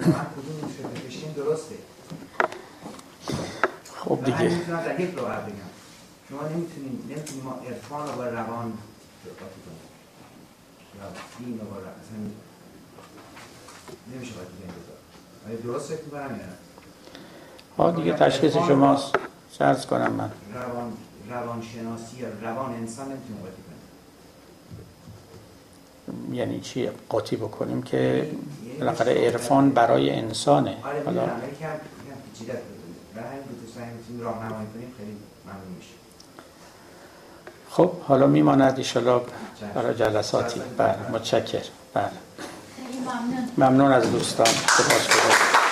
من 0.00 0.06
کدوم 0.06 0.56
interpretation 0.62 1.32
درسته 1.32 1.74
خب 3.94 4.24
دیگه. 4.24 4.42
نمی‌تونم 4.42 4.82
در 4.82 5.00
یک 5.00 5.14
راحت 5.14 5.44
بگم. 5.44 5.54
شما 6.28 6.48
نمی‌تونید 6.48 7.04
نمی‌تونید 7.10 7.44
ما 7.44 7.54
عرفان 7.54 8.08
رو 8.08 8.12
با 8.16 8.24
روان 8.24 8.72
قاطی 9.24 9.60
کنیم. 9.64 9.84
یا 10.98 11.02
دین 11.38 11.60
رو 11.60 11.66
با 11.66 11.76
اصلا 11.76 12.18
نمیشه 14.14 14.32
قاطی 14.34 14.46
کنیم 14.46 14.74
ولی 15.46 15.56
درست 15.56 15.92
فکر 15.92 16.04
می‌کنم 16.04 16.20
یا 16.20 16.46
نه؟ 16.46 16.56
ها 17.78 17.90
دیگه 17.90 18.12
تشخیص 18.12 18.52
شماست. 18.52 19.14
شرط 19.52 19.84
کنم 19.84 20.12
من. 20.12 20.30
روان 20.54 20.92
روانشناسی 21.30 22.16
یا 22.16 22.28
روان 22.42 22.72
انسان 22.72 23.08
نمی‌تونیم 23.08 23.42
کنیم 23.42 23.65
یعنی 26.32 26.60
چی 26.60 26.90
قاطی 27.08 27.36
بکنیم 27.36 27.82
که 27.82 28.30
بالاخره 28.78 29.14
عرفان 29.14 29.70
برای 29.70 30.10
انسانه. 30.10 30.76
آره 30.84 31.02
حالا 31.04 31.20
برای 31.20 31.40
راهنمایی 34.20 34.66
کنیم 34.74 34.92
خیلی 34.96 35.16
ممنون 35.46 35.76
میشه 35.76 35.90
خب 37.70 37.90
حالا 38.00 38.26
میماند 38.26 38.78
ایشالا 38.78 39.20
برای 39.74 39.94
جلساتی. 39.94 40.60
بله 40.78 41.10
متشکر 41.12 41.62
بله. 41.94 42.10
ممنون. 43.58 43.92
از 43.92 44.12
دوستان. 44.12 44.46
سپاس 44.46 45.65